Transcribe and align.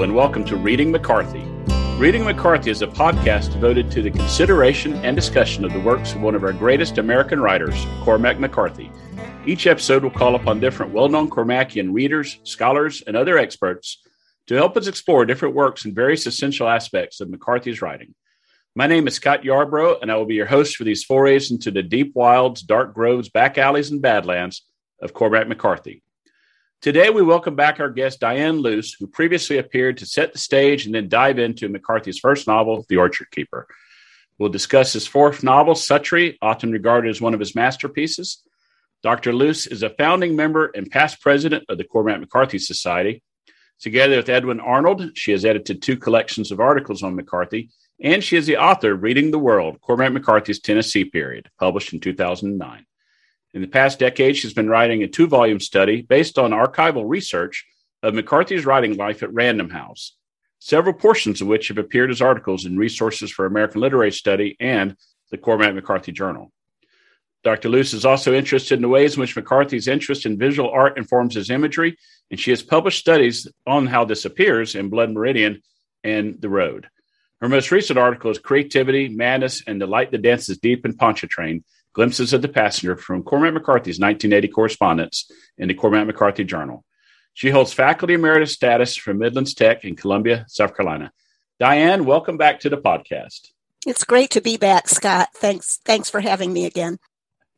And 0.00 0.14
welcome 0.16 0.44
to 0.46 0.56
Reading 0.56 0.90
McCarthy. 0.90 1.44
Reading 1.98 2.24
McCarthy 2.24 2.70
is 2.70 2.80
a 2.82 2.86
podcast 2.86 3.52
devoted 3.52 3.90
to 3.90 4.02
the 4.02 4.10
consideration 4.10 4.94
and 5.04 5.14
discussion 5.14 5.64
of 5.64 5.72
the 5.72 5.80
works 5.80 6.14
of 6.14 6.22
one 6.22 6.34
of 6.34 6.42
our 6.42 6.52
greatest 6.52 6.98
American 6.98 7.40
writers, 7.40 7.86
Cormac 8.00 8.40
McCarthy. 8.40 8.90
Each 9.46 9.66
episode 9.66 10.02
will 10.02 10.10
call 10.10 10.34
upon 10.34 10.60
different 10.60 10.92
well 10.92 11.08
known 11.08 11.28
Cormacian 11.28 11.92
readers, 11.92 12.40
scholars, 12.42 13.02
and 13.06 13.16
other 13.16 13.36
experts 13.38 14.02
to 14.46 14.54
help 14.54 14.76
us 14.76 14.88
explore 14.88 15.26
different 15.26 15.54
works 15.54 15.84
and 15.84 15.94
various 15.94 16.26
essential 16.26 16.68
aspects 16.68 17.20
of 17.20 17.30
McCarthy's 17.30 17.82
writing. 17.82 18.14
My 18.74 18.86
name 18.86 19.06
is 19.06 19.14
Scott 19.14 19.42
Yarbrough, 19.42 20.00
and 20.00 20.10
I 20.10 20.16
will 20.16 20.26
be 20.26 20.34
your 20.34 20.46
host 20.46 20.74
for 20.74 20.84
these 20.84 21.04
forays 21.04 21.50
into 21.50 21.70
the 21.70 21.82
deep 21.82 22.16
wilds, 22.16 22.62
dark 22.62 22.94
groves, 22.94 23.28
back 23.28 23.58
alleys, 23.58 23.90
and 23.90 24.00
badlands 24.00 24.62
of 25.00 25.12
Cormac 25.12 25.46
McCarthy. 25.46 26.02
Today, 26.82 27.10
we 27.10 27.22
welcome 27.22 27.54
back 27.54 27.78
our 27.78 27.88
guest, 27.88 28.18
Dianne 28.18 28.60
Luce, 28.60 28.92
who 28.92 29.06
previously 29.06 29.58
appeared 29.58 29.98
to 29.98 30.04
set 30.04 30.32
the 30.32 30.38
stage 30.40 30.84
and 30.84 30.92
then 30.92 31.08
dive 31.08 31.38
into 31.38 31.68
McCarthy's 31.68 32.18
first 32.18 32.48
novel, 32.48 32.84
The 32.88 32.96
Orchard 32.96 33.30
Keeper. 33.30 33.68
We'll 34.36 34.48
discuss 34.48 34.92
his 34.92 35.06
fourth 35.06 35.44
novel, 35.44 35.74
Suttree, 35.74 36.38
often 36.42 36.72
regarded 36.72 37.08
as 37.08 37.20
one 37.20 37.34
of 37.34 37.38
his 37.38 37.54
masterpieces. 37.54 38.42
Dr. 39.00 39.32
Luce 39.32 39.68
is 39.68 39.84
a 39.84 39.90
founding 39.90 40.34
member 40.34 40.72
and 40.74 40.90
past 40.90 41.20
president 41.20 41.62
of 41.68 41.78
the 41.78 41.84
Cormac 41.84 42.18
McCarthy 42.18 42.58
Society. 42.58 43.22
Together 43.78 44.16
with 44.16 44.28
Edwin 44.28 44.58
Arnold, 44.58 45.16
she 45.16 45.30
has 45.30 45.44
edited 45.44 45.82
two 45.82 45.96
collections 45.96 46.50
of 46.50 46.58
articles 46.58 47.04
on 47.04 47.14
McCarthy, 47.14 47.70
and 48.02 48.24
she 48.24 48.36
is 48.36 48.46
the 48.46 48.56
author 48.56 48.94
of 48.94 49.04
Reading 49.04 49.30
the 49.30 49.38
World, 49.38 49.80
Cormac 49.82 50.12
McCarthy's 50.12 50.58
Tennessee 50.58 51.04
Period, 51.04 51.48
published 51.60 51.92
in 51.92 52.00
2009. 52.00 52.84
In 53.54 53.60
the 53.60 53.68
past 53.68 53.98
decade, 53.98 54.36
she's 54.36 54.54
been 54.54 54.68
writing 54.68 55.02
a 55.02 55.08
two 55.08 55.26
volume 55.26 55.60
study 55.60 56.02
based 56.02 56.38
on 56.38 56.52
archival 56.52 57.04
research 57.06 57.66
of 58.02 58.14
McCarthy's 58.14 58.64
writing 58.64 58.96
life 58.96 59.22
at 59.22 59.32
Random 59.32 59.68
House, 59.68 60.16
several 60.58 60.94
portions 60.94 61.40
of 61.42 61.48
which 61.48 61.68
have 61.68 61.78
appeared 61.78 62.10
as 62.10 62.22
articles 62.22 62.64
in 62.64 62.78
Resources 62.78 63.30
for 63.30 63.44
American 63.44 63.82
Literary 63.82 64.12
Study 64.12 64.56
and 64.58 64.96
the 65.30 65.36
Cormac 65.36 65.74
McCarthy 65.74 66.12
Journal. 66.12 66.50
Dr. 67.44 67.68
Luce 67.68 67.92
is 67.92 68.06
also 68.06 68.32
interested 68.32 68.76
in 68.76 68.82
the 68.82 68.88
ways 68.88 69.16
in 69.16 69.20
which 69.20 69.36
McCarthy's 69.36 69.88
interest 69.88 70.24
in 70.24 70.38
visual 70.38 70.70
art 70.70 70.96
informs 70.96 71.34
his 71.34 71.50
imagery, 71.50 71.98
and 72.30 72.40
she 72.40 72.50
has 72.52 72.62
published 72.62 73.00
studies 73.00 73.48
on 73.66 73.86
how 73.86 74.04
this 74.04 74.24
appears 74.24 74.74
in 74.74 74.88
Blood 74.88 75.10
Meridian 75.10 75.60
and 76.04 76.40
The 76.40 76.48
Road. 76.48 76.88
Her 77.40 77.48
most 77.48 77.72
recent 77.72 77.98
article 77.98 78.30
is 78.30 78.38
Creativity, 78.38 79.08
Madness, 79.08 79.64
and 79.66 79.80
the 79.80 79.86
Light 79.86 80.12
That 80.12 80.22
Dances 80.22 80.58
Deep 80.58 80.86
in 80.86 80.94
Pontchartrain 80.94 81.64
Glimpses 81.94 82.32
of 82.32 82.42
the 82.42 82.48
Passenger 82.48 82.96
from 82.96 83.22
Cormac 83.22 83.52
McCarthy's 83.54 84.00
1980 84.00 84.48
correspondence 84.48 85.30
in 85.58 85.68
the 85.68 85.74
Cormac 85.74 86.06
McCarthy 86.06 86.44
Journal. 86.44 86.84
She 87.34 87.50
holds 87.50 87.72
faculty 87.72 88.14
emeritus 88.14 88.52
status 88.52 88.96
from 88.96 89.18
Midlands 89.18 89.54
Tech 89.54 89.84
in 89.84 89.96
Columbia, 89.96 90.44
South 90.48 90.76
Carolina. 90.76 91.12
Dianne, 91.60 92.04
welcome 92.04 92.36
back 92.36 92.60
to 92.60 92.68
the 92.68 92.76
podcast. 92.76 93.48
It's 93.86 94.04
great 94.04 94.30
to 94.30 94.40
be 94.40 94.56
back, 94.56 94.88
Scott. 94.88 95.28
Thanks 95.34 95.80
thanks 95.84 96.08
for 96.08 96.20
having 96.20 96.52
me 96.52 96.66
again. 96.66 96.98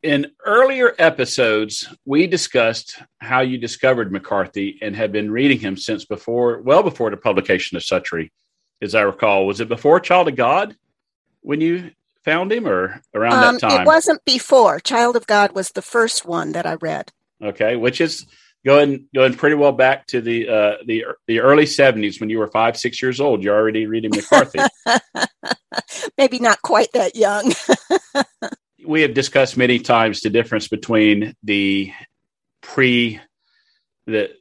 In 0.03 0.31
earlier 0.45 0.93
episodes, 0.99 1.87
we 2.05 2.27
discussed 2.27 3.01
how 3.19 3.41
you 3.41 3.57
discovered 3.57 4.11
McCarthy 4.11 4.77
and 4.81 4.95
had 4.95 5.11
been 5.11 5.31
reading 5.31 5.59
him 5.59 5.77
since 5.77 6.05
before, 6.05 6.61
well 6.61 6.83
before 6.83 7.09
the 7.09 7.17
publication 7.17 7.77
of 7.77 7.83
Suttree 7.83 8.29
as 8.81 8.95
I 8.95 9.01
recall. 9.01 9.47
Was 9.47 9.61
it 9.61 9.67
before 9.67 9.99
Child 9.99 10.27
of 10.27 10.35
God 10.35 10.75
when 11.41 11.61
you 11.61 11.91
found 12.25 12.51
him 12.51 12.67
or 12.67 13.01
around 13.13 13.33
um, 13.33 13.55
that 13.55 13.61
time? 13.61 13.81
It 13.81 13.85
wasn't 13.87 14.25
before. 14.25 14.79
Child 14.79 15.15
of 15.15 15.27
God 15.27 15.53
was 15.53 15.69
the 15.69 15.81
first 15.81 16.25
one 16.25 16.51
that 16.53 16.65
I 16.65 16.73
read. 16.75 17.11
Okay, 17.41 17.75
which 17.75 18.01
is 18.01 18.25
going 18.65 19.07
going 19.13 19.35
pretty 19.35 19.55
well 19.55 19.71
back 19.71 20.07
to 20.07 20.19
the 20.19 20.49
uh, 20.49 20.73
the 20.85 21.05
the 21.27 21.39
early 21.39 21.65
seventies 21.65 22.19
when 22.19 22.29
you 22.29 22.39
were 22.39 22.47
five 22.47 22.75
six 22.75 23.01
years 23.01 23.21
old. 23.21 23.43
You're 23.43 23.55
already 23.55 23.85
reading 23.85 24.11
McCarthy. 24.13 24.59
Maybe 26.17 26.39
not 26.39 26.61
quite 26.61 26.91
that 26.93 27.15
young. 27.15 27.53
we 28.85 29.01
have 29.01 29.13
discussed 29.13 29.57
many 29.57 29.79
times 29.79 30.21
the 30.21 30.29
difference 30.29 30.67
between 30.67 31.35
the 31.43 31.93
pre 32.61 33.19
the 34.07 34.31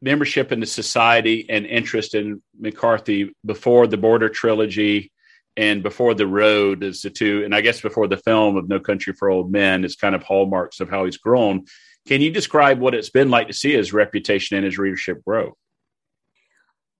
membership 0.00 0.50
in 0.50 0.60
the 0.60 0.66
society 0.66 1.46
and 1.48 1.64
interest 1.64 2.14
in 2.14 2.42
McCarthy 2.58 3.32
before 3.44 3.86
the 3.86 3.96
Border 3.96 4.28
trilogy 4.28 5.11
and 5.56 5.82
before 5.82 6.14
the 6.14 6.26
road 6.26 6.82
is 6.82 7.02
the 7.02 7.10
two, 7.10 7.44
and 7.44 7.54
I 7.54 7.60
guess 7.60 7.80
before 7.80 8.08
the 8.08 8.16
film 8.16 8.56
of 8.56 8.68
No 8.68 8.80
Country 8.80 9.12
for 9.12 9.30
Old 9.30 9.50
Men 9.50 9.84
is 9.84 9.96
kind 9.96 10.14
of 10.14 10.22
hallmarks 10.22 10.80
of 10.80 10.88
how 10.88 11.04
he's 11.04 11.18
grown. 11.18 11.66
Can 12.06 12.20
you 12.20 12.30
describe 12.30 12.80
what 12.80 12.94
it's 12.94 13.10
been 13.10 13.30
like 13.30 13.48
to 13.48 13.52
see 13.52 13.72
his 13.72 13.92
reputation 13.92 14.56
and 14.56 14.64
his 14.64 14.78
readership 14.78 15.24
grow? 15.24 15.56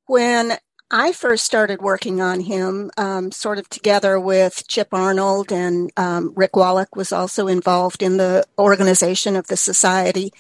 When 0.06 0.52
I 0.90 1.12
first 1.12 1.44
started 1.44 1.80
working 1.80 2.20
on 2.20 2.40
him, 2.40 2.90
um, 2.96 3.32
sort 3.32 3.58
of 3.58 3.68
together 3.68 4.20
with 4.20 4.66
Chip 4.68 4.88
Arnold 4.92 5.50
and 5.50 5.90
um, 5.96 6.32
Rick 6.36 6.54
Wallach 6.54 6.94
was 6.94 7.12
also 7.12 7.48
involved 7.48 8.02
in 8.02 8.18
the 8.18 8.44
organization 8.58 9.34
of 9.36 9.46
the 9.46 9.56
society 9.56 10.32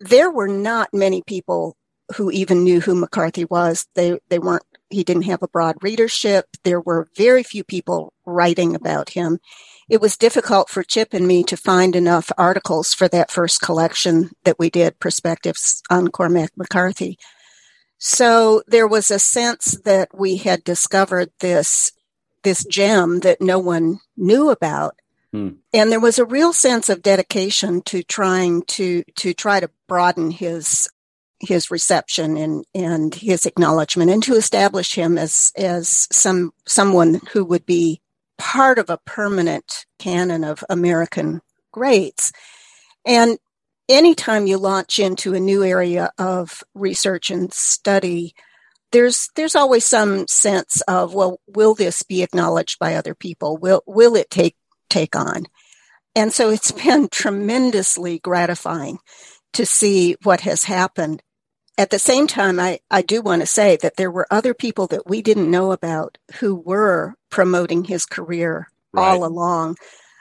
there 0.00 0.30
were 0.30 0.48
not 0.48 0.92
many 0.92 1.22
people 1.22 1.76
who 2.16 2.30
even 2.30 2.64
knew 2.64 2.80
who 2.80 2.94
McCarthy 2.94 3.44
was. 3.44 3.86
They 3.94 4.18
they 4.28 4.38
weren't 4.38 4.62
he 4.90 5.04
didn't 5.04 5.22
have 5.22 5.42
a 5.42 5.48
broad 5.48 5.76
readership. 5.82 6.46
There 6.64 6.80
were 6.80 7.08
very 7.16 7.42
few 7.42 7.64
people 7.64 8.12
writing 8.24 8.74
about 8.74 9.10
him. 9.10 9.38
It 9.88 10.00
was 10.00 10.16
difficult 10.16 10.68
for 10.68 10.82
Chip 10.82 11.14
and 11.14 11.26
me 11.26 11.42
to 11.44 11.56
find 11.56 11.96
enough 11.96 12.30
articles 12.36 12.92
for 12.94 13.08
that 13.08 13.30
first 13.30 13.60
collection 13.60 14.30
that 14.44 14.58
we 14.58 14.70
did, 14.70 15.00
Perspectives 15.00 15.82
on 15.90 16.08
Cormac 16.08 16.50
McCarthy. 16.56 17.18
So 17.98 18.62
there 18.66 18.86
was 18.86 19.10
a 19.10 19.18
sense 19.18 19.78
that 19.84 20.10
we 20.14 20.36
had 20.36 20.64
discovered 20.64 21.30
this 21.40 21.92
this 22.44 22.64
gem 22.64 23.20
that 23.20 23.40
no 23.40 23.58
one 23.58 23.98
knew 24.16 24.48
about 24.48 24.94
Hmm. 25.32 25.50
And 25.74 25.92
there 25.92 26.00
was 26.00 26.18
a 26.18 26.24
real 26.24 26.52
sense 26.52 26.88
of 26.88 27.02
dedication 27.02 27.82
to 27.82 28.02
trying 28.02 28.62
to 28.62 29.02
to 29.16 29.34
try 29.34 29.60
to 29.60 29.70
broaden 29.86 30.30
his 30.30 30.88
his 31.40 31.70
reception 31.70 32.36
and 32.36 32.64
and 32.74 33.14
his 33.14 33.46
acknowledgement 33.46 34.10
and 34.10 34.22
to 34.24 34.34
establish 34.34 34.94
him 34.94 35.16
as 35.16 35.52
as 35.56 36.08
some 36.10 36.52
someone 36.66 37.20
who 37.32 37.44
would 37.44 37.64
be 37.64 38.00
part 38.38 38.78
of 38.78 38.90
a 38.90 38.98
permanent 38.98 39.86
canon 39.98 40.44
of 40.44 40.64
American 40.68 41.40
greats. 41.72 42.32
And 43.04 43.38
anytime 43.88 44.46
you 44.46 44.58
launch 44.58 44.98
into 44.98 45.34
a 45.34 45.40
new 45.40 45.64
area 45.64 46.10
of 46.18 46.62
research 46.74 47.30
and 47.30 47.52
study, 47.52 48.34
there's 48.92 49.28
there's 49.36 49.56
always 49.56 49.84
some 49.84 50.26
sense 50.28 50.80
of 50.82 51.14
well 51.14 51.40
will 51.46 51.74
this 51.74 52.02
be 52.02 52.22
acknowledged 52.22 52.78
by 52.78 52.94
other 52.94 53.14
people 53.14 53.56
will 53.56 53.82
will 53.86 54.16
it 54.16 54.30
take 54.30 54.56
take 54.90 55.14
on. 55.14 55.46
And 56.14 56.32
so 56.32 56.50
it's 56.50 56.72
been 56.84 57.08
tremendously 57.08 58.18
gratifying 58.18 58.98
to 59.54 59.66
see 59.66 60.16
what 60.22 60.40
has 60.42 60.64
happened. 60.64 61.22
At 61.78 61.90
the 61.90 61.98
same 62.00 62.26
time, 62.26 62.58
I, 62.58 62.80
I 62.90 63.02
do 63.02 63.22
want 63.22 63.40
to 63.40 63.46
say 63.46 63.76
that 63.76 63.96
there 63.96 64.10
were 64.10 64.26
other 64.32 64.52
people 64.52 64.88
that 64.88 65.06
we 65.06 65.22
didn't 65.22 65.50
know 65.50 65.70
about 65.70 66.18
who 66.40 66.56
were 66.56 67.14
promoting 67.30 67.84
his 67.84 68.04
career 68.04 68.68
right. 68.92 69.04
all 69.04 69.24
along. 69.24 69.76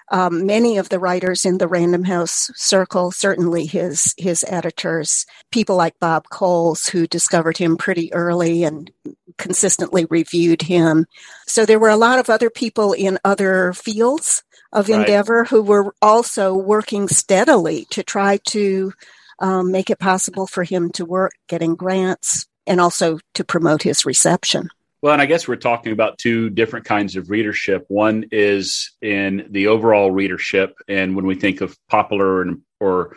Um, 0.09 0.45
many 0.45 0.77
of 0.77 0.89
the 0.89 0.99
writers 0.99 1.45
in 1.45 1.57
the 1.57 1.67
Random 1.67 2.03
House 2.03 2.51
circle, 2.55 3.11
certainly 3.11 3.65
his 3.65 4.13
his 4.17 4.45
editors, 4.47 5.25
people 5.51 5.75
like 5.75 5.99
Bob 5.99 6.29
Coles, 6.29 6.87
who 6.87 7.07
discovered 7.07 7.57
him 7.57 7.75
pretty 7.75 8.13
early 8.13 8.63
and 8.63 8.89
consistently 9.37 10.05
reviewed 10.05 10.61
him. 10.61 11.07
So 11.47 11.65
there 11.65 11.79
were 11.79 11.89
a 11.89 11.97
lot 11.97 12.19
of 12.19 12.29
other 12.29 12.49
people 12.49 12.93
in 12.93 13.19
other 13.25 13.73
fields 13.73 14.43
of 14.71 14.89
right. 14.89 14.99
Endeavor 14.99 15.45
who 15.45 15.61
were 15.61 15.93
also 16.01 16.53
working 16.53 17.07
steadily 17.07 17.85
to 17.89 18.03
try 18.03 18.37
to 18.49 18.93
um, 19.39 19.71
make 19.71 19.89
it 19.89 19.99
possible 19.99 20.47
for 20.47 20.63
him 20.63 20.91
to 20.91 21.05
work, 21.05 21.33
getting 21.47 21.75
grants, 21.75 22.45
and 22.65 22.81
also 22.81 23.19
to 23.35 23.43
promote 23.43 23.83
his 23.83 24.05
reception. 24.05 24.69
Well, 25.01 25.13
and 25.13 25.21
I 25.21 25.27
guess 25.27 25.47
we're 25.47 25.57
talking 25.57 25.93
about 25.93 26.17
two 26.17 26.49
different 26.49 26.85
kinds 26.85 27.15
of 27.15 27.29
readership. 27.29 27.85
One 27.87 28.25
is 28.31 28.95
in 29.01 29.47
the 29.51 29.67
overall 29.67 30.11
readership, 30.11 30.75
and 30.87 31.15
when 31.15 31.25
we 31.25 31.35
think 31.35 31.61
of 31.61 31.77
popular 31.87 32.41
and 32.41 32.61
or 32.79 33.15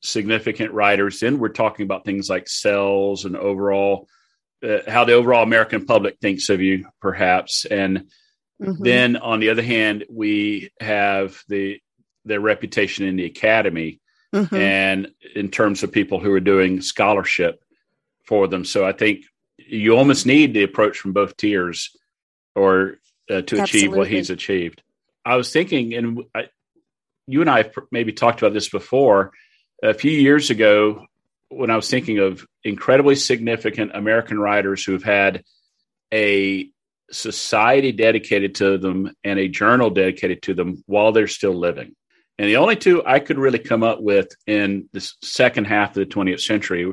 significant 0.00 0.72
writers, 0.72 1.20
then 1.20 1.38
we're 1.38 1.48
talking 1.48 1.84
about 1.84 2.04
things 2.04 2.28
like 2.28 2.48
sales 2.48 3.24
and 3.24 3.36
overall 3.36 4.08
uh, 4.62 4.78
how 4.86 5.04
the 5.04 5.14
overall 5.14 5.42
American 5.42 5.86
public 5.86 6.18
thinks 6.20 6.48
of 6.48 6.60
you, 6.60 6.86
perhaps, 7.00 7.64
and 7.64 8.06
Mm-hmm. 8.62 8.84
Then 8.84 9.16
on 9.16 9.40
the 9.40 9.50
other 9.50 9.62
hand, 9.62 10.04
we 10.08 10.70
have 10.80 11.42
the 11.48 11.80
their 12.24 12.40
reputation 12.40 13.04
in 13.04 13.16
the 13.16 13.24
academy 13.24 14.00
mm-hmm. 14.32 14.54
and 14.54 15.12
in 15.34 15.50
terms 15.50 15.82
of 15.82 15.92
people 15.92 16.20
who 16.20 16.32
are 16.32 16.40
doing 16.40 16.80
scholarship 16.80 17.62
for 18.24 18.48
them. 18.48 18.64
So 18.64 18.84
I 18.86 18.92
think 18.92 19.24
you 19.56 19.96
almost 19.96 20.26
need 20.26 20.54
the 20.54 20.62
approach 20.62 20.98
from 20.98 21.12
both 21.12 21.36
tiers 21.36 21.96
or 22.54 22.98
uh, 23.30 23.42
to 23.42 23.60
Absolutely. 23.60 23.62
achieve 23.62 23.94
what 23.94 24.08
he's 24.08 24.30
achieved. 24.30 24.82
I 25.24 25.36
was 25.36 25.52
thinking, 25.52 25.94
and 25.94 26.24
I, 26.34 26.48
you 27.26 27.40
and 27.40 27.50
I 27.50 27.58
have 27.58 27.72
maybe 27.90 28.12
talked 28.12 28.40
about 28.42 28.52
this 28.52 28.68
before. 28.68 29.32
A 29.82 29.94
few 29.94 30.12
years 30.12 30.50
ago, 30.50 31.06
when 31.48 31.70
I 31.70 31.76
was 31.76 31.88
thinking 31.88 32.18
of 32.18 32.46
incredibly 32.64 33.14
significant 33.14 33.92
American 33.94 34.38
writers 34.38 34.84
who've 34.84 35.02
had 35.02 35.44
a 36.12 36.68
society 37.10 37.92
dedicated 37.92 38.56
to 38.56 38.78
them 38.78 39.12
and 39.22 39.38
a 39.38 39.48
journal 39.48 39.90
dedicated 39.90 40.42
to 40.42 40.54
them 40.54 40.82
while 40.86 41.12
they're 41.12 41.26
still 41.26 41.54
living. 41.54 41.94
And 42.42 42.48
the 42.48 42.56
only 42.56 42.74
two 42.74 43.06
I 43.06 43.20
could 43.20 43.38
really 43.38 43.60
come 43.60 43.84
up 43.84 44.00
with 44.00 44.34
in 44.48 44.88
the 44.92 45.12
second 45.22 45.66
half 45.66 45.90
of 45.90 45.94
the 45.94 46.06
20th 46.06 46.40
century 46.40 46.92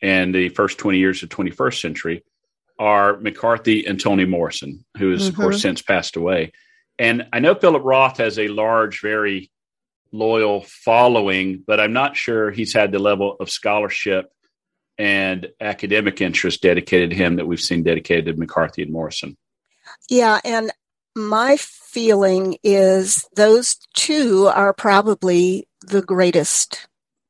and 0.00 0.34
the 0.34 0.48
first 0.48 0.78
20 0.78 0.96
years 0.96 1.22
of 1.22 1.28
21st 1.28 1.80
century 1.82 2.24
are 2.78 3.20
McCarthy 3.20 3.84
and 3.86 4.00
Toni 4.00 4.24
Morrison, 4.24 4.86
who 4.96 5.10
has, 5.10 5.20
mm-hmm. 5.20 5.28
of 5.28 5.36
course, 5.36 5.60
since 5.60 5.82
passed 5.82 6.16
away. 6.16 6.52
And 6.98 7.26
I 7.30 7.40
know 7.40 7.54
Philip 7.54 7.82
Roth 7.84 8.16
has 8.16 8.38
a 8.38 8.48
large, 8.48 9.02
very 9.02 9.50
loyal 10.12 10.64
following, 10.66 11.62
but 11.66 11.78
I'm 11.78 11.92
not 11.92 12.16
sure 12.16 12.50
he's 12.50 12.72
had 12.72 12.90
the 12.90 12.98
level 12.98 13.36
of 13.38 13.50
scholarship 13.50 14.32
and 14.96 15.46
academic 15.60 16.22
interest 16.22 16.62
dedicated 16.62 17.10
to 17.10 17.16
him 17.16 17.36
that 17.36 17.46
we've 17.46 17.60
seen 17.60 17.82
dedicated 17.82 18.24
to 18.24 18.40
McCarthy 18.40 18.80
and 18.80 18.92
Morrison. 18.92 19.36
Yeah, 20.08 20.40
and 20.42 20.72
my 21.16 21.56
feeling 21.56 22.58
is 22.62 23.26
those 23.34 23.76
two 23.94 24.48
are 24.48 24.74
probably 24.74 25.66
the 25.80 26.02
greatest 26.02 26.86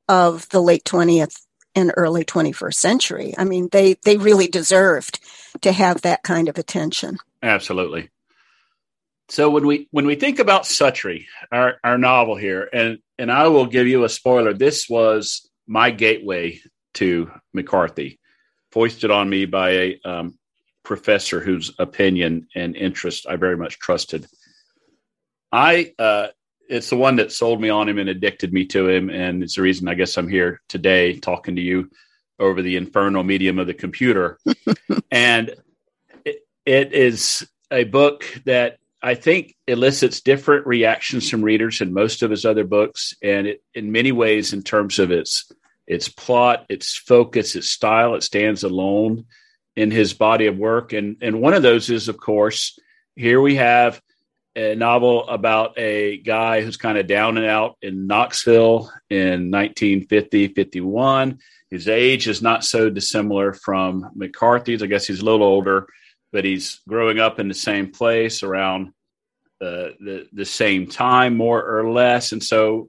of 0.08 0.48
the 0.48 0.60
late 0.60 0.84
20th 0.84 1.40
and 1.76 1.92
early 1.96 2.24
21st 2.24 2.74
century. 2.74 3.34
I 3.38 3.44
mean, 3.44 3.68
they 3.70 3.94
they 4.04 4.16
really 4.16 4.48
deserved 4.48 5.20
to 5.62 5.70
have 5.70 6.02
that 6.02 6.24
kind 6.24 6.48
of 6.48 6.58
attention. 6.58 7.18
Absolutely. 7.42 8.10
So 9.28 9.50
when 9.50 9.66
we 9.66 9.88
when 9.92 10.06
we 10.06 10.16
think 10.16 10.40
about 10.40 10.64
Suttree, 10.64 11.26
our, 11.52 11.74
our 11.84 11.98
novel 11.98 12.36
here, 12.36 12.68
and 12.72 12.98
and 13.18 13.30
I 13.30 13.48
will 13.48 13.66
give 13.66 13.86
you 13.86 14.04
a 14.04 14.08
spoiler. 14.08 14.52
This 14.52 14.88
was 14.88 15.48
my 15.66 15.90
gateway 15.90 16.60
to 16.94 17.30
McCarthy, 17.52 18.18
foisted 18.72 19.10
on 19.10 19.28
me 19.28 19.44
by 19.44 19.70
a 19.70 20.00
um, 20.04 20.38
professor 20.86 21.40
whose 21.40 21.74
opinion 21.80 22.46
and 22.54 22.76
interest 22.76 23.26
I 23.28 23.34
very 23.34 23.56
much 23.56 23.80
trusted. 23.80 24.24
I 25.50 25.92
uh, 25.98 26.28
it's 26.68 26.90
the 26.90 26.96
one 26.96 27.16
that 27.16 27.32
sold 27.32 27.60
me 27.60 27.68
on 27.68 27.88
him 27.88 27.98
and 27.98 28.08
addicted 28.08 28.52
me 28.52 28.66
to 28.66 28.88
him, 28.88 29.10
and 29.10 29.42
it's 29.42 29.56
the 29.56 29.62
reason 29.62 29.88
I 29.88 29.94
guess 29.94 30.16
I'm 30.16 30.28
here 30.28 30.60
today 30.68 31.18
talking 31.18 31.56
to 31.56 31.62
you 31.62 31.90
over 32.38 32.62
the 32.62 32.76
infernal 32.76 33.24
medium 33.24 33.58
of 33.58 33.66
the 33.66 33.74
computer. 33.74 34.38
and 35.10 35.54
it, 36.24 36.46
it 36.64 36.92
is 36.92 37.46
a 37.70 37.82
book 37.82 38.24
that 38.44 38.78
I 39.02 39.16
think 39.16 39.56
elicits 39.66 40.20
different 40.20 40.66
reactions 40.68 41.28
from 41.28 41.42
readers 41.42 41.80
than 41.80 41.92
most 41.92 42.22
of 42.22 42.30
his 42.30 42.44
other 42.44 42.64
books, 42.64 43.12
and 43.22 43.48
it, 43.48 43.62
in 43.74 43.90
many 43.90 44.12
ways, 44.12 44.52
in 44.52 44.62
terms 44.62 45.00
of 45.00 45.10
its 45.10 45.50
its 45.88 46.08
plot, 46.08 46.64
its 46.68 46.96
focus, 46.96 47.56
its 47.56 47.70
style, 47.70 48.14
it 48.14 48.22
stands 48.22 48.62
alone 48.62 49.24
in 49.76 49.90
his 49.90 50.14
body 50.14 50.46
of 50.46 50.56
work. 50.56 50.92
And 50.92 51.16
and 51.20 51.40
one 51.40 51.54
of 51.54 51.62
those 51.62 51.90
is, 51.90 52.08
of 52.08 52.16
course, 52.16 52.78
here 53.14 53.40
we 53.40 53.56
have 53.56 54.00
a 54.56 54.74
novel 54.74 55.28
about 55.28 55.78
a 55.78 56.16
guy 56.18 56.62
who's 56.62 56.78
kind 56.78 56.96
of 56.96 57.06
down 57.06 57.36
and 57.36 57.46
out 57.46 57.76
in 57.82 58.06
Knoxville 58.06 58.90
in 59.10 59.50
1950, 59.50 60.48
51. 60.48 61.38
His 61.70 61.88
age 61.88 62.26
is 62.26 62.40
not 62.40 62.64
so 62.64 62.88
dissimilar 62.88 63.52
from 63.52 64.10
McCarthy's. 64.14 64.82
I 64.82 64.86
guess 64.86 65.06
he's 65.06 65.20
a 65.20 65.24
little 65.24 65.42
older, 65.42 65.86
but 66.32 66.44
he's 66.44 66.80
growing 66.88 67.18
up 67.18 67.38
in 67.38 67.48
the 67.48 67.54
same 67.54 67.92
place 67.92 68.42
around 68.42 68.92
uh, 69.60 69.92
the 70.00 70.26
the 70.32 70.44
same 70.44 70.86
time, 70.86 71.36
more 71.36 71.62
or 71.62 71.90
less. 71.90 72.32
And 72.32 72.42
so 72.42 72.88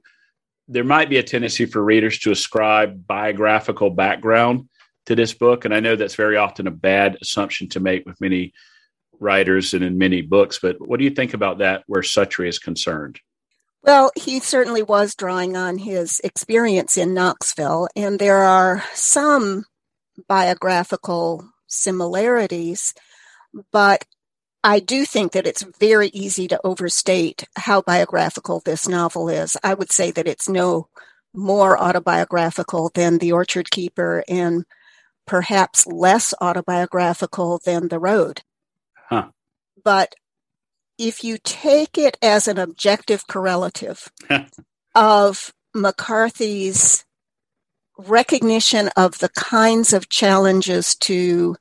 there 0.68 0.84
might 0.84 1.10
be 1.10 1.16
a 1.16 1.22
tendency 1.22 1.64
for 1.66 1.82
readers 1.82 2.18
to 2.20 2.30
ascribe 2.30 3.06
biographical 3.06 3.90
background 3.90 4.68
to 5.08 5.16
this 5.16 5.32
book. 5.32 5.64
And 5.64 5.74
I 5.74 5.80
know 5.80 5.96
that's 5.96 6.14
very 6.14 6.36
often 6.36 6.66
a 6.66 6.70
bad 6.70 7.16
assumption 7.22 7.68
to 7.70 7.80
make 7.80 8.04
with 8.04 8.20
many 8.20 8.52
writers 9.18 9.72
and 9.72 9.82
in 9.82 9.96
many 9.96 10.20
books. 10.20 10.58
But 10.60 10.76
what 10.86 10.98
do 10.98 11.04
you 11.04 11.10
think 11.10 11.32
about 11.32 11.58
that 11.58 11.82
where 11.86 12.02
Suttree 12.02 12.48
is 12.48 12.58
concerned? 12.58 13.18
Well, 13.82 14.10
he 14.14 14.38
certainly 14.40 14.82
was 14.82 15.14
drawing 15.14 15.56
on 15.56 15.78
his 15.78 16.20
experience 16.22 16.98
in 16.98 17.14
Knoxville, 17.14 17.88
and 17.96 18.18
there 18.18 18.42
are 18.42 18.84
some 18.92 19.64
biographical 20.28 21.48
similarities, 21.68 22.92
but 23.72 24.04
I 24.62 24.80
do 24.80 25.06
think 25.06 25.32
that 25.32 25.46
it's 25.46 25.62
very 25.62 26.08
easy 26.08 26.48
to 26.48 26.60
overstate 26.64 27.44
how 27.56 27.80
biographical 27.80 28.60
this 28.60 28.86
novel 28.86 29.30
is. 29.30 29.56
I 29.62 29.72
would 29.72 29.90
say 29.90 30.10
that 30.10 30.26
it's 30.26 30.48
no 30.48 30.88
more 31.32 31.80
autobiographical 31.80 32.90
than 32.94 33.18
The 33.18 33.32
Orchard 33.32 33.70
Keeper 33.70 34.24
and 34.28 34.64
perhaps 35.28 35.86
less 35.86 36.34
autobiographical 36.40 37.60
than 37.64 37.88
The 37.88 38.00
Road. 38.00 38.42
Huh. 38.94 39.28
But 39.84 40.14
if 40.98 41.22
you 41.22 41.38
take 41.44 41.96
it 41.96 42.16
as 42.20 42.48
an 42.48 42.58
objective 42.58 43.26
correlative 43.28 44.10
of 44.94 45.52
McCarthy's 45.74 47.04
recognition 47.96 48.88
of 48.96 49.18
the 49.18 49.28
kinds 49.28 49.92
of 49.92 50.08
challenges 50.08 50.94
to 50.96 51.56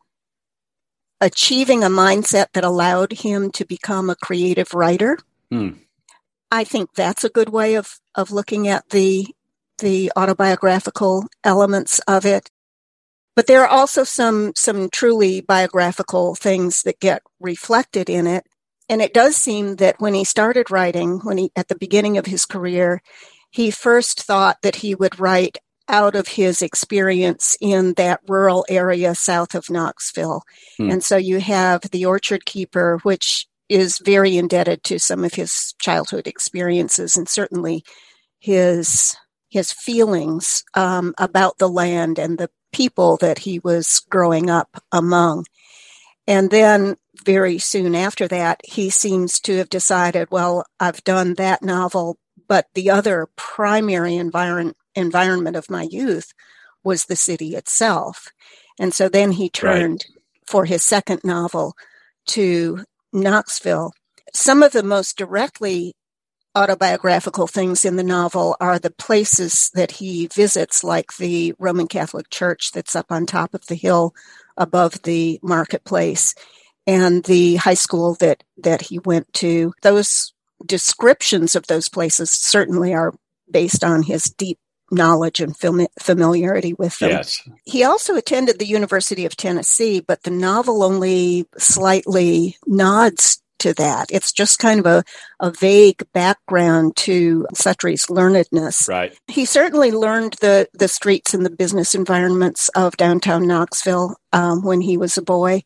achieving 1.19 1.83
a 1.83 1.89
mindset 1.89 2.47
that 2.53 2.63
allowed 2.63 3.11
him 3.11 3.51
to 3.51 3.65
become 3.65 4.09
a 4.09 4.15
creative 4.15 4.73
writer. 4.73 5.17
Hmm. 5.51 5.71
I 6.51 6.63
think 6.63 6.93
that's 6.93 7.23
a 7.23 7.29
good 7.29 7.49
way 7.49 7.75
of, 7.75 7.99
of 8.15 8.31
looking 8.31 8.67
at 8.67 8.89
the 8.89 9.27
the 9.79 10.11
autobiographical 10.15 11.27
elements 11.43 11.99
of 12.07 12.25
it. 12.25 12.49
But 13.37 13.45
there 13.45 13.61
are 13.61 13.67
also 13.67 14.03
some 14.03 14.53
some 14.55 14.89
truly 14.89 15.41
biographical 15.41 16.33
things 16.33 16.81
that 16.81 16.99
get 16.99 17.21
reflected 17.39 18.09
in 18.09 18.25
it. 18.25 18.47
And 18.89 18.99
it 18.99 19.13
does 19.13 19.35
seem 19.35 19.75
that 19.75 20.01
when 20.01 20.15
he 20.15 20.23
started 20.23 20.71
writing, 20.71 21.19
when 21.19 21.37
he 21.37 21.51
at 21.55 21.67
the 21.67 21.77
beginning 21.77 22.17
of 22.17 22.25
his 22.25 22.45
career, 22.45 22.99
he 23.51 23.69
first 23.69 24.23
thought 24.23 24.57
that 24.63 24.77
he 24.77 24.95
would 24.95 25.19
write 25.19 25.59
out 25.87 26.15
of 26.15 26.29
his 26.29 26.63
experience 26.63 27.55
in 27.61 27.93
that 27.93 28.21
rural 28.27 28.65
area 28.69 29.13
south 29.13 29.53
of 29.53 29.69
Knoxville. 29.69 30.41
Hmm. 30.77 30.89
And 30.89 31.03
so 31.03 31.15
you 31.15 31.39
have 31.39 31.81
The 31.91 32.05
Orchard 32.05 32.43
Keeper, 32.43 32.97
which 33.03 33.45
is 33.69 33.99
very 33.99 34.35
indebted 34.35 34.83
to 34.85 34.97
some 34.97 35.23
of 35.23 35.35
his 35.35 35.75
childhood 35.79 36.25
experiences 36.25 37.15
and 37.15 37.29
certainly 37.29 37.83
his 38.39 39.15
his 39.49 39.71
feelings 39.71 40.63
um, 40.73 41.13
about 41.17 41.57
the 41.57 41.69
land 41.69 42.19
and 42.19 42.37
the 42.37 42.49
people 42.71 43.17
that 43.17 43.39
he 43.39 43.59
was 43.59 44.01
growing 44.09 44.49
up 44.49 44.81
among. 44.91 45.45
And 46.27 46.51
then 46.51 46.97
very 47.25 47.57
soon 47.57 47.95
after 47.95 48.27
that, 48.27 48.61
he 48.63 48.89
seems 48.89 49.39
to 49.41 49.57
have 49.57 49.69
decided, 49.69 50.29
well, 50.29 50.65
I've 50.79 51.03
done 51.03 51.35
that 51.35 51.63
novel, 51.63 52.17
but 52.47 52.67
the 52.73 52.89
other 52.89 53.27
primary 53.35 54.15
environment 54.15 54.77
environment 54.95 55.55
of 55.55 55.69
my 55.69 55.83
youth 55.83 56.33
was 56.83 57.05
the 57.05 57.15
city 57.15 57.55
itself. 57.55 58.29
And 58.79 58.93
so 58.93 59.09
then 59.09 59.31
he 59.33 59.49
turned 59.49 60.05
right. 60.09 60.19
for 60.47 60.65
his 60.65 60.83
second 60.83 61.21
novel 61.23 61.75
to 62.27 62.83
Knoxville. 63.13 63.93
Some 64.33 64.63
of 64.63 64.71
the 64.71 64.83
most 64.83 65.17
directly 65.17 65.93
autobiographical 66.57 67.47
things 67.47 67.85
in 67.85 67.95
the 67.95 68.03
novel 68.03 68.57
are 68.59 68.79
the 68.79 68.91
places 68.91 69.69
that 69.75 69.91
he 69.91 70.27
visits, 70.27 70.83
like 70.83 71.15
the 71.17 71.53
Roman 71.59 71.87
Catholic 71.87 72.29
Church 72.29 72.71
that's 72.71 72.95
up 72.95 73.11
on 73.11 73.25
top 73.25 73.53
of 73.53 73.65
the 73.67 73.75
hill 73.75 74.13
above 74.57 75.01
the 75.03 75.39
marketplace 75.43 76.33
and 76.87 77.23
the 77.25 77.57
high 77.57 77.75
school 77.75 78.15
that, 78.15 78.43
that 78.57 78.81
he 78.81 78.99
went 78.99 79.31
to. 79.33 79.73
Those 79.83 80.33
descriptions 80.65 81.55
of 81.55 81.67
those 81.67 81.89
places 81.89 82.31
certainly 82.31 82.93
are 82.93 83.13
based 83.49 83.83
on 83.83 84.01
his 84.01 84.23
deep 84.25 84.57
knowledge 84.89 85.41
and 85.41 85.55
familiarity 85.99 86.73
with 86.73 86.97
them. 86.99 87.11
Yes. 87.11 87.47
He 87.65 87.83
also 87.83 88.15
attended 88.15 88.57
the 88.57 88.65
University 88.65 89.25
of 89.25 89.35
Tennessee, 89.35 89.99
but 89.99 90.23
the 90.23 90.31
novel 90.31 90.81
only 90.81 91.45
slightly 91.57 92.57
nods 92.65 93.41
to 93.59 93.73
that. 93.75 94.11
It's 94.11 94.31
just 94.31 94.59
kind 94.59 94.79
of 94.79 94.85
a, 94.85 95.03
a 95.39 95.51
vague 95.51 96.03
background 96.13 96.95
to 96.97 97.47
Suttree's 97.53 98.07
learnedness. 98.07 98.87
Right. 98.87 99.17
He 99.27 99.45
certainly 99.45 99.91
learned 99.91 100.35
the, 100.41 100.67
the 100.73 100.87
streets 100.87 101.33
and 101.33 101.45
the 101.45 101.49
business 101.49 101.95
environments 101.95 102.69
of 102.69 102.97
downtown 102.97 103.47
Knoxville 103.47 104.15
um, 104.33 104.63
when 104.63 104.81
he 104.81 104.97
was 104.97 105.17
a 105.17 105.21
boy. 105.21 105.63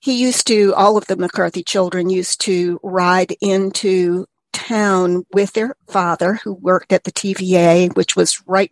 He 0.00 0.20
used 0.20 0.46
to, 0.48 0.74
all 0.74 0.96
of 0.96 1.06
the 1.06 1.16
McCarthy 1.16 1.62
children 1.62 2.10
used 2.10 2.40
to 2.42 2.80
ride 2.82 3.34
into 3.40 4.26
town 4.52 5.24
with 5.32 5.52
their 5.52 5.76
father, 5.88 6.40
who 6.42 6.52
worked 6.52 6.92
at 6.92 7.04
the 7.04 7.12
TVA, 7.12 7.94
which 7.96 8.16
was 8.16 8.42
right 8.46 8.70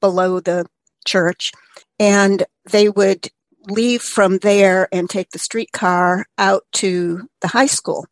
below 0.00 0.40
the 0.40 0.66
church. 1.04 1.52
And 1.98 2.44
they 2.70 2.88
would 2.88 3.28
leave 3.68 4.02
from 4.02 4.38
there 4.38 4.88
and 4.92 5.08
take 5.08 5.30
the 5.30 5.38
streetcar 5.38 6.26
out 6.38 6.64
to 6.72 7.28
the 7.40 7.48
high 7.48 7.66
school. 7.66 8.06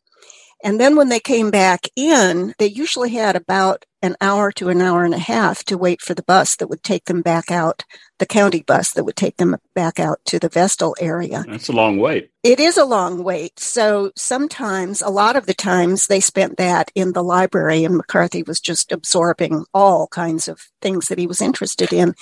And 0.63 0.79
then 0.79 0.95
when 0.95 1.09
they 1.09 1.21
came 1.21 1.51
back 1.51 1.87
in, 1.97 2.55
they 2.59 2.67
usually 2.67 3.11
had 3.11 3.35
about 3.35 3.87
an 4.03 4.17
hour 4.21 4.53
to 4.53 4.69
an 4.69 4.81
hour 4.81 5.05
and 5.05 5.15
a 5.15 5.19
half 5.19 5.65
to 5.65 5.79
wait 5.79 6.01
for 6.03 6.15
the 6.15 6.23
bus 6.23 6.57
that 6.57 6.69
would 6.69 6.83
take 6.83 7.07
them 7.07 7.23
back 7.23 7.51
out, 7.51 7.85
the 8.19 8.27
county 8.27 8.63
bus 8.63 8.93
that 8.93 9.05
would 9.05 9.17
take 9.17 9.37
them 9.39 9.57
back 9.75 9.99
out 9.99 10.21
to 10.27 10.39
the 10.39 10.49
Vestal 10.49 10.95
area. 11.01 11.45
That's 11.49 11.69
a 11.69 11.73
long 11.73 11.99
wait. 11.99 12.31
It 12.43 12.61
is 12.61 12.77
a 12.77 12.85
long 12.85 13.23
wait. 13.25 13.59
So 13.59 14.13
sometimes, 14.17 15.01
a 15.01 15.09
lot 15.09 15.37
of 15.37 15.47
the 15.47 15.55
times, 15.55 16.07
they 16.07 16.21
spent 16.21 16.59
that 16.59 16.91
in 16.95 17.13
the 17.13 17.25
library, 17.25 17.85
and 17.85 17.97
McCarthy 17.97 18.43
was 18.43 18.61
just 18.61 18.93
absorbing 18.93 19.65
all 19.73 20.09
kinds 20.09 20.49
of 20.49 20.71
things 20.83 21.09
that 21.09 21.19
he 21.19 21.27
was 21.27 21.41
interested 21.41 21.93
in. 21.93 22.15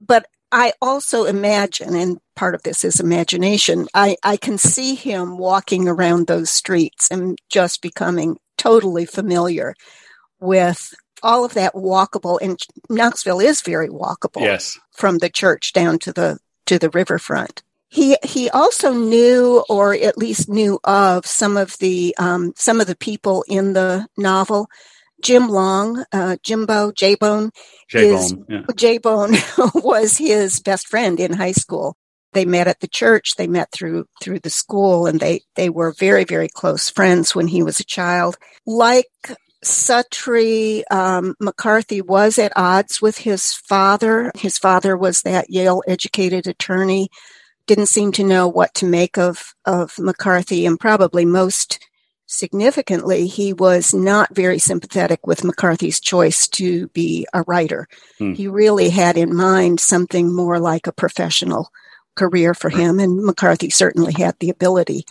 But 0.00 0.26
I 0.52 0.74
also 0.82 1.24
imagine, 1.24 1.96
and 1.96 2.18
part 2.36 2.54
of 2.54 2.62
this 2.62 2.84
is 2.84 3.00
imagination, 3.00 3.88
I, 3.94 4.16
I 4.22 4.36
can 4.36 4.58
see 4.58 4.94
him 4.94 5.38
walking 5.38 5.88
around 5.88 6.26
those 6.26 6.50
streets 6.50 7.08
and 7.10 7.38
just 7.48 7.80
becoming 7.80 8.36
totally 8.58 9.06
familiar 9.06 9.74
with 10.40 10.94
all 11.22 11.44
of 11.44 11.54
that 11.54 11.74
walkable 11.74 12.38
and 12.42 12.60
Knoxville 12.90 13.40
is 13.40 13.62
very 13.62 13.88
walkable 13.88 14.40
yes. 14.40 14.78
from 14.92 15.18
the 15.18 15.30
church 15.30 15.72
down 15.72 15.98
to 16.00 16.12
the 16.12 16.38
to 16.66 16.78
the 16.78 16.90
riverfront. 16.90 17.62
He 17.88 18.16
he 18.24 18.50
also 18.50 18.92
knew, 18.92 19.64
or 19.68 19.94
at 19.94 20.18
least 20.18 20.48
knew 20.48 20.80
of, 20.84 21.26
some 21.26 21.56
of 21.56 21.76
the 21.78 22.14
um, 22.18 22.52
some 22.56 22.80
of 22.80 22.86
the 22.86 22.96
people 22.96 23.44
in 23.48 23.72
the 23.74 24.06
novel. 24.16 24.68
Jim 25.22 25.48
Long, 25.48 26.04
uh, 26.12 26.36
Jimbo, 26.42 26.92
J 26.92 27.14
Bone, 27.14 27.50
J-Bone, 27.88 28.46
yeah. 28.48 28.62
J-Bone 28.76 29.34
was 29.74 30.18
his 30.18 30.60
best 30.60 30.88
friend 30.88 31.18
in 31.20 31.32
high 31.32 31.52
school. 31.52 31.96
They 32.32 32.44
met 32.44 32.66
at 32.66 32.80
the 32.80 32.88
church. 32.88 33.36
They 33.36 33.46
met 33.46 33.70
through 33.72 34.06
through 34.22 34.40
the 34.40 34.50
school, 34.50 35.06
and 35.06 35.20
they 35.20 35.42
they 35.54 35.68
were 35.68 35.92
very 35.92 36.24
very 36.24 36.48
close 36.48 36.88
friends 36.88 37.34
when 37.34 37.46
he 37.46 37.62
was 37.62 37.78
a 37.78 37.84
child. 37.84 38.36
Like 38.66 39.06
Suttree, 39.64 40.82
um, 40.90 41.34
McCarthy 41.40 42.00
was 42.00 42.38
at 42.38 42.52
odds 42.56 43.02
with 43.02 43.18
his 43.18 43.52
father. 43.52 44.32
His 44.34 44.58
father 44.58 44.96
was 44.96 45.22
that 45.22 45.50
Yale 45.50 45.82
educated 45.86 46.46
attorney. 46.46 47.08
Didn't 47.66 47.86
seem 47.86 48.12
to 48.12 48.24
know 48.24 48.48
what 48.48 48.74
to 48.74 48.86
make 48.86 49.18
of 49.18 49.52
of 49.66 49.92
McCarthy, 49.98 50.64
and 50.64 50.80
probably 50.80 51.26
most 51.26 51.78
significantly, 52.32 53.26
he 53.26 53.52
was 53.52 53.92
not 53.92 54.34
very 54.34 54.58
sympathetic 54.58 55.26
with 55.26 55.44
McCarthy's 55.44 56.00
choice 56.00 56.48
to 56.48 56.88
be 56.88 57.26
a 57.32 57.42
writer. 57.42 57.86
Hmm. 58.18 58.32
He 58.32 58.48
really 58.48 58.90
had 58.90 59.16
in 59.16 59.34
mind 59.34 59.80
something 59.80 60.34
more 60.34 60.58
like 60.58 60.86
a 60.86 60.92
professional 60.92 61.70
career 62.16 62.54
for 62.54 62.70
him, 62.70 62.98
and 62.98 63.24
McCarthy 63.24 63.70
certainly 63.70 64.12
had 64.12 64.36
the 64.38 64.50
ability 64.50 65.04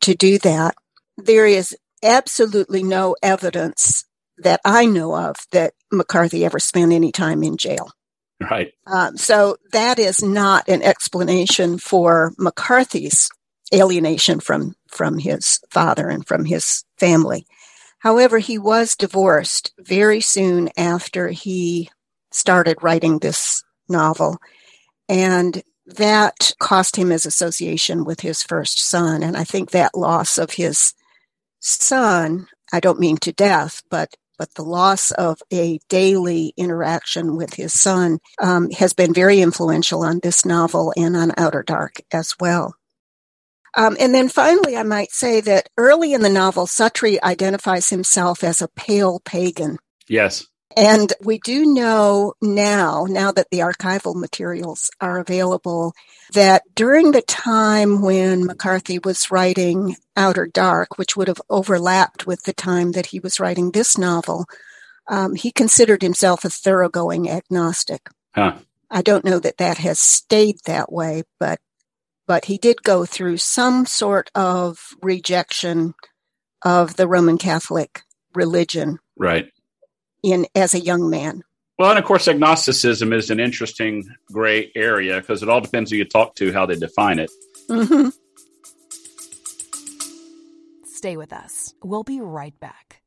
to 0.00 0.14
do 0.14 0.38
that. 0.38 0.74
There 1.16 1.46
is 1.46 1.76
absolutely 2.02 2.82
no 2.82 3.16
evidence 3.22 4.04
that 4.38 4.60
I 4.64 4.86
know 4.86 5.14
of 5.14 5.36
that 5.52 5.74
McCarthy 5.92 6.44
ever 6.44 6.58
spent 6.58 6.92
any 6.92 7.12
time 7.12 7.42
in 7.42 7.56
jail. 7.56 7.90
Right. 8.40 8.72
Um, 8.86 9.18
so 9.18 9.56
that 9.72 9.98
is 9.98 10.22
not 10.22 10.68
an 10.68 10.82
explanation 10.82 11.78
for 11.78 12.32
McCarthy's 12.38 13.28
alienation 13.72 14.40
from 14.40 14.74
from 14.88 15.18
his 15.18 15.60
father 15.70 16.08
and 16.08 16.26
from 16.26 16.44
his 16.44 16.84
family. 16.98 17.46
However, 18.00 18.38
he 18.38 18.58
was 18.58 18.96
divorced 18.96 19.72
very 19.78 20.20
soon 20.20 20.70
after 20.76 21.28
he 21.28 21.90
started 22.32 22.82
writing 22.82 23.18
this 23.18 23.62
novel, 23.88 24.38
and 25.08 25.62
that 25.86 26.52
cost 26.58 26.96
him 26.96 27.10
his 27.10 27.26
association 27.26 28.04
with 28.04 28.20
his 28.20 28.42
first 28.42 28.80
son. 28.80 29.22
And 29.22 29.36
I 29.36 29.44
think 29.44 29.70
that 29.70 29.94
loss 29.94 30.38
of 30.38 30.52
his 30.52 30.94
son, 31.60 32.46
I 32.72 32.80
don't 32.80 33.00
mean 33.00 33.16
to 33.18 33.32
death, 33.32 33.82
but 33.90 34.14
but 34.38 34.54
the 34.54 34.64
loss 34.64 35.10
of 35.10 35.42
a 35.52 35.78
daily 35.90 36.54
interaction 36.56 37.36
with 37.36 37.52
his 37.52 37.78
son 37.78 38.20
um, 38.40 38.70
has 38.70 38.94
been 38.94 39.12
very 39.12 39.42
influential 39.42 40.02
on 40.02 40.20
this 40.22 40.46
novel 40.46 40.94
and 40.96 41.14
on 41.14 41.32
Outer 41.36 41.62
Dark 41.62 41.96
as 42.10 42.34
well. 42.40 42.74
Um, 43.76 43.96
and 44.00 44.14
then 44.14 44.28
finally, 44.28 44.76
I 44.76 44.82
might 44.82 45.12
say 45.12 45.40
that 45.42 45.68
early 45.76 46.12
in 46.12 46.22
the 46.22 46.28
novel, 46.28 46.66
Suttree 46.66 47.22
identifies 47.22 47.88
himself 47.88 48.42
as 48.42 48.60
a 48.60 48.68
pale 48.68 49.20
pagan. 49.24 49.78
Yes. 50.08 50.46
And 50.76 51.12
we 51.20 51.38
do 51.38 51.66
know 51.66 52.34
now, 52.40 53.06
now 53.08 53.32
that 53.32 53.48
the 53.50 53.58
archival 53.58 54.14
materials 54.14 54.88
are 55.00 55.18
available, 55.18 55.94
that 56.32 56.62
during 56.74 57.10
the 57.10 57.22
time 57.22 58.02
when 58.02 58.46
McCarthy 58.46 59.00
was 59.02 59.32
writing 59.32 59.96
Outer 60.16 60.46
Dark, 60.46 60.96
which 60.96 61.16
would 61.16 61.26
have 61.26 61.40
overlapped 61.50 62.26
with 62.26 62.44
the 62.44 62.52
time 62.52 62.92
that 62.92 63.06
he 63.06 63.18
was 63.18 63.40
writing 63.40 63.72
this 63.72 63.98
novel, 63.98 64.46
um, 65.08 65.34
he 65.34 65.50
considered 65.50 66.02
himself 66.02 66.44
a 66.44 66.50
thoroughgoing 66.50 67.28
agnostic. 67.28 68.08
Huh. 68.32 68.54
I 68.90 69.02
don't 69.02 69.24
know 69.24 69.40
that 69.40 69.58
that 69.58 69.78
has 69.78 69.98
stayed 69.98 70.58
that 70.66 70.92
way, 70.92 71.24
but 71.40 71.58
but 72.30 72.44
he 72.44 72.58
did 72.58 72.84
go 72.84 73.04
through 73.04 73.36
some 73.36 73.84
sort 73.84 74.30
of 74.36 74.94
rejection 75.02 75.94
of 76.62 76.94
the 76.94 77.08
Roman 77.08 77.38
Catholic 77.38 78.02
religion. 78.36 79.00
Right. 79.18 79.50
In 80.22 80.46
as 80.54 80.72
a 80.72 80.78
young 80.78 81.10
man. 81.10 81.42
Well, 81.76 81.90
and 81.90 81.98
of 81.98 82.04
course, 82.04 82.28
agnosticism 82.28 83.12
is 83.12 83.30
an 83.30 83.40
interesting 83.40 84.08
gray 84.26 84.70
area 84.76 85.16
because 85.20 85.42
it 85.42 85.48
all 85.48 85.60
depends 85.60 85.90
who 85.90 85.96
you 85.96 86.04
talk 86.04 86.36
to, 86.36 86.52
how 86.52 86.66
they 86.66 86.76
define 86.76 87.18
it. 87.18 87.32
Mm-hmm. 87.68 88.10
Stay 90.84 91.16
with 91.16 91.32
us. 91.32 91.74
We'll 91.82 92.04
be 92.04 92.20
right 92.20 92.54
back. 92.60 93.02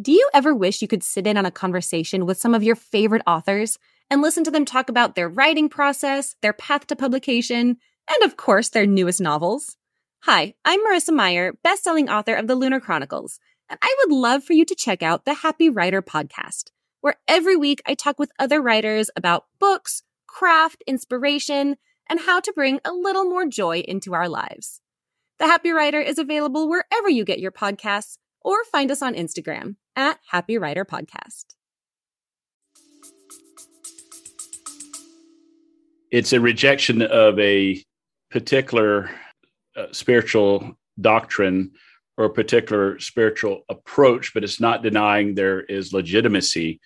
Do 0.00 0.12
you 0.12 0.30
ever 0.32 0.54
wish 0.54 0.80
you 0.80 0.88
could 0.88 1.02
sit 1.02 1.26
in 1.26 1.36
on 1.36 1.44
a 1.44 1.50
conversation 1.50 2.24
with 2.24 2.38
some 2.38 2.54
of 2.54 2.62
your 2.62 2.76
favorite 2.76 3.22
authors? 3.26 3.78
And 4.10 4.20
listen 4.20 4.42
to 4.44 4.50
them 4.50 4.64
talk 4.64 4.88
about 4.88 5.14
their 5.14 5.28
writing 5.28 5.68
process, 5.68 6.34
their 6.42 6.52
path 6.52 6.86
to 6.88 6.96
publication, 6.96 7.76
and 8.08 8.22
of 8.24 8.36
course, 8.36 8.68
their 8.68 8.86
newest 8.86 9.20
novels. 9.20 9.76
Hi, 10.24 10.54
I'm 10.64 10.80
Marissa 10.80 11.14
Meyer, 11.14 11.54
best-selling 11.62 12.10
author 12.10 12.34
of 12.34 12.48
The 12.48 12.56
Lunar 12.56 12.80
Chronicles, 12.80 13.38
and 13.68 13.78
I 13.80 13.96
would 14.00 14.14
love 14.14 14.42
for 14.42 14.52
you 14.52 14.64
to 14.64 14.74
check 14.74 15.02
out 15.02 15.24
the 15.24 15.34
Happy 15.34 15.70
Writer 15.70 16.02
podcast, 16.02 16.70
where 17.00 17.14
every 17.28 17.56
week 17.56 17.80
I 17.86 17.94
talk 17.94 18.18
with 18.18 18.32
other 18.38 18.60
writers 18.60 19.10
about 19.14 19.46
books, 19.60 20.02
craft, 20.26 20.82
inspiration, 20.86 21.76
and 22.08 22.20
how 22.20 22.40
to 22.40 22.52
bring 22.52 22.80
a 22.84 22.92
little 22.92 23.24
more 23.24 23.46
joy 23.46 23.80
into 23.80 24.12
our 24.12 24.28
lives. 24.28 24.80
The 25.38 25.46
Happy 25.46 25.70
Writer 25.70 26.00
is 26.00 26.18
available 26.18 26.68
wherever 26.68 27.08
you 27.08 27.24
get 27.24 27.38
your 27.38 27.52
podcasts 27.52 28.18
or 28.42 28.64
find 28.64 28.90
us 28.90 29.02
on 29.02 29.14
Instagram 29.14 29.76
at 29.94 30.18
Happy 30.30 30.58
Writer 30.58 30.84
Podcast. 30.84 31.54
It's 36.10 36.32
a 36.32 36.40
rejection 36.40 37.02
of 37.02 37.38
a 37.38 37.82
particular 38.30 39.10
uh, 39.76 39.86
spiritual 39.92 40.76
doctrine 41.00 41.72
or 42.16 42.26
a 42.26 42.30
particular 42.30 42.98
spiritual 42.98 43.62
approach, 43.68 44.34
but 44.34 44.44
it's 44.44 44.60
not 44.60 44.82
denying 44.82 45.34
there 45.34 45.60
is 45.62 45.92
legitimacy 45.92 46.80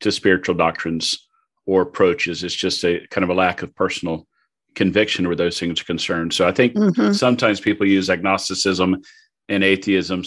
to 0.00 0.10
spiritual 0.10 0.54
doctrines 0.54 1.28
or 1.66 1.82
approaches. 1.82 2.42
It's 2.42 2.54
just 2.54 2.84
a 2.84 3.06
kind 3.10 3.24
of 3.24 3.30
a 3.30 3.34
lack 3.34 3.62
of 3.62 3.74
personal 3.74 4.26
conviction 4.74 5.26
where 5.26 5.36
those 5.36 5.58
things 5.58 5.80
are 5.80 5.84
concerned. 5.84 6.32
So 6.32 6.48
I 6.48 6.52
think 6.52 6.74
mm-hmm. 6.74 7.12
sometimes 7.12 7.60
people 7.60 7.86
use 7.86 8.08
agnosticism 8.08 9.02
and 9.48 9.62
atheism, 9.62 10.24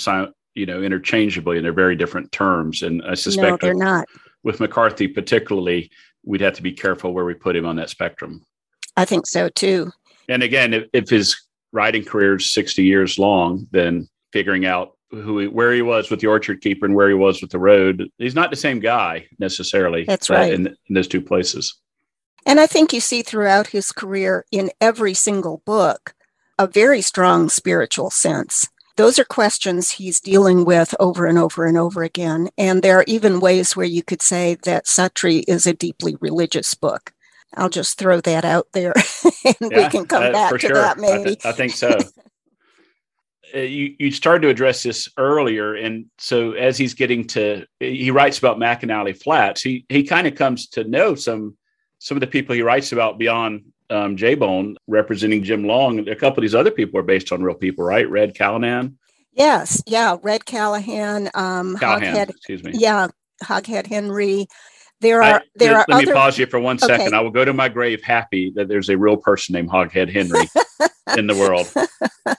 you 0.54 0.65
know, 0.65 0.82
interchangeably, 0.84 1.58
and 1.58 1.65
they're 1.65 1.74
very 1.74 1.96
different 1.96 2.32
terms. 2.32 2.84
And 2.84 3.01
I 3.04 3.15
suspect 3.15 3.63
no, 3.63 3.68
they're 3.68 3.74
not. 3.74 4.06
With 4.44 4.60
McCarthy, 4.60 5.08
particularly, 5.08 5.89
we'd 6.25 6.41
have 6.41 6.55
to 6.55 6.63
be 6.63 6.72
careful 6.72 7.13
where 7.13 7.25
we 7.25 7.34
put 7.34 7.55
him 7.55 7.65
on 7.65 7.75
that 7.77 7.89
spectrum. 7.89 8.44
I 8.98 9.05
think 9.05 9.27
so 9.27 9.50
too. 9.50 9.91
And 10.27 10.44
again, 10.44 10.74
if, 10.74 10.84
if 10.94 11.10
his 11.10 11.39
writing 11.72 12.03
career 12.03 12.36
is 12.36 12.51
60 12.53 12.84
years 12.84 13.20
long, 13.20 13.67
then 13.72 14.08
figuring 14.32 14.65
out 14.65 14.98
who 15.12 15.39
he, 15.39 15.48
where 15.48 15.74
he 15.74 15.82
was 15.82 16.10
with 16.10 16.20
the 16.20 16.27
orchard 16.27 16.62
keeper 16.62 16.86
and 16.86 16.96
where 16.96 17.10
he 17.10 17.13
was 17.13 17.41
with 17.41 17.51
the 17.51 17.60
road, 17.60 18.10
he's 18.17 18.36
not 18.36 18.50
the 18.50 18.55
same 18.55 18.79
guy 18.79 19.27
necessarily. 19.39 20.03
That's 20.05 20.29
right. 20.29 20.53
In, 20.53 20.67
in 20.67 20.96
those 20.96 21.08
two 21.08 21.22
places. 21.22 21.75
And 22.46 22.60
I 22.60 22.67
think 22.67 22.94
you 22.94 23.00
see 23.00 23.22
throughout 23.22 23.67
his 23.67 23.91
career 23.91 24.46
in 24.51 24.72
every 24.79 25.13
single 25.13 25.62
book 25.65 26.13
a 26.58 26.67
very 26.67 27.01
strong 27.01 27.50
spiritual 27.50 28.10
sense. 28.10 28.67
Those 28.97 29.19
are 29.19 29.25
questions 29.25 29.91
he's 29.91 30.21
dealing 30.21 30.63
with 30.63 30.95
over 30.99 31.25
and 31.25 31.37
over 31.37 31.65
and 31.65 31.77
over 31.77 32.03
again. 32.03 32.49
And 32.57 32.81
there 32.81 32.97
are 32.97 33.05
even 33.07 33.41
ways 33.41 33.75
where 33.75 33.85
you 33.85 34.01
could 34.03 34.21
say 34.21 34.55
that 34.63 34.85
Suttree 34.85 35.43
is 35.47 35.67
a 35.67 35.73
deeply 35.73 36.15
religious 36.21 36.73
book. 36.73 37.11
I'll 37.57 37.69
just 37.69 37.97
throw 37.97 38.21
that 38.21 38.45
out 38.45 38.67
there 38.73 38.93
and 39.45 39.71
yeah, 39.71 39.77
we 39.77 39.89
can 39.89 40.05
come 40.05 40.23
uh, 40.23 40.31
back 40.31 40.51
to 40.51 40.59
sure. 40.59 40.73
that 40.73 40.97
maybe. 40.97 41.21
I, 41.21 41.23
th- 41.23 41.45
I 41.45 41.51
think 41.51 41.71
so. 41.73 41.97
uh, 43.55 43.59
you, 43.59 43.95
you 43.99 44.11
started 44.11 44.41
to 44.41 44.49
address 44.49 44.83
this 44.83 45.09
earlier. 45.17 45.75
And 45.75 46.05
so 46.17 46.51
as 46.53 46.77
he's 46.77 46.93
getting 46.93 47.25
to, 47.27 47.65
he 47.79 48.11
writes 48.11 48.37
about 48.37 48.57
McAnally 48.57 49.21
Flats, 49.21 49.61
he, 49.61 49.85
he 49.89 50.03
kind 50.03 50.27
of 50.27 50.35
comes 50.35 50.67
to 50.69 50.83
know 50.83 51.15
some, 51.15 51.57
some 51.99 52.17
of 52.17 52.21
the 52.21 52.27
people 52.27 52.55
he 52.55 52.61
writes 52.61 52.91
about 52.91 53.17
beyond 53.17 53.63
um, 53.89 54.18
J 54.18 54.36
Bone 54.36 54.77
representing 54.88 55.44
Jim 55.44 55.65
Long. 55.65 56.08
A 56.08 56.15
couple 56.15 56.39
of 56.39 56.42
these 56.44 56.56
other 56.56 56.72
people 56.72 57.00
are 57.00 57.04
based 57.04 57.32
on 57.32 57.44
real 57.44 57.56
people, 57.56 57.86
right? 57.86 58.10
Red 58.10 58.36
Callahan. 58.36 58.98
Yes, 59.34 59.84
yeah, 59.86 60.18
Red 60.24 60.46
Callahan, 60.46 61.30
um, 61.34 61.75
Callahan, 61.77 62.15
Hoghead, 62.15 62.30
excuse 62.30 62.63
me. 62.63 62.72
Yeah, 62.75 63.08
Hoghead 63.44 63.86
Henry. 63.86 64.48
There 65.01 65.22
are 65.22 65.39
I, 65.39 65.42
there 65.56 65.74
let, 65.74 65.77
are. 65.77 65.86
Let 65.89 65.98
other... 65.98 66.06
me 66.08 66.13
pause 66.13 66.38
you 66.38 66.46
for 66.46 66.60
one 66.60 66.80
second. 66.80 67.08
Okay. 67.08 67.18
I 67.18 67.20
will 67.20 67.32
go 67.32 67.44
to 67.44 67.54
my 67.54 67.68
grave 67.68 68.01
happy 68.01 68.51
that 68.56 68.70
there's 68.70 68.89
a 68.89 68.98
real 68.98 69.18
person 69.18 69.54
named 69.54 69.70
Hoghead 69.70 70.12
Henry 70.12 70.48
in 71.18 71.27
the 71.27 71.36
world. 71.36 71.72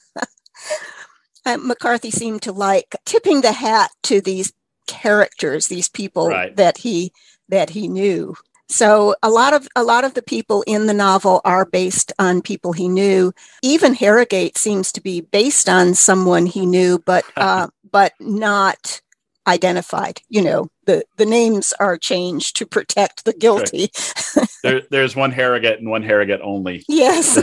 Uh, 1.46 1.56
McCarthy 1.58 2.10
seemed 2.10 2.42
to 2.42 2.50
like 2.50 2.96
tipping 3.04 3.40
the 3.40 3.52
hat 3.52 3.92
to 4.02 4.20
these 4.20 4.52
characters, 4.88 5.68
these 5.68 5.88
people 5.88 6.28
right. 6.28 6.56
that 6.56 6.78
he 6.78 7.12
that 7.48 7.70
he 7.70 7.86
knew. 7.86 8.34
So 8.68 9.14
a 9.22 9.30
lot 9.30 9.54
of 9.54 9.68
a 9.76 9.84
lot 9.84 10.04
of 10.04 10.14
the 10.14 10.22
people 10.22 10.62
in 10.66 10.86
the 10.86 10.94
novel 10.94 11.40
are 11.44 11.64
based 11.64 12.12
on 12.18 12.42
people 12.42 12.72
he 12.72 12.88
knew. 12.88 13.32
Even 13.62 13.94
Harrogate 13.94 14.58
seems 14.58 14.90
to 14.92 15.00
be 15.00 15.20
based 15.20 15.68
on 15.68 15.94
someone 15.94 16.46
he 16.46 16.66
knew, 16.66 16.98
but 17.06 17.24
uh, 17.36 17.68
but 17.90 18.12
not 18.18 19.00
identified. 19.46 20.20
You 20.28 20.42
know, 20.42 20.68
the 20.86 21.04
the 21.16 21.26
names 21.26 21.72
are 21.78 21.96
changed 21.96 22.56
to 22.56 22.66
protect 22.66 23.24
the 23.24 23.32
guilty. 23.32 23.88
Right. 24.36 24.48
there, 24.62 24.82
there's 24.90 25.14
one 25.14 25.30
Harrogate 25.30 25.78
and 25.78 25.88
one 25.88 26.02
Harrogate 26.02 26.40
only. 26.42 26.84
Yes. 26.88 27.38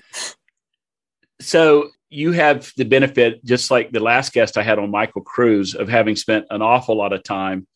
so 1.40 1.90
you 2.08 2.32
have 2.32 2.72
the 2.78 2.84
benefit, 2.84 3.44
just 3.44 3.70
like 3.70 3.90
the 3.90 4.00
last 4.00 4.32
guest 4.32 4.56
I 4.56 4.62
had 4.62 4.78
on 4.78 4.90
Michael 4.90 5.20
Crews, 5.20 5.74
of 5.74 5.90
having 5.90 6.16
spent 6.16 6.46
an 6.48 6.62
awful 6.62 6.96
lot 6.96 7.12
of 7.12 7.22
time 7.22 7.66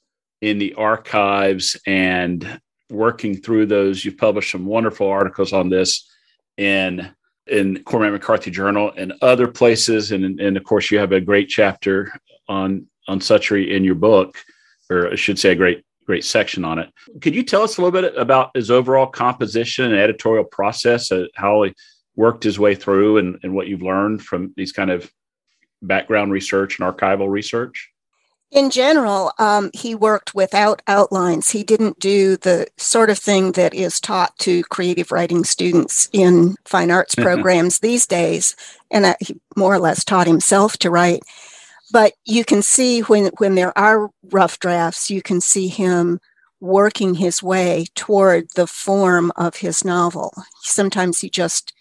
in 0.43 0.59
the 0.59 0.75
archives 0.75 1.81
and 1.87 2.61
working 2.91 3.35
through 3.35 3.65
those. 3.65 4.05
You've 4.05 4.19
published 4.19 4.51
some 4.51 4.67
wonderful 4.67 5.09
articles 5.09 5.55
on 5.55 5.71
this 5.71 6.07
in 6.59 7.11
in 7.49 7.83
Cormac 7.85 8.13
McCarthy 8.13 8.51
Journal 8.51 8.93
and 8.97 9.15
other 9.23 9.49
places, 9.49 10.13
and 10.13 10.39
and 10.39 10.57
of 10.57 10.65
course 10.65 10.91
you 10.91 10.99
have 10.99 11.13
a 11.13 11.21
great 11.21 11.49
chapter 11.49 12.13
on 12.49 12.87
on 13.09 13.21
Suttree 13.21 13.71
in 13.71 13.85
your 13.85 13.95
book, 13.95 14.37
or 14.91 15.13
I 15.13 15.17
should 15.17 15.39
say 15.39 15.53
a 15.53 15.55
great 15.55 15.85
great 16.05 16.25
section 16.25 16.65
on 16.65 16.81
it. 16.81 16.91
Could 17.21 17.35
you 17.35 17.45
tell 17.45 17.63
us 17.63 17.79
a 17.79 17.81
little 17.81 18.01
bit 18.01 18.17
about 18.17 18.51
his 18.55 18.71
overall 18.71 19.07
composition 19.07 19.87
and 19.87 19.95
editorial 19.95 20.45
process, 20.45 21.13
uh, 21.13 21.27
how 21.37 21.63
he 21.63 21.75
worked 22.17 22.43
his 22.43 22.59
way 22.59 22.75
through, 22.75 23.19
and, 23.19 23.39
and 23.45 23.55
what 23.55 23.69
you've 23.69 23.83
learned 23.83 24.23
from 24.23 24.53
these 24.57 24.73
kind 24.73 24.91
of 24.91 25.11
background 25.81 26.33
research 26.33 26.79
and 26.79 26.97
archival 26.97 27.31
research? 27.31 27.92
In 28.53 28.69
general, 28.69 29.33
um, 29.39 29.71
he 29.73 29.95
worked 29.95 30.35
without 30.35 30.83
outlines. 30.87 31.49
He 31.49 31.65
didn't 31.65 31.99
do 31.99 32.37
the 32.37 32.67
sort 32.77 33.09
of 33.09 33.19
thing 33.19 33.53
that 33.53 33.73
is 33.73 33.99
taught 33.99 34.39
to 34.41 34.63
creative 34.65 35.11
writing 35.11 35.43
students 35.43 36.11
in 36.13 36.57
fine 36.67 36.91
arts 36.91 37.15
mm-hmm. 37.15 37.25
programs 37.25 37.79
these 37.79 38.07
days. 38.07 38.55
And 38.91 39.07
uh, 39.07 39.15
he 39.21 39.41
more 39.57 39.73
or 39.73 39.79
less 39.79 40.05
taught 40.05 40.27
himself 40.27 40.77
to 40.79 40.91
write. 40.91 41.23
But 41.93 42.13
you 42.27 42.45
can 42.45 42.61
see 42.61 43.01
when, 43.01 43.31
when 43.39 43.55
there 43.55 43.77
are 43.77 44.11
rough 44.31 44.59
drafts, 44.59 45.11
you 45.11 45.23
can 45.23 45.41
see 45.41 45.69
him 45.69 46.21
working 46.61 47.15
his 47.15 47.43
way 47.43 47.87
toward 47.95 48.49
the 48.55 48.67
form 48.67 49.33
of 49.35 49.57
his 49.57 49.83
novel. 49.83 50.35
Sometimes 50.61 51.21
he 51.21 51.31
just 51.31 51.73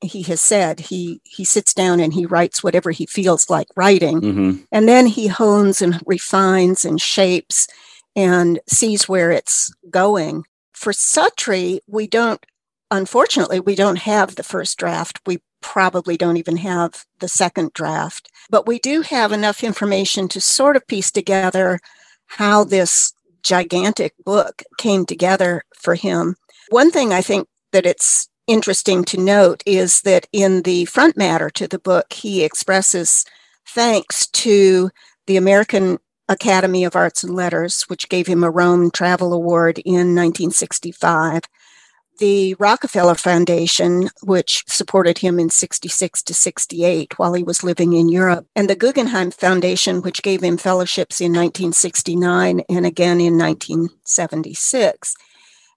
he 0.00 0.22
has 0.22 0.40
said 0.40 0.80
he 0.80 1.20
he 1.24 1.44
sits 1.44 1.74
down 1.74 2.00
and 2.00 2.12
he 2.12 2.26
writes 2.26 2.62
whatever 2.62 2.90
he 2.90 3.06
feels 3.06 3.50
like 3.50 3.68
writing. 3.76 4.20
Mm-hmm. 4.20 4.62
and 4.72 4.88
then 4.88 5.06
he 5.06 5.28
hones 5.28 5.82
and 5.82 6.00
refines 6.06 6.84
and 6.84 7.00
shapes 7.00 7.68
and 8.16 8.60
sees 8.68 9.08
where 9.08 9.30
it's 9.30 9.72
going. 9.90 10.44
For 10.72 10.92
suttree 10.92 11.80
we 11.86 12.06
don't 12.06 12.44
unfortunately 12.90 13.60
we 13.60 13.74
don't 13.74 13.98
have 13.98 14.36
the 14.36 14.42
first 14.42 14.78
draft. 14.78 15.20
We 15.26 15.38
probably 15.62 16.16
don't 16.16 16.38
even 16.38 16.56
have 16.56 17.04
the 17.18 17.28
second 17.28 17.72
draft. 17.74 18.30
But 18.48 18.66
we 18.66 18.78
do 18.78 19.02
have 19.02 19.30
enough 19.30 19.62
information 19.62 20.26
to 20.28 20.40
sort 20.40 20.76
of 20.76 20.86
piece 20.86 21.10
together 21.10 21.80
how 22.26 22.64
this 22.64 23.12
gigantic 23.42 24.14
book 24.24 24.62
came 24.78 25.04
together 25.04 25.64
for 25.74 25.94
him. 25.94 26.36
One 26.70 26.90
thing 26.90 27.12
i 27.12 27.22
think 27.22 27.48
that 27.72 27.86
it's 27.86 28.28
interesting 28.50 29.04
to 29.04 29.20
note 29.20 29.62
is 29.64 30.02
that 30.02 30.26
in 30.32 30.62
the 30.62 30.84
front 30.86 31.16
matter 31.16 31.48
to 31.50 31.68
the 31.68 31.78
book, 31.78 32.12
he 32.12 32.42
expresses 32.42 33.24
thanks 33.64 34.26
to 34.26 34.90
the 35.26 35.36
American 35.36 35.98
Academy 36.28 36.84
of 36.84 36.96
Arts 36.96 37.22
and 37.22 37.34
Letters, 37.34 37.82
which 37.82 38.08
gave 38.08 38.26
him 38.26 38.42
a 38.42 38.50
Rome 38.50 38.90
Travel 38.90 39.32
Award 39.32 39.78
in 39.78 40.14
1965, 40.14 41.42
the 42.18 42.54
Rockefeller 42.58 43.14
Foundation, 43.14 44.10
which 44.22 44.64
supported 44.66 45.18
him 45.18 45.38
in 45.38 45.48
66 45.48 46.22
to 46.24 46.34
68 46.34 47.18
while 47.18 47.34
he 47.34 47.42
was 47.42 47.64
living 47.64 47.92
in 47.92 48.08
Europe, 48.08 48.46
and 48.54 48.68
the 48.68 48.76
Guggenheim 48.76 49.30
Foundation, 49.30 50.02
which 50.02 50.22
gave 50.22 50.42
him 50.42 50.56
fellowships 50.56 51.20
in 51.20 51.32
1969 51.32 52.62
and 52.68 52.84
again 52.84 53.20
in 53.20 53.38
1976. 53.38 55.16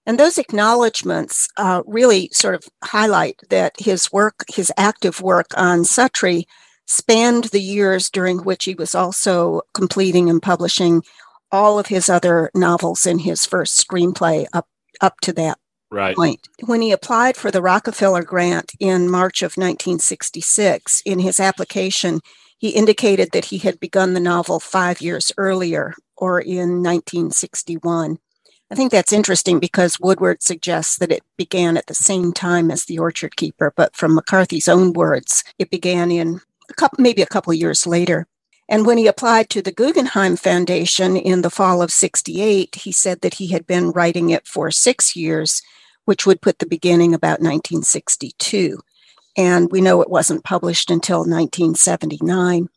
And 0.05 0.19
those 0.19 0.37
acknowledgments 0.37 1.47
uh, 1.57 1.81
really 1.85 2.29
sort 2.33 2.55
of 2.55 2.65
highlight 2.83 3.39
that 3.49 3.73
his 3.79 4.11
work, 4.11 4.43
his 4.49 4.71
active 4.77 5.21
work 5.21 5.47
on 5.55 5.83
Suttree, 5.83 6.45
spanned 6.85 7.45
the 7.45 7.61
years 7.61 8.09
during 8.09 8.39
which 8.39 8.65
he 8.65 8.73
was 8.75 8.93
also 8.93 9.61
completing 9.73 10.29
and 10.29 10.41
publishing 10.41 11.03
all 11.51 11.79
of 11.79 11.87
his 11.87 12.09
other 12.09 12.51
novels 12.53 13.05
in 13.05 13.19
his 13.19 13.45
first 13.45 13.87
screenplay 13.87 14.45
up 14.53 14.67
up 15.01 15.19
to 15.21 15.33
that 15.33 15.57
right. 15.91 16.15
point. 16.15 16.49
When 16.65 16.81
he 16.81 16.91
applied 16.91 17.37
for 17.37 17.51
the 17.51 17.61
Rockefeller 17.61 18.23
grant 18.23 18.73
in 18.79 19.09
March 19.09 19.41
of 19.41 19.53
1966, 19.53 21.01
in 21.05 21.19
his 21.19 21.39
application, 21.39 22.21
he 22.57 22.69
indicated 22.69 23.29
that 23.31 23.45
he 23.45 23.57
had 23.59 23.79
begun 23.79 24.13
the 24.13 24.19
novel 24.19 24.59
five 24.59 25.01
years 25.01 25.31
earlier, 25.37 25.93
or 26.15 26.39
in 26.39 26.81
1961. 26.81 28.17
I 28.73 28.75
think 28.75 28.91
that's 28.91 29.13
interesting 29.13 29.59
because 29.59 29.99
Woodward 29.99 30.41
suggests 30.41 30.97
that 30.97 31.11
it 31.11 31.21
began 31.37 31.77
at 31.77 31.85
the 31.85 31.93
same 31.93 32.33
time 32.33 32.71
as 32.71 32.85
The 32.85 32.97
Orchard 32.97 33.35
Keeper, 33.35 33.71
but 33.77 33.95
from 33.95 34.15
McCarthy's 34.15 34.67
own 34.67 34.93
words, 34.93 35.43
it 35.59 35.69
began 35.69 36.09
in 36.09 36.41
a 36.71 36.73
couple, 36.73 36.99
maybe 36.99 37.21
a 37.21 37.27
couple 37.27 37.53
years 37.53 37.85
later. 37.85 38.25
And 38.67 38.87
when 38.87 38.97
he 38.97 39.05
applied 39.05 39.51
to 39.51 39.61
the 39.61 39.71
Guggenheim 39.71 40.37
Foundation 40.37 41.15
in 41.15 41.43
the 41.43 41.51
fall 41.51 41.83
of 41.83 41.91
68, 41.91 42.73
he 42.73 42.91
said 42.91 43.21
that 43.21 43.35
he 43.35 43.49
had 43.49 43.67
been 43.67 43.91
writing 43.91 44.31
it 44.31 44.47
for 44.47 44.71
six 44.71 45.15
years, 45.15 45.61
which 46.05 46.25
would 46.25 46.41
put 46.41 46.57
the 46.57 46.65
beginning 46.65 47.13
about 47.13 47.41
1962. 47.41 48.79
And 49.37 49.71
we 49.71 49.81
know 49.81 50.01
it 50.01 50.09
wasn't 50.09 50.43
published 50.43 50.89
until 50.89 51.19
1979. 51.19 52.69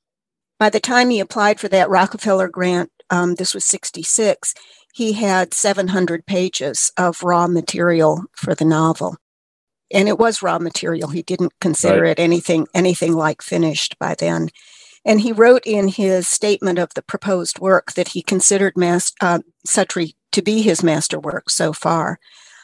By 0.58 0.68
the 0.68 0.78
time 0.78 1.08
he 1.08 1.20
applied 1.20 1.58
for 1.58 1.68
that 1.68 1.88
Rockefeller 1.88 2.48
grant, 2.48 2.90
um, 3.08 3.36
this 3.36 3.54
was 3.54 3.64
66, 3.64 4.52
he 4.96 5.12
had 5.12 5.52
700 5.52 6.24
pages 6.24 6.90
of 6.96 7.22
raw 7.22 7.46
material 7.46 8.24
for 8.32 8.54
the 8.54 8.64
novel. 8.64 9.18
And 9.92 10.08
it 10.08 10.18
was 10.18 10.40
raw 10.40 10.58
material. 10.58 11.10
He 11.10 11.22
didn't 11.22 11.52
consider 11.60 12.00
right. 12.00 12.12
it 12.12 12.18
anything 12.18 12.66
anything 12.72 13.12
like 13.12 13.42
finished 13.42 13.98
by 13.98 14.14
then. 14.14 14.48
And 15.04 15.20
he 15.20 15.32
wrote 15.32 15.66
in 15.66 15.88
his 15.88 16.26
statement 16.26 16.78
of 16.78 16.94
the 16.94 17.02
proposed 17.02 17.58
work 17.58 17.92
that 17.92 18.08
he 18.08 18.22
considered 18.22 18.72
Mas- 18.74 19.12
uh, 19.20 19.40
Suttree 19.68 20.14
to 20.32 20.40
be 20.40 20.62
his 20.62 20.82
masterwork 20.82 21.50
so 21.50 21.74
far, 21.74 22.18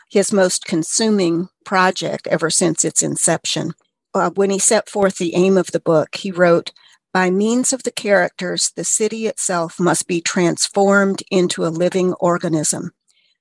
his 0.09 0.33
most 0.33 0.64
consuming 0.64 1.51
project 1.66 2.27
ever 2.29 2.49
since 2.49 2.83
its 2.83 3.03
inception. 3.03 3.75
Uh, 4.14 4.31
when 4.31 4.49
he 4.49 4.59
set 4.59 4.88
forth 4.88 5.18
the 5.18 5.35
aim 5.35 5.59
of 5.59 5.73
the 5.73 5.81
book, 5.81 6.16
he 6.16 6.31
wrote, 6.31 6.73
by 7.12 7.31
means 7.31 7.72
of 7.72 7.83
the 7.83 7.90
characters, 7.90 8.72
the 8.75 8.85
city 8.85 9.27
itself 9.27 9.79
must 9.79 10.07
be 10.07 10.20
transformed 10.20 11.22
into 11.31 11.64
a 11.64 11.68
living 11.68 12.14
organism. 12.14 12.92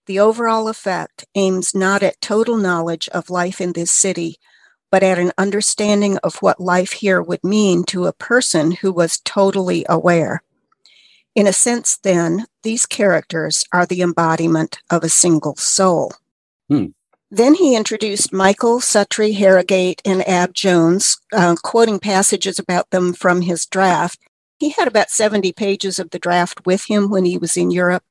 The 0.07 0.19
overall 0.19 0.67
effect 0.67 1.25
aims 1.36 1.73
not 1.73 2.03
at 2.03 2.19
total 2.19 2.57
knowledge 2.57 3.07
of 3.10 3.29
life 3.29 3.62
in 3.62 3.73
this 3.73 3.91
city, 3.91 4.38
but 4.91 5.03
at 5.03 5.19
an 5.19 5.31
understanding 5.38 6.17
of 6.17 6.36
what 6.38 6.60
life 6.60 6.91
here 6.91 7.21
would 7.21 7.43
mean 7.43 7.84
to 7.86 8.07
a 8.07 8.13
person 8.13 8.71
who 8.71 8.91
was 8.91 9.21
totally 9.23 9.86
aware. 9.88 10.43
In 11.34 11.47
a 11.47 11.53
sense, 11.53 11.97
then, 12.03 12.47
these 12.63 12.86
characters 12.86 13.63
are 13.71 13.86
the 13.86 14.01
embodiment 14.01 14.79
of 14.89 15.03
a 15.03 15.10
single 15.10 15.55
soul. 15.55 16.12
Hmm. 16.67 16.88
Then 17.34 17.54
he 17.54 17.78
introduced 17.78 18.34
Michael, 18.34 18.82
Suttree, 18.82 19.38
Harrogate, 19.38 20.02
and 20.04 20.28
Ab 20.28 20.54
Jones, 20.54 21.17
uh, 21.32 21.56
quoting 21.63 21.98
passages 21.98 22.60
about 22.60 22.89
them 22.89 23.13
from 23.13 23.41
his 23.41 23.65
draft. 23.65 24.20
He 24.60 24.72
had 24.72 24.89
about 24.89 25.10
70 25.10 25.54
pages 25.54 25.98
of 25.98 26.10
the 26.10 26.20
draft 26.20 26.65
with 26.65 26.84
him 26.89 27.10
when 27.10 27.24
he 27.24 27.38
was 27.38 27.56
in 27.56 27.72
Europe. 27.72 28.04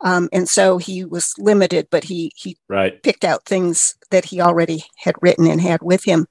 Um, 0.00 0.30
and 0.32 0.48
so 0.48 0.78
he 0.78 1.04
was 1.04 1.34
limited, 1.38 1.88
but 1.90 2.04
he, 2.04 2.32
he 2.34 2.56
right. 2.66 3.00
picked 3.02 3.24
out 3.24 3.44
things 3.44 3.94
that 4.10 4.24
he 4.24 4.40
already 4.40 4.84
had 4.96 5.16
written 5.20 5.46
and 5.46 5.60
had 5.60 5.82
with 5.82 6.04
him. 6.04 6.26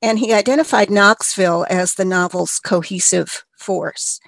And 0.00 0.20
he 0.20 0.32
identified 0.32 0.90
Knoxville 0.90 1.66
as 1.68 1.94
the 1.94 2.04
novel's 2.04 2.60
cohesive 2.60 3.44
force. 3.58 4.20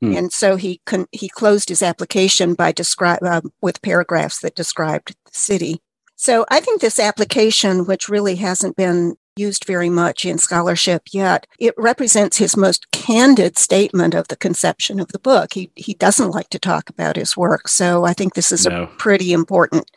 Hmm. 0.00 0.16
And 0.16 0.32
so 0.32 0.56
he 0.56 0.80
con- 0.86 1.06
he 1.12 1.28
closed 1.28 1.68
his 1.68 1.82
application 1.82 2.54
by 2.54 2.72
describe 2.72 3.22
uh, 3.22 3.42
with 3.60 3.82
paragraphs 3.82 4.40
that 4.40 4.54
described 4.54 5.14
the 5.26 5.32
city. 5.32 5.82
So 6.20 6.44
I 6.50 6.58
think 6.58 6.80
this 6.80 6.98
application, 6.98 7.86
which 7.86 8.08
really 8.08 8.34
hasn't 8.34 8.76
been 8.76 9.14
used 9.36 9.64
very 9.64 9.88
much 9.88 10.24
in 10.24 10.36
scholarship 10.36 11.02
yet. 11.12 11.46
It 11.60 11.74
represents 11.78 12.38
his 12.38 12.56
most 12.56 12.90
candid 12.90 13.56
statement 13.56 14.14
of 14.14 14.26
the 14.26 14.36
conception 14.36 14.98
of 14.98 15.12
the 15.12 15.20
book. 15.20 15.54
He, 15.54 15.70
he 15.76 15.94
doesn't 15.94 16.32
like 16.32 16.48
to 16.50 16.58
talk 16.58 16.90
about 16.90 17.14
his 17.14 17.36
work. 17.36 17.68
So 17.68 18.04
I 18.04 18.14
think 18.14 18.34
this 18.34 18.50
is 18.50 18.66
no. 18.66 18.82
a 18.82 18.86
pretty 18.88 19.32
important 19.32 19.88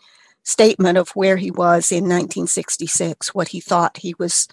statement 0.44 1.00
of 1.00 1.10
where 1.10 1.38
he 1.38 1.50
was 1.50 1.92
in 1.92 2.04
1966, 2.04 3.34
what 3.34 3.48
he 3.48 3.60
thought 3.60 3.98
he 3.98 4.14
was 4.20 4.48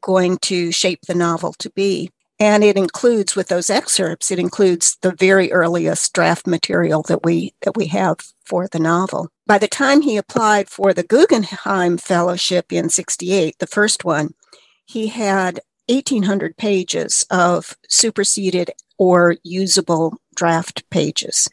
going 0.00 0.38
to 0.38 0.72
shape 0.72 1.02
the 1.02 1.14
novel 1.14 1.52
to 1.58 1.68
be. 1.68 2.10
And 2.38 2.64
it 2.64 2.78
includes 2.78 3.36
with 3.36 3.48
those 3.48 3.68
excerpts, 3.68 4.30
it 4.30 4.38
includes 4.38 4.96
the 5.02 5.14
very 5.14 5.52
earliest 5.52 6.12
draft 6.14 6.46
material 6.46 7.02
that 7.02 7.22
we 7.22 7.54
that 7.60 7.76
we 7.76 7.86
have 7.88 8.16
for 8.44 8.66
the 8.66 8.80
novel. 8.80 9.28
By 9.52 9.58
the 9.58 9.68
time 9.68 10.00
he 10.00 10.16
applied 10.16 10.70
for 10.70 10.94
the 10.94 11.02
Guggenheim 11.02 11.98
Fellowship 11.98 12.72
in 12.72 12.88
68, 12.88 13.58
the 13.58 13.66
first 13.66 14.02
one, 14.02 14.32
he 14.86 15.08
had 15.08 15.60
1800 15.90 16.56
pages 16.56 17.22
of 17.30 17.76
superseded 17.86 18.70
or 18.96 19.36
usable 19.42 20.16
draft 20.34 20.88
pages. 20.88 21.50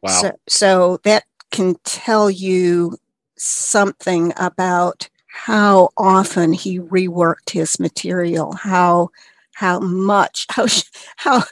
Wow. 0.00 0.10
So, 0.10 0.32
so 0.48 1.00
that 1.02 1.24
can 1.50 1.74
tell 1.82 2.30
you 2.30 2.96
something 3.36 4.32
about 4.36 5.08
how 5.26 5.88
often 5.98 6.52
he 6.52 6.78
reworked 6.78 7.50
his 7.50 7.80
material, 7.80 8.52
how 8.52 9.08
how 9.54 9.80
much, 9.80 10.46
how, 10.50 10.66
how 11.16 11.42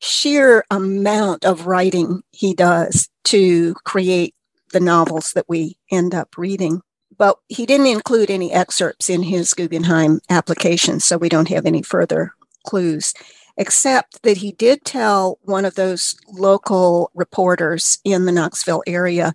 sheer 0.00 0.64
amount 0.72 1.44
of 1.44 1.68
writing 1.68 2.24
he 2.32 2.54
does 2.54 3.08
to 3.22 3.74
create 3.84 4.34
the 4.74 4.80
novels 4.80 5.32
that 5.34 5.46
we 5.48 5.78
end 5.90 6.14
up 6.14 6.36
reading. 6.36 6.82
But 7.16 7.38
he 7.48 7.64
didn't 7.64 7.86
include 7.86 8.30
any 8.30 8.52
excerpts 8.52 9.08
in 9.08 9.22
his 9.22 9.54
Guggenheim 9.54 10.20
application, 10.28 11.00
so 11.00 11.16
we 11.16 11.30
don't 11.30 11.48
have 11.48 11.64
any 11.64 11.80
further 11.80 12.34
clues, 12.66 13.14
except 13.56 14.22
that 14.24 14.36
he 14.36 14.52
did 14.52 14.84
tell 14.84 15.38
one 15.42 15.64
of 15.64 15.76
those 15.76 16.16
local 16.28 17.10
reporters 17.14 17.98
in 18.04 18.24
the 18.26 18.32
Knoxville 18.32 18.82
area 18.86 19.32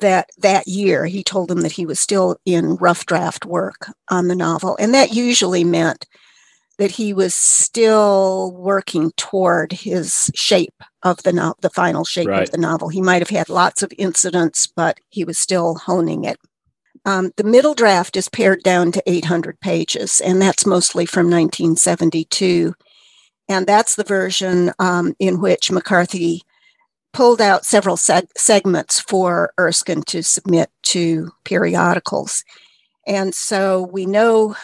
that 0.00 0.28
that 0.38 0.68
year 0.68 1.06
he 1.06 1.24
told 1.24 1.48
them 1.48 1.62
that 1.62 1.72
he 1.72 1.84
was 1.84 1.98
still 1.98 2.36
in 2.44 2.76
rough 2.76 3.04
draft 3.06 3.44
work 3.44 3.90
on 4.10 4.28
the 4.28 4.36
novel. 4.36 4.76
And 4.78 4.94
that 4.94 5.12
usually 5.12 5.64
meant 5.64 6.06
that 6.78 6.92
he 6.92 7.12
was 7.12 7.34
still 7.34 8.52
working 8.54 9.10
toward 9.16 9.72
his 9.72 10.30
shape 10.34 10.84
of 11.02 11.22
the 11.22 11.32
no- 11.32 11.54
the 11.60 11.70
final 11.70 12.04
shape 12.04 12.28
right. 12.28 12.42
of 12.42 12.50
the 12.50 12.58
novel. 12.58 12.88
He 12.88 13.00
might 13.00 13.22
have 13.22 13.30
had 13.30 13.48
lots 13.48 13.82
of 13.82 13.92
incidents, 13.98 14.66
but 14.66 14.98
he 15.08 15.24
was 15.24 15.38
still 15.38 15.76
honing 15.76 16.24
it. 16.24 16.38
Um, 17.04 17.30
the 17.36 17.44
middle 17.44 17.74
draft 17.74 18.16
is 18.16 18.28
pared 18.28 18.62
down 18.62 18.92
to 18.92 19.02
800 19.06 19.60
pages, 19.60 20.20
and 20.20 20.42
that's 20.42 20.66
mostly 20.66 21.06
from 21.06 21.26
1972. 21.26 22.74
And 23.48 23.66
that's 23.66 23.94
the 23.94 24.04
version 24.04 24.72
um, 24.78 25.14
in 25.18 25.40
which 25.40 25.70
McCarthy 25.70 26.42
pulled 27.12 27.40
out 27.40 27.64
several 27.64 27.96
seg- 27.96 28.28
segments 28.36 29.00
for 29.00 29.52
Erskine 29.58 30.02
to 30.02 30.22
submit 30.22 30.70
to 30.82 31.30
periodicals. 31.44 32.44
And 33.08 33.34
so 33.34 33.88
we 33.90 34.04
know, 34.04 34.54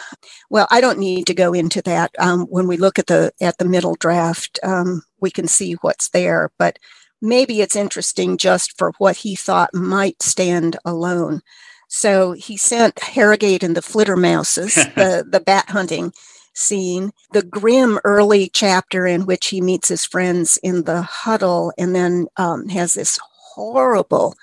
well, 0.51 0.67
I 0.69 0.79
don't 0.79 0.99
need 0.99 1.25
to 1.27 1.33
go 1.33 1.51
into 1.53 1.81
that. 1.81 2.11
Um, 2.19 2.41
when 2.43 2.67
we 2.67 2.77
look 2.77 2.99
at 2.99 3.07
the 3.07 3.33
at 3.41 3.57
the 3.57 3.65
middle 3.65 3.95
draft, 3.95 4.59
um, 4.61 5.01
we 5.19 5.31
can 5.31 5.47
see 5.47 5.73
what's 5.81 6.09
there. 6.09 6.51
But 6.59 6.77
maybe 7.21 7.61
it's 7.61 7.75
interesting 7.75 8.37
just 8.37 8.77
for 8.77 8.93
what 8.99 9.17
he 9.17 9.35
thought 9.35 9.73
might 9.73 10.21
stand 10.21 10.77
alone. 10.85 11.41
So 11.87 12.33
he 12.33 12.55
sent 12.55 12.99
Harrogate 12.99 13.63
and 13.63 13.75
the 13.75 13.81
Flittermouses, 13.81 14.75
the, 14.95 15.25
the 15.27 15.39
bat 15.39 15.69
hunting 15.69 16.13
scene, 16.53 17.11
the 17.33 17.43
grim 17.43 17.99
early 18.03 18.49
chapter 18.53 19.07
in 19.07 19.25
which 19.25 19.47
he 19.47 19.59
meets 19.59 19.89
his 19.89 20.05
friends 20.05 20.57
in 20.61 20.83
the 20.83 21.01
huddle 21.01 21.73
and 21.77 21.95
then 21.95 22.27
um, 22.37 22.69
has 22.69 22.93
this 22.93 23.19
horrible 23.55 24.35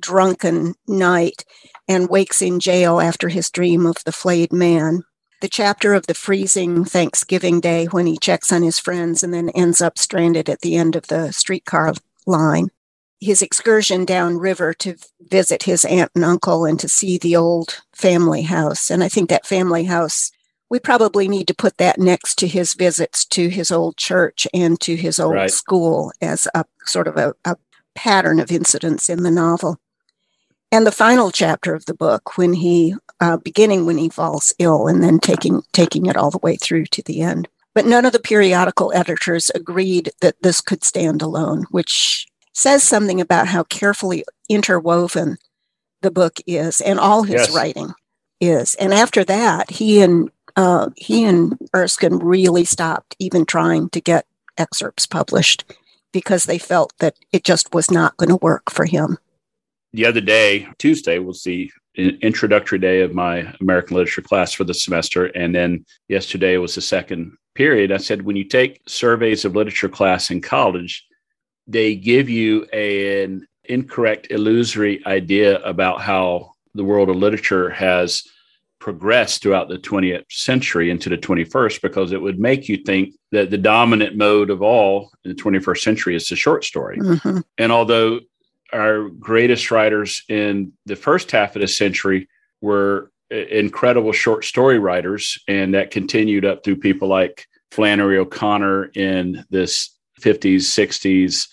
drunken 0.00 0.74
night 0.88 1.44
and 1.88 2.08
wakes 2.08 2.40
in 2.42 2.60
jail 2.60 3.00
after 3.00 3.28
his 3.28 3.50
dream 3.50 3.86
of 3.86 3.96
the 4.04 4.12
flayed 4.12 4.52
man. 4.52 5.02
The 5.40 5.48
chapter 5.48 5.92
of 5.92 6.06
the 6.06 6.14
freezing 6.14 6.84
Thanksgiving 6.84 7.60
Day 7.60 7.86
when 7.86 8.06
he 8.06 8.16
checks 8.16 8.52
on 8.52 8.62
his 8.62 8.78
friends 8.78 9.22
and 9.24 9.34
then 9.34 9.48
ends 9.50 9.80
up 9.80 9.98
stranded 9.98 10.48
at 10.48 10.60
the 10.60 10.76
end 10.76 10.94
of 10.94 11.08
the 11.08 11.32
streetcar 11.32 11.94
line. 12.26 12.68
His 13.20 13.42
excursion 13.42 14.04
downriver 14.04 14.72
to 14.74 14.96
visit 15.20 15.64
his 15.64 15.84
aunt 15.84 16.12
and 16.14 16.24
uncle 16.24 16.64
and 16.64 16.78
to 16.78 16.88
see 16.88 17.18
the 17.18 17.34
old 17.34 17.82
family 17.92 18.42
house. 18.42 18.88
And 18.88 19.02
I 19.02 19.08
think 19.08 19.30
that 19.30 19.46
family 19.46 19.84
house, 19.84 20.30
we 20.70 20.78
probably 20.78 21.26
need 21.26 21.48
to 21.48 21.54
put 21.54 21.76
that 21.78 21.98
next 21.98 22.36
to 22.38 22.46
his 22.46 22.74
visits 22.74 23.24
to 23.26 23.48
his 23.48 23.72
old 23.72 23.96
church 23.96 24.46
and 24.54 24.80
to 24.80 24.94
his 24.94 25.18
old 25.18 25.34
right. 25.34 25.50
school 25.50 26.12
as 26.20 26.46
a 26.54 26.64
sort 26.84 27.08
of 27.08 27.16
a, 27.16 27.34
a 27.44 27.56
pattern 27.96 28.38
of 28.38 28.52
incidents 28.52 29.10
in 29.10 29.24
the 29.24 29.30
novel 29.30 29.80
and 30.72 30.86
the 30.86 30.90
final 30.90 31.30
chapter 31.30 31.74
of 31.74 31.84
the 31.84 31.94
book 31.94 32.36
when 32.38 32.54
he 32.54 32.96
uh, 33.20 33.36
beginning 33.36 33.86
when 33.86 33.98
he 33.98 34.08
falls 34.08 34.52
ill 34.58 34.88
and 34.88 35.04
then 35.04 35.20
taking 35.20 35.62
taking 35.72 36.06
it 36.06 36.16
all 36.16 36.30
the 36.30 36.38
way 36.38 36.56
through 36.56 36.86
to 36.86 37.02
the 37.02 37.20
end. 37.20 37.46
But 37.74 37.86
none 37.86 38.04
of 38.04 38.12
the 38.12 38.18
periodical 38.18 38.92
editors 38.94 39.50
agreed 39.54 40.10
that 40.20 40.42
this 40.42 40.60
could 40.60 40.82
stand 40.82 41.22
alone 41.22 41.66
which 41.70 42.26
says 42.54 42.82
something 42.82 43.20
about 43.20 43.48
how 43.48 43.62
carefully 43.64 44.24
interwoven 44.48 45.36
the 46.00 46.10
book 46.10 46.38
is 46.46 46.80
and 46.80 46.98
all 46.98 47.22
his 47.22 47.42
yes. 47.42 47.54
writing 47.54 47.92
is. 48.40 48.74
And 48.74 48.92
after 48.92 49.22
that 49.24 49.70
he 49.70 50.00
and 50.00 50.30
uh, 50.56 50.90
he 50.96 51.24
and 51.24 51.56
erskine 51.74 52.18
really 52.18 52.64
stopped 52.64 53.14
even 53.18 53.46
trying 53.46 53.88
to 53.90 54.00
get 54.00 54.26
excerpts 54.58 55.06
published 55.06 55.64
because 56.12 56.44
they 56.44 56.58
felt 56.58 56.92
that 56.98 57.14
it 57.32 57.44
just 57.44 57.72
was 57.72 57.90
not 57.90 58.16
going 58.16 58.28
to 58.28 58.36
work 58.36 58.70
for 58.70 58.84
him 58.84 59.18
the 59.92 60.06
other 60.06 60.20
day, 60.20 60.68
Tuesday, 60.78 61.18
was 61.18 61.42
the 61.42 61.70
introductory 61.96 62.78
day 62.78 63.02
of 63.02 63.14
my 63.14 63.54
American 63.60 63.96
literature 63.96 64.22
class 64.22 64.52
for 64.52 64.64
the 64.64 64.74
semester. 64.74 65.26
And 65.26 65.54
then 65.54 65.84
yesterday 66.08 66.56
was 66.56 66.74
the 66.74 66.80
second 66.80 67.36
period. 67.54 67.92
I 67.92 67.98
said, 67.98 68.22
when 68.22 68.36
you 68.36 68.44
take 68.44 68.80
surveys 68.86 69.44
of 69.44 69.54
literature 69.54 69.90
class 69.90 70.30
in 70.30 70.40
college, 70.40 71.06
they 71.66 71.94
give 71.94 72.30
you 72.30 72.66
a, 72.72 73.24
an 73.24 73.46
incorrect, 73.64 74.28
illusory 74.30 75.04
idea 75.06 75.60
about 75.60 76.00
how 76.00 76.52
the 76.74 76.84
world 76.84 77.10
of 77.10 77.16
literature 77.16 77.68
has 77.68 78.22
progressed 78.78 79.42
throughout 79.42 79.68
the 79.68 79.78
20th 79.78 80.24
century 80.28 80.90
into 80.90 81.08
the 81.08 81.16
21st 81.16 81.80
because 81.82 82.10
it 82.10 82.20
would 82.20 82.40
make 82.40 82.68
you 82.68 82.78
think 82.78 83.14
that 83.30 83.50
the 83.50 83.58
dominant 83.58 84.16
mode 84.16 84.50
of 84.50 84.60
all 84.60 85.12
in 85.24 85.30
the 85.30 85.40
21st 85.40 85.78
century 85.78 86.16
is 86.16 86.28
the 86.28 86.34
short 86.34 86.64
story. 86.64 86.98
Mm-hmm. 86.98 87.38
And 87.58 87.70
although 87.70 88.18
our 88.72 89.08
greatest 89.08 89.70
writers 89.70 90.22
in 90.28 90.72
the 90.86 90.96
first 90.96 91.30
half 91.30 91.54
of 91.56 91.62
the 91.62 91.68
century 91.68 92.28
were 92.60 93.10
incredible 93.30 94.12
short 94.12 94.44
story 94.44 94.78
writers, 94.78 95.38
and 95.48 95.74
that 95.74 95.90
continued 95.90 96.44
up 96.44 96.64
through 96.64 96.76
people 96.76 97.08
like 97.08 97.46
Flannery 97.70 98.18
O'Connor 98.18 98.86
in 98.94 99.44
this 99.50 99.96
50s, 100.20 100.60
60s, 100.60 101.48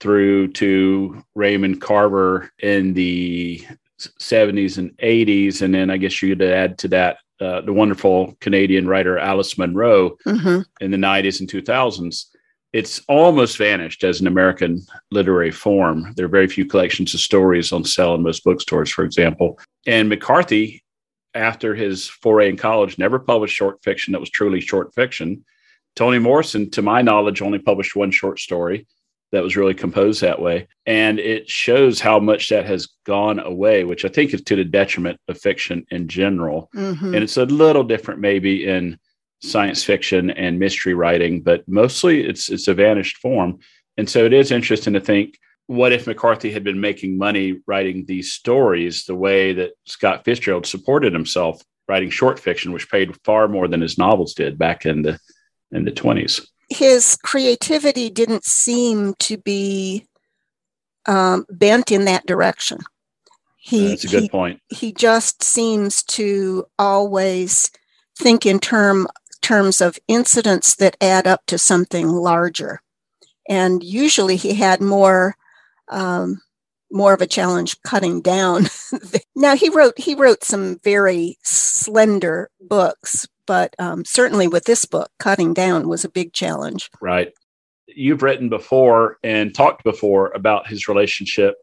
through 0.00 0.48
to 0.52 1.22
Raymond 1.34 1.80
Carver 1.80 2.50
in 2.58 2.94
the 2.94 3.62
70s 4.00 4.78
and 4.78 4.96
80s. 4.96 5.60
And 5.60 5.74
then 5.74 5.90
I 5.90 5.98
guess 5.98 6.22
you 6.22 6.34
could 6.34 6.42
add 6.42 6.78
to 6.78 6.88
that 6.88 7.18
uh, 7.40 7.60
the 7.60 7.72
wonderful 7.72 8.34
Canadian 8.40 8.88
writer 8.88 9.18
Alice 9.18 9.58
Munro 9.58 10.16
mm-hmm. 10.26 10.62
in 10.80 10.90
the 10.90 10.96
90s 10.96 11.40
and 11.40 11.48
2000s 11.50 12.26
it's 12.72 13.00
almost 13.08 13.56
vanished 13.56 14.04
as 14.04 14.20
an 14.20 14.26
American 14.26 14.80
literary 15.10 15.50
form. 15.50 16.12
There 16.16 16.26
are 16.26 16.28
very 16.28 16.46
few 16.46 16.64
collections 16.64 17.14
of 17.14 17.20
stories 17.20 17.72
on 17.72 17.84
sale 17.84 18.14
in 18.14 18.22
most 18.22 18.44
bookstores, 18.44 18.90
for 18.90 19.04
example. 19.04 19.58
And 19.86 20.08
McCarthy, 20.08 20.84
after 21.34 21.74
his 21.74 22.06
foray 22.06 22.48
in 22.48 22.56
college, 22.56 22.98
never 22.98 23.18
published 23.18 23.56
short 23.56 23.82
fiction 23.82 24.12
that 24.12 24.20
was 24.20 24.30
truly 24.30 24.60
short 24.60 24.94
fiction. 24.94 25.44
Toni 25.96 26.18
Morrison, 26.18 26.70
to 26.70 26.82
my 26.82 27.02
knowledge, 27.02 27.42
only 27.42 27.58
published 27.58 27.96
one 27.96 28.12
short 28.12 28.38
story 28.38 28.86
that 29.32 29.42
was 29.42 29.56
really 29.56 29.74
composed 29.74 30.20
that 30.20 30.40
way. 30.40 30.66
And 30.86 31.18
it 31.18 31.48
shows 31.48 32.00
how 32.00 32.18
much 32.18 32.48
that 32.48 32.66
has 32.66 32.88
gone 33.04 33.38
away, 33.38 33.84
which 33.84 34.04
I 34.04 34.08
think 34.08 34.34
is 34.34 34.42
to 34.42 34.56
the 34.56 34.64
detriment 34.64 35.20
of 35.28 35.40
fiction 35.40 35.84
in 35.90 36.08
general. 36.08 36.68
Mm-hmm. 36.74 37.14
And 37.14 37.16
it's 37.16 37.36
a 37.36 37.44
little 37.44 37.84
different, 37.84 38.20
maybe, 38.20 38.66
in 38.66 38.98
science 39.42 39.82
fiction 39.82 40.30
and 40.30 40.58
mystery 40.58 40.94
writing, 40.94 41.42
but 41.42 41.66
mostly 41.66 42.24
it's 42.24 42.48
it's 42.48 42.68
a 42.68 42.74
vanished 42.74 43.18
form. 43.18 43.58
And 43.96 44.08
so 44.08 44.24
it 44.24 44.32
is 44.32 44.50
interesting 44.50 44.94
to 44.94 45.00
think 45.00 45.38
what 45.66 45.92
if 45.92 46.06
McCarthy 46.06 46.50
had 46.50 46.64
been 46.64 46.80
making 46.80 47.16
money 47.16 47.60
writing 47.66 48.04
these 48.04 48.32
stories 48.32 49.04
the 49.04 49.14
way 49.14 49.52
that 49.52 49.70
Scott 49.86 50.24
Fitzgerald 50.24 50.66
supported 50.66 51.12
himself 51.12 51.62
writing 51.88 52.10
short 52.10 52.38
fiction, 52.38 52.72
which 52.72 52.90
paid 52.90 53.16
far 53.24 53.48
more 53.48 53.68
than 53.68 53.80
his 53.80 53.98
novels 53.98 54.34
did 54.34 54.58
back 54.58 54.84
in 54.84 55.02
the 55.02 55.18
in 55.72 55.84
the 55.84 55.92
twenties. 55.92 56.46
His 56.68 57.16
creativity 57.22 58.10
didn't 58.10 58.44
seem 58.44 59.14
to 59.20 59.38
be 59.38 60.06
um, 61.06 61.44
bent 61.50 61.90
in 61.90 62.04
that 62.04 62.26
direction. 62.26 62.78
He, 63.56 63.88
That's 63.88 64.04
a 64.04 64.08
good 64.08 64.22
he, 64.22 64.28
point. 64.28 64.60
He 64.68 64.92
just 64.92 65.42
seems 65.42 66.02
to 66.04 66.66
always 66.78 67.70
think 68.18 68.46
in 68.46 68.58
term 68.58 69.06
terms 69.50 69.80
of 69.80 69.98
incidents 70.06 70.76
that 70.76 70.96
add 71.00 71.26
up 71.26 71.44
to 71.44 71.58
something 71.58 72.06
larger. 72.06 72.80
And 73.48 73.82
usually 73.82 74.36
he 74.36 74.54
had 74.54 74.80
more 74.80 75.34
um, 75.88 76.40
more 76.92 77.12
of 77.12 77.20
a 77.20 77.26
challenge 77.26 77.82
cutting 77.82 78.20
down. 78.20 78.66
now 79.34 79.56
he 79.56 79.68
wrote 79.68 79.98
he 79.98 80.14
wrote 80.14 80.44
some 80.44 80.78
very 80.84 81.36
slender 81.42 82.48
books, 82.60 83.26
but 83.44 83.74
um, 83.80 84.04
certainly 84.04 84.46
with 84.46 84.66
this 84.66 84.84
book, 84.84 85.10
cutting 85.18 85.52
down 85.52 85.88
was 85.88 86.04
a 86.04 86.08
big 86.08 86.32
challenge. 86.32 86.88
Right. 87.00 87.32
You've 87.88 88.22
written 88.22 88.50
before 88.50 89.18
and 89.24 89.52
talked 89.52 89.82
before 89.82 90.30
about 90.30 90.68
his 90.68 90.86
relationship 90.86 91.56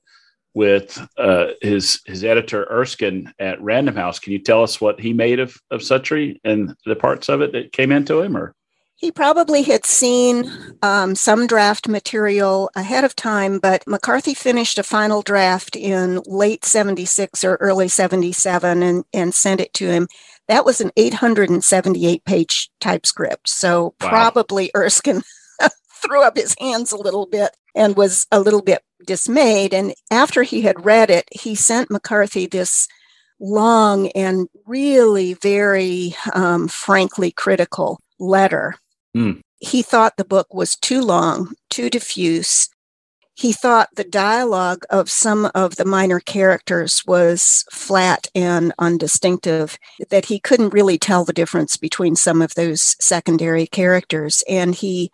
with 0.58 1.08
uh, 1.20 1.50
his 1.62 2.02
his 2.06 2.24
editor 2.24 2.66
Erskine 2.72 3.32
at 3.38 3.62
Random 3.62 3.96
House. 3.96 4.18
Can 4.18 4.34
you 4.34 4.40
tell 4.40 4.64
us 4.64 4.82
what 4.82 5.00
he 5.00 5.14
made 5.14 5.40
of 5.40 5.56
of 5.70 5.82
Suttree 5.82 6.40
and 6.44 6.76
the 6.86 6.96
parts 6.96 7.30
of 7.30 7.42
it 7.42 7.52
that 7.52 7.72
came 7.72 7.92
into 7.92 8.20
him, 8.20 8.36
or? 8.36 8.56
He 8.96 9.12
probably 9.12 9.62
had 9.62 9.86
seen 9.86 10.52
um, 10.82 11.14
some 11.14 11.46
draft 11.46 11.88
material 11.88 12.72
ahead 12.76 13.04
of 13.04 13.16
time, 13.16 13.60
but 13.60 13.84
McCarthy 13.86 14.34
finished 14.34 14.80
a 14.80 14.84
final 14.84 15.22
draft 15.22 15.76
in 15.76 16.20
late 16.26 16.66
76 16.66 17.44
or 17.44 17.58
early 17.58 17.90
77 17.90 18.82
and, 18.82 19.06
and 19.14 19.36
sent 19.36 19.62
it 19.62 19.72
to 19.76 19.86
him. 19.88 20.08
That 20.48 20.66
was 20.66 20.82
an 20.82 20.90
878 20.98 22.26
page 22.26 22.72
typescript. 22.82 23.48
So 23.48 23.94
wow. 24.02 24.10
probably 24.10 24.72
Erskine 24.76 25.22
threw 26.04 26.24
up 26.24 26.36
his 26.36 26.56
hands 26.60 26.92
a 26.92 26.98
little 26.98 27.28
bit 27.28 27.56
and 27.76 27.96
was 27.96 28.26
a 28.32 28.40
little 28.40 28.64
bit 28.64 28.82
dismayed. 29.06 29.74
And 29.74 29.94
after 30.12 30.44
he 30.44 30.62
had 30.62 30.86
read 30.86 31.10
it, 31.10 31.28
he 31.32 31.56
sent 31.56 31.92
McCarthy 31.92 32.46
this 32.48 32.88
long 33.40 34.10
and 34.10 34.48
really 34.66 35.34
very 35.36 36.16
um, 36.34 36.68
frankly 36.68 37.32
critical 37.32 38.00
letter 38.20 38.76
Mm. 39.18 39.42
He 39.60 39.82
thought 39.82 40.18
the 40.18 40.26
book 40.26 40.54
was 40.54 40.76
too 40.76 41.02
long, 41.02 41.54
too 41.70 41.90
diffuse. 41.90 42.70
He 43.34 43.52
thought 43.52 43.90
the 43.96 44.04
dialogue 44.04 44.84
of 44.90 45.10
some 45.10 45.50
of 45.54 45.76
the 45.76 45.86
minor 45.86 46.20
characters 46.20 47.04
was 47.06 47.66
flat 47.72 48.28
and 48.34 48.74
undistinctive, 48.80 49.78
that 50.10 50.26
he 50.26 50.40
couldn't 50.40 50.74
really 50.74 50.98
tell 50.98 51.24
the 51.24 51.34
difference 51.34 51.78
between 51.78 52.16
some 52.16 52.42
of 52.42 52.54
those 52.56 52.96
secondary 53.00 53.68
characters. 53.68 54.44
And 54.48 54.76
he 54.76 55.12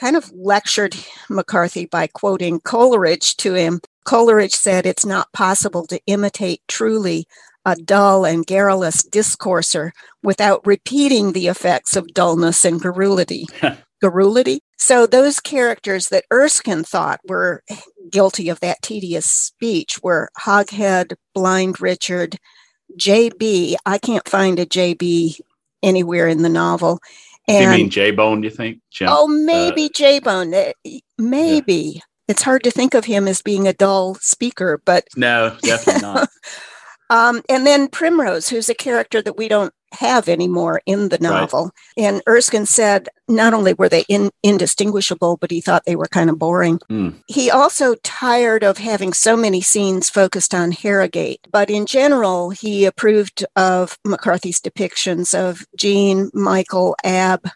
kind 0.00 0.16
of 0.16 0.32
lectured 0.32 0.96
McCarthy 1.28 1.84
by 1.84 2.06
quoting 2.06 2.58
Coleridge 2.60 3.36
to 3.36 3.52
him. 3.54 3.80
Coleridge 4.04 4.54
said 4.54 4.86
it's 4.86 5.04
not 5.04 5.32
possible 5.32 5.86
to 5.86 6.00
imitate 6.06 6.62
truly 6.66 7.26
a 7.66 7.76
dull 7.76 8.24
and 8.24 8.46
garrulous 8.46 9.02
discourser 9.02 9.92
without 10.22 10.66
repeating 10.66 11.32
the 11.32 11.48
effects 11.48 11.94
of 11.96 12.14
dullness 12.14 12.64
and 12.64 12.80
garrulity. 12.80 13.44
garrulity. 14.00 14.62
So 14.78 15.06
those 15.06 15.38
characters 15.40 16.08
that 16.08 16.24
Erskine 16.32 16.84
thought 16.84 17.20
were 17.28 17.62
guilty 18.10 18.48
of 18.48 18.60
that 18.60 18.80
tedious 18.80 19.26
speech 19.26 20.00
were 20.02 20.30
Hoghead, 20.40 21.16
Blind 21.34 21.82
Richard, 21.82 22.38
JB. 22.98 23.76
I 23.84 23.98
can't 23.98 24.26
find 24.26 24.58
a 24.58 24.64
JB 24.64 25.38
anywhere 25.82 26.28
in 26.28 26.40
the 26.40 26.48
novel. 26.48 27.00
And, 27.50 27.64
you 27.64 27.70
mean 27.70 27.90
J 27.90 28.10
Bone, 28.10 28.42
you 28.42 28.50
think? 28.50 28.80
Jim? 28.90 29.08
Oh, 29.10 29.26
maybe 29.26 29.86
uh, 29.86 29.90
J 29.94 30.18
Bone. 30.20 30.54
Eh, 30.54 30.72
maybe. 31.18 31.92
Yeah. 31.96 32.00
It's 32.28 32.42
hard 32.42 32.62
to 32.64 32.70
think 32.70 32.94
of 32.94 33.04
him 33.04 33.26
as 33.26 33.42
being 33.42 33.66
a 33.66 33.72
dull 33.72 34.14
speaker, 34.16 34.80
but. 34.84 35.04
No, 35.16 35.56
definitely 35.62 36.02
not. 36.02 36.28
Um, 37.10 37.42
and 37.48 37.66
then 37.66 37.88
Primrose, 37.88 38.48
who's 38.48 38.68
a 38.68 38.74
character 38.74 39.20
that 39.20 39.36
we 39.36 39.48
don't 39.48 39.74
have 39.92 40.28
anymore 40.28 40.80
in 40.86 41.08
the 41.08 41.18
novel. 41.18 41.72
Right. 41.96 42.04
And 42.04 42.22
Erskine 42.28 42.66
said 42.66 43.08
not 43.28 43.54
only 43.54 43.74
were 43.74 43.88
they 43.88 44.04
in, 44.08 44.30
indistinguishable, 44.42 45.36
but 45.36 45.50
he 45.50 45.60
thought 45.60 45.84
they 45.84 45.96
were 45.96 46.06
kind 46.06 46.30
of 46.30 46.38
boring. 46.38 46.78
Mm. 46.90 47.14
He 47.26 47.50
also 47.50 47.94
tired 47.96 48.64
of 48.64 48.78
having 48.78 49.12
so 49.12 49.36
many 49.36 49.60
scenes 49.60 50.10
focused 50.10 50.54
on 50.54 50.72
Harrogate, 50.72 51.46
but 51.50 51.70
in 51.70 51.86
general, 51.86 52.50
he 52.50 52.84
approved 52.84 53.44
of 53.56 53.98
McCarthy's 54.04 54.60
depictions 54.60 55.34
of 55.34 55.64
Jean, 55.76 56.30
Michael, 56.34 56.96
Ab, 57.04 57.48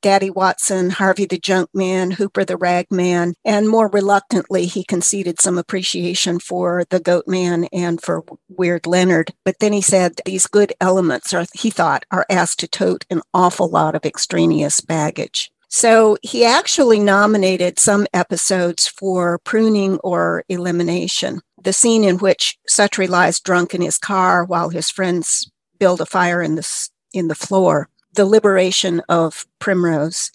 Daddy 0.00 0.30
Watson, 0.30 0.90
Harvey 0.90 1.26
the 1.26 1.38
Junk 1.38 1.70
Man, 1.74 2.12
Hooper 2.12 2.44
the 2.44 2.56
Rag 2.56 2.86
Man, 2.90 3.34
and 3.44 3.68
more 3.68 3.88
reluctantly, 3.88 4.66
he 4.66 4.84
conceded 4.84 5.40
some 5.40 5.58
appreciation 5.58 6.38
for 6.38 6.84
the 6.90 7.00
Goat 7.00 7.26
Man 7.26 7.64
and 7.72 8.00
for 8.00 8.22
Weird 8.48 8.86
Leonard. 8.86 9.32
But 9.44 9.58
then 9.58 9.72
he 9.72 9.80
said 9.80 10.20
these 10.24 10.46
good 10.46 10.72
elements 10.80 11.34
are, 11.34 11.46
he 11.54 11.70
thought, 11.70 12.04
are 12.10 12.26
asked 12.30 12.60
to 12.60 12.68
tote 12.68 13.04
an 13.10 13.22
awful 13.34 13.68
lot 13.68 13.94
of 13.94 14.04
extraneous 14.04 14.80
baggage. 14.80 15.50
So 15.68 16.16
he 16.22 16.44
actually 16.44 16.98
nominated 16.98 17.78
some 17.78 18.06
episodes 18.14 18.86
for 18.86 19.38
pruning 19.40 19.98
or 19.98 20.44
elimination. 20.48 21.40
The 21.62 21.72
scene 21.72 22.04
in 22.04 22.18
which 22.18 22.56
Suttree 22.68 23.08
lies 23.08 23.40
drunk 23.40 23.74
in 23.74 23.82
his 23.82 23.98
car 23.98 24.44
while 24.44 24.70
his 24.70 24.90
friends 24.90 25.50
build 25.78 26.00
a 26.00 26.06
fire 26.06 26.40
in 26.40 26.54
the, 26.54 26.88
in 27.12 27.28
the 27.28 27.34
floor 27.34 27.88
the 28.18 28.26
liberation 28.26 29.00
of 29.08 29.46
Primrose, 29.60 30.32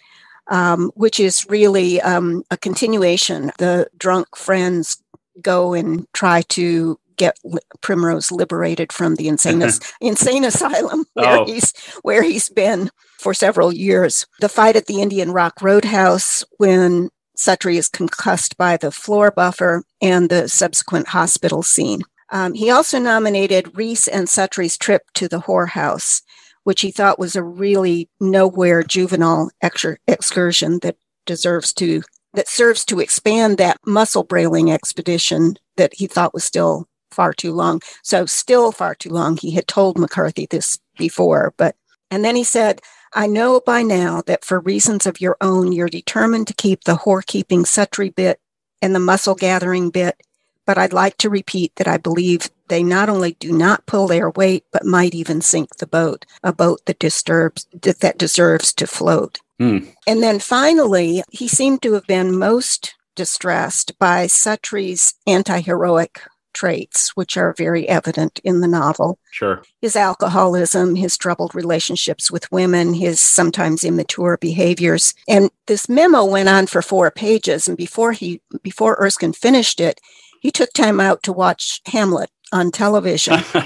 um, 0.47 0.89
which 0.95 1.19
is 1.19 1.45
really 1.49 1.99
um, 1.99 2.43
a 2.49 2.55
continuation. 2.55 3.51
The 3.57 3.87
drunk 3.97 4.37
friends 4.37 5.03
go 5.41 5.73
and 5.73 6.07
try 6.13 6.43
to 6.43 6.97
get 7.17 7.37
Primrose 7.81 8.31
liberated 8.31 8.93
from 8.93 9.15
the 9.15 9.27
insane, 9.27 9.61
insane 10.01 10.45
asylum 10.45 11.03
where 11.13 11.39
oh. 11.39 11.45
he's 11.45 11.73
where 12.03 12.23
he's 12.23 12.47
been 12.47 12.89
for 13.19 13.33
several 13.33 13.73
years. 13.73 14.25
The 14.39 14.47
fight 14.47 14.77
at 14.77 14.85
the 14.85 15.01
Indian 15.01 15.31
Rock 15.31 15.61
Roadhouse 15.61 16.45
when 16.57 17.09
Suttree 17.37 17.75
is 17.75 17.89
concussed 17.89 18.55
by 18.55 18.77
the 18.77 18.91
floor 18.91 19.29
buffer 19.29 19.83
and 20.01 20.29
the 20.29 20.47
subsequent 20.47 21.09
hospital 21.09 21.63
scene. 21.63 22.03
Um, 22.29 22.53
he 22.53 22.71
also 22.71 22.97
nominated 22.97 23.77
Reese 23.77 24.07
and 24.07 24.27
Suttree's 24.27 24.77
trip 24.77 25.03
to 25.15 25.27
the 25.27 25.41
whorehouse 25.41 26.21
which 26.63 26.81
he 26.81 26.91
thought 26.91 27.19
was 27.19 27.35
a 27.35 27.43
really 27.43 28.09
nowhere 28.19 28.83
juvenile 28.83 29.51
ex- 29.61 29.85
excursion 30.07 30.79
that 30.79 30.97
deserves 31.25 31.73
to 31.73 32.01
that 32.33 32.47
serves 32.47 32.83
to 32.85 32.99
expand 32.99 33.57
that 33.57 33.77
mussel 33.85 34.23
brailing 34.23 34.71
expedition 34.71 35.55
that 35.77 35.93
he 35.93 36.07
thought 36.07 36.33
was 36.33 36.43
still 36.43 36.87
far 37.11 37.31
too 37.31 37.53
long. 37.53 37.79
So 38.01 38.25
still 38.25 38.71
far 38.71 38.95
too 38.95 39.11
long. 39.11 39.37
He 39.37 39.51
had 39.51 39.67
told 39.67 39.99
McCarthy 39.99 40.47
this 40.49 40.79
before, 40.97 41.53
but 41.57 41.75
and 42.09 42.25
then 42.25 42.35
he 42.35 42.43
said, 42.43 42.81
I 43.13 43.27
know 43.27 43.61
by 43.63 43.83
now 43.83 44.23
that 44.25 44.43
for 44.43 44.59
reasons 44.59 45.05
of 45.05 45.21
your 45.21 45.37
own, 45.41 45.71
you're 45.71 45.89
determined 45.89 46.47
to 46.47 46.55
keep 46.55 46.83
the 46.83 46.97
whore 46.97 47.25
keeping 47.25 47.63
Suttree 47.63 48.15
bit 48.15 48.39
and 48.81 48.95
the 48.95 48.99
mussel 48.99 49.35
gathering 49.35 49.91
bit 49.91 50.19
but 50.65 50.77
I'd 50.77 50.93
like 50.93 51.17
to 51.17 51.29
repeat 51.29 51.75
that 51.75 51.87
I 51.87 51.97
believe 51.97 52.49
they 52.73 52.81
not 52.81 53.07
only 53.07 53.33
do 53.33 53.51
not 53.51 53.85
pull 53.85 54.07
their 54.07 54.31
weight, 54.31 54.65
but 54.71 54.83
might 54.83 55.13
even 55.13 55.41
sink 55.41 55.77
the 55.77 55.85
boat, 55.85 56.25
a 56.41 56.51
boat 56.51 56.81
that 56.87 56.97
disturbs 56.97 57.67
that 57.71 58.17
deserves 58.17 58.73
to 58.73 58.87
float. 58.87 59.39
Mm. 59.61 59.93
And 60.07 60.23
then 60.23 60.39
finally, 60.39 61.21
he 61.31 61.47
seemed 61.47 61.83
to 61.83 61.93
have 61.93 62.07
been 62.07 62.35
most 62.35 62.95
distressed 63.15 63.99
by 63.99 64.25
Suttree's 64.25 65.13
anti-heroic 65.27 66.21
traits, 66.53 67.11
which 67.15 67.37
are 67.37 67.53
very 67.55 67.87
evident 67.87 68.39
in 68.43 68.61
the 68.61 68.67
novel. 68.67 69.19
Sure. 69.29 69.61
His 69.79 69.95
alcoholism, 69.95 70.95
his 70.95 71.15
troubled 71.15 71.53
relationships 71.53 72.31
with 72.31 72.51
women, 72.51 72.95
his 72.95 73.21
sometimes 73.21 73.83
immature 73.83 74.37
behaviors. 74.41 75.13
And 75.27 75.51
this 75.67 75.87
memo 75.87 76.25
went 76.25 76.49
on 76.49 76.65
for 76.65 76.81
four 76.81 77.11
pages. 77.11 77.67
And 77.67 77.77
before 77.77 78.13
he 78.13 78.41
before 78.63 78.97
Erskine 78.99 79.33
finished 79.33 79.79
it, 79.79 80.01
he 80.41 80.49
took 80.49 80.73
time 80.73 80.99
out 80.99 81.21
to 81.23 81.31
watch 81.33 81.81
Hamlet 81.85 82.29
on 82.53 82.71
television. 82.71 83.39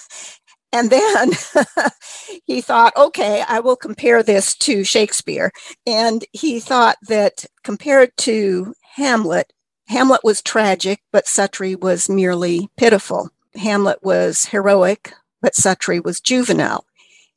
and 0.72 0.90
then 0.90 1.30
he 2.46 2.60
thought, 2.60 2.96
okay, 2.96 3.42
I 3.48 3.60
will 3.60 3.76
compare 3.76 4.22
this 4.22 4.54
to 4.58 4.84
Shakespeare. 4.84 5.50
And 5.86 6.24
he 6.32 6.60
thought 6.60 6.96
that 7.08 7.46
compared 7.64 8.16
to 8.18 8.74
Hamlet, 8.94 9.52
Hamlet 9.88 10.20
was 10.22 10.42
tragic, 10.42 11.00
but 11.12 11.26
Suttree 11.26 11.78
was 11.78 12.08
merely 12.08 12.68
pitiful. 12.76 13.30
Hamlet 13.56 13.98
was 14.02 14.46
heroic, 14.46 15.12
but 15.42 15.54
Suttree 15.54 16.04
was 16.04 16.20
juvenile. 16.20 16.84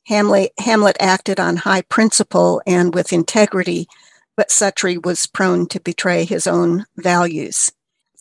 Hamlet, 0.06 0.52
Hamlet 0.60 0.96
acted 1.00 1.40
on 1.40 1.56
high 1.56 1.82
principle 1.82 2.62
and 2.66 2.94
with 2.94 3.12
integrity, 3.12 3.88
but 4.36 4.50
Suttree 4.50 5.04
was 5.04 5.26
prone 5.26 5.66
to 5.68 5.80
betray 5.80 6.24
his 6.24 6.46
own 6.46 6.84
values. 6.96 7.72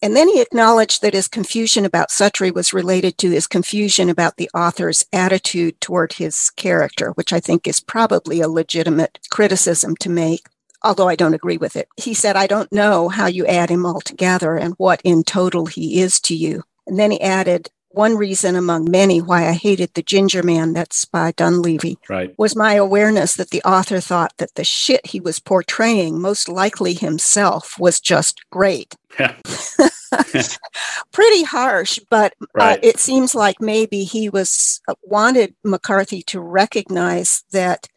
And 0.04 0.18
then 0.18 0.28
he 0.28 0.42
acknowledged 0.42 1.02
that 1.02 1.14
his 1.14 1.30
confusion 1.30 1.86
about 1.86 2.10
Suttree 2.10 2.54
was 2.54 2.74
related 2.74 3.18
to 3.20 3.30
his 3.30 3.48
confusion 3.48 4.10
about 4.10 4.36
the 4.36 4.50
author's 4.54 5.06
attitude 5.14 5.80
toward 5.80 6.12
his 6.12 6.50
character, 6.58 7.12
which 7.12 7.32
I 7.32 7.40
think 7.40 7.70
is 7.70 7.80
probably 7.80 8.42
a 8.42 8.50
legitimate 8.50 9.18
criticism 9.32 9.96
to 10.02 10.10
make, 10.10 10.42
although 10.84 11.08
I 11.08 11.16
don't 11.16 11.34
agree 11.34 11.56
with 11.56 11.78
it. 11.78 11.88
He 11.96 12.14
said, 12.14 12.36
I 12.36 12.48
don't 12.48 12.70
know 12.74 13.08
how 13.08 13.28
you 13.28 13.46
add 13.46 13.70
him 13.70 13.86
all 13.86 14.02
together 14.02 14.58
and 14.58 14.74
what 14.74 15.00
in 15.06 15.24
total 15.24 15.68
he 15.68 16.02
is 16.02 16.20
to 16.24 16.36
you. 16.36 16.64
And 16.86 17.00
then 17.00 17.12
he 17.12 17.22
added, 17.22 17.72
one 17.94 18.18
reason 18.18 18.56
among 18.56 18.90
many 18.90 19.22
why 19.22 19.48
I 19.48 19.54
hated 19.54 19.94
The 19.94 20.02
Ginger 20.02 20.44
Man, 20.44 20.74
that's 20.74 21.06
by 21.06 21.32
Donleavy, 21.32 21.98
right. 22.10 22.34
was 22.38 22.56
my 22.56 22.74
awareness 22.74 23.36
that 23.36 23.52
the 23.52 23.62
author 23.64 24.00
thought 24.00 24.34
that 24.38 24.56
the 24.56 24.64
shit 24.64 25.06
he 25.06 25.20
was 25.20 25.40
portraying, 25.40 26.20
most 26.20 26.50
likely 26.50 26.94
himself, 26.94 27.76
was 27.80 28.00
just 28.00 28.42
great. 28.50 28.96
Pretty 31.12 31.44
harsh, 31.44 32.00
but 32.10 32.34
uh, 32.42 32.46
right. 32.56 32.78
uh, 32.78 32.82
it 32.82 33.00
seems 33.00 33.36
like 33.36 33.62
maybe 33.62 34.04
he 34.04 34.30
was 34.30 34.82
uh, 34.88 34.96
wanted 35.04 35.56
McCarthy 35.64 36.22
to 36.24 36.40
recognize 36.40 37.44
that 37.52 37.88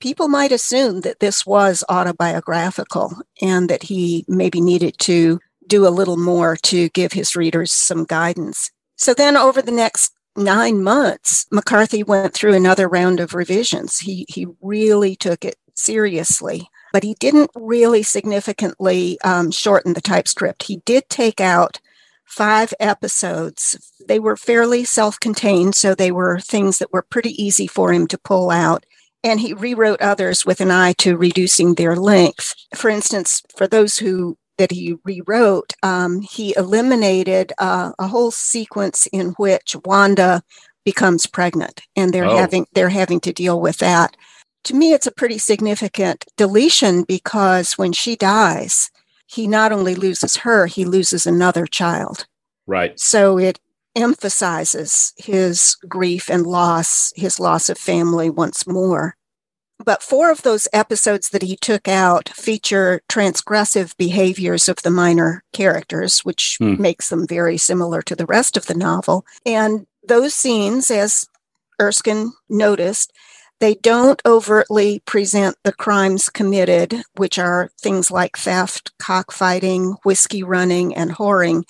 people 0.00 0.28
might 0.28 0.52
assume 0.52 1.00
that 1.02 1.20
this 1.20 1.46
was 1.46 1.84
autobiographical 1.88 3.16
and 3.40 3.68
that 3.68 3.84
he 3.84 4.24
maybe 4.28 4.60
needed 4.60 4.98
to 4.98 5.40
do 5.66 5.86
a 5.86 5.90
little 5.90 6.16
more 6.16 6.56
to 6.56 6.88
give 6.90 7.12
his 7.12 7.34
readers 7.34 7.72
some 7.72 8.04
guidance. 8.04 8.70
So 8.96 9.14
then 9.14 9.36
over 9.36 9.62
the 9.62 9.72
next 9.72 10.12
nine 10.36 10.82
months, 10.82 11.46
McCarthy 11.50 12.02
went 12.02 12.34
through 12.34 12.54
another 12.54 12.88
round 12.88 13.20
of 13.20 13.34
revisions. 13.34 13.98
He, 13.98 14.26
he 14.28 14.46
really 14.60 15.16
took 15.16 15.44
it 15.44 15.56
seriously, 15.74 16.68
but 16.92 17.02
he 17.02 17.14
didn't 17.14 17.50
really 17.54 18.02
significantly 18.02 19.18
um, 19.22 19.50
shorten 19.50 19.92
the 19.92 20.00
typescript. 20.00 20.64
He 20.64 20.78
did 20.84 21.08
take 21.08 21.40
out 21.40 21.80
five 22.24 22.74
episodes. 22.80 23.92
They 24.06 24.18
were 24.18 24.36
fairly 24.36 24.84
self 24.84 25.20
contained, 25.20 25.74
so 25.74 25.94
they 25.94 26.10
were 26.10 26.40
things 26.40 26.78
that 26.78 26.92
were 26.92 27.02
pretty 27.02 27.40
easy 27.42 27.66
for 27.66 27.92
him 27.92 28.06
to 28.08 28.18
pull 28.18 28.50
out 28.50 28.84
and 29.26 29.40
he 29.40 29.52
rewrote 29.52 30.00
others 30.00 30.46
with 30.46 30.60
an 30.60 30.70
eye 30.70 30.92
to 30.92 31.16
reducing 31.16 31.74
their 31.74 31.96
length. 31.96 32.54
For 32.76 32.88
instance, 32.88 33.42
for 33.56 33.66
those 33.66 33.96
who 33.96 34.38
that 34.58 34.70
he 34.70 34.96
rewrote, 35.04 35.72
um, 35.82 36.20
he 36.20 36.54
eliminated 36.56 37.52
uh, 37.58 37.92
a 37.98 38.06
whole 38.06 38.30
sequence 38.30 39.06
in 39.12 39.30
which 39.32 39.76
Wanda 39.84 40.42
becomes 40.84 41.26
pregnant, 41.26 41.82
and 41.96 42.12
they're 42.12 42.24
oh. 42.24 42.36
having 42.36 42.66
they're 42.72 42.88
having 42.88 43.20
to 43.20 43.32
deal 43.32 43.60
with 43.60 43.78
that. 43.78 44.16
To 44.64 44.74
me, 44.74 44.92
it's 44.92 45.06
a 45.06 45.12
pretty 45.12 45.38
significant 45.38 46.24
deletion 46.36 47.02
because 47.02 47.74
when 47.74 47.92
she 47.92 48.16
dies, 48.16 48.90
he 49.26 49.46
not 49.46 49.72
only 49.72 49.94
loses 49.94 50.38
her, 50.38 50.66
he 50.66 50.84
loses 50.84 51.26
another 51.26 51.66
child. 51.66 52.26
Right. 52.66 52.98
So 52.98 53.38
it 53.38 53.60
emphasizes 53.94 55.12
his 55.16 55.76
grief 55.88 56.28
and 56.28 56.46
loss, 56.46 57.12
his 57.16 57.40
loss 57.40 57.68
of 57.68 57.78
family 57.78 58.30
once 58.30 58.66
more. 58.66 59.16
But 59.84 60.02
four 60.02 60.30
of 60.30 60.42
those 60.42 60.68
episodes 60.72 61.30
that 61.30 61.42
he 61.42 61.56
took 61.56 61.86
out 61.86 62.28
feature 62.30 63.02
transgressive 63.08 63.96
behaviors 63.96 64.68
of 64.68 64.82
the 64.82 64.90
minor 64.90 65.44
characters, 65.52 66.20
which 66.20 66.56
hmm. 66.58 66.80
makes 66.80 67.08
them 67.08 67.26
very 67.26 67.58
similar 67.58 68.02
to 68.02 68.16
the 68.16 68.26
rest 68.26 68.56
of 68.56 68.66
the 68.66 68.74
novel. 68.74 69.24
And 69.44 69.86
those 70.06 70.34
scenes, 70.34 70.90
as 70.90 71.26
Erskine 71.80 72.32
noticed, 72.48 73.12
they 73.58 73.74
don't 73.74 74.20
overtly 74.26 75.00
present 75.00 75.56
the 75.64 75.72
crimes 75.72 76.28
committed, 76.28 77.02
which 77.16 77.38
are 77.38 77.70
things 77.80 78.10
like 78.10 78.36
theft, 78.36 78.92
cockfighting, 78.98 79.96
whiskey 80.04 80.42
running, 80.42 80.94
and 80.94 81.12
whoring 81.12 81.64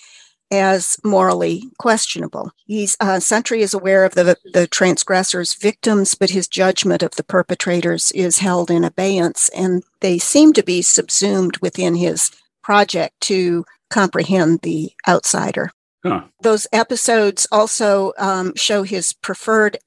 as 0.51 0.97
morally 1.05 1.65
questionable. 1.79 2.53
He's 2.67 2.97
uh, 3.01 3.19
Suttree 3.19 3.61
is 3.61 3.75
aware 3.75 4.05
of 4.05 4.15
the 4.15 4.37
the 4.53 4.67
transgressors' 4.67 5.55
victims, 5.55 6.15
but 6.15 6.31
his 6.31 6.49
judgment 6.49 7.03
of 7.03 7.17
the 7.17 7.25
perpetrators 7.25 8.13
is 8.13 8.39
held 8.39 8.71
in 8.71 8.85
abeyance, 8.85 9.49
and 9.51 9.83
they 10.01 10.19
seem 10.19 10.53
to 10.55 10.63
be 10.63 10.83
subsumed 10.83 11.57
within 11.59 11.95
his 11.97 12.31
project 12.63 13.21
to 13.23 13.65
comprehend 13.91 14.61
the 14.63 14.93
outsider. 15.09 15.71
Huh. 16.05 16.23
Those 16.43 16.67
episodes 16.73 17.47
also 17.51 18.13
um, 18.19 18.53
show 18.55 18.83
his 18.83 19.13
preferred 19.13 19.79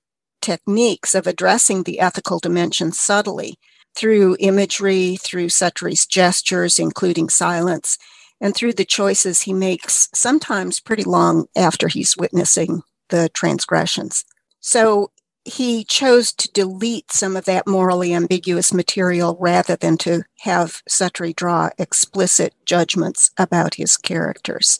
techniques 0.41 1.15
of 1.15 1.28
addressing 1.28 1.84
the 1.84 2.00
ethical 2.00 2.39
dimension 2.39 2.91
subtly 2.91 3.58
through 3.95 4.38
imagery, 4.39 5.17
through 5.17 5.48
Suttree's 5.48 6.06
gestures, 6.06 6.80
including 6.80 7.30
silence, 7.30 7.98
and 8.41 8.56
through 8.56 8.73
the 8.73 8.86
choices 8.86 9.41
he 9.41 9.54
makes, 9.54 10.10
sometimes 10.13 10.80
pretty 10.80 11.04
long 11.04 11.47
after 11.56 11.88
he's 11.88 12.17
witnessing 12.17 12.82
the 13.10 13.30
transgressions. 13.30 14.25
So 14.60 15.12
he 15.45 15.84
chose 15.84 16.32
to 16.34 16.52
delete 16.52 17.12
some 17.12 17.36
of 17.36 17.45
that 17.45 17.67
morally 17.67 18.13
ambiguous 18.13 18.73
material 18.73 19.38
rather 19.39 19.75
than 19.75 19.97
to 19.97 20.23
have 20.41 20.82
Suttree 20.89 21.36
draw 21.36 21.69
explicit 21.78 22.54
judgments 22.65 23.32
about 23.38 23.75
his 23.75 23.97
characters. 23.97 24.80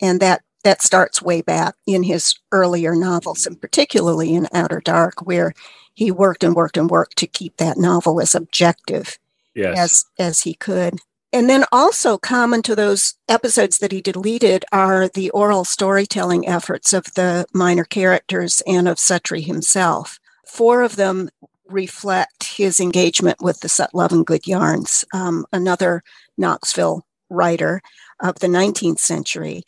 And 0.00 0.20
that 0.20 0.42
that 0.64 0.82
starts 0.82 1.20
way 1.20 1.42
back 1.42 1.74
in 1.86 2.04
his 2.04 2.34
earlier 2.52 2.94
novels, 2.94 3.46
and 3.46 3.60
particularly 3.60 4.32
in 4.32 4.46
Outer 4.52 4.80
Dark, 4.80 5.26
where 5.26 5.54
he 5.94 6.10
worked 6.10 6.44
and 6.44 6.54
worked 6.54 6.76
and 6.76 6.88
worked 6.88 7.16
to 7.18 7.26
keep 7.26 7.56
that 7.56 7.78
novel 7.78 8.20
as 8.20 8.34
objective 8.34 9.18
yes. 9.54 9.78
as 9.78 10.04
as 10.18 10.40
he 10.42 10.54
could. 10.54 10.98
And 11.32 11.48
then 11.48 11.64
also 11.72 12.18
common 12.18 12.60
to 12.62 12.76
those 12.76 13.14
episodes 13.26 13.78
that 13.78 13.92
he 13.92 14.02
deleted 14.02 14.66
are 14.70 15.08
the 15.08 15.30
oral 15.30 15.64
storytelling 15.64 16.46
efforts 16.46 16.92
of 16.92 17.04
the 17.14 17.46
minor 17.54 17.84
characters 17.84 18.62
and 18.66 18.86
of 18.86 18.98
Suttree 18.98 19.44
himself. 19.44 20.18
Four 20.46 20.82
of 20.82 20.96
them 20.96 21.30
reflect 21.66 22.44
his 22.56 22.80
engagement 22.80 23.38
with 23.40 23.60
the 23.60 23.68
Sut 23.70 23.92
Lovingood 23.94 24.46
yarns, 24.46 25.06
um, 25.14 25.46
another 25.52 26.02
Knoxville 26.36 27.06
writer 27.30 27.80
of 28.20 28.40
the 28.40 28.46
19th 28.46 28.98
century. 28.98 29.62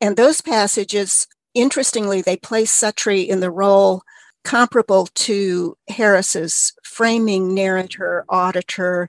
And 0.00 0.16
those 0.16 0.40
passages, 0.40 1.28
interestingly, 1.54 2.22
they 2.22 2.36
place 2.36 2.72
Suttree 2.72 3.28
in 3.28 3.38
the 3.38 3.52
role 3.52 4.02
comparable 4.42 5.06
to 5.14 5.76
Harris's 5.88 6.72
framing 6.82 7.54
narrator, 7.54 8.24
auditor, 8.28 9.08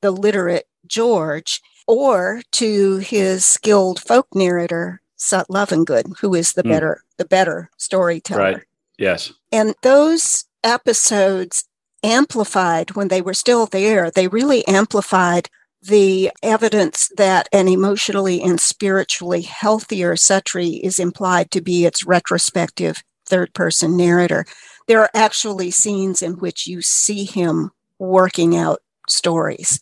the 0.00 0.10
literate 0.10 0.66
George, 0.90 1.62
or 1.86 2.42
to 2.52 2.98
his 2.98 3.44
skilled 3.44 4.00
folk 4.00 4.26
narrator, 4.34 5.00
Sut 5.16 5.48
Lovingood, 5.48 6.18
who 6.20 6.34
is 6.34 6.52
the 6.52 6.62
mm. 6.62 6.70
better 6.70 7.02
the 7.16 7.24
better 7.24 7.70
storyteller. 7.78 8.40
Right. 8.40 8.62
Yes. 8.98 9.32
And 9.52 9.74
those 9.82 10.44
episodes 10.62 11.64
amplified 12.02 12.92
when 12.92 13.08
they 13.08 13.22
were 13.22 13.34
still 13.34 13.66
there, 13.66 14.10
they 14.10 14.28
really 14.28 14.66
amplified 14.66 15.48
the 15.82 16.30
evidence 16.42 17.10
that 17.16 17.48
an 17.52 17.68
emotionally 17.68 18.42
and 18.42 18.60
spiritually 18.60 19.42
healthier 19.42 20.14
Suttree 20.14 20.80
is 20.82 20.98
implied 20.98 21.50
to 21.50 21.60
be 21.60 21.86
its 21.86 22.04
retrospective 22.04 23.02
third 23.26 23.54
person 23.54 23.96
narrator. 23.96 24.44
There 24.86 25.00
are 25.00 25.10
actually 25.14 25.70
scenes 25.70 26.20
in 26.20 26.32
which 26.34 26.66
you 26.66 26.82
see 26.82 27.24
him 27.24 27.70
working 27.98 28.56
out 28.56 28.80
stories 29.08 29.78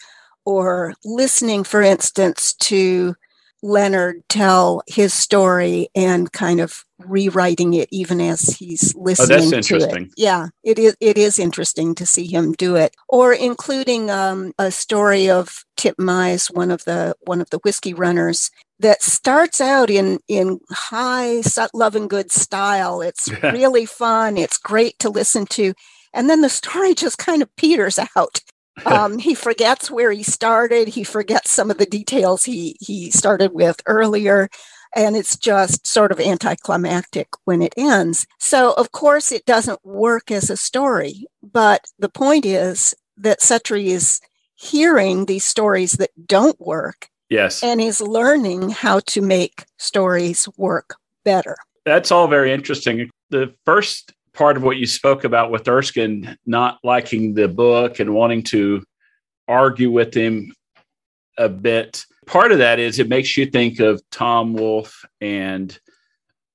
or 0.48 0.94
listening, 1.04 1.62
for 1.62 1.82
instance, 1.82 2.54
to 2.54 3.14
Leonard 3.62 4.22
tell 4.30 4.82
his 4.86 5.12
story 5.12 5.90
and 5.94 6.32
kind 6.32 6.58
of 6.58 6.84
rewriting 7.00 7.74
it 7.74 7.86
even 7.92 8.18
as 8.18 8.56
he's 8.56 8.94
listening 8.96 9.52
oh, 9.54 9.60
to 9.60 9.76
it. 9.76 10.08
Yeah, 10.16 10.46
it 10.64 10.78
is. 10.78 10.96
It 11.00 11.18
is 11.18 11.38
interesting 11.38 11.94
to 11.96 12.06
see 12.06 12.26
him 12.26 12.52
do 12.52 12.76
it, 12.76 12.96
or 13.10 13.34
including 13.34 14.08
um, 14.08 14.54
a 14.58 14.70
story 14.70 15.28
of 15.28 15.64
Tip 15.76 15.98
Mize, 15.98 16.46
one 16.50 16.70
of 16.70 16.82
the 16.84 17.14
one 17.26 17.42
of 17.42 17.50
the 17.50 17.58
whiskey 17.58 17.92
runners, 17.92 18.50
that 18.78 19.02
starts 19.02 19.60
out 19.60 19.90
in 19.90 20.18
in 20.28 20.60
high 20.70 21.42
Sut 21.42 21.72
Lovingood 21.74 22.30
style. 22.30 23.02
It's 23.02 23.28
really 23.42 23.84
fun. 23.84 24.38
It's 24.38 24.56
great 24.56 24.98
to 25.00 25.10
listen 25.10 25.44
to, 25.46 25.74
and 26.14 26.30
then 26.30 26.40
the 26.40 26.48
story 26.48 26.94
just 26.94 27.18
kind 27.18 27.42
of 27.42 27.54
peters 27.56 27.98
out 28.16 28.40
um, 28.86 29.18
he 29.18 29.34
forgets 29.34 29.90
where 29.90 30.12
he 30.12 30.22
started. 30.22 30.88
He 30.88 31.04
forgets 31.04 31.50
some 31.50 31.70
of 31.70 31.78
the 31.78 31.86
details 31.86 32.44
he 32.44 32.76
he 32.80 33.10
started 33.10 33.52
with 33.52 33.80
earlier, 33.86 34.48
and 34.94 35.16
it's 35.16 35.36
just 35.36 35.86
sort 35.86 36.12
of 36.12 36.20
anticlimactic 36.20 37.28
when 37.44 37.62
it 37.62 37.74
ends. 37.76 38.26
So, 38.38 38.72
of 38.74 38.92
course, 38.92 39.32
it 39.32 39.44
doesn't 39.46 39.84
work 39.84 40.30
as 40.30 40.50
a 40.50 40.56
story. 40.56 41.26
But 41.42 41.84
the 41.98 42.08
point 42.08 42.44
is 42.44 42.94
that 43.16 43.40
Suttree 43.40 43.86
is 43.86 44.20
hearing 44.54 45.26
these 45.26 45.44
stories 45.44 45.92
that 45.92 46.10
don't 46.26 46.60
work. 46.60 47.08
Yes. 47.30 47.62
And 47.62 47.80
is 47.80 48.00
learning 48.00 48.70
how 48.70 49.00
to 49.00 49.20
make 49.20 49.64
stories 49.76 50.48
work 50.56 50.96
better. 51.24 51.56
That's 51.84 52.10
all 52.10 52.26
very 52.26 52.52
interesting. 52.52 53.10
The 53.30 53.54
first 53.66 54.14
part 54.38 54.56
of 54.56 54.62
what 54.62 54.76
you 54.76 54.86
spoke 54.86 55.24
about 55.24 55.50
with 55.50 55.66
Erskine 55.66 56.38
not 56.46 56.78
liking 56.84 57.34
the 57.34 57.48
book 57.48 57.98
and 57.98 58.14
wanting 58.14 58.44
to 58.44 58.84
argue 59.48 59.90
with 59.90 60.14
him 60.14 60.54
a 61.36 61.48
bit. 61.48 62.04
Part 62.24 62.52
of 62.52 62.58
that 62.58 62.78
is 62.78 63.00
it 63.00 63.08
makes 63.08 63.36
you 63.36 63.46
think 63.46 63.80
of 63.80 64.00
Tom 64.12 64.52
Wolfe 64.54 65.04
and 65.20 65.76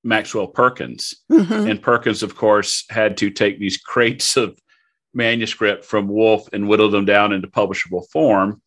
Maxwell 0.02 0.46
Perkins. 0.46 1.14
Mm-hmm. 1.30 1.68
And 1.68 1.82
Perkins, 1.82 2.22
of 2.22 2.36
course, 2.36 2.86
had 2.88 3.18
to 3.18 3.28
take 3.28 3.58
these 3.58 3.76
crates 3.76 4.38
of 4.38 4.58
manuscript 5.12 5.84
from 5.84 6.08
Wolfe 6.08 6.48
and 6.54 6.66
whittle 6.66 6.90
them 6.90 7.04
down 7.04 7.34
into 7.34 7.48
publishable 7.48 8.08
form. 8.10 8.62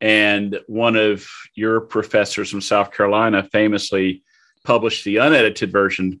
And 0.00 0.60
one 0.68 0.94
of 0.94 1.26
your 1.56 1.80
professors 1.80 2.50
from 2.50 2.60
South 2.60 2.92
Carolina 2.92 3.42
famously 3.50 4.22
published 4.64 5.04
the 5.04 5.16
unedited 5.16 5.72
version 5.72 6.20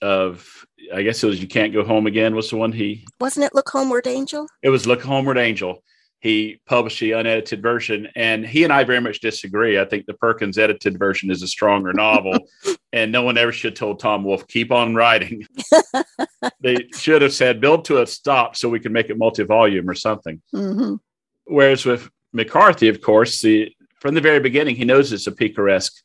of 0.00 0.64
I 0.94 1.02
guess 1.02 1.22
it 1.22 1.26
was 1.26 1.40
You 1.40 1.48
Can't 1.48 1.72
Go 1.72 1.84
Home 1.84 2.06
Again 2.06 2.34
was 2.34 2.50
the 2.50 2.56
one 2.56 2.72
he 2.72 3.06
wasn't 3.20 3.46
it 3.46 3.54
Look 3.54 3.68
Homeward 3.68 4.06
Angel? 4.06 4.46
It 4.62 4.70
was 4.70 4.86
Look 4.86 5.02
Homeward 5.02 5.38
Angel. 5.38 5.82
He 6.20 6.60
published 6.66 6.98
the 7.00 7.12
unedited 7.12 7.62
version, 7.62 8.08
and 8.16 8.44
he 8.44 8.64
and 8.64 8.72
I 8.72 8.84
very 8.84 9.00
much 9.00 9.20
disagree. 9.20 9.78
I 9.78 9.84
think 9.84 10.06
the 10.06 10.14
Perkins 10.14 10.58
edited 10.58 10.98
version 10.98 11.30
is 11.30 11.42
a 11.42 11.46
stronger 11.46 11.92
novel, 11.92 12.38
and 12.92 13.12
no 13.12 13.22
one 13.22 13.36
ever 13.36 13.52
should 13.52 13.72
have 13.72 13.78
told 13.78 14.00
Tom 14.00 14.24
Wolfe 14.24 14.46
keep 14.48 14.72
on 14.72 14.94
writing. 14.94 15.46
they 16.60 16.88
should 16.96 17.22
have 17.22 17.32
said 17.32 17.60
build 17.60 17.84
to 17.86 18.02
a 18.02 18.06
stop 18.06 18.56
so 18.56 18.68
we 18.68 18.80
can 18.80 18.92
make 18.92 19.10
it 19.10 19.18
multi-volume 19.18 19.88
or 19.88 19.94
something. 19.94 20.40
Mm-hmm. 20.54 20.94
Whereas 21.44 21.84
with 21.84 22.08
McCarthy, 22.32 22.88
of 22.88 23.00
course, 23.02 23.40
the 23.40 23.72
from 24.00 24.14
the 24.14 24.20
very 24.20 24.40
beginning, 24.40 24.76
he 24.76 24.84
knows 24.84 25.12
it's 25.12 25.26
a 25.26 25.32
picaresque 25.32 26.02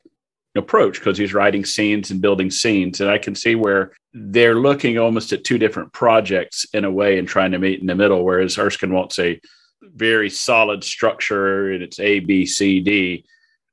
approach 0.56 1.00
because 1.00 1.18
he's 1.18 1.34
writing 1.34 1.64
scenes 1.64 2.12
and 2.12 2.22
building 2.22 2.52
scenes. 2.52 3.00
And 3.02 3.10
I 3.10 3.18
can 3.18 3.36
see 3.36 3.56
where 3.56 3.94
they're 4.14 4.56
looking 4.56 4.98
almost 4.98 5.32
at 5.34 5.44
two 5.44 5.58
different 5.58 5.94
projects 5.94 6.66
in 6.74 6.84
a 6.84 6.92
way 6.92 7.18
and 7.18 7.28
trying 7.28 7.52
to 7.52 7.60
meet 7.60 7.80
in 7.80 7.88
the 7.88 7.96
middle, 7.96 8.24
whereas 8.24 8.58
Erskine 8.58 8.94
wants 8.94 9.18
a 9.20 9.40
very 9.82 10.30
solid 10.30 10.84
structure 10.84 11.72
and 11.72 11.82
it's 11.82 12.00
A, 12.00 12.20
B, 12.20 12.46
C, 12.46 12.80
D. 12.80 13.26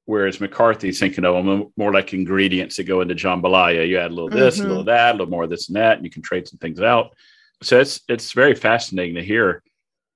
Whereas 0.04 0.40
McCarthy's 0.40 0.98
thinking 0.98 1.26
of 1.26 1.44
them 1.44 1.70
more 1.76 1.92
like 1.92 2.14
ingredients 2.14 2.76
that 2.76 2.84
go 2.84 3.02
into 3.02 3.14
jambalaya. 3.14 3.86
You 3.86 3.98
add 3.98 4.10
a 4.10 4.14
little 4.14 4.30
this, 4.30 4.56
mm-hmm. 4.56 4.64
a 4.64 4.68
little 4.68 4.82
mm-hmm. 4.84 4.88
that, 4.88 5.10
a 5.10 5.18
little 5.18 5.30
more 5.30 5.44
of 5.44 5.50
this 5.50 5.68
and 5.68 5.76
that, 5.76 5.98
and 5.98 6.04
you 6.04 6.10
can 6.10 6.22
trade 6.22 6.48
some 6.48 6.58
things 6.58 6.80
out. 6.80 7.10
So 7.62 7.78
it's 7.78 8.00
it's 8.08 8.32
very 8.32 8.54
fascinating 8.54 9.16
to 9.16 9.22
hear 9.22 9.62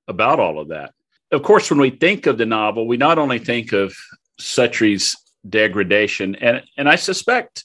about 0.09 0.41
all 0.41 0.59
of 0.59 0.69
that. 0.69 0.95
Of 1.31 1.43
course, 1.43 1.71
when 1.71 1.81
we 1.81 1.91
think 1.91 2.27
of 2.27 2.39
the 2.39 2.47
novel, 2.47 2.87
we 2.87 2.97
not 2.97 3.19
only 3.19 3.39
think 3.39 3.73
of 3.73 3.95
Suttree's 4.41 5.17
degradation. 5.49 6.35
And 6.37 6.63
and 6.77 6.89
I 6.89 6.97
suspect 6.97 7.65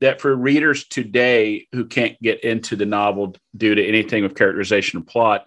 that 0.00 0.20
for 0.20 0.34
readers 0.34 0.88
today 0.88 1.68
who 1.72 1.84
can't 1.86 2.20
get 2.20 2.42
into 2.42 2.74
the 2.74 2.86
novel 2.86 3.36
due 3.56 3.74
to 3.74 3.86
anything 3.86 4.22
with 4.22 4.34
characterization 4.34 4.98
or 4.98 5.04
plot, 5.04 5.46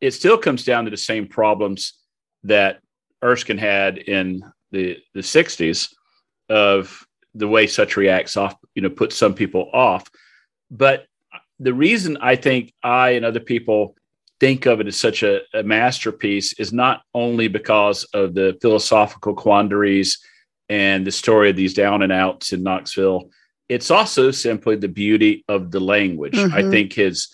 it 0.00 0.10
still 0.10 0.36
comes 0.36 0.64
down 0.64 0.84
to 0.84 0.90
the 0.90 0.96
same 0.96 1.28
problems 1.28 1.94
that 2.42 2.80
Erskine 3.22 3.58
had 3.58 3.98
in 3.98 4.42
the 4.72 4.98
the 5.14 5.20
60s 5.20 5.92
of 6.48 7.06
the 7.34 7.48
way 7.48 7.66
such 7.66 7.96
reacts 7.96 8.36
off, 8.36 8.54
you 8.74 8.82
know, 8.82 8.90
puts 8.90 9.16
some 9.16 9.34
people 9.34 9.70
off. 9.72 10.10
But 10.70 11.06
the 11.58 11.72
reason 11.72 12.18
I 12.20 12.36
think 12.36 12.74
I 12.82 13.10
and 13.10 13.24
other 13.24 13.40
people 13.40 13.94
think 14.40 14.66
of 14.66 14.80
it 14.80 14.88
as 14.88 14.96
such 14.96 15.22
a, 15.22 15.40
a 15.54 15.62
masterpiece 15.62 16.52
is 16.54 16.72
not 16.72 17.02
only 17.14 17.46
because 17.46 18.04
of 18.12 18.34
the 18.34 18.58
philosophical 18.60 19.34
quandaries 19.34 20.18
and 20.72 21.06
the 21.06 21.12
story 21.12 21.50
of 21.50 21.56
these 21.56 21.74
down 21.74 22.00
and 22.00 22.10
outs 22.10 22.54
in 22.54 22.62
Knoxville. 22.62 23.28
It's 23.68 23.90
also 23.90 24.30
simply 24.30 24.74
the 24.74 24.88
beauty 24.88 25.44
of 25.46 25.70
the 25.70 25.80
language. 25.80 26.32
Mm-hmm. 26.32 26.54
I 26.54 26.62
think 26.70 26.94
his 26.94 27.28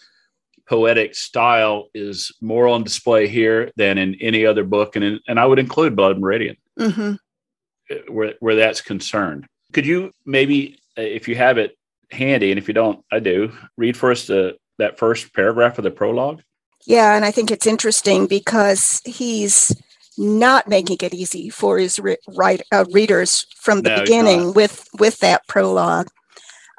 poetic 0.66 1.14
style 1.14 1.88
is 1.94 2.32
more 2.40 2.66
on 2.66 2.82
display 2.82 3.28
here 3.28 3.70
than 3.76 3.96
in 3.96 4.16
any 4.20 4.44
other 4.44 4.64
book, 4.64 4.96
and 4.96 5.04
in, 5.04 5.20
and 5.28 5.38
I 5.38 5.46
would 5.46 5.60
include 5.60 5.94
Blood 5.94 6.18
Meridian, 6.18 6.56
mm-hmm. 6.76 8.12
where 8.12 8.34
where 8.40 8.56
that's 8.56 8.80
concerned. 8.80 9.46
Could 9.72 9.86
you 9.86 10.10
maybe, 10.26 10.80
if 10.96 11.28
you 11.28 11.36
have 11.36 11.58
it 11.58 11.78
handy, 12.10 12.50
and 12.50 12.58
if 12.58 12.66
you 12.66 12.74
don't, 12.74 13.04
I 13.12 13.20
do, 13.20 13.52
read 13.76 13.96
for 13.96 14.10
us 14.10 14.26
the, 14.26 14.56
that 14.78 14.98
first 14.98 15.32
paragraph 15.32 15.78
of 15.78 15.84
the 15.84 15.92
prologue? 15.92 16.42
Yeah, 16.86 17.14
and 17.14 17.24
I 17.24 17.30
think 17.30 17.52
it's 17.52 17.66
interesting 17.68 18.26
because 18.26 19.00
he's 19.04 19.80
not 20.18 20.68
making 20.68 20.98
it 21.00 21.14
easy 21.14 21.48
for 21.48 21.78
his 21.78 21.98
re- 21.98 22.16
write, 22.36 22.62
uh, 22.72 22.84
readers 22.92 23.46
from 23.56 23.82
the 23.82 23.90
no, 23.90 24.00
beginning 24.00 24.52
with 24.54 24.86
with 24.98 25.18
that 25.20 25.46
prologue. 25.46 26.08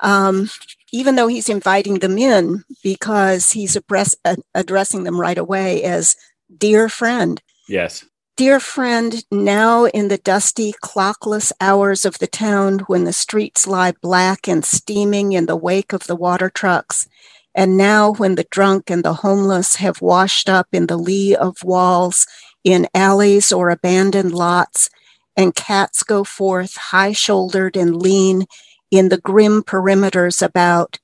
Um, 0.02 0.50
even 0.92 1.16
though 1.16 1.28
he's 1.28 1.50
inviting 1.50 2.00
them 2.00 2.18
in 2.18 2.64
because 2.84 3.52
he's 3.52 3.76
address, 3.76 4.16
uh, 4.26 4.38
addressing 4.56 5.04
them 5.04 5.20
right 5.20 5.38
away 5.38 5.84
as 5.84 6.16
dear 6.58 6.90
friend. 6.90 7.42
Yes. 7.68 8.06
Dear 8.38 8.62
friend, 8.62 9.24
now 9.30 9.86
in 9.86 10.08
the 10.08 10.18
dusty, 10.18 10.74
clockless 10.82 11.52
hours 11.60 12.06
of 12.06 12.20
the 12.20 12.28
town 12.28 12.80
when 12.88 13.04
the 13.04 13.12
streets 13.12 13.68
lie 13.68 13.94
black 14.02 14.48
and 14.48 14.64
steaming 14.64 15.34
in 15.34 15.46
the 15.46 15.58
wake 15.58 15.92
of 15.92 16.08
the 16.08 16.16
water 16.16 16.50
trucks, 16.50 17.06
and 17.54 17.76
now 17.76 18.14
when 18.14 18.36
the 18.36 18.48
drunk 18.50 18.90
and 18.90 19.04
the 19.04 19.16
homeless 19.16 19.76
have 19.76 20.02
washed 20.02 20.48
up 20.48 20.68
in 20.72 20.88
the 20.88 20.96
lee 20.96 21.36
of 21.36 21.58
walls 21.64 22.26
in 22.72 22.88
alleys 22.94 23.52
or 23.52 23.70
abandoned 23.70 24.34
lots, 24.34 24.90
and 25.36 25.56
cats 25.56 26.04
go 26.04 26.24
forth 26.24 26.76
high 26.76 27.14
shouldered 27.14 27.76
and 27.76 28.02
lean 28.02 28.46
in 28.92 29.10
the 29.10 29.20
grim 29.20 29.64
perimeters 29.64 30.42
about. 30.42 31.00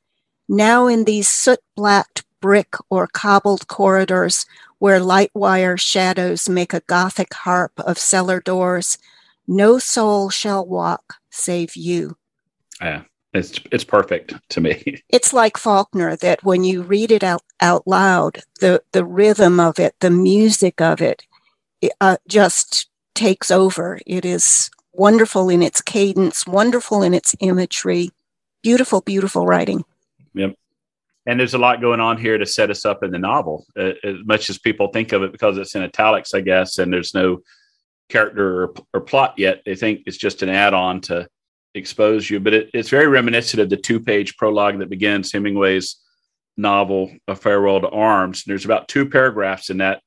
Now, 0.48 0.88
in 0.88 1.06
these 1.06 1.28
soot 1.28 1.60
blacked 1.76 2.24
brick 2.40 2.76
or 2.90 3.08
cobbled 3.08 3.68
corridors 3.68 4.46
where 4.78 5.00
light 5.00 5.32
wire 5.34 5.78
shadows 5.78 6.48
make 6.48 6.74
a 6.74 6.82
gothic 6.82 7.34
harp 7.34 7.72
of 7.78 7.98
cellar 7.98 8.40
doors, 8.40 8.98
no 9.48 9.80
soul 9.80 10.30
shall 10.30 10.66
walk 10.66 11.16
save 11.30 11.76
you. 11.76 12.18
Yeah, 12.82 13.04
it's 13.34 13.60
it's 13.72 13.84
perfect 13.84 14.34
to 14.50 14.62
me. 14.62 15.02
It's 15.10 15.34
like 15.34 15.58
Faulkner 15.58 16.16
that 16.18 16.44
when 16.44 16.64
you 16.64 16.82
read 16.82 17.12
it 17.12 17.24
out, 17.24 17.44
out 17.62 17.88
loud, 17.88 18.42
the 18.60 18.84
the 18.92 19.06
rhythm 19.06 19.60
of 19.60 19.80
it, 19.80 19.96
the 20.00 20.12
music 20.12 20.82
of 20.82 21.02
it, 21.02 21.24
uh, 22.02 22.18
just 22.28 22.90
takes 23.14 23.52
over. 23.52 24.00
It 24.06 24.26
is 24.26 24.70
wonderful 24.94 25.50
in 25.50 25.62
its 25.62 25.82
cadence, 25.82 26.48
wonderful 26.48 27.04
in 27.04 27.14
its 27.14 27.36
imagery, 27.40 28.10
beautiful, 28.64 29.02
beautiful 29.02 29.46
writing. 29.46 29.84
Yep. 30.34 30.56
And 31.26 31.40
there's 31.40 31.54
a 31.54 31.60
lot 31.60 31.82
going 31.82 32.00
on 32.00 32.18
here 32.18 32.38
to 32.38 32.46
set 32.46 32.70
us 32.70 32.86
up 32.86 33.04
in 33.04 33.12
the 33.12 33.20
novel, 33.20 33.66
uh, 33.78 33.94
as 34.04 34.18
much 34.26 34.50
as 34.50 34.60
people 34.60 34.90
think 34.90 35.12
of 35.12 35.24
it 35.24 35.32
because 35.32 35.58
it's 35.58 35.74
in 35.76 35.82
italics, 35.82 36.34
I 36.34 36.42
guess, 36.42 36.78
and 36.78 36.94
there's 36.94 37.14
no 37.14 37.42
character 38.10 38.64
or, 38.64 38.74
or 38.94 39.02
plot 39.02 39.34
yet. 39.38 39.62
They 39.66 39.76
think 39.76 40.02
it's 40.06 40.18
just 40.18 40.44
an 40.44 40.50
add 40.50 40.74
on 40.74 41.02
to 41.02 41.28
expose 41.74 42.30
you. 42.30 42.40
But 42.40 42.54
it, 42.54 42.70
it's 42.74 42.90
very 42.90 43.08
reminiscent 43.08 43.62
of 43.62 43.70
the 43.70 43.78
two 43.78 44.00
page 44.00 44.38
prologue 44.38 44.78
that 44.80 44.90
begins 44.90 45.32
Hemingway's 45.32 45.98
novel, 46.58 47.12
A 47.28 47.36
Farewell 47.36 47.82
to 47.82 47.90
Arms. 47.90 48.44
And 48.46 48.52
there's 48.52 48.66
about 48.66 48.88
two 48.88 49.10
paragraphs 49.10 49.70
in 49.70 49.78
that 49.78 50.02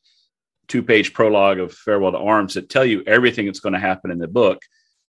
two 0.69 0.83
page 0.83 1.13
prologue 1.13 1.59
of 1.59 1.73
Farewell 1.73 2.13
to 2.13 2.19
Arms 2.19 2.55
that 2.55 2.69
tell 2.69 2.85
you 2.85 3.03
everything 3.07 3.47
that's 3.47 3.61
going 3.61 3.73
to 3.73 3.79
happen 3.79 4.11
in 4.11 4.19
the 4.19 4.29
book. 4.29 4.63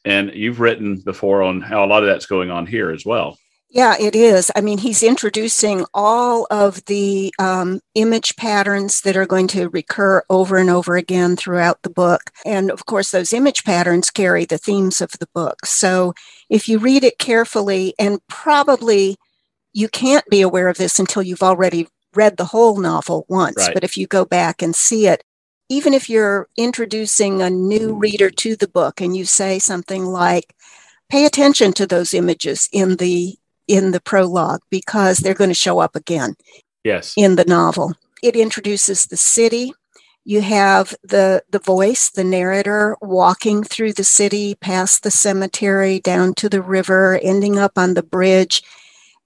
And 0.05 0.33
you've 0.35 0.61
written 0.61 1.01
before 1.01 1.43
on 1.43 1.61
how 1.61 1.85
a 1.85 1.87
lot 1.87 2.03
of 2.03 2.09
that's 2.09 2.27
going 2.27 2.51
on 2.51 2.67
here 2.67 2.91
as 2.91 3.05
well. 3.05 3.37
Yeah, 3.73 3.95
it 4.01 4.17
is. 4.17 4.51
I 4.57 4.63
mean, 4.63 4.79
he's 4.79 5.03
introducing 5.03 5.85
all 5.95 6.49
of 6.51 6.85
the 6.87 7.33
um, 7.39 7.81
image 7.95 8.35
patterns 8.35 9.03
that 9.03 9.17
are 9.17 9.27
going 9.27 9.47
to 9.49 9.69
recur 9.69 10.25
over 10.29 10.57
and 10.57 10.69
over 10.69 10.97
again 10.97 11.37
throughout 11.37 11.83
the 11.83 11.91
book. 11.91 12.33
And 12.45 12.73
of 12.73 12.87
course, 12.87 13.13
those 13.13 13.33
image 13.33 13.63
patterns 13.63 14.11
carry 14.11 14.45
the 14.45 14.59
themes 14.59 15.01
of 15.01 15.13
the 15.21 15.29
book. 15.35 15.67
So 15.67 16.15
if 16.49 16.69
you 16.69 16.81
read 16.81 17.05
it 17.05 17.19
carefully, 17.19 17.95
and 17.97 18.19
probably 18.27 19.17
you 19.73 19.89
can't 19.89 20.29
be 20.29 20.41
aware 20.41 20.67
of 20.67 20.77
this 20.77 20.99
until 20.99 21.23
you've 21.23 21.43
already 21.43 21.87
read 22.13 22.39
the 22.39 22.47
whole 22.47 22.81
novel 22.81 23.25
once, 23.29 23.59
right. 23.59 23.75
but 23.75 23.85
if 23.85 23.97
you 23.97 24.09
go 24.09 24.25
back 24.25 24.63
and 24.63 24.75
see 24.75 25.07
it, 25.07 25.23
even 25.71 25.95
if 25.95 26.11
you're 26.11 26.49
introducing 26.57 27.41
a 27.41 27.49
new 27.49 27.95
reader 27.95 28.29
to 28.29 28.57
the 28.57 28.69
book 28.69 29.01
and 29.01 29.17
you 29.17 29.25
say 29.25 29.59
something 29.59 30.05
like, 30.05 30.55
pay 31.09 31.25
attention 31.25 31.73
to 31.73 31.87
those 31.87 32.13
images 32.13 32.69
in 32.73 32.97
the 32.97 33.37
in 33.69 33.93
the 33.93 34.01
prologue 34.01 34.61
because 34.69 35.19
they're 35.19 35.33
going 35.33 35.51
to 35.51 35.55
show 35.55 35.79
up 35.79 35.95
again 35.95 36.35
yes. 36.83 37.15
in 37.17 37.37
the 37.37 37.45
novel. 37.45 37.95
It 38.21 38.35
introduces 38.35 39.05
the 39.05 39.17
city. 39.17 39.73
You 40.25 40.41
have 40.41 40.93
the 41.05 41.45
the 41.51 41.61
voice 41.61 42.11
the 42.11 42.25
narrator 42.25 42.97
walking 43.01 43.63
through 43.63 43.93
the 43.93 44.05
city 44.05 44.57
past 44.57 45.05
the 45.05 45.11
cemetery 45.11 46.01
down 46.01 46.35
to 46.35 46.49
the 46.49 46.63
river 46.63 47.21
ending 47.23 47.59
up 47.59 47.79
on 47.79 47.95
the 47.95 48.03
bridge 48.03 48.63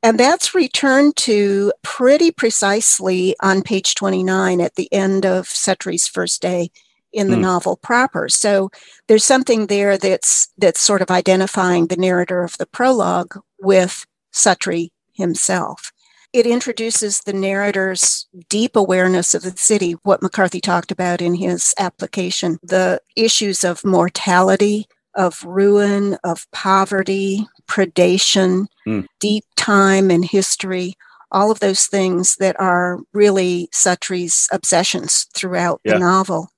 and 0.05 0.21
that's 0.21 0.55
returned 0.55 1.17
to 1.17 1.73
pretty 1.83 2.31
precisely 2.31 3.35
on 3.41 3.63
page 3.63 3.95
29 3.95 4.61
at 4.61 4.75
the 4.75 4.93
end 4.93 5.25
of 5.25 5.47
Suttree's 5.47 6.07
first 6.07 6.43
day 6.43 6.71
in 7.11 7.31
the 7.31 7.37
mm. 7.37 7.41
novel 7.41 7.79
proper. 7.79 8.29
So 8.29 8.71
there's 9.09 9.25
something 9.25 9.67
there 9.67 9.97
that's 9.97 10.53
that's 10.59 10.81
sort 10.81 11.01
of 11.01 11.11
identifying 11.11 11.87
the 11.87 11.97
narrator 11.97 12.45
of 12.45 12.59
the 12.59 12.67
prologue 12.67 13.39
with 13.59 14.05
Suttree 14.31 14.91
himself. 15.15 15.91
It 16.35 16.47
introduces 16.47 17.21
the 17.21 17.33
narrator's 17.33 18.27
deep 18.51 18.77
awareness 18.77 19.35
of 19.35 19.43
the 19.43 19.57
city, 19.57 19.93
what 20.03 20.21
McCarthy 20.21 20.61
talked 20.61 20.93
about 20.93 21.23
in 21.23 21.37
his 21.37 21.73
application, 21.79 22.59
the 22.63 23.01
issues 23.17 23.65
of 23.65 23.85
mortality, 23.87 24.87
of 25.15 25.43
ruin, 25.45 26.19
of 26.25 26.47
poverty, 26.51 27.47
predation, 27.69 28.67
mm. 28.87 29.07
deep 29.21 29.45
time 29.57 30.11
and 30.11 30.25
history, 30.25 30.95
all 31.31 31.51
of 31.51 31.61
those 31.61 31.87
things 31.87 32.37
that 32.37 32.59
are 32.61 33.01
really 33.13 33.69
Suttree's 33.73 34.49
obsessions 34.53 35.27
throughout 35.35 35.81
yeah. 35.85 35.95
the 35.95 35.99
novel. 35.99 36.49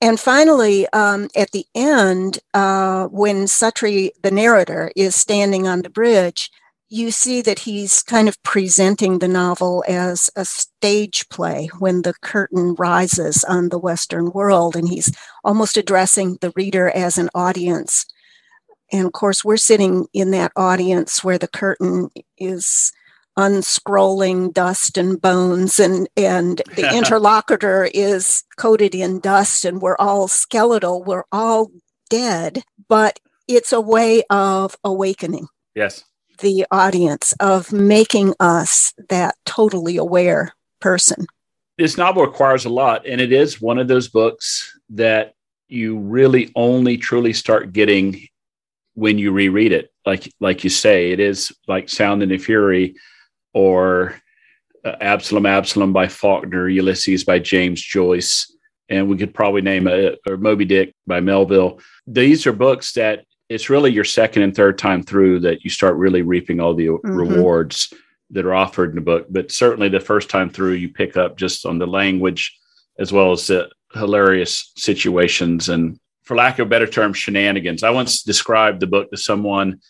And 0.00 0.18
finally, 0.18 0.88
um, 0.88 1.28
at 1.36 1.52
the 1.52 1.64
end, 1.76 2.40
uh, 2.54 3.06
when 3.06 3.44
Suttree, 3.44 4.10
the 4.22 4.32
narrator, 4.32 4.90
is 4.96 5.14
standing 5.14 5.68
on 5.68 5.82
the 5.82 5.90
bridge, 5.90 6.50
you 6.88 7.10
see 7.10 7.40
that 7.40 7.60
he's 7.60 8.02
kind 8.02 8.28
of 8.28 8.42
presenting 8.42 9.18
the 9.18 9.28
novel 9.28 9.84
as 9.86 10.28
a 10.34 10.44
stage 10.44 11.26
play 11.30 11.70
when 11.78 12.02
the 12.02 12.14
curtain 12.20 12.74
rises 12.74 13.44
on 13.44 13.68
the 13.68 13.78
Western 13.78 14.32
world, 14.32 14.76
and 14.76 14.88
he's 14.88 15.10
almost 15.44 15.76
addressing 15.76 16.36
the 16.40 16.52
reader 16.56 16.90
as 16.90 17.16
an 17.16 17.30
audience. 17.34 18.04
And 18.92 19.06
of 19.06 19.12
course, 19.12 19.44
we're 19.44 19.56
sitting 19.56 20.06
in 20.12 20.30
that 20.32 20.52
audience 20.54 21.24
where 21.24 21.38
the 21.38 21.48
curtain 21.48 22.10
is 22.38 22.92
unscrolling 23.38 24.52
dust 24.52 24.98
and 24.98 25.20
bones 25.20 25.80
and 25.80 26.06
and 26.18 26.60
the 26.76 26.94
interlocutor 26.96 27.88
is 27.94 28.44
coated 28.58 28.94
in 28.94 29.20
dust 29.20 29.64
and 29.64 29.80
we're 29.80 29.96
all 29.98 30.28
skeletal 30.28 31.02
we're 31.02 31.24
all 31.32 31.70
dead. 32.10 32.62
But 32.88 33.18
it's 33.48 33.72
a 33.72 33.80
way 33.80 34.22
of 34.28 34.76
awakening 34.84 35.48
yes. 35.74 36.04
the 36.40 36.66
audience 36.70 37.32
of 37.40 37.72
making 37.72 38.34
us 38.38 38.92
that 39.08 39.34
totally 39.46 39.96
aware 39.96 40.52
person. 40.80 41.26
This 41.78 41.96
novel 41.96 42.22
requires 42.22 42.66
a 42.66 42.70
lot 42.70 43.06
and 43.06 43.18
it 43.18 43.32
is 43.32 43.62
one 43.62 43.78
of 43.78 43.88
those 43.88 44.08
books 44.08 44.78
that 44.90 45.34
you 45.68 45.98
really 45.98 46.52
only 46.54 46.98
truly 46.98 47.32
start 47.32 47.72
getting 47.72 48.28
when 48.94 49.18
you 49.18 49.32
reread 49.32 49.72
it 49.72 49.90
like 50.04 50.30
like 50.40 50.64
you 50.64 50.70
say 50.70 51.12
it 51.12 51.20
is 51.20 51.52
like 51.66 51.88
sound 51.88 52.22
and 52.22 52.30
the 52.30 52.38
fury 52.38 52.94
or 53.54 54.14
uh, 54.84 54.96
Absalom, 55.00 55.46
Absalom 55.46 55.92
by 55.92 56.08
Faulkner, 56.08 56.68
Ulysses 56.68 57.24
by 57.24 57.38
James 57.38 57.80
Joyce, 57.80 58.52
and 58.88 59.08
we 59.08 59.16
could 59.16 59.34
probably 59.34 59.62
name 59.62 59.86
a 59.86 60.16
or 60.28 60.36
Moby 60.36 60.64
Dick 60.64 60.94
by 61.06 61.20
Melville. 61.20 61.80
These 62.06 62.46
are 62.46 62.52
books 62.52 62.92
that 62.94 63.24
it's 63.48 63.70
really 63.70 63.92
your 63.92 64.04
second 64.04 64.42
and 64.42 64.54
third 64.54 64.78
time 64.78 65.02
through 65.02 65.40
that 65.40 65.62
you 65.62 65.70
start 65.70 65.96
really 65.96 66.22
reaping 66.22 66.58
all 66.58 66.74
the 66.74 66.86
mm-hmm. 66.86 67.10
rewards 67.10 67.92
that 68.30 68.46
are 68.46 68.54
offered 68.54 68.90
in 68.90 68.96
the 68.96 69.02
book. 69.02 69.26
But 69.28 69.52
certainly 69.52 69.88
the 69.88 70.00
first 70.00 70.30
time 70.30 70.48
through, 70.48 70.72
you 70.72 70.88
pick 70.88 71.16
up 71.16 71.36
just 71.36 71.66
on 71.66 71.78
the 71.78 71.86
language 71.86 72.58
as 72.98 73.12
well 73.12 73.30
as 73.30 73.46
the 73.46 73.70
hilarious 73.92 74.72
situations 74.76 75.68
and, 75.68 75.98
for 76.22 76.36
lack 76.36 76.58
of 76.58 76.66
a 76.66 76.70
better 76.70 76.86
term, 76.86 77.12
shenanigans. 77.12 77.82
I 77.82 77.90
once 77.90 78.22
described 78.22 78.80
the 78.80 78.86
book 78.86 79.10
to 79.10 79.16
someone 79.16 79.80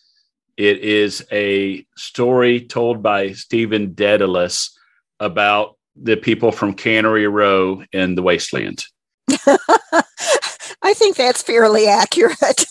it 0.57 0.81
is 0.81 1.25
a 1.33 1.87
story 1.97 2.61
told 2.61 3.03
by 3.03 3.33
Stephen 3.33 3.95
Dedalus 3.95 4.71
about 5.19 5.77
the 5.97 6.17
people 6.17 6.53
from 6.53 6.75
Cannery 6.75 7.27
Row 7.27 7.83
in 7.93 8.15
the 8.15 8.23
wasteland. 8.23 8.85
I 10.83 10.95
think 10.95 11.17
that's 11.17 11.43
fairly 11.43 11.87
accurate. 11.87 12.65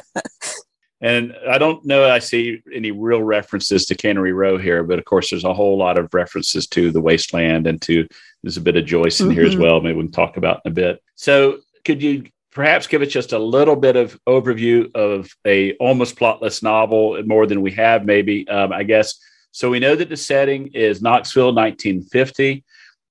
and 1.00 1.34
I 1.48 1.58
don't 1.58 1.84
know 1.84 2.08
I 2.08 2.18
see 2.18 2.62
any 2.72 2.92
real 2.92 3.22
references 3.22 3.84
to 3.86 3.94
Cannery 3.94 4.32
Row 4.32 4.58
here, 4.58 4.82
but 4.82 4.98
of 4.98 5.04
course 5.04 5.30
there's 5.30 5.44
a 5.44 5.54
whole 5.54 5.76
lot 5.76 5.98
of 5.98 6.12
references 6.14 6.66
to 6.68 6.90
the 6.90 7.00
wasteland 7.00 7.66
and 7.66 7.80
to 7.82 8.06
there's 8.42 8.56
a 8.56 8.62
bit 8.62 8.76
of 8.76 8.86
Joyce 8.86 9.20
in 9.20 9.26
mm-hmm. 9.26 9.34
here 9.34 9.46
as 9.46 9.54
mm-hmm. 9.54 9.62
well. 9.62 9.80
Maybe 9.80 9.96
we 9.96 10.04
can 10.04 10.12
talk 10.12 10.36
about 10.36 10.62
in 10.64 10.72
a 10.72 10.74
bit. 10.74 11.02
So 11.16 11.58
could 11.84 12.02
you 12.02 12.24
perhaps 12.52 12.86
give 12.86 13.02
us 13.02 13.08
just 13.08 13.32
a 13.32 13.38
little 13.38 13.76
bit 13.76 13.96
of 13.96 14.18
overview 14.28 14.94
of 14.94 15.34
a 15.46 15.72
almost 15.74 16.16
plotless 16.16 16.62
novel 16.62 17.20
more 17.24 17.46
than 17.46 17.62
we 17.62 17.72
have 17.72 18.04
maybe 18.04 18.46
um, 18.48 18.72
i 18.72 18.82
guess. 18.82 19.18
So 19.54 19.68
we 19.68 19.80
know 19.80 19.94
that 19.96 20.08
the 20.08 20.16
setting 20.16 20.68
is 20.68 21.02
knoxville 21.02 21.54
1950 21.54 22.64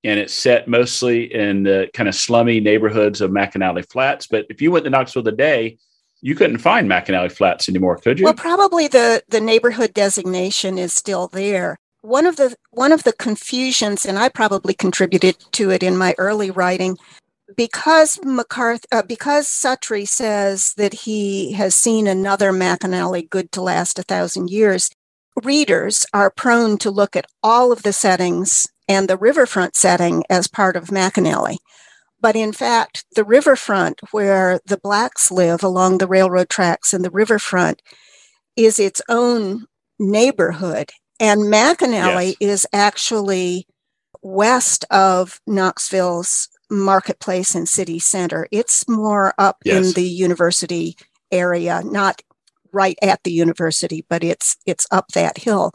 and 0.04 0.18
it's 0.18 0.34
set 0.34 0.66
mostly 0.66 1.32
in 1.32 1.62
the 1.62 1.88
kind 1.94 2.08
of 2.08 2.16
slummy 2.16 2.58
neighborhoods 2.58 3.20
of 3.20 3.30
mcanally 3.30 3.88
flats. 3.88 4.26
But 4.26 4.46
if 4.50 4.60
you 4.60 4.72
went 4.72 4.84
to 4.84 4.90
knoxville 4.90 5.22
today 5.22 5.78
you 6.20 6.36
couldn't 6.36 6.58
find 6.58 6.88
mcanally 6.88 7.30
flats 7.30 7.68
anymore 7.68 7.96
could 7.96 8.18
you? 8.18 8.24
Well 8.24 8.34
probably 8.34 8.88
the 8.88 9.22
the 9.28 9.40
neighborhood 9.40 9.92
designation 9.92 10.78
is 10.78 10.92
still 10.92 11.28
there. 11.28 11.78
One 12.02 12.26
of 12.26 12.36
the 12.36 12.54
one 12.70 12.92
of 12.92 13.02
the 13.04 13.12
confusions 13.12 14.06
and 14.06 14.18
i 14.18 14.28
probably 14.28 14.74
contributed 14.74 15.36
to 15.52 15.70
it 15.70 15.82
in 15.82 15.96
my 15.96 16.14
early 16.18 16.50
writing 16.50 16.96
because 17.56 18.18
McCarthy, 18.24 18.86
uh, 18.92 19.02
because 19.02 19.48
Suttree 19.48 20.08
says 20.08 20.74
that 20.76 20.92
he 20.92 21.52
has 21.52 21.74
seen 21.74 22.06
another 22.06 22.52
McAnally 22.52 23.28
good 23.28 23.52
to 23.52 23.62
last 23.62 23.98
a 23.98 24.02
thousand 24.02 24.50
years, 24.50 24.90
readers 25.42 26.06
are 26.12 26.30
prone 26.30 26.78
to 26.78 26.90
look 26.90 27.16
at 27.16 27.26
all 27.42 27.72
of 27.72 27.82
the 27.82 27.92
settings 27.92 28.66
and 28.88 29.08
the 29.08 29.16
riverfront 29.16 29.76
setting 29.76 30.24
as 30.28 30.48
part 30.48 30.76
of 30.76 30.88
McAnally. 30.88 31.56
But 32.20 32.36
in 32.36 32.52
fact, 32.52 33.04
the 33.16 33.24
riverfront 33.24 34.00
where 34.12 34.60
the 34.66 34.76
blacks 34.76 35.30
live 35.30 35.64
along 35.64 35.98
the 35.98 36.06
railroad 36.06 36.48
tracks 36.48 36.92
and 36.92 37.04
the 37.04 37.10
riverfront 37.10 37.82
is 38.56 38.78
its 38.78 39.02
own 39.08 39.66
neighborhood. 39.98 40.90
And 41.18 41.42
McAnally 41.42 42.36
yes. 42.38 42.50
is 42.50 42.66
actually 42.72 43.66
west 44.22 44.84
of 44.90 45.40
Knoxville's 45.46 46.48
marketplace 46.72 47.54
and 47.54 47.68
city 47.68 47.98
center. 47.98 48.48
It's 48.50 48.88
more 48.88 49.34
up 49.38 49.58
yes. 49.64 49.86
in 49.86 49.92
the 49.92 50.08
university 50.08 50.96
area, 51.30 51.82
not 51.84 52.22
right 52.72 52.98
at 53.02 53.22
the 53.24 53.32
university, 53.32 54.04
but 54.08 54.24
it's 54.24 54.56
it's 54.66 54.86
up 54.90 55.08
that 55.08 55.38
hill. 55.38 55.72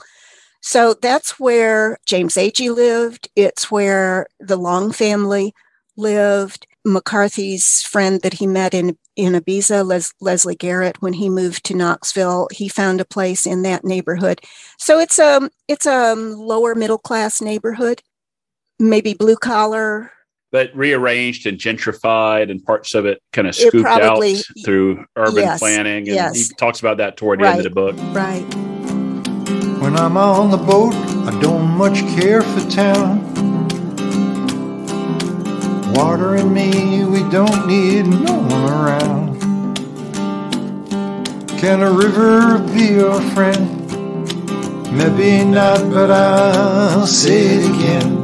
So 0.62 0.96
that's 0.96 1.40
where 1.40 1.98
James 2.06 2.34
Agee 2.34 2.76
lived. 2.76 3.30
It's 3.36 3.72
where 3.72 4.28
the 4.40 4.58
Long 4.58 4.92
family 4.92 5.54
lived. 5.96 6.68
McCarthy's 6.84 7.82
friend 7.84 8.22
that 8.22 8.34
he 8.34 8.48
met 8.48 8.74
in 8.74 8.98
in 9.16 9.34
Ibiza, 9.34 9.86
Les, 9.86 10.14
Leslie 10.22 10.56
Garrett, 10.56 11.02
when 11.02 11.14
he 11.14 11.28
moved 11.28 11.66
to 11.66 11.76
Knoxville, 11.76 12.48
he 12.52 12.70
found 12.70 13.02
a 13.02 13.06
place 13.06 13.48
in 13.48 13.64
that 13.64 13.84
neighborhood. 13.84 14.40
So 14.78 15.00
it's 15.00 15.20
a 15.20 15.38
um, 15.38 15.50
it's 15.68 15.86
a 15.86 16.16
lower 16.16 16.76
middle 16.76 17.00
class 17.00 17.42
neighborhood, 17.42 18.02
maybe 18.80 19.14
blue 19.14 19.36
collar 19.36 20.12
but 20.52 20.76
rearranged 20.76 21.46
and 21.46 21.58
gentrified 21.58 22.50
and 22.50 22.64
parts 22.64 22.94
of 22.96 23.06
it 23.06 23.22
kind 23.34 23.48
of 23.48 23.56
scooped 23.56 23.84
probably, 23.84 24.36
out 24.36 24.44
through 24.64 25.06
urban 25.16 25.44
yes, 25.44 25.60
planning. 25.60 26.08
And 26.08 26.16
yes. 26.16 26.36
he 26.36 26.56
talks 26.56 26.80
about 26.80 26.98
that 26.98 27.18
toward 27.18 27.40
the 27.40 27.44
right, 27.44 27.58
end 27.58 27.66
of 27.66 27.66
the 27.66 27.70
book. 27.70 27.96
Right. 28.16 28.46
When 29.82 29.96
I'm 29.98 30.18
on 30.18 30.52
the 30.52 30.58
boat, 30.58 30.94
I 30.94 31.40
don't 31.40 31.68
much 31.78 32.00
care 32.20 32.42
for 32.42 32.70
town. 32.70 33.24
Water 35.94 36.36
and 36.36 36.54
me, 36.54 37.06
we 37.06 37.28
don't 37.30 37.68
need 37.68 38.06
no 38.06 38.36
one 38.38 38.72
around. 38.72 39.38
Can 41.60 41.82
a 41.82 41.92
river 41.92 42.60
be 42.74 42.94
your 42.94 43.20
friend? 43.32 43.76
Maybe 44.96 45.44
not, 45.44 45.90
but 45.92 46.12
I'll 46.12 47.08
say 47.08 47.56
it 47.56 47.66
again. 47.66 48.18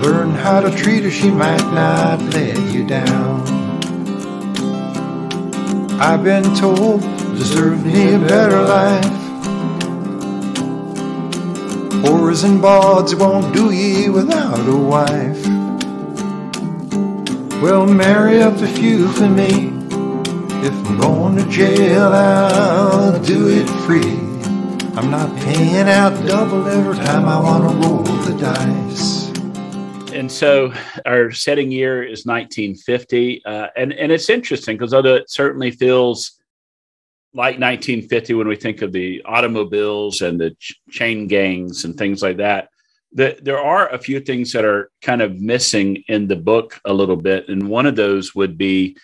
Learn 0.00 0.30
how 0.30 0.60
to 0.60 0.74
treat 0.74 1.04
her, 1.04 1.10
she 1.10 1.30
might 1.30 1.62
not 1.74 2.22
let 2.32 2.58
you 2.72 2.86
down. 2.86 3.42
I've 6.00 6.24
been 6.24 6.54
told, 6.54 7.02
deserve 7.36 7.84
me 7.84 8.14
a 8.14 8.18
better 8.18 8.62
life. 8.62 9.04
Whores 12.02 12.44
and 12.44 12.62
bawds 12.62 13.14
won't 13.14 13.54
do 13.54 13.74
ye 13.74 14.08
without 14.08 14.66
a 14.66 14.74
wife. 14.74 15.44
Well, 17.62 17.84
marry 17.84 18.40
up 18.40 18.56
a 18.56 18.66
few 18.66 19.06
for 19.08 19.28
me. 19.28 19.68
If 20.64 20.72
I'm 20.86 20.98
going 20.98 21.36
to 21.36 21.46
jail, 21.50 22.08
I'll 22.08 23.22
do 23.22 23.48
it 23.48 23.68
free. 23.84 24.16
I'm 24.96 25.10
not 25.10 25.36
paying 25.40 25.90
out 25.90 26.26
double 26.26 26.66
every 26.68 26.96
time 26.96 27.28
I 27.28 27.38
want 27.38 27.68
to 27.68 27.86
roll 27.86 28.02
the 28.02 28.34
dice 28.40 29.19
and 30.12 30.30
so 30.30 30.72
our 31.06 31.30
setting 31.30 31.70
year 31.70 32.02
is 32.02 32.26
1950, 32.26 33.44
uh, 33.44 33.68
and 33.76 33.92
and 33.92 34.10
it's 34.10 34.28
interesting 34.28 34.76
because 34.76 34.94
although 34.94 35.14
it 35.14 35.30
certainly 35.30 35.70
feels 35.70 36.38
like 37.32 37.60
1950 37.60 38.34
when 38.34 38.48
we 38.48 38.56
think 38.56 38.82
of 38.82 38.92
the 38.92 39.22
automobiles 39.24 40.20
and 40.20 40.40
the 40.40 40.50
ch- 40.52 40.80
chain 40.90 41.28
gangs 41.28 41.84
and 41.84 41.96
things 41.96 42.22
like 42.22 42.38
that, 42.38 42.68
the, 43.12 43.38
there 43.42 43.60
are 43.60 43.88
a 43.88 43.98
few 43.98 44.20
things 44.20 44.52
that 44.52 44.64
are 44.64 44.90
kind 45.00 45.22
of 45.22 45.40
missing 45.40 46.02
in 46.08 46.26
the 46.26 46.36
book 46.36 46.80
a 46.84 46.92
little 46.92 47.16
bit, 47.16 47.48
and 47.48 47.68
one 47.68 47.86
of 47.86 47.96
those 47.96 48.34
would 48.34 48.58
be 48.58 48.96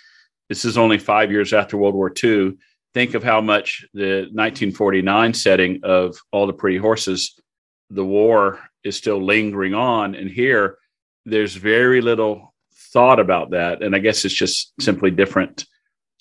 this 0.49 0.65
is 0.65 0.79
only 0.79 0.99
five 0.99 1.31
years 1.31 1.53
after 1.53 1.77
World 1.77 1.95
War 1.95 2.13
II. 2.23 2.57
Think 2.95 3.15
of 3.15 3.23
how 3.23 3.41
much 3.41 3.87
the 3.93 4.29
1949 4.33 5.35
setting 5.35 5.81
of 5.83 6.17
all 6.33 6.47
the 6.47 6.53
pretty 6.53 6.79
horses, 6.79 7.39
the 7.91 8.05
war 8.05 8.61
is 8.83 8.97
still 8.97 9.23
lingering 9.23 9.75
on, 9.75 10.15
and 10.15 10.31
here 10.31 10.79
there's 11.27 11.55
very 11.55 12.01
little 12.01 12.55
thought 12.73 13.21
about 13.21 13.51
that 13.51 13.83
and 13.83 13.95
i 13.95 13.99
guess 13.99 14.25
it's 14.25 14.35
just 14.35 14.73
simply 14.81 15.11
different 15.11 15.67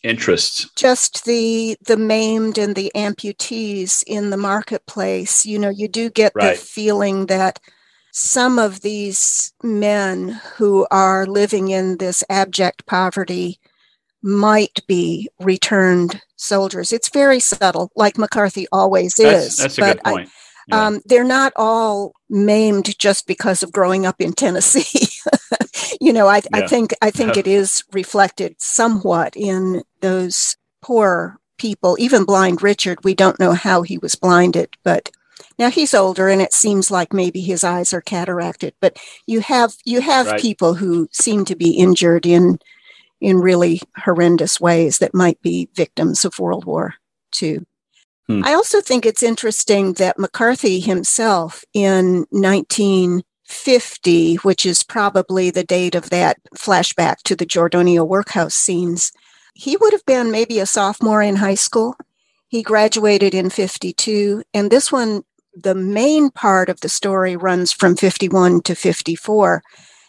interests 0.03 0.69
just 0.75 1.25
the 1.25 1.77
the 1.85 1.97
maimed 1.97 2.57
and 2.57 2.75
the 2.75 2.91
amputees 2.95 4.03
in 4.05 4.29
the 4.29 4.37
marketplace 4.37 5.45
you 5.45 5.57
know 5.57 5.69
you 5.69 5.87
do 5.87 6.09
get 6.09 6.33
right. 6.35 6.57
the 6.57 6.61
feeling 6.61 7.27
that 7.27 7.59
some 8.11 8.59
of 8.59 8.79
these 8.81 9.53
men 9.61 10.39
who 10.55 10.87
are 10.89 11.25
living 11.25 11.69
in 11.69 11.97
this 11.97 12.23
abject 12.29 12.85
poverty 12.85 13.59
might 14.23 14.79
be 14.87 15.29
returned 15.39 16.21
soldiers. 16.37 16.93
It's 16.93 17.09
very 17.09 17.41
subtle, 17.41 17.91
like 17.95 18.17
McCarthy 18.17 18.67
always 18.71 19.15
That's, 19.15 19.47
is. 19.47 19.57
that's 19.57 19.77
a 19.77 19.81
but 19.81 19.97
good 19.97 20.01
I- 20.05 20.11
point. 20.11 20.29
Yeah. 20.67 20.87
um, 20.87 21.01
they're 21.05 21.23
not 21.23 21.53
all 21.55 22.13
maimed 22.29 22.97
just 22.97 23.27
because 23.27 23.63
of 23.63 23.71
growing 23.71 24.05
up 24.05 24.19
in 24.19 24.33
Tennessee. 24.33 25.07
you 26.01 26.11
know, 26.13 26.27
I, 26.27 26.41
I 26.53 26.67
think 26.67 26.93
I 27.01 27.11
think 27.11 27.37
it 27.37 27.47
is 27.47 27.83
reflected 27.93 28.55
somewhat 28.59 29.35
in 29.35 29.83
those 30.01 30.57
poor 30.81 31.37
people. 31.57 31.95
Even 31.99 32.25
blind 32.25 32.61
Richard, 32.63 33.03
we 33.03 33.13
don't 33.15 33.39
know 33.39 33.53
how 33.53 33.81
he 33.83 33.97
was 33.97 34.15
blinded, 34.15 34.75
but 34.83 35.09
now 35.59 35.69
he's 35.69 35.93
older, 35.93 36.27
and 36.29 36.41
it 36.41 36.53
seems 36.53 36.91
like 36.91 37.13
maybe 37.13 37.41
his 37.41 37.63
eyes 37.63 37.93
are 37.93 38.01
cataracted. 38.01 38.73
But 38.81 38.97
you 39.25 39.39
have 39.41 39.75
you 39.85 40.01
have 40.01 40.27
Right. 40.27 40.41
people 40.41 40.75
who 40.75 41.07
seem 41.11 41.45
to 41.45 41.55
be 41.55 41.71
injured 41.71 42.25
in 42.25 42.59
in 43.21 43.37
really 43.37 43.81
horrendous 44.03 44.59
ways 44.59 44.97
that 44.97 45.13
might 45.13 45.41
be 45.41 45.69
victims 45.73 46.25
of 46.25 46.37
World 46.39 46.65
War 46.65 46.95
II. 47.41 47.59
Hmm. 48.27 48.41
I 48.43 48.53
also 48.53 48.81
think 48.81 49.05
it's 49.05 49.23
interesting 49.23 49.93
that 49.93 50.19
McCarthy 50.19 50.79
himself 50.79 51.63
in 51.73 52.25
1950, 52.31 54.35
which 54.37 54.65
is 54.65 54.83
probably 54.83 55.51
the 55.51 55.63
date 55.63 55.95
of 55.95 56.09
that 56.09 56.37
flashback 56.55 57.17
to 57.23 57.35
the 57.35 57.45
Jordonia 57.45 58.07
workhouse 58.07 58.55
scenes, 58.55 59.11
he 59.53 59.77
would 59.77 59.93
have 59.93 60.05
been 60.05 60.31
maybe 60.31 60.59
a 60.59 60.65
sophomore 60.65 61.21
in 61.21 61.37
high 61.37 61.55
school. 61.55 61.95
He 62.47 62.61
graduated 62.61 63.33
in 63.33 63.49
52, 63.49 64.43
and 64.53 64.69
this 64.69 64.91
one, 64.91 65.23
the 65.53 65.75
main 65.75 66.29
part 66.29 66.69
of 66.69 66.81
the 66.81 66.89
story 66.89 67.37
runs 67.37 67.71
from 67.71 67.95
51 67.95 68.61
to 68.63 68.75
54. 68.75 69.63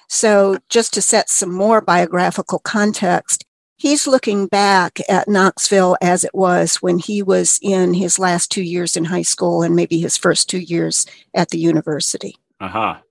So, 0.08 0.58
just 0.68 0.94
to 0.94 1.02
set 1.02 1.28
some 1.28 1.52
more 1.52 1.80
biographical 1.80 2.60
context, 2.60 3.44
he's 3.76 4.06
looking 4.06 4.46
back 4.46 4.98
at 5.08 5.28
Knoxville 5.28 5.96
as 6.00 6.24
it 6.24 6.34
was 6.34 6.76
when 6.76 6.98
he 6.98 7.22
was 7.22 7.58
in 7.62 7.94
his 7.94 8.18
last 8.18 8.50
two 8.50 8.62
years 8.62 8.96
in 8.96 9.04
high 9.04 9.22
school 9.22 9.62
and 9.62 9.76
maybe 9.76 10.00
his 10.00 10.16
first 10.16 10.48
two 10.48 10.58
years 10.60 11.06
at 11.34 11.50
the 11.50 11.58
university. 11.58 12.36
Aha. 12.60 13.02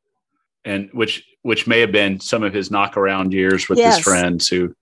And 0.64 0.90
which 0.94 1.24
which 1.44 1.68
may 1.68 1.80
have 1.80 1.92
been 1.92 2.20
some 2.20 2.42
of 2.42 2.54
his 2.54 2.70
knockaround 2.70 3.32
years 3.32 3.70
with 3.70 3.78
Yes. 3.78 3.98
his 3.98 4.04
friends 4.04 4.48
who 4.48 4.74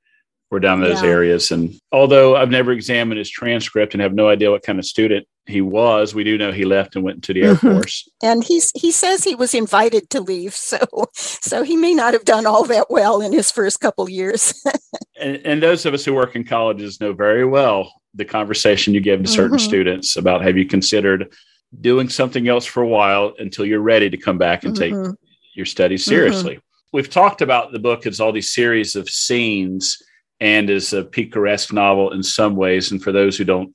were 0.50 0.62
down 0.62 0.82
in 0.82 0.90
those 0.90 1.04
Yeah. 1.04 1.10
areas. 1.10 1.52
And 1.52 1.78
although 1.92 2.38
I've 2.38 2.50
never 2.52 2.72
examined 2.72 3.18
his 3.18 3.30
transcript 3.30 3.94
and 3.94 4.02
have 4.02 4.14
no 4.14 4.30
idea 4.30 4.50
what 4.50 4.64
kind 4.64 4.80
of 4.80 4.86
student 4.86 5.28
he 5.46 5.62
was, 5.62 6.16
we 6.16 6.24
do 6.24 6.38
know 6.38 6.52
he 6.52 6.64
left 6.66 6.96
and 6.96 7.04
went 7.04 7.24
to 7.26 7.34
the 7.34 7.44
Air 7.44 7.56
Mhm. 7.56 7.74
Force. 7.76 8.08
And 8.22 8.44
he's 8.44 8.72
he 8.76 8.92
says 8.92 9.24
he 9.24 9.36
was 9.36 9.54
invited 9.54 10.10
to 10.12 10.22
leave, 10.22 10.56
so 10.56 10.78
so 11.14 11.64
he 11.64 11.76
may 11.76 11.94
not 11.94 12.14
have 12.14 12.24
done 12.26 12.46
all 12.46 12.64
that 12.66 12.90
well 12.90 13.22
in 13.22 13.34
his 13.34 13.52
first 13.52 13.80
couple 13.80 14.10
years. 14.10 14.54
And, 15.16 15.40
and 15.46 15.64
those 15.64 15.86
of 15.86 15.94
us 15.94 16.04
who 16.04 16.14
work 16.14 16.36
in 16.36 16.44
colleges 16.44 17.00
know 17.00 17.14
very 17.14 17.46
well 17.46 17.94
the 18.16 18.26
conversation 18.26 18.94
you 18.94 19.00
give 19.00 19.22
to 19.22 19.30
certain 19.30 19.58
Mhm. 19.58 19.62
students 19.62 20.18
about 20.18 20.44
have 20.44 20.58
you 20.58 20.66
considered 20.66 21.32
doing 21.80 22.10
something 22.10 22.48
else 22.50 22.66
for 22.66 22.82
a 22.84 22.88
while 22.88 23.34
until 23.40 23.64
you're 23.66 23.80
ready 23.80 24.10
to 24.10 24.18
come 24.18 24.38
back 24.38 24.64
and 24.66 24.76
take 24.76 24.92
Mhm. 24.94 25.16
your 25.56 25.66
studies 25.68 26.04
seriously. 26.04 26.60
We've 26.92 27.10
talked 27.10 27.42
about 27.42 27.72
the 27.72 27.80
book 27.80 28.06
as 28.06 28.20
all 28.20 28.32
these 28.34 28.50
series 28.54 28.96
of 28.96 29.08
scenes 29.10 29.98
and 30.42 30.70
as 30.70 30.92
a 30.94 31.04
picaresque 31.04 31.72
novel 31.72 32.12
in 32.12 32.22
some 32.24 32.56
ways. 32.56 32.92
And 32.92 33.02
for 33.02 33.12
those 33.14 33.38
who 33.38 33.46
don't 33.46 33.74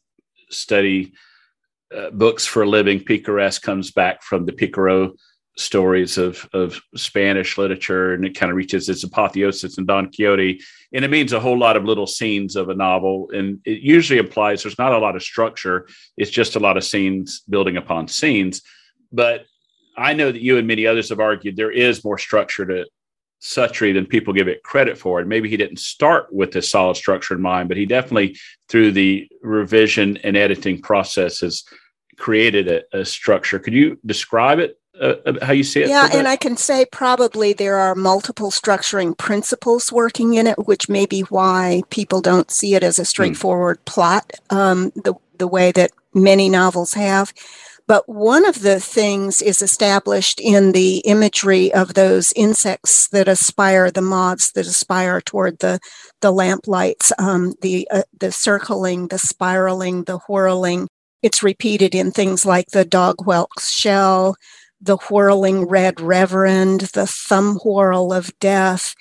study 0.51 1.13
uh, 1.97 2.11
books 2.11 2.47
for 2.47 2.63
a 2.63 2.69
living, 2.69 3.01
picaresque 3.01 3.63
comes 3.63 3.91
back 3.91 4.23
from 4.23 4.47
the 4.47 4.53
Picaro 4.53 5.13
stories 5.57 6.19
of, 6.19 6.49
of 6.53 6.81
Spanish 6.95 7.59
literature 7.59 8.15
and 8.15 8.25
it 8.25 8.37
kind 8.37 8.51
of 8.51 8.57
reaches 8.57 8.89
its 8.89 9.03
apotheosis 9.03 9.77
in 9.77 9.87
Don 9.87 10.11
Quixote. 10.11 10.61
And 10.93 11.05
it 11.05 11.11
means 11.11 11.33
a 11.33 11.41
whole 11.41 11.59
lot 11.59 11.77
of 11.77 11.85
little 11.85 12.07
scenes 12.07 12.55
of 12.57 12.69
a 12.69 12.75
novel. 12.75 13.29
And 13.33 13.61
it 13.65 13.81
usually 13.81 14.19
implies 14.19 14.63
there's 14.63 14.79
not 14.79 14.93
a 14.93 14.99
lot 14.99 15.17
of 15.17 15.23
structure, 15.23 15.89
it's 16.17 16.31
just 16.31 16.57
a 16.57 16.61
lot 16.61 16.77
of 16.77 16.85
scenes 16.85 17.43
building 17.49 17.77
upon 17.77 18.09
scenes. 18.09 18.63
But 19.13 19.47
I 19.97 20.13
know 20.13 20.31
that 20.31 20.41
you 20.41 20.59
and 20.59 20.69
many 20.69 20.87
others 20.87 21.09
have 21.09 21.21
argued 21.21 21.57
there 21.57 21.73
is 21.73 22.05
more 22.05 22.19
structure 22.19 22.65
to 22.67 22.87
Suttree 23.41 23.95
than 23.95 24.07
people 24.07 24.33
give 24.33 24.49
it 24.49 24.63
credit 24.63 24.99
for. 24.99 25.21
And 25.21 25.29
maybe 25.29 25.49
he 25.49 25.57
didn't 25.57 25.79
start 25.79 26.33
with 26.33 26.57
a 26.57 26.63
solid 26.63 26.97
structure 26.97 27.35
in 27.35 27.41
mind, 27.41 27.69
but 27.69 27.77
he 27.77 27.87
definitely, 27.87 28.37
through 28.69 28.93
the 28.93 29.29
revision 29.43 30.17
and 30.19 30.37
editing 30.37 30.81
process, 30.83 31.41
has 31.41 31.65
created 32.19 32.69
a, 32.69 32.83
a 33.01 33.05
structure. 33.05 33.59
Could 33.59 33.75
you 33.75 33.99
describe 34.05 34.59
it, 34.59 34.79
uh, 35.01 35.15
uh, 35.25 35.45
how 35.45 35.53
you 35.53 35.63
see 35.63 35.83
it? 35.83 35.89
Yeah, 35.89 36.09
and? 36.13 36.27
I 36.27 36.35
can 36.35 36.57
say 36.57 36.85
probably 36.91 37.53
there 37.53 37.77
are 37.77 37.95
multiple 37.95 38.51
structuring 38.51 39.17
principles 39.17 39.93
working 39.93 40.35
in 40.35 40.49
it, 40.49 40.67
which 40.67 40.89
may 40.89 41.07
be 41.07 41.21
why 41.23 41.83
people 41.91 42.21
don't 42.21 42.51
see 42.51 42.75
it 42.75 42.83
as 42.83 42.99
a 42.99 43.05
straightforward 43.05 43.85
plot, 43.85 44.33
um, 44.51 44.91
the 44.97 45.15
the 45.39 45.47
way 45.47 45.71
that 45.71 45.93
many 46.13 46.49
novels 46.49 46.95
have. 46.95 47.33
But 47.89 48.09
one 48.09 48.47
of 48.47 48.63
the 48.63 48.81
things 48.81 49.43
is 49.43 49.63
established 49.63 50.41
in 50.41 50.73
the 50.73 50.99
imagery 51.01 51.75
of 51.75 51.95
those 51.95 52.33
insects 52.37 53.09
that 53.11 53.29
aspire, 53.29 53.91
the 53.91 54.03
moths 54.03 54.53
that 54.53 54.67
aspire 54.69 55.23
toward 55.23 55.61
the 55.61 55.81
the 56.23 56.33
lamplights, 56.33 57.13
um, 57.19 57.55
the 57.63 57.89
uh, 57.93 58.05
the 58.21 58.33
circling, 58.33 59.09
the 59.09 59.19
spiraling, 59.19 60.05
the 60.05 60.19
whirling. 60.29 60.89
It's 61.23 61.43
repeated 61.45 61.95
in 61.97 62.13
things 62.13 62.47
like 62.47 62.69
the 62.69 62.87
dog 62.87 63.17
whelk's 63.27 63.73
shell, 63.73 64.37
the 64.83 64.99
whirling 65.11 65.67
red 65.67 66.01
reverend, 66.01 66.83
the 66.95 67.09
thumb 67.09 67.59
whirl 67.65 68.13
of 68.15 68.33
death, 68.41 68.95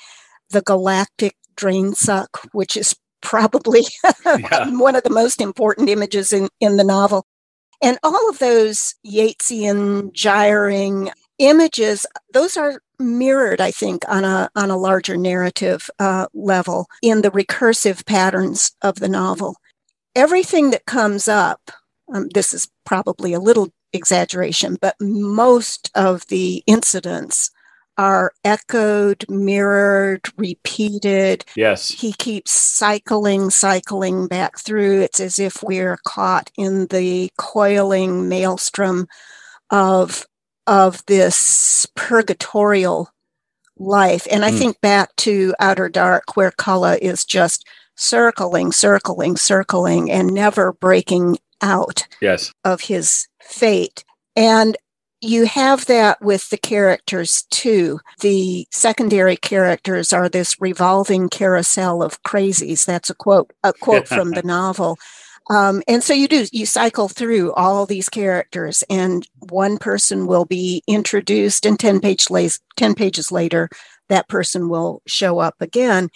the 0.51 0.63
galactic 0.63 1.35
drain 1.57 1.93
suck, 1.95 2.39
which 2.53 2.77
is 2.77 2.95
probably 3.21 3.83
Yeah. 4.25 4.69
one 4.79 4.95
of 4.95 5.03
the 5.03 5.11
most 5.11 5.41
important 5.41 5.89
images 5.89 6.33
in, 6.33 6.49
in 6.61 6.77
the 6.77 6.85
novel. 6.85 7.25
And 7.82 7.97
all 8.03 8.30
of 8.30 8.39
those 8.39 8.95
Yeatsian 9.05 10.11
gyring 10.11 11.11
images, 11.38 12.05
those 12.34 12.57
are 12.57 12.82
mirrored, 12.99 13.61
I 13.61 13.71
think, 13.71 14.03
on 14.07 14.23
a 14.23 14.49
on 14.55 14.71
a 14.71 14.78
larger 14.78 15.17
narrative 15.17 15.89
uh, 15.99 16.28
level 16.34 16.88
in 17.01 17.21
the 17.21 17.32
recursive 17.32 18.05
patterns 18.05 18.71
of 18.82 18.95
the 18.95 19.09
novel. 19.09 19.57
Everything 20.15 20.71
that 20.71 20.86
comes 20.86 21.28
up, 21.28 21.71
um, 22.11 22.30
this 22.34 22.53
is 22.53 22.67
probably 22.86 23.34
a 23.34 23.39
little 23.39 23.69
exaggeration, 23.93 24.78
but 24.82 24.95
most 24.99 25.91
of 25.93 26.25
the 26.28 26.63
incidents 26.65 27.51
are 27.97 28.31
echoed, 28.43 29.25
mirrored, 29.29 30.21
repeated. 30.37 31.43
yes. 31.55 31.89
He 31.89 32.13
keeps 32.13 32.51
cycling, 32.51 33.49
cycling 33.49 34.27
back 34.27 34.59
through. 34.59 35.01
It's 35.01 35.19
as 35.19 35.39
if 35.39 35.63
we're 35.63 35.97
caught 36.05 36.51
in 36.57 36.87
the 36.87 37.31
coiling 37.37 38.27
maelstrom 38.29 39.07
of 39.69 40.25
of 40.67 41.01
this 41.05 41.87
purgatorial 41.95 43.09
life. 43.77 44.27
And 44.29 44.43
I 44.43 44.51
Mm. 44.51 44.57
think 44.57 44.81
back 44.81 45.15
to 45.17 45.55
Outer 45.59 45.87
Dark, 45.87 46.35
where 46.35 46.51
Culla 46.51 46.97
is 47.01 47.23
just 47.23 47.63
circling, 47.95 48.73
circling, 48.73 49.37
circling, 49.37 50.11
and 50.11 50.33
never 50.33 50.73
breaking 50.73 51.37
out 51.61 52.03
Yes. 52.21 52.51
of 52.65 52.81
his 52.81 53.27
fate. 53.41 54.03
And 54.35 54.75
you 55.22 55.45
have 55.45 55.86
that 55.88 56.22
with 56.22 56.49
the 56.49 56.57
characters 56.57 57.43
too. 57.49 57.99
The 58.22 58.68
secondary 58.72 59.36
characters 59.36 60.13
are 60.13 60.30
this 60.30 60.59
revolving 60.61 61.30
carousel 61.30 62.03
of 62.03 62.22
crazies. 62.24 62.86
That's 62.86 63.09
a 63.09 63.15
quote, 63.15 63.51
a 63.63 63.74
quote 63.74 64.07
from 64.07 64.32
the 64.32 64.43
novel. 64.43 64.97
Um, 65.49 65.82
and 65.88 66.03
so 66.03 66.13
you 66.13 66.28
do, 66.28 66.45
you 66.51 66.65
cycle 66.65 67.07
through 67.07 67.53
all 67.53 67.86
these 67.86 68.09
characters, 68.09 68.84
and 68.89 69.26
one 69.49 69.78
person 69.78 70.28
will 70.28 70.43
be 70.43 70.84
introduced, 70.88 71.65
and 71.65 71.80
10, 71.80 72.01
page 72.01 72.30
la- 72.30 72.49
10 72.76 72.95
pages 72.95 73.32
later, 73.32 73.70
that 74.09 74.28
person 74.28 74.68
will 74.68 75.01
show 75.07 75.39
up 75.39 75.55
again 75.61 76.09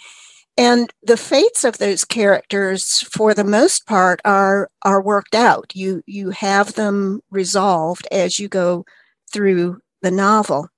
and 0.58 0.90
the 1.02 1.16
fates 1.16 1.64
of 1.64 1.78
those 1.78 2.04
characters 2.04 3.00
for 3.10 3.34
the 3.34 3.44
most 3.44 3.86
part 3.86 4.20
are 4.24 4.68
are 4.82 5.02
worked 5.02 5.34
out 5.34 5.72
you 5.74 6.02
you 6.06 6.30
have 6.30 6.74
them 6.74 7.20
resolved 7.30 8.06
as 8.12 8.38
you 8.38 8.48
go 8.48 8.84
through 9.32 9.80
the 10.02 10.10
novel 10.10 10.68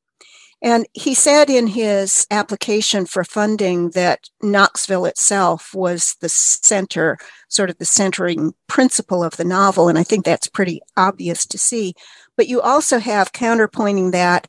and 0.64 0.86
he 0.94 1.12
said 1.12 1.50
in 1.50 1.66
his 1.66 2.26
application 2.30 3.04
for 3.04 3.22
funding 3.22 3.90
that 3.90 4.30
Knoxville 4.42 5.04
itself 5.04 5.74
was 5.74 6.16
the 6.22 6.30
center, 6.30 7.18
sort 7.48 7.68
of 7.68 7.76
the 7.76 7.84
centering 7.84 8.54
principle 8.66 9.22
of 9.22 9.36
the 9.36 9.44
novel. 9.44 9.88
And 9.90 9.98
I 9.98 10.02
think 10.02 10.24
that's 10.24 10.48
pretty 10.48 10.80
obvious 10.96 11.44
to 11.44 11.58
see. 11.58 11.92
But 12.38 12.48
you 12.48 12.62
also 12.62 12.98
have 12.98 13.32
counterpointing 13.32 14.12
that 14.12 14.48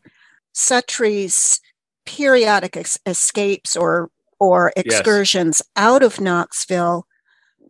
Suttree's 0.54 1.60
periodic 2.06 2.78
escapes 3.06 3.76
or 3.76 4.10
or 4.40 4.74
excursions 4.76 5.62
out 5.76 6.04
of 6.04 6.20
Knoxville 6.20 7.08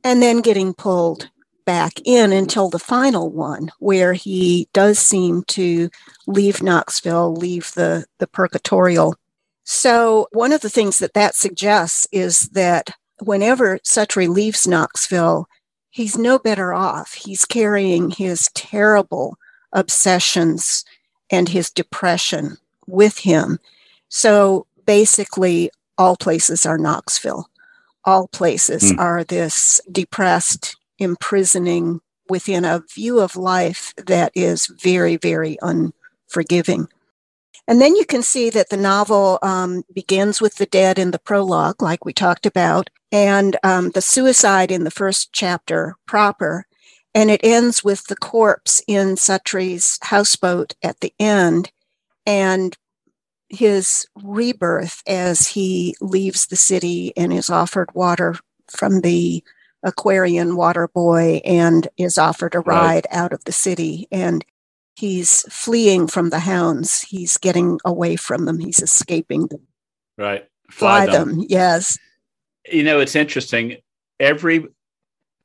and 0.03 0.21
then 0.21 0.41
getting 0.41 0.73
pulled 0.73 1.29
back 1.65 1.93
in 2.05 2.31
until 2.31 2.69
the 2.69 2.79
final 2.79 3.31
one 3.31 3.71
where 3.79 4.13
he 4.13 4.69
does 4.71 4.99
seem 4.99 5.43
to 5.43 5.89
leave 6.27 6.61
Knoxville, 6.61 7.33
leave 7.33 7.73
the 7.73 8.05
the 8.19 8.27
purgatorial. 8.27 9.15
So 9.63 10.27
one 10.31 10.53
of 10.53 10.61
the 10.61 10.69
things 10.69 10.99
that 10.99 11.13
that 11.13 11.35
suggests 11.35 12.07
is 12.11 12.49
that 12.49 12.91
whenever 13.21 13.79
Suttree 13.79 14.29
leaves 14.29 14.67
Knoxville, 14.67 15.47
he's 15.89 16.17
no 16.17 16.37
better 16.37 16.73
off. 16.73 17.13
He's 17.13 17.45
carrying 17.45 18.11
his 18.11 18.49
terrible 18.53 19.37
obsessions 19.73 20.85
and 21.31 21.49
his 21.49 21.71
depression 21.71 22.57
with 22.85 23.17
him. 23.19 23.59
So 24.09 24.67
basically, 24.85 25.71
all 25.97 26.15
places 26.15 26.65
are 26.65 26.77
Knoxville. 26.77 27.49
All 28.03 28.27
places 28.27 28.91
mm. 28.91 28.99
are 28.99 29.23
this 29.23 29.81
depressed, 29.91 30.75
imprisoning 30.99 32.01
within 32.29 32.65
a 32.65 32.83
view 32.93 33.19
of 33.19 33.35
life 33.35 33.93
that 33.97 34.31
is 34.35 34.67
very, 34.67 35.17
very 35.17 35.57
unforgiving. 35.61 36.87
And 37.67 37.81
then 37.81 37.95
you 37.95 38.05
can 38.05 38.21
see 38.21 38.49
that 38.51 38.69
the 38.69 38.77
novel 38.77 39.39
um, 39.41 39.83
begins 39.93 40.39
with 40.39 40.55
the 40.55 40.67
dead 40.67 40.99
in 40.99 41.11
the 41.11 41.19
prologue, 41.19 41.81
like 41.81 42.05
we 42.05 42.13
talked 42.13 42.45
about, 42.45 42.89
and 43.11 43.57
um, 43.63 43.89
the 43.91 44.01
suicide 44.01 44.71
in 44.71 44.83
the 44.83 44.91
first 44.91 45.33
chapter 45.33 45.95
proper. 46.05 46.65
And 47.15 47.31
it 47.31 47.41
ends 47.43 47.83
with 47.83 48.05
the 48.05 48.15
corpse 48.15 48.83
in 48.87 49.15
Suttree's 49.15 49.97
houseboat 50.03 50.75
at 50.83 50.99
the 50.99 51.13
end 51.19 51.71
and 52.25 52.77
his 53.49 54.07
rebirth 54.23 55.01
as 55.07 55.47
he 55.47 55.95
leaves 56.01 56.47
the 56.47 56.55
city 56.55 57.13
and 57.15 57.31
is 57.31 57.49
offered 57.49 57.93
water 57.93 58.35
from 58.69 59.01
the 59.01 59.43
Aquarian 59.83 60.55
water 60.55 60.87
boy 60.87 61.41
and 61.45 61.87
is 61.97 62.17
offered 62.17 62.55
a 62.55 62.59
ride 62.59 63.05
right. 63.05 63.05
out 63.11 63.33
of 63.33 63.43
the 63.45 63.51
city. 63.51 64.07
And 64.11 64.43
he's 64.95 65.41
fleeing 65.43 66.07
from 66.07 66.29
the 66.29 66.39
hounds. 66.39 67.01
He's 67.01 67.37
getting 67.37 67.79
away 67.85 68.15
from 68.15 68.45
them. 68.45 68.59
He's 68.59 68.79
escaping 68.79 69.47
them. 69.47 69.61
Right. 70.17 70.47
Fly, 70.71 71.05
Fly 71.05 71.13
them. 71.13 71.37
them. 71.37 71.45
Yes. 71.47 71.99
You 72.71 72.83
know, 72.83 72.99
it's 72.99 73.15
interesting. 73.15 73.77
Every 74.19 74.65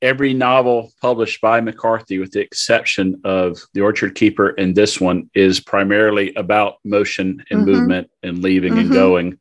every 0.02 0.32
novel 0.34 0.92
published 1.00 1.40
by 1.40 1.60
McCarthy, 1.60 2.18
with 2.18 2.32
the 2.32 2.40
exception 2.40 3.20
of 3.24 3.60
The 3.74 3.80
Orchard 3.80 4.14
Keeper 4.14 4.50
and 4.50 4.74
this 4.74 5.00
one, 5.00 5.30
is 5.34 5.60
primarily 5.60 6.34
about 6.34 6.76
motion 6.84 7.44
and 7.50 7.60
mm-hmm. 7.60 7.70
movement 7.70 8.10
and 8.22 8.42
leaving 8.42 8.72
mm-hmm. 8.72 8.80
and 8.80 8.92
going. 8.92 9.38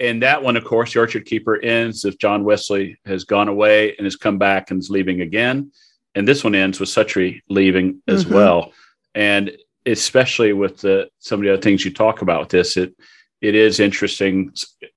And 0.00 0.22
that 0.22 0.42
one, 0.42 0.56
of 0.56 0.64
course, 0.64 0.92
The 0.92 1.00
Orchard 1.00 1.26
Keeper 1.26 1.60
ends 1.60 2.04
if 2.04 2.18
John 2.18 2.44
Wesley 2.44 2.98
has 3.04 3.24
gone 3.24 3.48
away 3.48 3.96
and 3.96 4.04
has 4.04 4.16
come 4.16 4.38
back 4.38 4.70
and 4.70 4.80
is 4.80 4.90
leaving 4.90 5.20
again. 5.20 5.72
And 6.14 6.26
this 6.26 6.42
one 6.42 6.54
ends 6.54 6.80
with 6.80 6.88
Suttree 6.88 7.40
leaving 7.48 8.02
as 8.08 8.24
mm-hmm. 8.24 8.34
well 8.34 8.72
and 9.18 9.50
especially 9.84 10.52
with 10.52 10.78
the 10.78 11.08
some 11.18 11.40
of 11.40 11.44
the 11.44 11.52
other 11.52 11.62
things 11.62 11.84
you 11.84 11.92
talk 11.92 12.22
about 12.22 12.40
with 12.40 12.48
this, 12.50 12.76
it 12.76 12.94
it 13.40 13.54
is 13.54 13.80
interesting. 13.80 14.52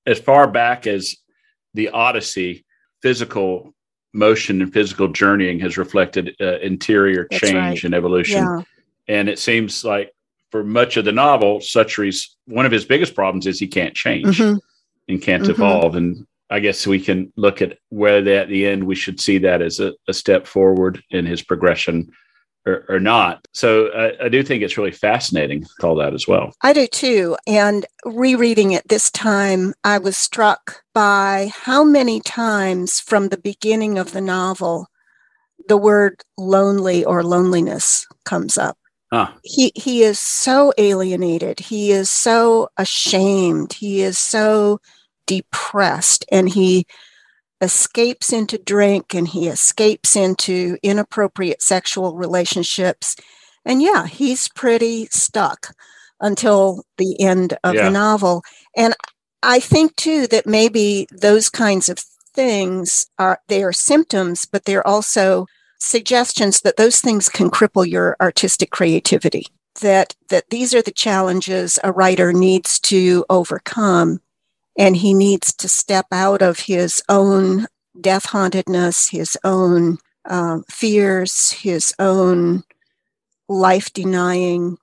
As 0.06 0.20
far 0.20 0.48
back 0.50 0.88
as 0.88 1.16
the 1.74 1.90
Odyssey, 1.90 2.66
physical 3.02 3.74
motion 4.14 4.62
and 4.62 4.74
physical 4.74 5.08
journeying 5.08 5.60
has 5.60 5.78
reflected 5.78 6.36
uh, 6.42 6.60
interior 6.60 7.28
That's 7.30 7.42
change 7.42 7.56
right. 7.56 7.84
and 7.84 7.94
evolution. 7.94 8.44
Yeah. 8.44 8.62
And 9.08 9.30
it 9.30 9.40
seems 9.40 9.84
like 9.84 10.14
for 10.50 10.64
much 10.64 10.98
of 10.98 11.06
the 11.06 11.12
novel, 11.12 11.60
Suttree's 11.60 12.36
one 12.46 12.66
of 12.66 12.72
his 12.72 12.86
biggest 12.86 13.16
problems 13.16 13.48
is 13.48 13.60
he 13.60 13.68
can't 13.68 13.96
change 13.96 14.40
mm-hmm. 14.40 14.58
and 15.08 15.22
can't 15.22 15.44
mm-hmm. 15.44 15.52
evolve. 15.52 15.96
And 15.96 16.26
I 16.50 16.60
guess 16.60 16.86
we 16.86 17.00
can 17.00 17.32
look 17.38 17.62
at 17.62 17.78
whether 17.90 18.32
at 18.32 18.50
the 18.50 18.68
end 18.68 18.84
we 18.84 18.96
should 18.96 19.22
see 19.22 19.38
that 19.40 19.62
as 19.62 19.80
a, 19.80 19.94
a 20.08 20.14
step 20.14 20.46
forward 20.46 21.02
in 21.10 21.26
his 21.26 21.42
progression 21.42 22.12
or, 22.66 22.86
or 22.90 23.00
not. 23.00 23.48
So 23.54 23.88
I, 23.90 24.26
I, 24.26 24.30
do 24.30 24.44
think 24.44 24.62
it's 24.62 24.78
really 24.78 24.92
fascinating 24.92 25.66
all 25.82 25.96
that 25.96 26.14
as 26.14 26.28
well. 26.28 26.54
I 26.62 26.74
do 26.74 26.86
too. 26.88 27.36
And 27.48 27.86
rereading 28.06 28.72
it 28.72 28.88
this 28.88 29.10
time, 29.10 29.74
I 29.84 29.98
was 29.98 30.18
struck 30.18 30.84
by 30.94 31.52
how 31.56 31.84
many 31.84 32.20
times 32.20 33.00
from 33.00 33.30
the 33.30 33.38
beginning 33.38 33.98
of 33.98 34.12
the 34.12 34.22
novel 34.22 34.88
the 35.68 35.78
word 35.78 36.22
lonely 36.38 37.06
or 37.06 37.24
loneliness 37.24 38.08
comes 38.26 38.58
up. 38.58 38.78
Huh. 39.12 39.32
He 39.44 39.72
he 39.76 40.04
is 40.04 40.20
so 40.20 40.74
alienated. 40.78 41.60
He 41.60 41.92
is 41.92 42.10
so 42.10 42.70
ashamed. 42.78 43.74
He 43.74 44.02
is 44.02 44.18
so 44.18 44.80
depressed, 45.28 46.26
and 46.32 46.48
he 46.48 46.86
escapes 47.62 48.34
into 48.34 48.58
drink 48.58 49.14
and 49.14 49.28
he 49.28 49.48
escapes 49.48 50.16
into 50.16 50.78
inappropriate 50.82 51.62
sexual 51.62 52.16
relationships. 52.16 53.16
And 53.64 53.82
yeah, 53.82 54.08
he's 54.08 54.50
pretty 54.50 55.06
stuck 55.08 55.74
until 56.20 56.84
the 56.98 57.20
end 57.22 57.58
of 57.64 57.76
yeah. 57.76 57.86
the 57.86 57.92
novel. 57.92 58.44
And 58.76 58.96
I 59.44 59.60
think 59.60 59.96
too 59.96 60.28
that 60.28 60.48
maybe 60.48 61.08
those 61.12 61.50
kinds 61.50 61.88
of 61.88 62.00
things 62.34 63.06
are 63.20 63.40
they 63.48 63.64
are 63.64 63.74
symptoms, 63.74 64.46
but 64.46 64.66
they're 64.66 64.88
also 64.88 65.46
suggestions 65.80 66.62
that 66.62 66.78
those 66.78 67.00
things 67.00 67.28
can 67.30 67.50
cripple 67.50 67.88
your 67.88 68.16
artistic 68.22 68.72
creativity. 68.72 69.46
That 69.82 70.16
that 70.30 70.50
these 70.50 70.74
are 70.74 70.82
the 70.82 70.92
challenges 70.92 71.80
a 71.84 71.92
writer 71.92 72.34
needs 72.34 72.80
to 72.82 73.26
overcome 73.30 74.20
and 74.78 74.96
he 74.96 75.14
needs 75.14 75.54
to 75.56 75.68
step 75.68 76.08
out 76.12 76.42
of 76.42 76.60
his 76.60 77.04
own 77.10 77.68
death 78.00 78.26
hauntedness, 78.28 79.10
his 79.10 79.38
own 79.44 79.98
um, 80.26 80.64
fears, 80.70 81.52
his 81.52 81.94
own 82.00 82.64
life 83.50 83.92
denying 83.94 84.78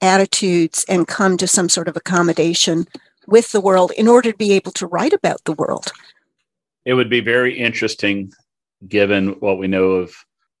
attitudes, 0.00 0.84
and 0.88 1.08
come 1.08 1.36
to 1.36 1.46
some 1.46 1.68
sort 1.68 1.88
of 1.88 1.96
accommodation 1.96 2.86
with 3.26 3.52
the 3.52 3.60
world 3.60 3.92
in 3.96 4.08
order 4.08 4.32
to 4.32 4.38
be 4.38 4.52
able 4.52 4.72
to 4.72 4.86
write 4.86 5.12
about 5.12 5.42
the 5.44 5.52
world. 5.52 5.90
It 6.84 6.94
would 6.94 7.10
be 7.10 7.20
very 7.20 7.58
interesting, 7.58 8.32
given 8.86 9.28
what 9.40 9.58
we 9.58 9.66
know 9.66 9.92
of 9.92 10.14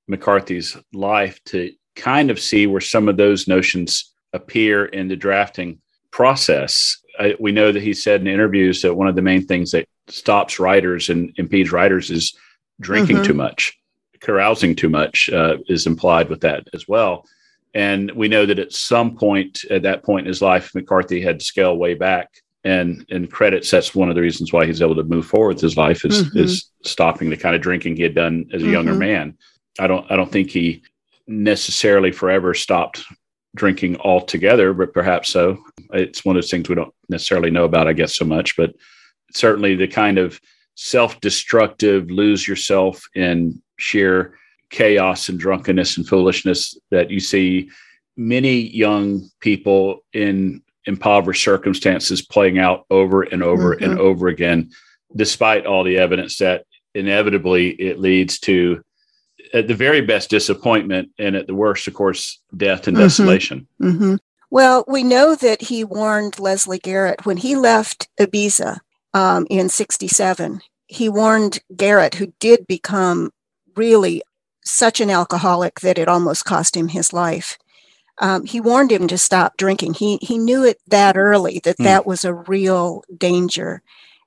McCarthy's 0.08 0.76
life, 0.92 1.42
to 1.46 1.72
kind 1.96 2.30
of 2.30 2.40
see 2.40 2.66
where 2.66 2.80
some 2.80 3.08
of 3.08 3.16
those 3.16 3.46
notions 3.46 4.12
appear 4.32 4.86
in 4.86 5.08
the 5.08 5.16
drafting 5.16 5.78
process 6.10 6.98
I, 7.18 7.34
we 7.38 7.52
know 7.52 7.72
that 7.72 7.82
he 7.82 7.94
said 7.94 8.20
in 8.20 8.26
interviews 8.26 8.82
that 8.82 8.94
one 8.94 9.08
of 9.08 9.14
the 9.14 9.22
main 9.22 9.46
things 9.46 9.70
that 9.70 9.86
stops 10.08 10.58
writers 10.58 11.08
and 11.08 11.32
impedes 11.36 11.72
writers 11.72 12.10
is 12.10 12.36
drinking 12.80 13.16
mm-hmm. 13.16 13.26
too 13.26 13.34
much, 13.34 13.78
carousing 14.20 14.74
too 14.74 14.88
much 14.88 15.30
uh, 15.30 15.58
is 15.68 15.86
implied 15.86 16.28
with 16.28 16.40
that 16.40 16.68
as 16.72 16.88
well. 16.88 17.24
And 17.74 18.10
we 18.12 18.28
know 18.28 18.46
that 18.46 18.58
at 18.58 18.72
some 18.72 19.16
point, 19.16 19.64
at 19.70 19.82
that 19.82 20.04
point 20.04 20.26
in 20.26 20.28
his 20.28 20.42
life, 20.42 20.74
McCarthy 20.74 21.20
had 21.20 21.40
to 21.40 21.44
scale 21.44 21.76
way 21.76 21.94
back. 21.94 22.30
And 22.62 23.04
in 23.08 23.26
credits, 23.26 23.70
that's 23.70 23.94
one 23.94 24.08
of 24.08 24.14
the 24.14 24.22
reasons 24.22 24.52
why 24.52 24.64
he's 24.64 24.80
able 24.80 24.94
to 24.94 25.02
move 25.02 25.26
forward 25.26 25.56
with 25.56 25.60
his 25.62 25.76
life 25.76 26.04
is 26.04 26.22
mm-hmm. 26.22 26.38
is 26.38 26.70
stopping 26.82 27.28
the 27.28 27.36
kind 27.36 27.54
of 27.54 27.60
drinking 27.60 27.96
he 27.96 28.02
had 28.02 28.14
done 28.14 28.46
as 28.52 28.62
a 28.62 28.64
mm-hmm. 28.64 28.72
younger 28.72 28.94
man. 28.94 29.36
I 29.78 29.86
don't 29.86 30.10
I 30.10 30.16
don't 30.16 30.32
think 30.32 30.50
he 30.50 30.82
necessarily 31.26 32.12
forever 32.12 32.54
stopped 32.54 33.04
drinking 33.54 33.96
altogether, 34.00 34.72
but 34.72 34.92
perhaps 34.92 35.28
so. 35.28 35.58
It's 35.92 36.24
one 36.24 36.36
of 36.36 36.42
those 36.42 36.50
things 36.50 36.68
we 36.68 36.74
don't 36.74 36.94
necessarily 37.08 37.50
know 37.50 37.64
about, 37.64 37.88
I 37.88 37.92
guess, 37.92 38.16
so 38.16 38.24
much, 38.24 38.56
but 38.56 38.74
certainly 39.32 39.74
the 39.74 39.88
kind 39.88 40.18
of 40.18 40.40
self 40.74 41.20
destructive, 41.20 42.10
lose 42.10 42.46
yourself 42.46 43.04
in 43.14 43.62
sheer 43.78 44.36
chaos 44.70 45.28
and 45.28 45.38
drunkenness 45.38 45.96
and 45.96 46.08
foolishness 46.08 46.76
that 46.90 47.10
you 47.10 47.20
see 47.20 47.70
many 48.16 48.60
young 48.60 49.28
people 49.40 50.00
in 50.12 50.62
impoverished 50.86 51.44
circumstances 51.44 52.22
playing 52.22 52.58
out 52.58 52.84
over 52.90 53.22
and 53.22 53.42
over 53.42 53.74
mm-hmm. 53.74 53.84
and 53.84 53.98
over 53.98 54.28
again, 54.28 54.70
despite 55.16 55.66
all 55.66 55.84
the 55.84 55.98
evidence 55.98 56.38
that 56.38 56.64
inevitably 56.94 57.70
it 57.70 57.98
leads 57.98 58.38
to 58.38 58.82
at 59.54 59.68
the 59.68 59.74
very 59.74 60.00
best 60.00 60.28
disappointment 60.28 61.08
and 61.18 61.36
at 61.36 61.46
the 61.46 61.54
worst 61.54 61.86
of 61.86 61.94
course 61.94 62.40
death 62.56 62.86
and 62.86 62.96
mm-hmm. 62.96 63.04
desolation 63.04 63.66
mm-hmm. 63.80 64.16
well 64.50 64.84
we 64.86 65.02
know 65.02 65.34
that 65.34 65.62
he 65.62 65.84
warned 65.84 66.38
leslie 66.38 66.78
garrett 66.78 67.24
when 67.24 67.38
he 67.38 67.56
left 67.56 68.08
ibiza 68.20 68.78
um, 69.14 69.46
in 69.48 69.68
67 69.68 70.60
he 70.86 71.08
warned 71.08 71.60
garrett 71.74 72.16
who 72.16 72.32
did 72.40 72.66
become 72.66 73.30
really 73.76 74.22
such 74.64 75.00
an 75.00 75.10
alcoholic 75.10 75.80
that 75.80 75.98
it 75.98 76.08
almost 76.08 76.44
cost 76.44 76.76
him 76.76 76.88
his 76.88 77.12
life 77.12 77.56
um, 78.18 78.44
he 78.44 78.60
warned 78.60 78.92
him 78.92 79.08
to 79.08 79.18
stop 79.18 79.56
drinking 79.56 79.94
he, 79.94 80.18
he 80.20 80.36
knew 80.36 80.64
it 80.64 80.78
that 80.88 81.16
early 81.16 81.60
that 81.64 81.78
mm. 81.78 81.84
that 81.84 82.04
was 82.04 82.24
a 82.24 82.34
real 82.34 83.02
danger 83.16 83.82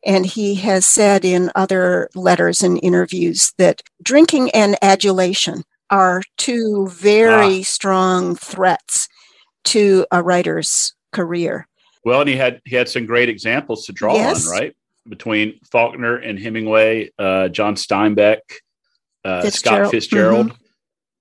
and 0.06 0.26
he 0.26 0.56
has 0.56 0.86
said 0.86 1.26
in 1.26 1.52
other 1.56 2.10
letters 2.16 2.62
and 2.62 2.80
interviews 2.84 3.54
that 3.58 3.82
drinking 4.02 4.50
and 4.52 4.78
adulation 4.82 5.64
are 5.90 6.22
two 6.38 6.88
very 6.90 7.60
ah. 7.60 7.64
strong 7.64 8.36
threats 8.36 9.08
to 9.64 10.06
a 10.12 10.22
writer's 10.22 10.94
career. 11.12 11.68
Well, 12.04 12.22
and 12.22 12.30
he 12.30 12.36
had 12.36 12.62
he 12.66 12.76
had 12.76 12.88
some 12.88 13.06
great 13.06 13.30
examples 13.30 13.86
to 13.86 13.94
draw 13.94 14.16
yes. 14.16 14.48
on, 14.48 14.54
right? 14.54 14.76
Between 15.08 15.60
Faulkner 15.72 16.18
and 16.18 16.40
Hemingway, 16.40 17.12
uh, 17.18 17.50
John 17.50 17.76
Steinbeck, 17.76 18.40
uh, 19.26 19.42
Fitzgerald. 19.42 19.88
Scott 19.88 19.92
Fitzgerald. 19.92 20.48
Mm-hmm. 20.48 20.64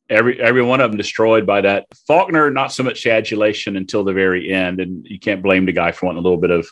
Every 0.08 0.40
every 0.40 0.62
one 0.62 0.80
of 0.80 0.90
them 0.90 0.98
destroyed 0.98 1.44
by 1.44 1.62
that. 1.62 1.86
Faulkner, 2.06 2.50
not 2.50 2.72
so 2.72 2.84
much 2.84 3.06
adulation 3.06 3.76
until 3.76 4.04
the 4.04 4.12
very 4.12 4.52
end, 4.52 4.80
and 4.80 5.04
you 5.04 5.18
can't 5.18 5.42
blame 5.42 5.66
the 5.66 5.72
guy 5.72 5.90
for 5.90 6.06
wanting 6.06 6.20
a 6.20 6.22
little 6.22 6.38
bit 6.38 6.52
of 6.52 6.68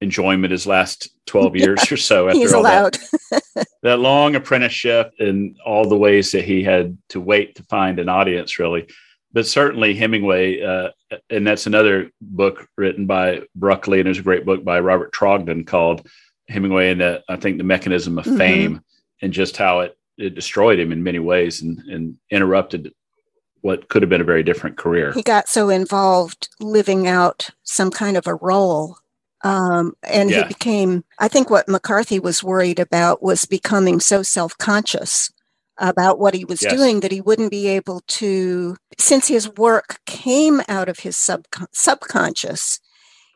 enjoyment 0.00 0.50
his 0.50 0.66
last 0.66 1.08
12 1.26 1.56
years 1.56 1.80
yeah, 1.90 1.94
or 1.94 1.96
so 1.96 2.28
after 2.28 2.38
he's 2.38 2.52
all 2.52 2.62
allowed. 2.62 2.98
that, 3.30 3.66
that 3.82 3.98
long 3.98 4.34
apprenticeship 4.34 5.12
and 5.18 5.58
all 5.64 5.88
the 5.88 5.96
ways 5.96 6.32
that 6.32 6.44
he 6.44 6.62
had 6.62 6.96
to 7.08 7.20
wait 7.20 7.54
to 7.56 7.62
find 7.64 7.98
an 7.98 8.08
audience 8.08 8.58
really 8.58 8.86
but 9.32 9.46
certainly 9.46 9.94
hemingway 9.94 10.60
uh, 10.62 10.90
and 11.30 11.46
that's 11.46 11.66
another 11.66 12.10
book 12.20 12.68
written 12.76 13.06
by 13.06 13.42
bruccoli 13.58 13.98
and 13.98 14.06
there's 14.06 14.18
a 14.18 14.22
great 14.22 14.44
book 14.44 14.64
by 14.64 14.80
robert 14.80 15.12
trogdon 15.12 15.66
called 15.66 16.06
hemingway 16.48 16.90
and 16.90 17.00
the, 17.00 17.22
i 17.28 17.36
think 17.36 17.58
the 17.58 17.64
mechanism 17.64 18.18
of 18.18 18.24
mm-hmm. 18.24 18.38
fame 18.38 18.80
and 19.22 19.32
just 19.32 19.56
how 19.56 19.80
it, 19.80 19.96
it 20.18 20.34
destroyed 20.34 20.78
him 20.78 20.92
in 20.92 21.02
many 21.02 21.18
ways 21.18 21.62
and, 21.62 21.78
and 21.90 22.16
interrupted 22.30 22.92
what 23.62 23.88
could 23.88 24.02
have 24.02 24.10
been 24.10 24.20
a 24.20 24.24
very 24.24 24.42
different 24.42 24.76
career 24.76 25.12
he 25.12 25.22
got 25.22 25.48
so 25.48 25.68
involved 25.68 26.48
living 26.60 27.06
out 27.06 27.50
some 27.62 27.90
kind 27.90 28.16
of 28.16 28.26
a 28.26 28.34
role 28.34 28.98
um, 29.44 29.92
and 30.02 30.30
yeah. 30.30 30.42
he 30.42 30.48
became, 30.48 31.04
I 31.18 31.28
think 31.28 31.50
what 31.50 31.68
McCarthy 31.68 32.18
was 32.18 32.42
worried 32.42 32.78
about 32.78 33.22
was 33.22 33.44
becoming 33.44 34.00
so 34.00 34.22
self 34.22 34.56
conscious 34.56 35.30
about 35.76 36.18
what 36.18 36.34
he 36.34 36.44
was 36.44 36.62
yes. 36.62 36.72
doing 36.72 37.00
that 37.00 37.12
he 37.12 37.20
wouldn't 37.20 37.50
be 37.50 37.68
able 37.68 38.00
to, 38.06 38.76
since 38.98 39.28
his 39.28 39.48
work 39.56 40.00
came 40.06 40.62
out 40.66 40.88
of 40.88 41.00
his 41.00 41.16
sub, 41.16 41.44
subconscious, 41.72 42.80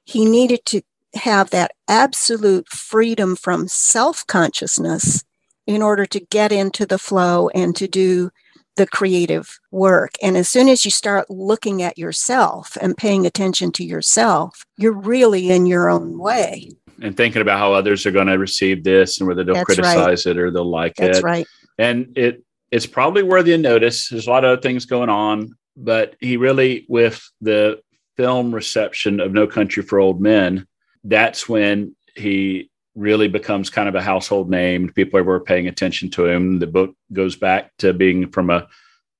he 0.04 0.24
needed 0.24 0.64
to 0.64 0.80
have 1.14 1.50
that 1.50 1.72
absolute 1.88 2.68
freedom 2.68 3.36
from 3.36 3.68
self 3.68 4.26
consciousness 4.26 5.24
in 5.66 5.82
order 5.82 6.06
to 6.06 6.20
get 6.20 6.52
into 6.52 6.86
the 6.86 6.98
flow 6.98 7.50
and 7.50 7.76
to 7.76 7.86
do 7.86 8.30
the 8.78 8.86
creative 8.86 9.58
work. 9.70 10.14
And 10.22 10.36
as 10.36 10.48
soon 10.48 10.68
as 10.68 10.84
you 10.84 10.90
start 10.90 11.28
looking 11.28 11.82
at 11.82 11.98
yourself 11.98 12.78
and 12.80 12.96
paying 12.96 13.26
attention 13.26 13.72
to 13.72 13.84
yourself, 13.84 14.64
you're 14.78 14.96
really 14.96 15.50
in 15.50 15.66
your 15.66 15.90
own 15.90 16.18
way. 16.18 16.70
And 17.02 17.16
thinking 17.16 17.42
about 17.42 17.58
how 17.58 17.74
others 17.74 18.06
are 18.06 18.10
going 18.10 18.28
to 18.28 18.38
receive 18.38 18.82
this 18.82 19.18
and 19.18 19.28
whether 19.28 19.44
they'll 19.44 19.56
That's 19.56 19.66
criticize 19.66 20.24
right. 20.24 20.36
it 20.36 20.38
or 20.38 20.50
they'll 20.50 20.64
like 20.64 20.94
That's 20.96 21.08
it. 21.08 21.12
That's 21.12 21.24
right. 21.24 21.46
And 21.78 22.16
it 22.16 22.42
it's 22.70 22.86
probably 22.86 23.22
worthy 23.22 23.52
of 23.52 23.60
notice. 23.60 24.08
There's 24.08 24.26
a 24.26 24.30
lot 24.30 24.44
of 24.44 24.52
other 24.52 24.62
things 24.62 24.84
going 24.84 25.08
on, 25.08 25.56
but 25.76 26.16
he 26.20 26.36
really, 26.36 26.84
with 26.88 27.22
the 27.40 27.80
film 28.16 28.54
reception 28.54 29.20
of 29.20 29.32
No 29.32 29.46
Country 29.46 29.82
for 29.82 29.98
Old 29.98 30.20
Men, 30.20 30.66
that's 31.04 31.48
when 31.48 31.96
he 32.14 32.70
really 32.98 33.28
becomes 33.28 33.70
kind 33.70 33.88
of 33.88 33.94
a 33.94 34.02
household 34.02 34.50
name. 34.50 34.90
People 34.92 35.20
are 35.20 35.40
paying 35.40 35.68
attention 35.68 36.10
to 36.10 36.26
him. 36.26 36.58
The 36.58 36.66
book 36.66 36.94
goes 37.12 37.36
back 37.36 37.70
to 37.78 37.92
being 37.92 38.30
from 38.30 38.50
a 38.50 38.68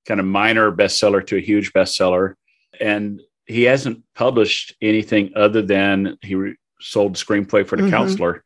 kind 0.07 0.18
of 0.18 0.26
minor 0.26 0.72
bestseller 0.72 1.24
to 1.29 1.37
a 1.37 1.41
huge 1.41 1.72
bestseller. 1.72 2.35
And 2.81 3.22
he 3.47 3.62
hasn't 3.62 4.03
published 4.14 4.74
anything 4.83 5.33
other 5.37 5.62
than 5.62 6.18
he 6.22 6.35
re- 6.35 6.57
sold 6.81 7.14
screenplay 7.14 7.66
for 7.66 7.76
the 7.76 7.83
mm-hmm. 7.83 7.93
counselor 7.93 8.45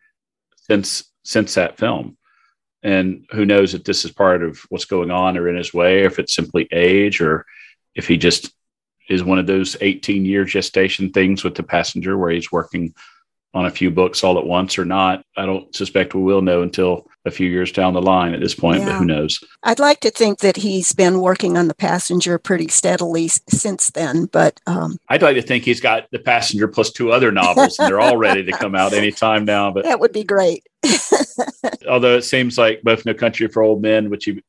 since 0.57 1.05
since 1.25 1.55
that 1.55 1.79
film. 1.79 2.17
And 2.83 3.27
who 3.31 3.47
knows 3.47 3.75
if 3.75 3.85
this 3.85 4.05
is 4.05 4.11
part 4.11 4.43
of 4.43 4.59
what's 4.69 4.85
going 4.85 5.11
on 5.11 5.39
or 5.39 5.49
in 5.49 5.57
his 5.57 5.73
way, 5.73 6.03
or 6.03 6.07
if 6.07 6.19
it's 6.19 6.35
simply 6.35 6.69
age, 6.73 7.21
or 7.21 7.47
if 7.95 8.09
he 8.09 8.17
just 8.17 8.53
is 9.09 9.23
one 9.23 9.39
of 9.39 9.47
those 9.47 9.77
18 9.81 10.25
year 10.25 10.45
gestation 10.45 11.11
things 11.11 11.45
with 11.45 11.55
the 11.55 11.63
passenger 11.63 12.19
where 12.19 12.31
he's 12.31 12.53
working 12.53 12.95
on 13.55 13.67
a 13.67 13.71
few 13.71 13.91
books 13.91 14.25
all 14.25 14.39
at 14.39 14.47
once 14.47 14.79
or 14.79 14.85
not. 14.85 15.25
I 15.37 15.45
don't 15.45 15.75
suspect 15.75 16.15
we 16.15 16.23
will 16.23 16.41
know 16.41 16.63
until 16.63 17.07
a 17.25 17.31
few 17.31 17.49
years 17.49 17.71
down 17.71 17.93
the 17.93 18.03
line 18.03 18.35
at 18.35 18.41
this 18.41 18.55
point, 18.55 18.81
yeah. 18.81 18.87
but 18.87 18.99
who 18.99 19.05
knows? 19.05 19.39
I'd 19.63 19.79
like 19.79 20.01
to 20.01 20.11
think 20.11 20.41
that 20.41 20.57
he's 20.57 20.93
been 20.93 21.21
working 21.21 21.57
on 21.57 21.69
The 21.69 21.75
Passenger 21.75 22.39
pretty 22.39 22.69
steadily 22.69 23.29
since 23.29 23.91
then, 23.91 24.27
but. 24.27 24.59
Um, 24.67 24.99
I'd 25.09 25.23
like 25.23 25.37
to 25.37 25.43
think 25.43 25.65
he's 25.65 25.81
got 25.81 26.11
The 26.11 26.19
Passenger 26.19 26.67
plus 26.67 26.91
two 26.91 27.13
other 27.13 27.31
novels 27.31 27.79
and 27.79 27.89
they're 27.89 28.01
all 28.01 28.17
ready 28.17 28.43
to 28.45 28.53
come 28.53 28.75
out 28.75 28.93
anytime 28.93 29.45
now. 29.45 29.71
But 29.71 29.85
That 29.85 30.01
would 30.01 30.13
be 30.13 30.25
great. 30.25 30.67
although 31.89 32.17
it 32.17 32.25
seems 32.25 32.59
like 32.59 32.83
both 32.83 33.07
No 33.07 33.15
Country 33.15 33.49
for 33.49 33.63
Old 33.63 33.83
Men, 33.83 34.11
which 34.11 34.25
he 34.25 34.43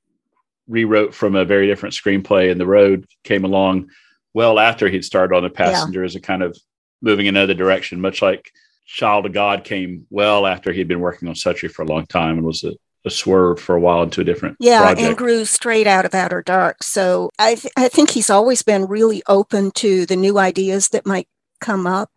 rewrote 0.68 1.14
from 1.14 1.36
a 1.36 1.46
very 1.46 1.68
different 1.68 1.94
screenplay, 1.94 2.50
and 2.50 2.60
The 2.60 2.66
Road 2.66 3.06
came 3.24 3.44
along 3.44 3.90
well 4.34 4.60
after 4.60 4.88
he'd 4.88 5.06
started 5.06 5.36
on 5.36 5.44
The 5.44 5.50
Passenger 5.50 6.00
yeah. 6.00 6.06
as 6.06 6.16
a 6.16 6.22
kind 6.22 6.42
of 6.42 6.58
moving 7.02 7.28
another 7.28 7.54
direction, 7.54 8.02
much 8.02 8.22
like 8.22 8.52
Child 8.94 9.26
of 9.26 9.34
God 9.34 9.64
came 9.64 10.06
well 10.12 10.46
after 10.46 10.72
he'd 10.72 10.88
been 10.88 11.00
working 11.00 11.28
on 11.28 11.34
Suttree 11.34 11.72
for 11.72 11.82
a 11.82 11.88
long 11.88 12.06
time 12.06 12.38
and 12.38 12.46
was 12.46 12.64
a, 12.64 12.74
a 13.06 13.10
swerve 13.10 13.60
for 13.60 13.76
a 13.76 13.80
while 13.80 14.04
into 14.04 14.22
a 14.22 14.24
different 14.24 14.56
yeah 14.60 14.82
project. 14.82 15.02
and 15.02 15.18
grew 15.18 15.46
straight 15.46 15.88
out 15.88 16.06
of 16.06 16.14
outer 16.14 16.44
dark. 16.44 16.84
So 16.84 17.32
I, 17.40 17.56
th- 17.56 17.74
I 17.76 17.88
think 17.88 18.12
he's 18.12 18.30
always 18.30 18.62
been 18.62 18.86
really 18.86 19.24
open 19.28 19.72
to 19.72 20.06
the 20.06 20.16
new 20.16 20.38
ideas 20.38 20.90
that 20.90 21.08
might 21.08 21.28
come 21.60 21.88
up. 21.88 22.12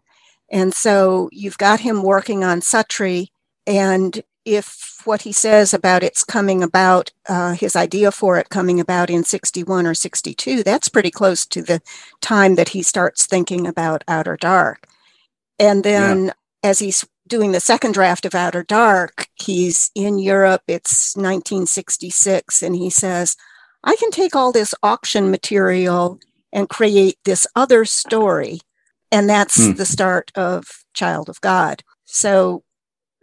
And 0.51 0.75
so 0.75 1.31
you've 1.33 1.57
got 1.57 1.81
him 1.81 2.03
working 2.03 2.45
on 2.45 2.61
Suttree 2.61 3.29
and 3.67 4.23
if 4.45 5.01
what 5.05 5.23
he 5.23 5.33
says 5.33 5.73
about 5.73 6.03
it's 6.03 6.23
coming 6.23 6.63
about 6.63 7.11
uh, 7.27 7.55
his 7.55 7.75
idea 7.75 8.13
for 8.13 8.39
it 8.39 8.51
coming 8.51 8.79
about 8.79 9.09
in 9.09 9.25
61 9.25 9.87
or 9.87 9.95
62 9.95 10.63
that's 10.63 10.89
pretty 10.89 11.11
close 11.11 11.47
to 11.47 11.63
the 11.63 11.81
time 12.21 12.55
that 12.55 12.69
he 12.69 12.83
starts 12.83 13.25
thinking 13.25 13.67
about 13.67 14.05
outer 14.07 14.37
dark. 14.37 14.87
And 15.59 15.83
then 15.83 16.27
yeah 16.27 16.33
as 16.67 16.81
he's 16.81 17.05
doing 17.29 17.53
the 17.53 17.61
second 17.61 17.95
draft 17.95 18.27
of 18.27 18.35
Outer 18.35 18.65
Dark, 18.65 19.29
he's 19.37 19.91
in 19.95 20.19
Europe, 20.19 20.63
it's 20.67 21.17
1966, 21.17 22.61
and 22.63 22.75
he 22.75 22.91
says, 22.91 23.37
I 23.85 23.95
can 23.97 24.11
take 24.11 24.35
all 24.35 24.51
this 24.51 24.75
auction 24.83 25.31
material 25.31 26.19
and 26.53 26.69
create 26.69 27.19
this 27.25 27.47
other 27.55 27.85
story. 27.85 28.61
And 29.13 29.31
that's 29.31 29.65
hmm. 29.65 29.73
the 29.75 29.87
start 29.87 30.33
of 30.35 30.85
Child 30.93 31.29
of 31.29 31.41
God. 31.41 31.85
So 32.05 32.65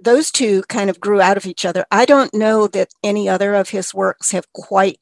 those 0.01 0.31
two 0.31 0.63
kind 0.69 0.89
of 0.89 1.01
grew 1.01 1.19
out 1.19 1.37
of 1.37 1.45
each 1.45 1.65
other. 1.65 1.85
I 1.91 2.05
don't 2.05 2.33
know 2.33 2.67
that 2.67 2.93
any 3.03 3.27
other 3.27 3.53
of 3.55 3.69
his 3.69 3.93
works 3.93 4.31
have 4.31 4.51
quite 4.53 4.99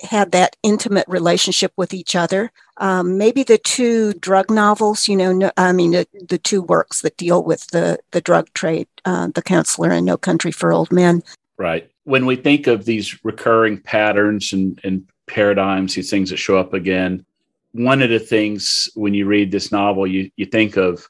had 0.00 0.32
that 0.32 0.56
intimate 0.62 1.06
relationship 1.06 1.72
with 1.76 1.92
each 1.92 2.16
other. 2.16 2.50
Um, 2.78 3.18
maybe 3.18 3.42
the 3.42 3.58
two 3.58 4.14
drug 4.14 4.50
novels, 4.50 5.06
you 5.06 5.16
know, 5.16 5.32
no, 5.32 5.50
I 5.56 5.72
mean, 5.72 5.92
the, 5.92 6.06
the, 6.28 6.38
two 6.38 6.60
works 6.60 7.02
that 7.02 7.16
deal 7.16 7.42
with 7.42 7.68
the, 7.68 7.98
the 8.10 8.20
drug 8.20 8.52
trade, 8.54 8.88
uh, 9.04 9.28
The 9.28 9.42
Counselor 9.42 9.90
and 9.90 10.04
No 10.04 10.16
Country 10.16 10.50
for 10.50 10.72
Old 10.72 10.92
Men. 10.92 11.22
Right. 11.56 11.88
When 12.02 12.26
we 12.26 12.34
think 12.34 12.66
of 12.66 12.84
these 12.84 13.24
recurring 13.24 13.80
patterns 13.80 14.52
and, 14.52 14.80
and 14.82 15.06
paradigms, 15.26 15.94
these 15.94 16.10
things 16.10 16.30
that 16.30 16.38
show 16.38 16.58
up 16.58 16.74
again, 16.74 17.24
one 17.72 18.02
of 18.02 18.10
the 18.10 18.18
things 18.18 18.88
when 18.94 19.14
you 19.14 19.26
read 19.26 19.52
this 19.52 19.70
novel, 19.70 20.06
you, 20.06 20.30
you 20.36 20.46
think 20.46 20.76
of 20.76 21.08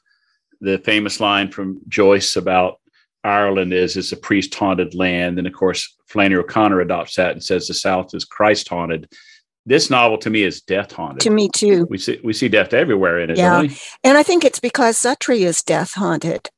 the 0.61 0.77
famous 0.79 1.19
line 1.19 1.49
from 1.49 1.81
Joyce 1.87 2.35
about 2.35 2.79
Ireland 3.25 3.73
is 3.73 3.97
is 3.97 4.11
a 4.11 4.17
priest 4.17 4.53
haunted 4.53 4.93
land, 4.93 5.39
and 5.39 5.47
of 5.47 5.53
course 5.53 5.95
Flannery 6.05 6.39
O'Connor 6.39 6.81
adopts 6.81 7.15
that 7.15 7.31
and 7.31 7.43
says 7.43 7.67
the 7.67 7.73
South 7.73 8.13
is 8.13 8.23
Christ 8.23 8.69
haunted. 8.69 9.11
This 9.65 9.89
novel 9.89 10.17
to 10.19 10.29
me 10.29 10.43
is 10.43 10.61
death 10.61 10.91
haunted. 10.91 11.21
To 11.21 11.31
me 11.31 11.49
too. 11.49 11.87
We 11.89 11.97
see 11.97 12.19
we 12.23 12.33
see 12.33 12.49
death 12.49 12.73
everywhere 12.73 13.19
in 13.19 13.31
it. 13.31 13.37
Yeah, 13.37 13.63
and 14.03 14.17
I 14.17 14.23
think 14.23 14.43
it's 14.43 14.59
because 14.59 14.97
Suttree 14.97 15.45
is 15.45 15.63
death 15.63 15.93
haunted. 15.93 16.49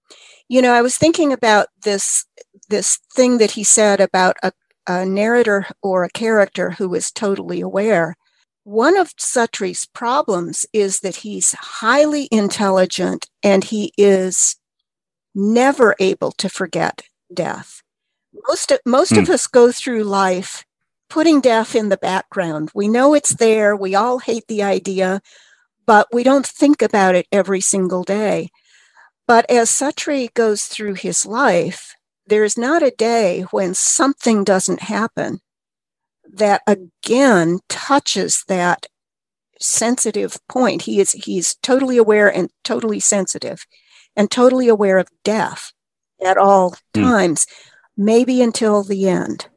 You 0.50 0.62
know, 0.62 0.74
I 0.74 0.82
was 0.82 0.98
thinking 0.98 1.32
about 1.32 1.68
this 1.84 2.26
this 2.70 3.00
thing 3.16 3.38
that 3.38 3.52
he 3.52 3.64
said 3.64 4.02
about 4.02 4.36
a, 4.44 4.52
a 4.88 5.06
narrator 5.06 5.68
or 5.82 6.04
a 6.04 6.10
character 6.10 6.72
who 6.72 6.94
is 6.94 7.12
totally 7.12 7.62
aware. 7.62 8.16
One 8.64 8.98
of 8.98 9.16
Suttree's 9.16 9.86
problems 9.86 10.66
is 10.74 11.00
that 11.00 11.18
he's 11.18 11.54
highly 11.54 12.28
intelligent 12.32 13.30
and 13.42 13.64
he 13.64 13.94
is 13.98 14.58
never 15.34 15.96
able 16.00 16.34
to 16.34 16.50
forget 16.50 17.04
death. 17.34 17.82
Most 18.48 18.72
of, 18.72 18.80
most 18.86 19.14
hmm. 19.14 19.20
of 19.20 19.30
us 19.30 19.48
go 19.48 19.72
through 19.72 20.04
life 20.04 20.66
putting 21.10 21.42
death 21.42 21.76
in 21.76 21.90
the 21.90 21.98
background. 21.98 22.72
We 22.74 22.88
know 22.88 23.14
it's 23.14 23.36
there. 23.36 23.76
We 23.76 23.96
all 23.96 24.20
hate 24.20 24.48
the 24.48 24.64
idea, 24.64 25.22
but 25.86 26.08
we 26.12 26.24
don't 26.24 26.46
think 26.46 26.82
about 26.82 27.16
it 27.16 27.28
every 27.32 27.62
single 27.62 28.04
day. 28.04 28.50
But 29.28 29.50
as 29.50 29.70
Suttree 29.70 30.34
goes 30.34 30.64
through 30.64 30.96
his 30.96 31.26
life, 31.26 31.96
there's 32.26 32.58
not 32.58 32.84
a 32.84 32.92
day 32.92 33.42
when 33.52 33.74
something 33.74 34.44
doesn't 34.44 34.84
happen 34.84 35.40
that 36.32 36.62
again 36.68 37.60
touches 37.70 38.44
that 38.48 38.86
sensitive 39.60 40.38
point. 40.48 40.84
He 40.84 41.00
is 41.00 41.12
he's 41.12 41.56
totally 41.56 41.98
aware 41.98 42.32
and 42.32 42.50
totally 42.64 43.00
sensitive 43.00 43.66
and 44.16 44.30
totally 44.30 44.68
aware 44.68 44.98
of 44.98 45.08
death 45.24 45.72
at 46.24 46.38
all 46.38 46.72
mm. 46.72 47.02
times, 47.02 47.46
maybe 47.96 48.42
until 48.42 48.84
the 48.84 49.08
end. 49.08 49.48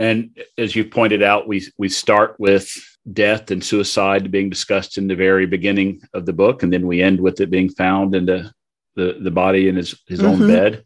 And 0.00 0.36
as 0.58 0.74
you 0.74 0.84
pointed 0.84 1.22
out, 1.22 1.46
we 1.46 1.64
we 1.78 1.88
start 1.88 2.34
with 2.38 2.68
death 3.12 3.50
and 3.50 3.62
suicide 3.62 4.30
being 4.30 4.50
discussed 4.50 4.98
in 4.98 5.06
the 5.06 5.14
very 5.14 5.46
beginning 5.46 6.00
of 6.14 6.24
the 6.24 6.32
book, 6.32 6.62
and 6.62 6.72
then 6.72 6.86
we 6.86 7.02
end 7.02 7.20
with 7.20 7.40
it 7.40 7.50
being 7.50 7.68
found 7.68 8.14
in 8.14 8.26
the 8.26 8.50
the, 8.96 9.18
the 9.20 9.30
body 9.30 9.68
in 9.68 9.76
his, 9.76 9.94
his 10.08 10.20
mm-hmm. 10.20 10.42
own 10.42 10.48
bed 10.48 10.84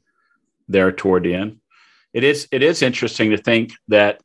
there 0.69 0.93
toward 0.93 1.23
the 1.23 1.35
end. 1.35 1.61
It 2.13 2.25
is 2.25 2.49
it 2.51 2.63
is 2.63 2.83
interesting 2.83 3.31
to 3.31 3.39
think 3.39 3.73
that 3.89 4.21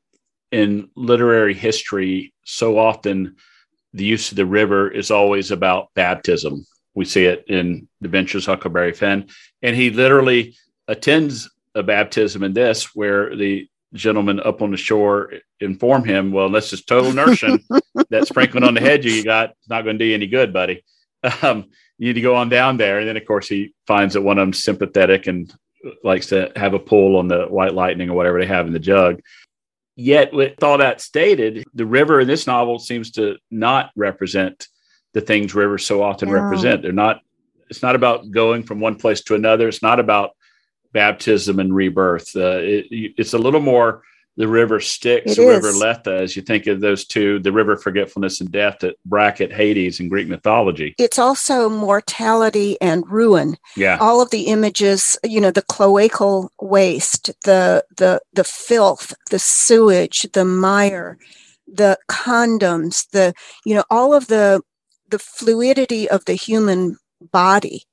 in 0.52 0.90
literary 0.96 1.54
history, 1.54 2.34
so 2.44 2.78
often 2.80 3.36
the 3.94 4.06
use 4.06 4.32
of 4.32 4.38
the 4.38 4.46
river 4.46 4.90
is 4.90 5.12
always 5.12 5.52
about 5.52 5.94
baptism 5.94 6.66
We 6.96 7.06
see 7.06 7.26
it 7.26 7.46
in 7.48 7.88
The 8.02 8.08
Adventures 8.08 8.48
of 8.48 8.56
Huckleberry 8.56 8.94
Finn. 8.94 9.30
And 9.62 9.76
he 9.76 9.90
literally 9.90 10.56
attends 10.88 11.50
a 11.76 11.84
baptism 11.84 12.44
in 12.44 12.54
this 12.54 12.96
where 12.96 13.36
the 13.36 13.69
gentleman 13.94 14.40
up 14.40 14.62
on 14.62 14.72
the 14.72 14.78
shore 14.78 15.34
inform 15.60 16.04
him, 16.04 16.32
well, 16.32 16.46
unless 16.46 16.72
it's 16.74 16.84
total 16.84 17.12
immersion, 17.12 17.60
that 18.10 18.28
sprinkling 18.28 18.64
on 18.64 18.74
the 18.74 18.82
head 18.82 19.04
you 19.04 19.24
got 19.24 19.52
is 19.52 19.70
not 19.70 19.84
going 19.84 19.98
to 19.98 20.04
do 20.04 20.08
you 20.08 20.14
any 20.14 20.28
good, 20.28 20.54
buddy. 20.54 20.84
Um, 21.42 21.66
you 21.98 22.08
need 22.08 22.14
to 22.14 22.22
go 22.22 22.36
on 22.36 22.50
down 22.50 22.78
there. 22.78 23.00
And 23.00 23.08
then, 23.08 23.18
of 23.18 23.26
course, 23.26 23.48
he 23.48 23.74
finds 23.86 24.14
that 24.14 24.22
one 24.22 24.38
of 24.38 24.44
them's 24.44 24.64
sympathetic 24.64 25.28
and 25.28 25.54
likes 26.04 26.28
to 26.28 26.52
have 26.56 26.74
a 26.74 26.80
pull 26.80 27.18
on 27.18 27.28
the 27.28 27.46
white 27.46 27.74
lightning 27.74 28.10
or 28.10 28.14
whatever 28.14 28.40
they 28.40 28.48
have 28.48 28.68
in 28.68 28.74
the 28.74 28.80
jug. 28.80 29.22
Yet, 29.96 30.34
with 30.34 30.64
all 30.64 30.78
that 30.78 31.02
stated, 31.02 31.66
the 31.74 31.86
river 31.86 32.22
in 32.22 32.28
this 32.28 32.48
novel 32.48 32.80
seems 32.80 33.12
to 33.12 33.38
not 33.52 33.92
represent 33.98 34.68
the 35.14 35.22
things 35.22 35.54
rivers 35.54 35.86
so 35.86 36.02
often 36.02 36.32
represent. 36.32 36.82
They're 36.82 36.92
not. 36.94 37.22
It's 37.70 37.84
not 37.84 37.96
about 37.96 38.32
going 38.32 38.64
from 38.64 38.80
one 38.80 38.96
place 38.96 39.22
to 39.24 39.36
another. 39.36 39.68
It's 39.68 39.84
not 39.84 40.00
about 40.00 40.32
baptism 40.92 41.60
and 41.60 41.74
rebirth. 41.74 42.36
Uh, 42.36 42.60
it, 42.62 42.88
it's 42.90 43.34
a 43.34 43.38
little 43.38 43.62
more 43.62 44.04
the 44.40 44.48
river 44.48 44.80
Styx, 44.80 45.36
the 45.36 45.46
river 45.46 45.74
Lethe, 45.74 46.08
as 46.08 46.38
you 46.38 46.42
think 46.42 46.66
of 46.66 46.80
those 46.80 47.04
two, 47.04 47.40
the 47.40 47.52
river 47.52 47.76
forgetfulness 47.76 48.40
and 48.40 48.50
death 48.50 48.78
that 48.80 48.96
bracket 49.06 49.52
Hades 49.52 50.00
in 50.00 50.08
Greek 50.08 50.30
mythology. 50.30 50.96
It's 50.98 51.20
also 51.20 51.68
mortality 51.68 52.78
and 52.80 53.04
ruin. 53.12 53.58
Yeah. 53.76 53.98
All 54.00 54.22
of 54.22 54.30
the 54.30 54.44
images, 54.44 55.20
you 55.26 55.42
know, 55.42 55.52
the 55.52 55.62
cloacal 55.62 56.48
waste, 56.62 57.32
the 57.44 57.84
the 57.98 58.22
the 58.32 58.46
filth, 58.46 59.14
the 59.30 59.40
sewage, 59.40 60.26
the 60.32 60.46
mire, 60.46 61.18
the 61.68 61.98
condoms, 62.10 63.10
the 63.12 63.34
you 63.66 63.76
know, 63.76 63.84
all 63.90 64.14
of 64.14 64.28
the 64.28 64.62
the 65.10 65.20
fluidity 65.20 66.10
of 66.10 66.24
the 66.24 66.36
human 66.36 66.96
body 67.20 67.84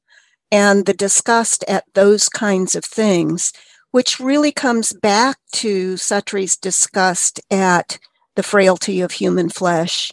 and 0.51 0.86
the 0.86 0.94
disgust 0.94 1.64
at 1.68 1.84
those 1.94 2.28
kinds 2.28 2.74
of 2.74 2.84
things 2.84 3.53
which 3.97 4.20
really 4.20 4.53
comes 4.53 4.92
back 4.92 5.38
to 5.53 5.97
Suttree's 5.97 6.57
disgust 6.57 7.40
at 7.51 7.99
the 8.34 8.42
frailty 8.42 9.01
of 9.01 9.12
human 9.12 9.49
flesh 9.49 10.12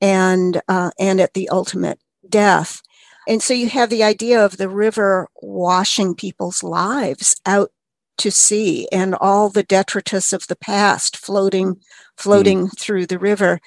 and 0.00 0.62
uh, 0.66 0.92
and 0.98 1.20
at 1.20 1.34
the 1.34 1.50
ultimate 1.50 1.98
death. 2.26 2.80
And 3.28 3.42
so 3.42 3.52
you 3.52 3.68
have 3.68 3.90
the 3.90 4.02
idea 4.02 4.42
of 4.42 4.56
the 4.56 4.68
river 4.70 5.28
washing 5.42 6.14
people's 6.14 6.62
lives 6.62 7.36
out 7.44 7.70
to 8.16 8.30
sea 8.30 8.88
and 8.90 9.14
all 9.14 9.50
the 9.50 9.62
detritus 9.62 10.32
of 10.32 10.46
the 10.46 10.56
past 10.56 11.16
floating 11.16 11.76
floating 12.16 12.68
mm. 12.68 12.78
through 12.80 13.06
the 13.06 13.18
river. 13.18 13.60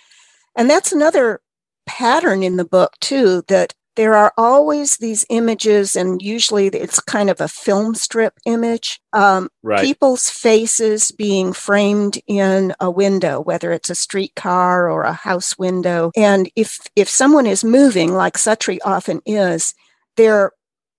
And 0.56 0.68
that's 0.70 0.92
another 0.92 1.40
pattern 1.86 2.42
in 2.42 2.56
the 2.56 2.66
book 2.66 2.94
too 3.00 3.44
that 3.48 3.76
there 3.96 4.16
are 4.16 4.34
always 4.38 4.98
these 4.98 5.26
images, 5.30 5.96
and 5.96 6.22
usually 6.22 6.68
it's 6.68 7.00
kind 7.00 7.30
of 7.30 7.40
a 7.40 7.48
film 7.48 7.96
strip 7.96 8.34
image. 8.46 9.00
Um, 9.14 9.50
right. 9.64 9.84
People's 9.84 10.30
faces 10.30 11.12
being 11.12 11.54
framed 11.54 12.20
in 12.28 12.74
a 12.80 12.92
window, 12.92 13.40
whether 13.42 13.72
it's 13.72 13.90
a 13.90 13.96
streetcar 13.96 14.90
or 14.90 15.04
a 15.04 15.14
house 15.14 15.58
window. 15.58 16.12
And 16.16 16.50
if 16.56 16.80
if 16.96 17.10
someone 17.10 17.46
is 17.46 17.64
moving, 17.64 18.14
like 18.14 18.36
Suttree 18.36 18.80
often 18.84 19.22
is, 19.26 19.74
they're 20.18 20.52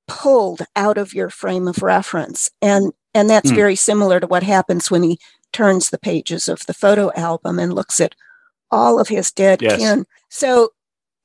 pulled 0.09 0.63
out 0.75 0.97
of 0.97 1.13
your 1.13 1.31
frame 1.31 1.69
of 1.69 1.83
reference, 1.83 2.51
and 2.63 2.93
and 3.15 3.29
that's 3.29 3.51
hmm. 3.51 3.57
very 3.57 3.77
similar 3.77 4.21
to 4.21 4.27
what 4.27 4.43
happens 4.43 4.91
when 4.91 5.03
he 5.03 5.19
turns 5.53 5.91
the 5.91 5.99
pages 5.99 6.49
of 6.49 6.65
the 6.67 6.75
photo 6.75 7.11
album 7.15 7.59
and 7.59 7.73
looks 7.73 8.01
at 8.01 8.15
all 8.71 8.99
of 8.99 9.09
his 9.09 9.31
dead 9.33 9.63
yes. 9.63 9.79
kin. 9.79 10.07
So 10.29 10.71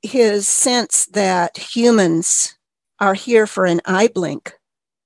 his 0.02 0.48
sense 0.48 1.06
that 1.06 1.56
humans 1.74 2.56
are 2.98 3.14
here 3.14 3.46
for 3.46 3.64
an 3.64 3.80
eye 3.84 4.08
blink 4.08 4.54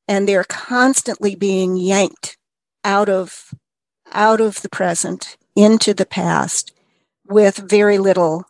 and 0.09 0.29
they're 0.29 0.45
constantly 0.45 1.35
being 1.35 1.77
yanked 1.77 2.37
out 2.85 3.09
of 3.09 3.55
out 4.13 4.41
of 4.41 4.63
the 4.63 4.69
present 4.69 5.37
into 5.55 5.93
the 5.93 6.07
past 6.07 6.73
with 7.27 7.57
very 7.57 7.99
little 7.99 8.45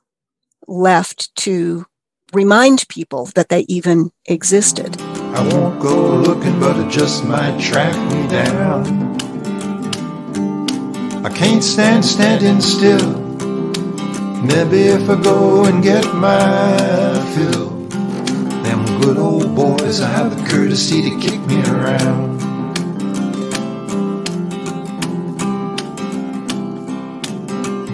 left 0.69 1.35
to 1.37 1.87
remind 2.33 2.87
people 2.89 3.27
that 3.35 3.49
they 3.49 3.61
even 3.69 4.11
existed. 4.27 5.01
I 5.01 5.49
won't 5.53 5.81
go 5.81 6.17
looking, 6.17 6.59
but 6.61 6.77
it 6.77 6.91
just 6.91 7.25
might 7.25 7.59
track 7.61 7.95
me 8.13 8.29
down. 8.29 9.17
I 11.25 11.31
can't 11.31 11.63
stand 11.63 12.05
standing 12.05 12.61
still. 12.61 13.26
Maybe 14.43 14.82
if 14.82 15.09
I 15.09 15.20
go 15.20 15.64
and 15.64 15.82
get 15.82 16.05
my 16.14 16.76
fill, 17.34 17.70
them 18.62 19.01
good 19.01 19.16
old 19.16 19.57
boys 19.57 20.03
I 20.03 20.09
have 20.09 20.37
the 20.37 20.49
courtesy 20.49 21.01
to 21.03 21.18
kick 21.18 21.41
me 21.47 21.62
around. 21.62 22.37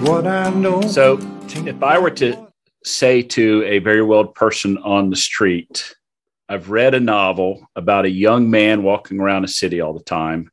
What 0.04 0.26
I 0.26 0.50
know. 0.50 0.82
So, 0.82 1.18
if 1.64 1.80
I 1.80 1.96
were 1.98 2.10
to 2.10 2.48
say 2.84 3.22
to 3.22 3.62
a 3.64 3.78
very 3.78 4.02
well 4.02 4.24
person 4.24 4.78
on 4.78 5.10
the 5.10 5.16
street, 5.16 5.94
I've 6.48 6.70
read 6.70 6.94
a 6.94 7.00
novel 7.00 7.66
about 7.76 8.04
a 8.04 8.10
young 8.10 8.50
man 8.50 8.82
walking 8.82 9.20
around 9.20 9.44
a 9.44 9.48
city 9.48 9.80
all 9.80 9.94
the 9.94 10.02
time, 10.02 10.50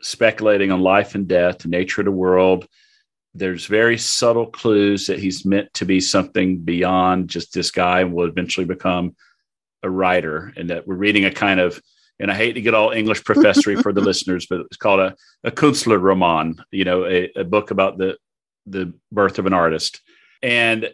speculating 0.00 0.72
on 0.72 0.80
life 0.80 1.14
and 1.14 1.28
death, 1.28 1.58
the 1.58 1.68
nature 1.68 2.00
of 2.00 2.06
the 2.06 2.12
world, 2.12 2.66
there's 3.34 3.66
very 3.66 3.96
subtle 3.96 4.46
clues 4.46 5.06
that 5.06 5.18
he's 5.18 5.44
meant 5.44 5.72
to 5.74 5.84
be 5.84 6.00
something 6.00 6.58
beyond 6.58 7.28
just 7.28 7.54
this 7.54 7.70
guy 7.70 8.00
and 8.00 8.12
will 8.12 8.26
eventually 8.26 8.66
become 8.66 9.16
a 9.82 9.90
writer 9.90 10.52
and 10.56 10.70
that 10.70 10.86
we're 10.86 10.94
reading 10.94 11.24
a 11.24 11.32
kind 11.32 11.60
of 11.60 11.80
and 12.20 12.30
I 12.30 12.34
hate 12.34 12.52
to 12.52 12.60
get 12.60 12.74
all 12.74 12.92
English 12.92 13.24
professory 13.24 13.74
for 13.74 13.92
the 13.92 14.00
listeners, 14.00 14.46
but 14.48 14.60
it's 14.60 14.76
called 14.76 15.00
a, 15.00 15.16
a 15.42 15.50
Künstlerroman, 15.50 16.60
you 16.70 16.84
know, 16.84 17.04
a, 17.04 17.32
a 17.34 17.44
book 17.44 17.70
about 17.70 17.98
the 17.98 18.16
the 18.66 18.94
birth 19.10 19.38
of 19.40 19.46
an 19.46 19.52
artist. 19.52 20.00
And 20.40 20.90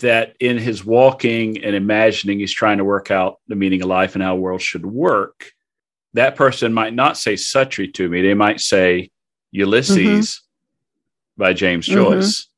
that 0.00 0.34
in 0.40 0.58
his 0.58 0.84
walking 0.84 1.64
and 1.64 1.74
imagining, 1.74 2.40
he's 2.40 2.52
trying 2.52 2.78
to 2.78 2.84
work 2.84 3.10
out 3.10 3.38
the 3.48 3.54
meaning 3.54 3.82
of 3.82 3.88
life 3.88 4.14
and 4.14 4.22
how 4.22 4.34
the 4.34 4.40
world 4.40 4.60
should 4.60 4.84
work. 4.84 5.52
That 6.14 6.36
person 6.36 6.74
might 6.74 6.94
not 6.94 7.16
say 7.16 7.34
Suttree 7.34 7.92
to 7.94 8.08
me. 8.08 8.20
They 8.20 8.34
might 8.34 8.60
say 8.60 9.10
Ulysses, 9.52 9.96
mm-hmm 9.96 10.43
by 11.36 11.52
James 11.52 11.88
mm-hmm. 11.88 12.14
Joyce. 12.14 12.48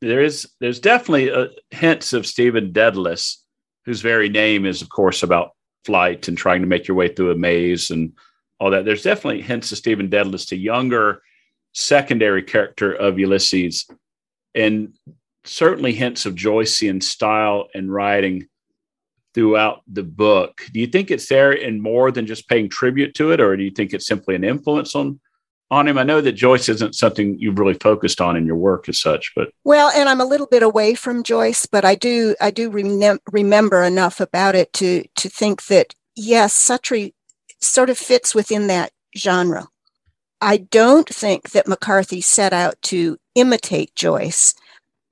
There 0.00 0.22
is 0.22 0.48
there's 0.60 0.80
definitely 0.80 1.28
a, 1.28 1.48
hints 1.70 2.12
of 2.12 2.26
Stephen 2.26 2.72
Dedalus, 2.72 3.36
whose 3.84 4.00
very 4.00 4.28
name 4.28 4.64
is, 4.64 4.82
of 4.82 4.88
course, 4.88 5.22
about 5.22 5.50
flight 5.84 6.28
and 6.28 6.36
trying 6.36 6.60
to 6.60 6.66
make 6.66 6.86
your 6.88 6.96
way 6.96 7.08
through 7.08 7.30
a 7.30 7.36
maze 7.36 7.90
and 7.90 8.12
all 8.58 8.70
that. 8.70 8.84
There's 8.84 9.02
definitely 9.02 9.42
hints 9.42 9.72
of 9.72 9.78
Stephen 9.78 10.08
Dedalus 10.08 10.46
to 10.48 10.56
younger 10.56 11.22
secondary 11.72 12.42
character 12.42 12.92
of 12.92 13.18
Ulysses, 13.18 13.86
and 14.54 14.94
certainly 15.44 15.92
hints 15.92 16.26
of 16.26 16.34
Joycean 16.34 17.02
style 17.02 17.68
and 17.74 17.92
writing 17.92 18.46
throughout 19.34 19.82
the 19.86 20.02
book. 20.02 20.62
Do 20.72 20.80
you 20.80 20.86
think 20.86 21.10
it's 21.10 21.28
there 21.28 21.52
in 21.52 21.80
more 21.80 22.10
than 22.10 22.26
just 22.26 22.48
paying 22.48 22.68
tribute 22.68 23.14
to 23.14 23.32
it, 23.32 23.40
or 23.40 23.56
do 23.56 23.62
you 23.62 23.70
think 23.70 23.92
it's 23.92 24.06
simply 24.06 24.34
an 24.34 24.44
influence 24.44 24.94
on 24.94 25.20
on 25.70 25.86
him? 25.86 25.98
I 25.98 26.02
know 26.02 26.20
that 26.20 26.32
Joyce 26.32 26.68
isn't 26.68 26.94
something 26.94 27.38
you've 27.38 27.58
really 27.58 27.74
focused 27.74 28.20
on 28.20 28.36
in 28.36 28.46
your 28.46 28.56
work 28.56 28.88
as 28.88 29.00
such, 29.00 29.32
but 29.34 29.50
well, 29.64 29.90
and 29.94 30.08
I'm 30.08 30.20
a 30.20 30.26
little 30.26 30.46
bit 30.46 30.62
away 30.62 30.94
from 30.94 31.22
Joyce, 31.22 31.66
but 31.66 31.84
I 31.84 31.94
do 31.94 32.34
I 32.40 32.50
do 32.50 32.70
remem- 32.70 33.20
remember 33.32 33.82
enough 33.82 34.20
about 34.20 34.54
it 34.54 34.72
to 34.74 35.04
to 35.16 35.28
think 35.28 35.66
that 35.66 35.94
yes, 36.16 36.54
Suttree 36.54 37.12
sort 37.60 37.90
of 37.90 37.98
fits 37.98 38.34
within 38.34 38.66
that 38.68 38.92
genre. 39.16 39.68
I 40.40 40.56
don't 40.56 41.08
think 41.08 41.50
that 41.50 41.68
McCarthy 41.68 42.20
set 42.20 42.52
out 42.52 42.80
to 42.82 43.18
imitate 43.34 43.94
Joyce, 43.94 44.54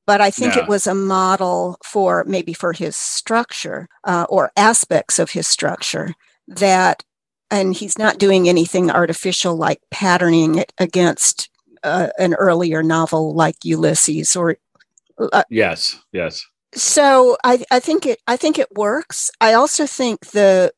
but 0.06 0.22
I 0.22 0.30
think 0.30 0.56
it 0.56 0.68
was 0.68 0.86
a 0.86 0.94
model 0.94 1.76
for 1.84 2.24
maybe 2.26 2.54
for 2.54 2.72
his 2.72 2.96
structure 2.96 3.88
uh, 4.04 4.24
or 4.30 4.50
aspects 4.56 5.18
of 5.18 5.32
his 5.32 5.46
structure 5.46 6.14
that 6.46 7.04
and 7.50 7.74
he's 7.74 7.98
not 7.98 8.18
doing 8.18 8.48
anything 8.48 8.90
artificial 8.90 9.56
like 9.56 9.80
patterning 9.90 10.56
it 10.56 10.72
against 10.78 11.48
uh, 11.82 12.08
an 12.18 12.34
earlier 12.34 12.82
novel 12.82 13.34
like 13.34 13.56
Ulysses 13.64 14.36
or 14.36 14.56
uh, 15.18 15.42
yes 15.50 15.98
yes 16.12 16.46
so 16.74 17.36
I, 17.44 17.64
I 17.70 17.80
think 17.80 18.06
it 18.06 18.20
I 18.26 18.36
think 18.36 18.58
it 18.58 18.68
works 18.76 19.30
I 19.40 19.54
also 19.54 19.86
think 19.86 20.26
the 20.26 20.72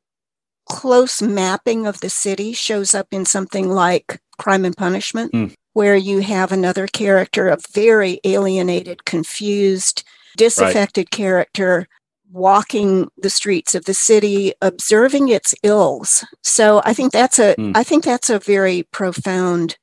close 0.68 1.20
mapping 1.20 1.86
of 1.86 2.00
the 2.00 2.10
city 2.10 2.52
shows 2.52 2.94
up 2.94 3.08
in 3.10 3.24
something 3.24 3.70
like 3.70 4.20
crime 4.38 4.64
and 4.64 4.76
punishment 4.76 5.32
mm. 5.32 5.52
where 5.72 5.96
you 5.96 6.20
have 6.20 6.52
another 6.52 6.86
character 6.86 7.48
a 7.48 7.58
very 7.72 8.20
alienated 8.24 9.04
confused 9.04 10.04
disaffected 10.36 11.06
right. 11.06 11.10
character 11.10 11.88
walking 12.32 13.08
the 13.18 13.30
streets 13.30 13.74
of 13.74 13.84
the 13.84 13.94
city, 13.94 14.52
observing 14.62 15.28
its 15.28 15.54
ills. 15.62 16.24
So 16.42 16.80
I 16.84 16.94
think 16.94 17.12
that's 17.12 17.38
a 17.38 17.54
mm. 17.56 17.72
I 17.74 17.82
think 17.82 18.04
that's 18.04 18.30
a 18.30 18.38
very 18.38 18.84
profound 18.84 19.76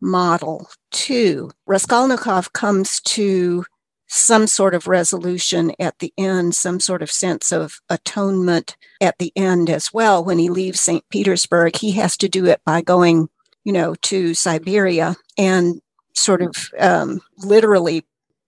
model 0.00 0.68
too. 0.90 1.50
Raskolnikov 1.66 2.52
comes 2.52 3.00
to 3.00 3.64
some 4.08 4.46
sort 4.46 4.74
of 4.74 4.86
resolution 4.86 5.72
at 5.80 5.98
the 5.98 6.12
end, 6.16 6.54
some 6.54 6.78
sort 6.80 7.02
of 7.02 7.10
sense 7.10 7.50
of 7.50 7.80
atonement 7.88 8.76
at 9.00 9.18
the 9.18 9.32
end 9.34 9.68
as 9.68 9.92
well. 9.92 10.24
When 10.24 10.38
he 10.38 10.48
leaves 10.48 10.80
St. 10.80 11.04
Petersburg, 11.10 11.76
he 11.76 11.92
has 11.92 12.16
to 12.18 12.28
do 12.28 12.46
it 12.46 12.60
by 12.64 12.82
going, 12.82 13.28
you 13.64 13.72
know, 13.72 13.94
to 14.02 14.34
Siberia 14.34 15.16
and 15.36 15.80
sort 16.14 16.40
of 16.40 16.70
um, 16.78 17.20
literally 17.38 18.04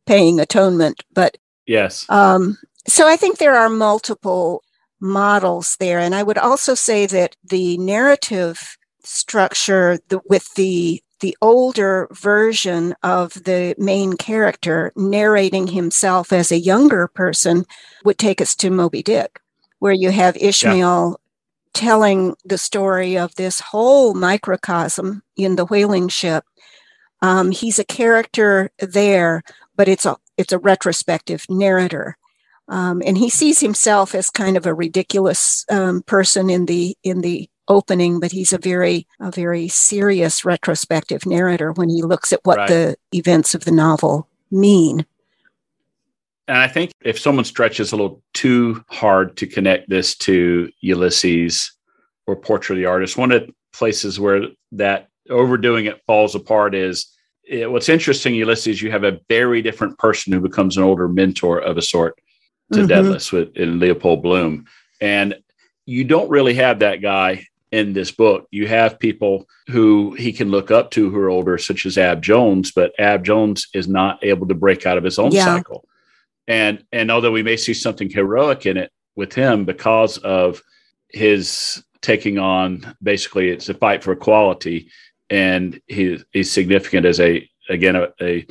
paying 0.07 0.39
atonement. 0.39 1.03
But 1.13 1.39
yes, 1.67 2.07
um, 2.09 2.57
so 2.89 3.07
I 3.07 3.17
think 3.17 3.39
there 3.39 3.57
are 3.57 3.69
multiple 3.69 4.63
models 5.01 5.77
there, 5.79 5.99
and 5.99 6.15
I 6.15 6.23
would 6.23 6.39
also 6.39 6.75
say 6.75 7.07
that 7.07 7.37
the 7.45 7.79
narrative 7.79 8.77
structure 9.05 9.99
the, 10.09 10.21
with 10.29 10.53
the 10.55 11.03
the 11.21 11.37
older 11.43 12.09
version 12.13 12.95
of 13.03 13.33
the 13.33 13.75
main 13.77 14.13
character 14.13 14.93
narrating 14.95 15.67
himself 15.67 16.33
as 16.33 16.53
a 16.53 16.59
younger 16.59 17.09
person 17.09 17.65
would 18.05 18.19
take 18.19 18.41
us 18.41 18.55
to 18.55 18.71
Moby 18.71 19.03
Dick, 19.03 19.41
where 19.81 19.93
you 19.93 20.11
have 20.11 20.37
Ishmael 20.37 21.11
yeah. 21.11 21.17
telling 21.75 22.37
the 22.45 22.59
story 22.59 23.19
of 23.19 23.35
this 23.35 23.61
whole 23.61 24.15
microcosm 24.15 25.23
in 25.37 25.57
the 25.57 25.65
whaling 25.65 26.09
ship. 26.09 26.45
Um, 27.21 27.51
he's 27.51 27.81
a 27.81 27.85
character 27.85 28.71
there, 28.79 29.43
but 29.77 29.89
it's 29.89 30.07
a 30.07 30.17
it's 30.37 30.53
a 30.53 30.59
retrospective 30.59 31.45
narrator. 31.49 32.17
Um, 32.69 33.03
and 33.05 33.17
he 33.17 33.31
sees 33.31 33.61
himself 33.61 34.15
as 34.15 34.31
kind 34.31 34.57
of 34.57 34.67
a 34.67 34.75
ridiculous 34.75 35.65
um, 35.71 36.03
person 36.03 36.51
in 36.51 36.67
the 36.67 36.97
in 37.03 37.23
the 37.23 37.49
opening, 37.69 38.21
but 38.21 38.33
he's 38.33 38.53
a 38.53 38.59
very 38.59 39.07
a 39.21 39.31
very 39.31 39.69
serious 39.69 40.45
retrospective 40.45 41.25
narrator 41.25 41.73
when 41.73 41.89
he 41.89 42.03
looks 42.03 42.33
at 42.33 42.41
what 42.45 42.59
right. 42.59 42.69
the 42.69 42.97
events 43.13 43.55
of 43.55 43.65
the 43.65 43.73
novel 43.73 44.29
mean. 44.51 45.07
And 46.47 46.57
I 46.57 46.69
think 46.69 46.93
if 47.03 47.19
someone 47.19 47.45
stretches 47.45 47.93
a 47.93 47.97
little 47.97 48.23
too 48.33 48.83
hard 48.89 49.37
to 49.37 49.47
connect 49.47 49.91
this 49.91 50.17
to 50.17 50.71
Ulysses 50.81 51.73
or 52.27 52.37
Portrait 52.37 52.77
of 52.77 52.81
the 52.81 52.87
Artist, 52.87 53.19
one 53.19 53.33
of 53.33 53.47
the 53.47 53.55
places 53.73 54.19
where 54.19 54.43
that 54.73 55.09
overdoing 55.29 55.85
it 55.85 56.03
falls 56.07 56.35
apart 56.35 56.75
is 56.75 57.07
it, 57.45 57.71
what's 57.71 57.89
interesting, 57.89 58.35
Ulysses, 58.35 58.81
you 58.81 58.91
have 58.91 59.05
a 59.05 59.21
very 59.29 59.61
different 59.61 59.99
person 59.99 60.33
who 60.33 60.41
becomes 60.41 60.77
an 60.77 60.83
older 60.83 61.09
mentor 61.09 61.59
of 61.59 61.77
a 61.77 61.83
sort 61.83 62.19
to 62.73 62.81
mm-hmm. 62.81 63.37
with 63.37 63.57
in 63.57 63.79
Leopold 63.79 64.23
Bloom. 64.23 64.67
And 65.01 65.37
you 65.87 66.05
don't 66.05 66.29
really 66.29 66.55
have 66.55 66.81
that 66.81 67.01
guy 67.01 67.47
in 67.71 67.93
this 67.93 68.11
book. 68.11 68.47
You 68.51 68.67
have 68.67 68.99
people 68.99 69.47
who 69.69 70.15
he 70.15 70.33
can 70.33 70.51
look 70.51 70.71
up 70.71 70.91
to 70.93 71.11
who 71.11 71.19
are 71.19 71.31
older, 71.31 71.59
such 71.59 71.87
as 71.87 71.99
Ab 71.99 72.23
Jones, 72.23 72.73
but 72.73 72.93
Ab 72.99 73.25
Jones 73.25 73.69
is 73.75 73.89
not 73.89 74.23
able 74.25 74.47
to 74.49 74.55
break 74.55 74.87
out 74.87 74.99
of 74.99 75.05
his 75.05 75.19
own 75.19 75.33
yeah. 75.33 75.45
cycle. 75.45 75.87
And 76.47 76.85
and 76.93 77.11
although 77.11 77.33
we 77.33 77.43
may 77.43 77.57
see 77.57 77.75
something 77.75 78.09
heroic 78.09 78.65
in 78.67 78.77
it 78.77 78.91
with 79.17 79.35
him 79.35 79.65
because 79.65 80.19
of 80.19 80.63
his 81.11 81.83
taking 82.01 82.39
on 82.39 82.95
basically 83.03 83.51
it's 83.51 83.69
a 83.69 83.75
fight 83.75 84.03
for 84.03 84.13
equality, 84.13 84.89
and 85.29 85.81
he, 85.87 86.19
he's 86.33 86.51
significant 86.51 87.05
as 87.05 87.21
a 87.21 87.49
again 87.69 87.97
a, 87.97 88.09
a 88.23 88.47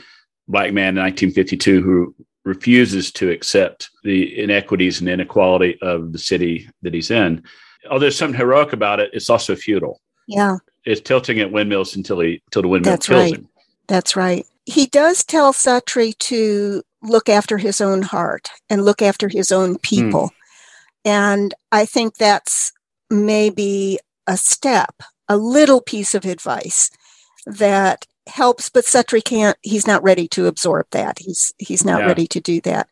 black 0.48 0.74
man 0.74 0.98
in 0.98 1.04
1952 1.04 1.82
who 1.82 2.16
refuses 2.48 3.12
to 3.12 3.30
accept 3.30 3.90
the 4.04 4.40
inequities 4.40 5.00
and 5.00 5.10
inequality 5.10 5.78
of 5.82 6.14
the 6.14 6.20
city 6.20 6.70
that 6.82 6.94
he's 6.94 7.12
in 7.12 7.44
although 7.90 8.02
there's 8.02 8.18
something 8.18 8.38
heroic 8.38 8.74
about 8.74 9.00
it, 9.00 9.10
it's 9.14 9.30
also 9.30 9.56
futile. 9.56 10.02
Yeah. 10.28 10.58
It's 10.86 11.02
tilting 11.02 11.40
at 11.40 11.52
windmills 11.52 11.96
until 11.96 12.20
he 12.20 12.42
until 12.48 12.64
the 12.64 12.68
windmill 12.68 12.94
That's 12.94 13.08
kills 13.08 13.24
right. 13.24 13.36
him. 13.36 13.50
That's 13.88 14.16
right. 14.16 14.46
He 14.66 14.86
does 14.88 15.24
tell 15.24 15.54
Suttree 15.54 16.18
to 16.20 16.84
look 17.02 17.30
after 17.30 17.58
his 17.58 17.80
own 17.80 18.02
heart 18.02 18.50
and 18.70 18.84
look 18.84 19.02
after 19.02 19.30
his 19.30 19.52
own 19.52 19.78
people. 19.80 20.28
Hmm. 20.28 20.34
And 21.06 21.54
I 21.72 21.86
think 21.86 22.18
that's 22.18 22.74
maybe 23.10 24.00
a 24.26 24.36
step, 24.36 25.02
a 25.30 25.38
little 25.38 25.82
piece 25.82 26.14
of 26.14 26.26
advice 26.26 26.92
that 27.46 28.06
helps, 28.28 28.70
but 28.70 28.86
Suttree 28.86 29.24
can't, 29.24 29.58
he's 29.62 29.88
not 29.88 30.04
ready 30.04 30.28
to 30.30 30.48
absorb 30.48 30.88
that. 30.92 31.20
He's 31.20 31.54
he's 31.58 31.86
not 31.86 32.02
yeah. 32.02 32.08
ready 32.08 32.28
to 32.28 32.40
do 32.40 32.62
that. 32.62 32.90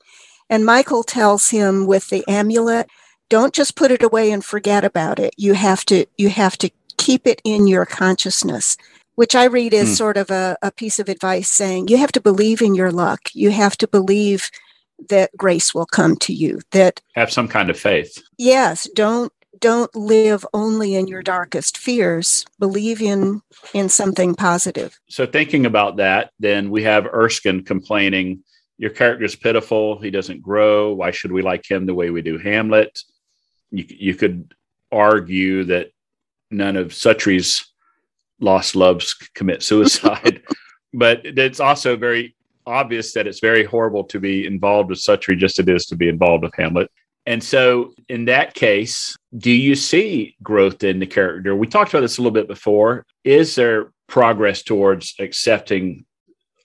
And 0.49 0.65
Michael 0.65 1.03
tells 1.03 1.49
him 1.49 1.87
with 1.87 2.09
the 2.09 2.23
amulet, 2.27 2.87
don't 3.29 3.53
just 3.53 3.75
put 3.75 3.91
it 3.91 4.03
away 4.03 4.31
and 4.31 4.43
forget 4.43 4.83
about 4.83 5.19
it 5.19 5.33
you 5.37 5.53
have 5.53 5.85
to 5.85 6.05
you 6.17 6.29
have 6.29 6.57
to 6.57 6.69
keep 6.97 7.27
it 7.27 7.41
in 7.43 7.67
your 7.67 7.85
consciousness 7.85 8.77
which 9.15 9.35
i 9.35 9.45
read 9.45 9.73
as 9.73 9.89
mm. 9.89 9.95
sort 9.95 10.17
of 10.17 10.29
a, 10.29 10.57
a 10.61 10.71
piece 10.71 10.99
of 10.99 11.09
advice 11.09 11.51
saying 11.51 11.87
you 11.87 11.97
have 11.97 12.11
to 12.11 12.21
believe 12.21 12.61
in 12.61 12.75
your 12.75 12.91
luck 12.91 13.21
you 13.33 13.51
have 13.51 13.77
to 13.77 13.87
believe 13.87 14.49
that 15.09 15.29
grace 15.35 15.73
will 15.73 15.85
come 15.85 16.15
to 16.15 16.33
you 16.33 16.59
that 16.71 17.01
have 17.15 17.31
some 17.31 17.47
kind 17.47 17.69
of 17.69 17.79
faith 17.79 18.21
yes 18.37 18.87
don't 18.95 19.31
don't 19.59 19.95
live 19.95 20.45
only 20.53 20.95
in 20.95 21.07
your 21.07 21.21
darkest 21.21 21.77
fears 21.77 22.45
believe 22.59 23.01
in 23.01 23.41
in 23.73 23.89
something 23.89 24.35
positive. 24.35 24.99
So 25.09 25.25
thinking 25.25 25.65
about 25.65 25.97
that 25.97 26.31
then 26.39 26.69
we 26.69 26.83
have 26.83 27.05
erskine 27.05 27.63
complaining 27.63 28.43
your 28.77 28.89
character 28.89 29.25
is 29.25 29.35
pitiful. 29.35 29.99
He 29.99 30.11
doesn't 30.11 30.41
grow. 30.41 30.93
Why 30.93 31.11
should 31.11 31.31
we 31.31 31.41
like 31.41 31.69
him 31.69 31.85
the 31.85 31.93
way 31.93 32.09
we 32.09 32.21
do 32.21 32.37
hamlet? 32.37 32.99
You, 33.71 33.85
you 33.87 34.15
could 34.15 34.53
argue 34.91 35.63
that 35.65 35.91
none 36.51 36.75
of 36.75 36.87
Suttree's 36.87 37.65
lost 38.39 38.75
loves 38.75 39.13
commit 39.33 39.63
suicide, 39.71 40.43
but 40.93 41.21
it's 41.23 41.59
also 41.59 41.95
very 41.95 42.35
obvious 42.67 43.13
that 43.13 43.27
it's 43.27 43.39
very 43.39 43.63
horrible 43.63 44.03
to 44.03 44.19
be 44.19 44.45
involved 44.45 44.89
with 44.89 44.99
Suttree 44.99 45.37
just 45.37 45.59
as 45.59 45.67
it 45.67 45.73
is 45.73 45.85
to 45.87 45.95
be 45.95 46.09
involved 46.09 46.43
with 46.43 46.55
Hamlet. 46.55 46.89
And 47.25 47.43
so, 47.43 47.93
in 48.07 48.25
that 48.25 48.53
case, 48.53 49.15
do 49.37 49.51
you 49.51 49.75
see 49.75 50.35
growth 50.43 50.83
in 50.83 50.99
the 50.99 51.07
character? 51.07 51.55
We 51.55 51.67
talked 51.67 51.91
about 51.91 52.01
this 52.01 52.17
a 52.17 52.21
little 52.21 52.33
bit 52.33 52.47
before. 52.47 53.05
Is 53.23 53.55
there 53.55 53.91
progress 54.07 54.61
towards 54.61 55.15
accepting 55.19 56.05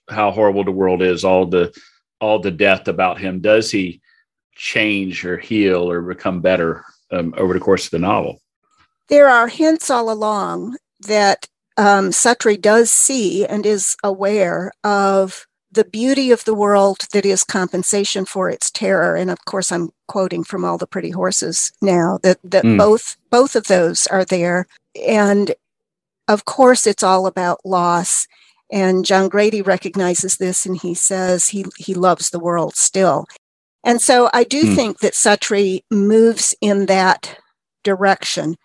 how 0.09 0.29
horrible 0.31 0.63
the 0.63 0.71
world 0.71 1.01
is, 1.01 1.25
all 1.25 1.45
the 1.47 1.73
all 2.19 2.39
the 2.39 2.51
death 2.51 2.87
about 2.87 3.19
him? 3.19 3.41
Does 3.41 3.71
he 3.71 4.01
change 4.55 5.25
or 5.25 5.37
heal 5.37 5.89
or 5.89 6.01
become 6.01 6.39
better 6.39 6.83
um, 7.11 7.33
over 7.37 7.53
the 7.53 7.59
course 7.59 7.85
of 7.85 7.91
the 7.91 7.99
novel. 7.99 8.41
There 9.09 9.27
are 9.27 9.47
hints 9.47 9.89
all 9.89 10.11
along 10.11 10.77
that 11.01 11.47
um, 11.77 12.11
Suttree 12.11 12.61
does 12.61 12.91
see 12.91 13.45
and 13.45 13.65
is 13.65 13.95
aware 14.03 14.71
of 14.83 15.45
the 15.71 15.85
beauty 15.85 16.31
of 16.31 16.43
the 16.43 16.53
world 16.53 17.07
that 17.13 17.25
is 17.25 17.43
compensation 17.43 18.25
for 18.25 18.49
its 18.49 18.69
terror. 18.69 19.15
And 19.15 19.29
of 19.31 19.45
course, 19.45 19.71
I'm 19.71 19.91
quoting 20.07 20.43
from 20.43 20.65
all 20.65 20.77
the 20.77 20.87
pretty 20.87 21.11
horses 21.11 21.71
now 21.81 22.19
that, 22.23 22.39
that 22.43 22.63
mm. 22.63 22.77
both 22.77 23.15
both 23.29 23.55
of 23.55 23.67
those 23.67 24.05
are 24.07 24.25
there. 24.25 24.67
And 25.07 25.55
of 26.27 26.45
course, 26.45 26.85
it's 26.85 27.03
all 27.03 27.25
about 27.25 27.65
loss. 27.65 28.27
And 28.71 29.05
John 29.05 29.29
Grady 29.29 29.61
recognizes 29.61 30.37
this 30.37 30.65
and 30.65 30.77
he 30.77 30.93
says 30.93 31.47
he, 31.47 31.65
he 31.77 31.93
loves 31.93 32.29
the 32.29 32.39
world 32.39 32.75
still. 32.75 33.25
And 33.83 34.01
so 34.01 34.29
I 34.33 34.43
do 34.43 34.63
mm. 34.63 34.75
think 34.75 34.99
that 34.99 35.13
Suttree 35.13 35.83
moves 35.89 36.53
in 36.61 36.85
that 36.85 37.37
direction. 37.83 38.55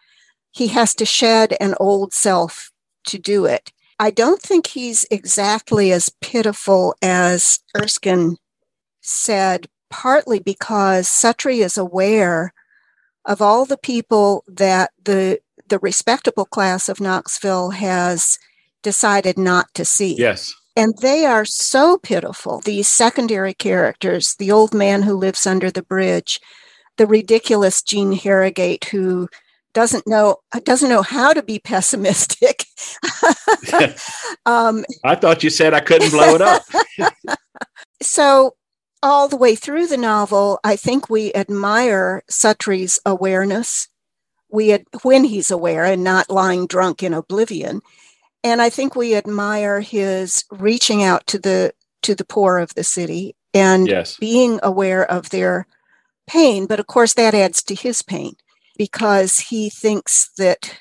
He 0.52 0.68
has 0.68 0.94
to 0.97 1.06
shed 1.06 1.56
an 1.60 1.74
old 1.80 2.12
self 2.12 2.70
to 3.06 3.18
do 3.18 3.47
it. 3.47 3.72
I 3.98 4.10
don't 4.10 4.43
think 4.43 4.68
he's 4.68 5.06
exactly 5.10 5.90
as 5.93 6.10
pitiful 6.20 6.94
as 7.01 7.60
Erskine 7.77 8.36
said, 9.01 9.68
partly 9.90 10.39
because 10.39 11.09
Suttree 11.09 11.64
is 11.64 11.78
aware 11.78 12.52
of 13.24 13.40
all 13.40 13.64
the 13.64 13.78
people 13.78 14.44
that 14.47 14.90
the 15.02 15.40
the 15.68 15.78
respectable 15.81 16.44
class 16.44 16.89
of 16.89 17.01
Knoxville 17.01 17.70
has 17.70 18.39
decided 18.82 19.36
not 19.36 19.66
to 19.74 19.85
see. 19.85 20.14
Yes. 20.16 20.55
And 20.77 20.94
they 21.01 21.24
are 21.24 21.44
so 21.44 21.98
pitiful, 21.98 22.60
these 22.60 22.86
secondary 22.86 23.55
characters, 23.55 24.36
the 24.39 24.52
old 24.52 24.74
man 24.74 25.02
who 25.02 25.14
lives 25.16 25.47
under 25.47 25.70
the 25.70 25.82
bridge, 25.82 26.39
the 26.98 27.06
ridiculous 27.06 27.82
Gene 27.82 28.12
Harrogate 28.12 28.85
who 28.85 29.28
doesn't 29.77 30.07
know 30.07 30.39
doesn't 30.65 30.89
know 30.89 31.03
how 31.03 31.35
to 31.35 31.43
be 31.43 31.59
pessimistic. 31.59 32.65
um, 34.47 34.86
I 35.05 35.16
thought 35.16 35.44
you 35.44 35.51
said 35.51 35.74
I 35.74 35.81
couldn't 35.81 36.12
blow 36.12 36.35
it 36.35 36.40
up. 36.40 36.62
so 38.03 38.57
all 39.03 39.28
the 39.28 39.36
way 39.36 39.55
through 39.55 39.89
the 39.89 39.98
novel, 39.98 40.61
I 40.65 40.77
think 40.77 41.11
we 41.11 41.31
admire 41.35 42.23
Suttree's 42.31 42.98
awareness. 43.05 43.89
We 44.48 44.73
ad- 44.73 44.86
when 45.03 45.24
he's 45.24 45.51
aware 45.51 45.85
and 45.85 46.03
not 46.03 46.31
lying 46.31 46.66
drunk 46.66 47.03
in 47.03 47.12
oblivion, 47.12 47.82
and 48.43 48.62
I 48.62 48.70
think 48.70 48.97
we 48.97 49.15
admire 49.15 49.81
his 49.81 50.43
reaching 50.51 51.03
out 51.03 51.27
to 51.27 51.39
the 51.39 51.74
to 52.01 52.15
the 52.15 52.24
poor 52.24 52.57
of 52.57 52.74
the 52.74 52.85
city 52.85 53.36
and 53.53 53.86
yes. 53.86 54.16
being 54.16 54.59
aware 54.62 55.05
of 55.05 55.28
their 55.28 55.66
pain. 56.27 56.65
But 56.65 56.81
of 56.81 56.86
course, 56.86 57.12
that 57.12 57.35
adds 57.35 57.62
to 57.65 57.74
his 57.74 58.01
pain 58.01 58.36
because 58.77 59.39
he 59.39 59.70
thinks 59.70 60.31
that 60.39 60.78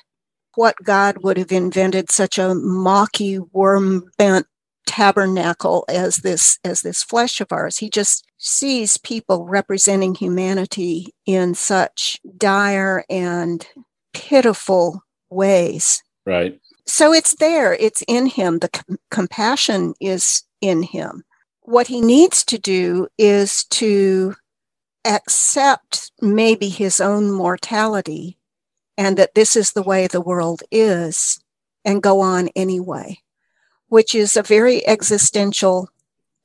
what 0.54 0.76
God 0.82 1.22
would 1.22 1.36
have 1.36 1.52
invented 1.52 2.10
such 2.10 2.38
a 2.38 2.54
mocky, 2.54 3.38
worm 3.38 4.10
bent 4.16 4.46
tabernacle 4.86 5.84
as 5.88 6.18
this 6.18 6.58
as 6.64 6.80
this 6.80 7.02
flesh 7.02 7.40
of 7.40 7.48
ours. 7.50 7.78
He 7.78 7.90
just 7.90 8.24
sees 8.38 8.96
people 8.96 9.44
representing 9.46 10.14
humanity 10.14 11.14
in 11.26 11.54
such 11.54 12.18
dire 12.38 13.04
and 13.10 13.66
pitiful 14.14 15.02
ways. 15.28 16.02
Right. 16.24 16.58
So 16.86 17.12
it's 17.12 17.34
there, 17.36 17.74
it's 17.74 18.02
in 18.08 18.26
him. 18.26 18.60
The 18.60 18.68
com- 18.68 18.98
compassion 19.10 19.94
is 20.00 20.44
in 20.60 20.82
him. 20.82 21.24
What 21.62 21.88
he 21.88 22.00
needs 22.00 22.44
to 22.44 22.58
do 22.58 23.08
is 23.18 23.64
to 23.70 24.34
accept 25.06 26.10
maybe 26.20 26.68
his 26.68 27.00
own 27.00 27.30
mortality 27.30 28.38
and 28.98 29.16
that 29.16 29.34
this 29.34 29.56
is 29.56 29.72
the 29.72 29.82
way 29.82 30.06
the 30.06 30.20
world 30.20 30.62
is 30.70 31.40
and 31.84 32.02
go 32.02 32.20
on 32.20 32.48
anyway, 32.56 33.18
which 33.88 34.14
is 34.14 34.36
a 34.36 34.42
very 34.42 34.86
existential, 34.86 35.88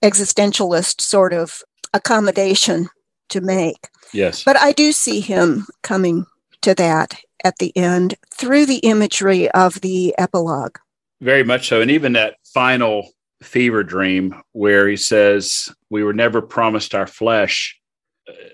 existentialist 0.03 1.01
sort 1.01 1.33
of 1.33 1.63
accommodation 1.93 2.89
to 3.29 3.41
make. 3.41 3.87
Yes. 4.13 4.43
But 4.43 4.57
I 4.57 4.71
do 4.71 4.91
see 4.91 5.19
him 5.19 5.65
coming 5.81 6.25
to 6.61 6.75
that 6.75 7.19
at 7.43 7.57
the 7.57 7.75
end 7.75 8.15
through 8.29 8.65
the 8.65 8.77
imagery 8.77 9.49
of 9.51 9.81
the 9.81 10.13
epilogue. 10.17 10.77
Very 11.21 11.43
much 11.43 11.67
so. 11.67 11.81
And 11.81 11.91
even 11.91 12.13
that 12.13 12.35
final 12.53 13.09
fever 13.41 13.83
dream 13.83 14.35
where 14.51 14.87
he 14.87 14.97
says, 14.97 15.69
We 15.89 16.03
were 16.03 16.13
never 16.13 16.41
promised 16.41 16.93
our 16.93 17.07
flesh, 17.07 17.79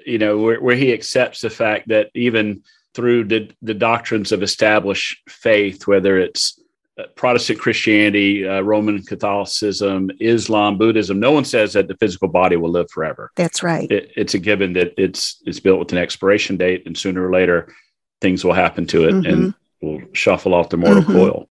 you 0.05 0.17
know, 0.17 0.37
where, 0.37 0.61
where 0.61 0.75
he 0.75 0.93
accepts 0.93 1.41
the 1.41 1.49
fact 1.49 1.89
that 1.89 2.09
even 2.13 2.63
through 2.93 3.25
the, 3.25 3.49
the 3.61 3.73
doctrines 3.73 4.31
of 4.31 4.41
established 4.41 5.21
faith, 5.29 5.85
whether 5.87 6.17
it's 6.17 6.59
uh, 6.97 7.03
Protestant 7.15 7.59
Christianity, 7.59 8.47
uh, 8.47 8.61
Roman 8.61 9.03
Catholicism, 9.03 10.09
Islam, 10.19 10.77
Buddhism, 10.77 11.19
no 11.19 11.31
one 11.31 11.45
says 11.45 11.73
that 11.73 11.87
the 11.87 11.97
physical 11.97 12.27
body 12.27 12.55
will 12.55 12.71
live 12.71 12.89
forever. 12.89 13.31
That's 13.35 13.61
right. 13.61 13.91
It, 13.91 14.11
it's 14.15 14.33
a 14.33 14.39
given 14.39 14.73
that 14.73 14.93
it's 14.97 15.41
it's 15.45 15.59
built 15.59 15.77
with 15.77 15.91
an 15.91 15.99
expiration 15.99 16.57
date, 16.57 16.87
and 16.87 16.97
sooner 16.97 17.27
or 17.27 17.31
later, 17.31 17.71
things 18.19 18.43
will 18.43 18.53
happen 18.53 18.87
to 18.87 19.07
it 19.07 19.13
mm-hmm. 19.13 19.31
and 19.31 19.53
will 19.81 20.01
shuffle 20.13 20.55
off 20.55 20.69
the 20.69 20.77
mortal 20.77 21.03
mm-hmm. 21.03 21.13
coil. 21.13 21.49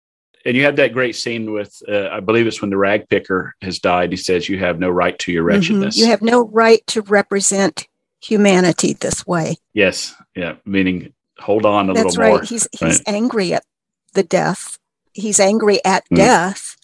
And 0.46 0.56
you 0.56 0.64
have 0.64 0.76
that 0.78 0.94
great 0.94 1.16
scene 1.16 1.54
with, 1.54 1.74
uh, 1.88 2.10
I 2.10 2.20
believe 2.20 2.48
it's 2.48 2.62
when 2.62 2.70
the 2.70 2.78
rag 2.78 3.08
picker 3.10 3.54
has 3.62 3.80
died. 3.80 4.12
He 4.12 4.18
says, 4.18 4.48
"You 4.48 4.60
have 4.60 4.80
no 4.80 4.90
right 4.90 5.20
to 5.20 5.32
your 5.32 5.44
mm-hmm. 5.44 5.56
wretchedness. 5.56 5.98
Mm-hmm. 5.98 6.06
You 6.06 6.12
have 6.12 6.22
no 6.22 6.48
right 6.48 6.86
to 6.88 7.02
represent 7.02 7.88
humanity 8.24 8.94
this 8.94 9.28
way." 9.28 9.58
Yes, 9.74 10.16
yeah, 10.36 10.56
meaning 10.66 11.14
hold 11.40 11.66
on 11.66 11.90
a 11.90 11.94
That's 11.94 12.18
little 12.18 12.24
right. 12.24 12.30
more. 12.30 12.42
He's 12.44 12.68
right. 12.82 12.92
he's 12.92 13.02
angry 13.06 13.54
at 13.54 13.66
the 14.14 14.24
death. 14.24 14.78
He's 15.14 15.40
angry 15.40 15.84
at 15.86 16.06
mm. 16.10 16.18
death, 16.18 16.76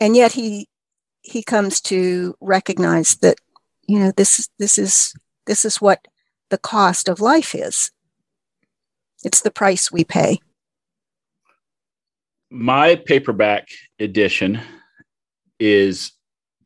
and 0.00 0.16
yet 0.16 0.32
he 0.32 0.68
he 1.22 1.42
comes 1.42 1.80
to 1.80 2.34
recognize 2.40 3.16
that 3.16 3.38
you 3.86 3.98
know 3.98 4.12
this 4.16 4.48
this 4.58 4.78
is 4.78 5.14
this 5.46 5.64
is 5.64 5.80
what 5.80 6.06
the 6.50 6.58
cost 6.58 7.08
of 7.08 7.20
life 7.20 7.54
is. 7.54 7.90
It's 9.24 9.40
the 9.40 9.50
price 9.50 9.90
we 9.90 10.04
pay. 10.04 10.40
My 12.50 12.96
paperback 12.96 13.68
edition 13.98 14.60
is 15.58 16.12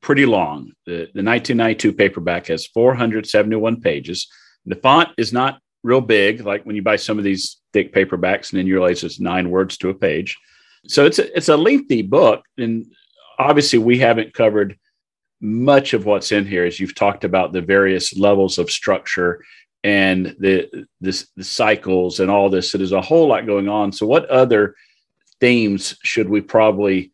pretty 0.01 0.27
long. 0.27 0.73
The, 0.86 1.09
the 1.14 1.23
1992 1.23 1.93
paperback 1.93 2.47
has 2.47 2.66
471 2.66 3.81
pages. 3.81 4.28
The 4.64 4.77
font 4.77 5.10
is 5.16 5.32
not 5.32 5.60
real 5.82 6.01
big, 6.01 6.44
like 6.44 6.64
when 6.64 6.77
you 6.77 6.82
buy 6.82 6.97
some 6.97 7.18
of 7.18 7.24
these 7.24 7.59
thick 7.73 7.94
paperbacks, 7.94 8.51
and 8.51 8.59
then 8.59 8.66
you 8.66 8.74
realize 8.74 9.05
it's 9.05 9.20
nine 9.20 9.51
words 9.51 9.77
to 9.78 9.89
a 9.89 9.94
page. 9.94 10.36
So 10.86 11.06
it's 11.06 11.18
a, 11.18 11.36
it's 11.36 11.48
a 11.48 11.56
lengthy 11.56 12.02
book, 12.02 12.44
and 12.59 12.86
obviously 13.39 13.78
we 13.78 13.98
haven't 13.98 14.35
covered 14.35 14.77
much 15.40 15.93
of 15.93 16.06
what's 16.06 16.32
in 16.32 16.47
here 16.47 16.64
as 16.64 16.81
you've 16.81 16.94
talked 16.94 17.24
about 17.24 17.52
the 17.52 17.60
various 17.60 18.16
levels 18.16 18.59
of 18.59 18.70
structure 18.70 19.44
and 19.85 20.35
the, 20.40 20.68
the 21.01 21.27
the 21.36 21.44
cycles 21.44 22.18
and 22.20 22.31
all 22.31 22.48
this. 22.51 22.70
So 22.70 22.78
there's 22.78 22.93
a 22.93 23.01
whole 23.01 23.28
lot 23.28 23.47
going 23.47 23.68
on. 23.68 23.93
So 23.93 24.06
what 24.06 24.28
other 24.28 24.74
themes 25.40 25.97
should 26.02 26.28
we 26.28 26.40
probably 26.40 27.12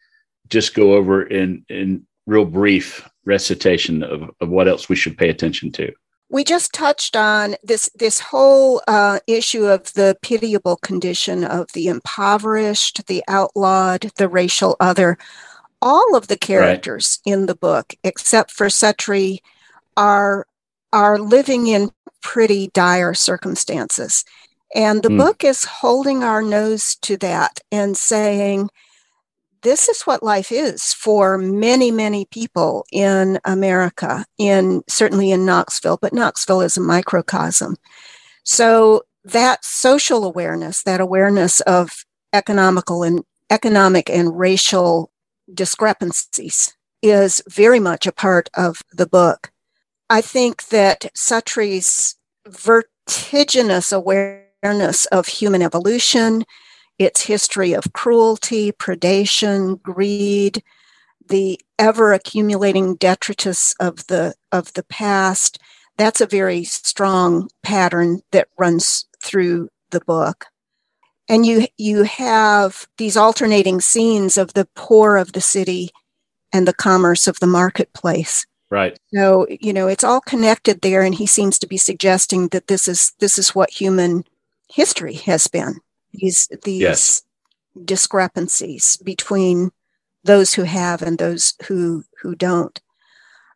just 0.49 0.75
go 0.75 0.95
over 0.95 1.23
in 1.23 1.65
in 1.69 2.07
real 2.27 2.44
brief 2.44 3.09
recitation 3.24 4.03
of, 4.03 4.31
of 4.40 4.49
what 4.49 4.69
else 4.69 4.89
we 4.89 4.97
should 4.97 5.16
pay 5.16 5.28
attention 5.28 5.70
to? 5.73 5.93
we 6.32 6.43
just 6.43 6.73
touched 6.73 7.15
on 7.15 7.55
this 7.62 7.90
this 7.94 8.19
whole 8.19 8.82
uh, 8.89 9.20
issue 9.27 9.66
of 9.66 9.93
the 9.93 10.16
pitiable 10.23 10.77
condition 10.77 11.44
of 11.44 11.70
the 11.74 11.89
impoverished, 11.89 13.07
the 13.07 13.23
outlawed, 13.28 14.11
the 14.16 14.28
racial 14.28 14.74
other. 14.81 15.19
All 15.82 16.16
of 16.16 16.28
the 16.28 16.39
characters 16.39 17.20
right. 17.27 17.35
in 17.35 17.47
the 17.47 17.55
book, 17.55 17.93
except 18.03 18.51
for 18.51 18.69
Suttree, 18.69 19.40
are 19.97 20.47
are 20.93 21.19
living 21.19 21.66
in 21.66 21.90
pretty 22.23 22.69
dire 22.69 23.12
circumstances. 23.12 24.24
And 24.74 25.03
the 25.03 25.11
mm. 25.11 25.19
book 25.19 25.44
is 25.44 25.65
holding 25.65 26.24
our 26.24 26.40
nose 26.40 26.97
to 27.03 27.19
that 27.19 27.61
and 27.70 27.94
saying, 27.94 28.70
this 29.62 29.89
is 29.89 30.02
what 30.02 30.22
life 30.22 30.52
is 30.52 30.93
for 30.93 31.39
many, 31.39 31.90
many 31.90 32.24
people 32.26 32.84
in 32.93 33.39
America, 33.44 34.24
in 34.39 34.82
certainly 34.89 35.30
in 35.30 35.47
Knoxville, 35.47 35.98
but 36.01 36.12
Knoxville 36.12 36.60
is 36.60 36.76
a 36.76 36.80
microcosm. 36.80 37.76
So 38.44 39.02
that 39.24 39.64
social 39.64 40.24
awareness, 40.24 40.82
that 40.82 41.01
awareness 41.01 41.60
of 41.60 42.05
economical 42.32 43.02
and 43.02 43.22
economic 43.51 44.10
and 44.10 44.36
racial 44.39 45.10
discrepancies 45.52 46.74
is 47.02 47.43
very 47.48 47.80
much 47.80 48.06
a 48.06 48.12
part 48.12 48.48
of 48.55 48.82
the 48.93 49.06
book. 49.06 49.51
I 50.09 50.20
think 50.20 50.68
that 50.68 51.10
Suttree's 51.14 52.16
vertiginous 52.47 53.93
awareness 53.93 55.06
of 55.06 55.26
human 55.26 55.62
evolution, 55.62 56.44
its 56.98 57.23
history 57.23 57.73
of 57.73 57.93
cruelty, 57.93 58.73
predation, 58.73 59.81
greed, 59.82 60.62
the 61.28 61.60
ever 61.78 62.12
accumulating 62.12 62.97
detritus 62.97 63.74
of 63.81 64.06
the 64.06 64.35
of 64.51 64.73
the 64.74 64.85
past. 64.85 65.59
That's 65.97 66.20
a 66.20 66.27
very 66.27 66.64
strong 66.64 67.48
pattern 67.62 68.20
that 68.32 68.48
runs 68.59 69.06
through 69.23 69.69
the 69.90 70.01
book. 70.01 70.47
And 71.28 71.47
you 71.47 71.66
you 71.78 72.02
have 72.05 72.86
these 72.98 73.16
alternating 73.16 73.81
scenes 73.81 74.36
of 74.36 74.55
the 74.55 74.69
poor 74.74 75.16
of 75.16 75.32
the 75.32 75.40
city 75.40 75.90
and 76.52 76.69
the 76.69 76.74
commerce 76.74 77.27
of 77.27 77.40
the 77.40 77.47
marketplace. 77.47 78.47
Right. 78.70 78.98
So, 79.14 79.47
you 79.48 79.73
know, 79.73 79.86
it's 79.86 80.05
all 80.05 80.20
connected 80.20 80.81
there 80.81 81.02
and 81.02 81.14
he 81.14 81.27
seems 81.27 81.59
to 81.59 81.66
be 81.66 81.77
suggesting 81.77 82.48
that 82.48 82.69
this 82.69 82.89
is 82.89 83.12
this 83.20 83.39
is 83.39 83.55
what 83.55 83.70
human 83.70 84.24
history 84.69 85.14
has 85.14 85.47
been 85.47 85.77
these 86.12 86.48
these 86.64 86.80
yes. 86.80 87.22
discrepancies 87.84 88.97
between 88.98 89.70
those 90.24 90.55
who 90.55 90.62
have 90.62 91.02
and 91.02 91.18
those 91.18 91.55
who 91.66 92.05
who 92.20 92.34
don't. 92.34 92.80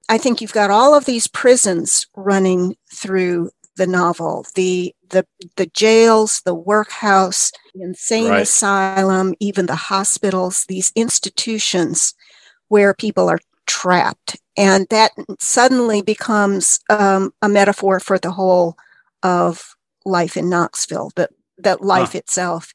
I 0.08 0.18
think 0.18 0.40
you've 0.40 0.52
got 0.52 0.70
all 0.70 0.94
of 0.94 1.04
these 1.04 1.26
prisons 1.26 2.06
running 2.14 2.76
through 2.92 3.50
the 3.76 3.86
novel 3.86 4.46
the 4.54 4.94
the 5.10 5.24
the 5.56 5.66
jails 5.66 6.40
the 6.44 6.54
workhouse 6.54 7.52
the 7.74 7.82
insane 7.82 8.30
right. 8.30 8.42
asylum 8.42 9.34
even 9.38 9.66
the 9.66 9.76
hospitals 9.76 10.64
these 10.68 10.92
institutions 10.96 12.14
where 12.68 12.94
people 12.94 13.28
are 13.28 13.38
trapped 13.66 14.38
and 14.56 14.86
that 14.88 15.12
suddenly 15.38 16.00
becomes 16.00 16.80
um, 16.88 17.32
a 17.42 17.48
metaphor 17.48 18.00
for 18.00 18.18
the 18.18 18.30
whole 18.30 18.76
of 19.22 19.76
life 20.04 20.36
in 20.36 20.48
knoxville 20.48 21.10
that 21.16 21.30
that 21.58 21.82
life 21.82 22.12
huh. 22.12 22.18
itself 22.18 22.72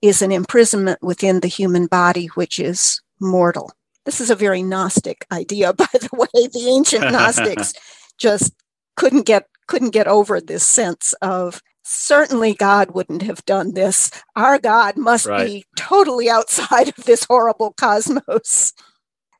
is 0.00 0.22
an 0.22 0.32
imprisonment 0.32 1.00
within 1.02 1.40
the 1.40 1.48
human 1.48 1.86
body, 1.86 2.26
which 2.34 2.58
is 2.58 3.00
mortal. 3.20 3.72
This 4.04 4.20
is 4.20 4.30
a 4.30 4.36
very 4.36 4.62
Gnostic 4.62 5.26
idea, 5.30 5.72
by 5.72 5.86
the 5.92 6.08
way. 6.12 6.46
The 6.48 6.68
ancient 6.68 7.10
Gnostics 7.12 7.72
just 8.18 8.52
couldn't 8.96 9.26
get 9.26 9.46
couldn't 9.68 9.90
get 9.90 10.08
over 10.08 10.40
this 10.40 10.66
sense 10.66 11.14
of 11.22 11.62
certainly 11.84 12.52
God 12.52 12.90
wouldn't 12.90 13.22
have 13.22 13.44
done 13.44 13.74
this. 13.74 14.10
Our 14.36 14.58
God 14.58 14.96
must 14.96 15.26
right. 15.26 15.46
be 15.46 15.64
totally 15.76 16.28
outside 16.28 16.88
of 16.88 17.04
this 17.04 17.24
horrible 17.24 17.72
cosmos 17.72 18.72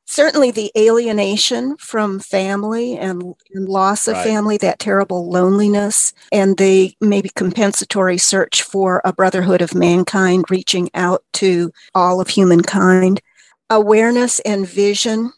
certainly 0.05 0.51
the 0.51 0.71
alienation 0.77 1.77
from 1.77 2.19
family 2.19 2.97
and, 2.97 3.33
and 3.53 3.69
loss 3.69 4.07
of 4.07 4.15
right. 4.15 4.23
family, 4.23 4.57
that 4.57 4.79
terrible 4.79 5.29
loneliness, 5.29 6.13
and 6.31 6.57
the 6.57 6.95
maybe 7.01 7.29
compensatory 7.29 8.17
search 8.17 8.63
for 8.63 9.01
a 9.03 9.13
brotherhood 9.13 9.61
of 9.61 9.75
mankind 9.75 10.45
reaching 10.49 10.89
out 10.93 11.23
to 11.33 11.71
all 11.95 12.19
of 12.21 12.27
humankind. 12.27 13.21
Awareness 13.69 14.39
and 14.41 14.67
vision 14.67 15.31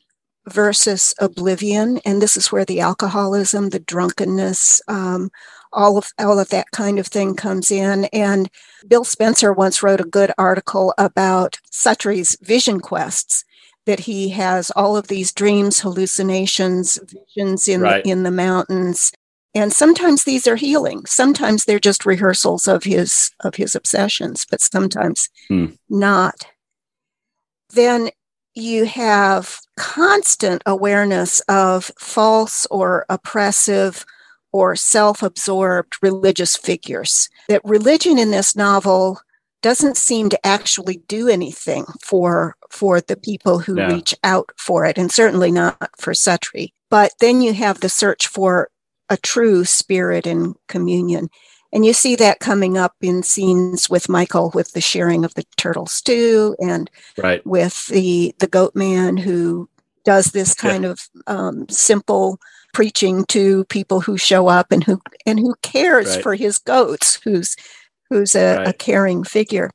versus 0.48 1.14
oblivion. 1.20 2.00
And 2.06 2.22
this 2.22 2.38
is 2.38 2.52
where 2.52 2.66
the 2.66 2.80
alcoholism, 2.80 3.70
the 3.70 3.80
drunkenness, 3.80 4.82
um, 4.88 5.32
all 5.74 5.98
of 5.98 6.12
all 6.20 6.40
of 6.40 6.50
that 6.50 6.72
kind 6.72 7.00
of 7.00 7.08
thing 7.08 7.36
comes 7.36 7.72
in. 7.72 8.06
And 8.06 8.50
Bill 8.88 9.04
Spencer 9.04 9.52
once 9.52 9.84
wrote 9.84 10.00
a 10.00 10.06
good 10.06 10.32
article 10.38 10.94
about 10.98 11.60
Suttree's 11.72 12.38
vision 12.42 12.80
quests 12.80 13.44
that 13.86 14.02
he 14.02 14.30
has 14.30 14.72
all 14.72 14.98
of 14.98 15.07
these 15.07 15.32
dreams, 15.32 15.80
hallucinations, 15.80 16.98
visions 17.36 17.68
in 17.68 17.82
Right. 17.82 18.03
the, 18.03 18.10
in 18.10 18.24
the 18.24 18.32
mountains. 18.32 19.12
And 19.53 19.72
sometimes 19.72 20.24
these 20.24 20.48
are 20.48 20.57
healing. 20.57 21.06
Sometimes 21.06 21.64
they're 21.66 21.80
just 21.80 22.06
rehearsals 22.06 22.68
of 22.68 22.84
his 22.84 23.32
of 23.41 23.56
his 23.56 23.76
obsessions, 23.76 24.45
but 24.49 24.62
sometimes 24.62 25.30
Hmm. 25.48 25.68
not. 25.90 26.45
Then 27.74 28.10
you 28.53 28.86
have 28.86 29.60
constant 29.78 30.62
awareness 30.66 31.40
of 31.41 31.91
false 31.99 32.66
or 32.72 33.06
oppressive 33.10 34.06
or 34.52 34.76
self-absorbed 34.76 35.98
religious 36.02 36.56
figures. 36.56 37.30
That 37.49 37.62
religion 37.66 38.18
in 38.18 38.32
this 38.32 38.56
novel 38.56 39.20
doesn't 39.66 39.98
seem 39.98 40.30
to 40.30 40.46
actually 40.46 40.98
do 41.08 41.28
anything 41.28 41.86
for 42.04 42.56
for 42.70 43.02
the 43.02 43.18
people 43.18 43.58
who 43.58 43.74
No. 43.74 43.88
reach 43.88 44.14
out 44.24 44.52
for 44.58 44.86
it 44.86 44.96
and 45.00 45.12
certainly 45.12 45.52
not 45.52 45.90
for 45.98 46.14
Suttree. 46.14 46.70
But 46.92 47.14
then 47.20 47.42
you 47.42 47.52
have 47.56 47.80
the 47.80 47.90
search 47.90 48.28
for 48.28 48.70
a 49.10 49.18
true 49.18 49.66
spirit 49.66 50.28
and 50.28 50.54
communion. 50.68 51.30
And 51.74 51.84
you 51.84 51.94
see 51.94 52.16
that 52.18 52.40
coming 52.40 52.78
up 52.78 52.94
in 53.02 53.24
scenes 53.24 53.90
with 53.90 54.08
Michael 54.08 54.52
with 54.54 54.72
the 54.74 54.82
sharing 54.82 55.26
of 55.26 55.34
the 55.34 55.44
turtle 55.58 55.88
stew 55.88 56.56
and 56.62 56.90
Right. 57.18 57.42
with 57.46 57.88
the 57.88 58.36
the 58.40 58.48
goat 58.58 58.76
man 58.76 59.18
who 59.18 59.68
does 60.04 60.28
this 60.28 60.54
Yeah. 60.56 60.70
kind 60.70 60.86
of 60.86 61.00
um, 61.26 61.66
simple 61.70 62.38
preaching 62.72 63.26
to 63.30 63.66
people 63.66 64.00
who 64.02 64.16
show 64.18 64.48
up 64.48 64.68
and 64.72 64.84
who 64.84 65.02
and 65.26 65.40
who 65.40 65.56
cares 65.64 66.10
Right. 66.16 66.24
for 66.24 66.36
his 66.36 66.60
goats 66.60 67.20
who's 67.24 67.56
who's 68.10 68.36
a, 68.36 68.64
a 68.65 68.73
caring 68.73 69.23
figure 69.23 69.69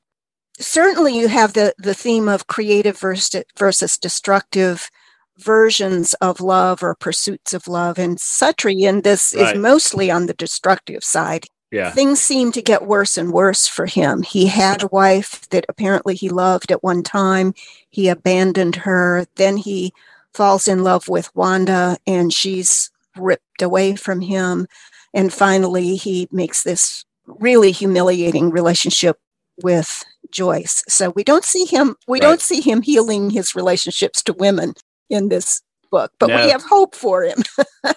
certainly 0.58 1.16
you 1.18 1.28
have 1.28 1.54
the 1.54 1.72
the 1.78 1.94
theme 1.94 2.28
of 2.28 2.46
creative 2.46 2.98
versus 2.98 3.42
versus 3.58 3.96
destructive 3.98 4.90
versions 5.38 6.12
of 6.20 6.40
love 6.40 6.82
or 6.82 6.94
pursuits 6.94 7.54
of 7.54 7.66
love 7.66 7.98
and 7.98 8.18
Suttree 8.18 8.82
in 8.82 9.00
this 9.00 9.34
Right. 9.36 9.56
is 9.56 9.60
mostly 9.60 10.10
on 10.10 10.26
the 10.26 10.34
destructive 10.34 11.02
side 11.02 11.46
Yeah. 11.70 11.92
things 11.92 12.20
seem 12.20 12.52
to 12.52 12.60
get 12.62 12.86
worse 12.86 13.16
and 13.16 13.32
worse 13.32 13.66
for 13.66 13.86
him. 13.86 14.22
He 14.22 14.46
had 14.46 14.82
a 14.82 14.88
wife 14.88 15.48
that 15.50 15.64
apparently 15.68 16.14
he 16.14 16.28
loved 16.28 16.70
at 16.72 16.82
one 16.82 17.02
time. 17.02 17.54
He 17.88 18.08
abandoned 18.08 18.76
her. 18.76 19.26
Then 19.36 19.56
he 19.56 19.94
falls 20.34 20.68
in 20.68 20.84
love 20.84 21.08
with 21.08 21.34
Wanda 21.34 21.96
and 22.06 22.32
she's 22.34 22.90
ripped 23.16 23.62
away 23.62 23.96
from 23.96 24.20
him. 24.20 24.66
And 25.14 25.32
finally, 25.32 25.96
he 25.96 26.28
makes 26.30 26.62
this 26.64 27.04
really 27.38 27.72
humiliating 27.72 28.50
relationship 28.50 29.18
with 29.62 30.04
Joyce. 30.30 30.82
So 30.88 31.10
we 31.10 31.24
don't 31.24 31.44
see 31.44 31.64
him, 31.64 31.96
we 32.08 32.16
Right. 32.18 32.22
don't 32.22 32.40
see 32.40 32.60
him 32.60 32.82
healing 32.82 33.30
his 33.30 33.54
relationships 33.54 34.22
to 34.24 34.32
women 34.32 34.74
in 35.08 35.28
this 35.28 35.60
book, 35.90 36.12
but 36.18 36.28
No. 36.28 36.36
we 36.36 36.50
have 36.50 36.62
hope 36.62 36.94
for 36.94 37.22
him. 37.24 37.42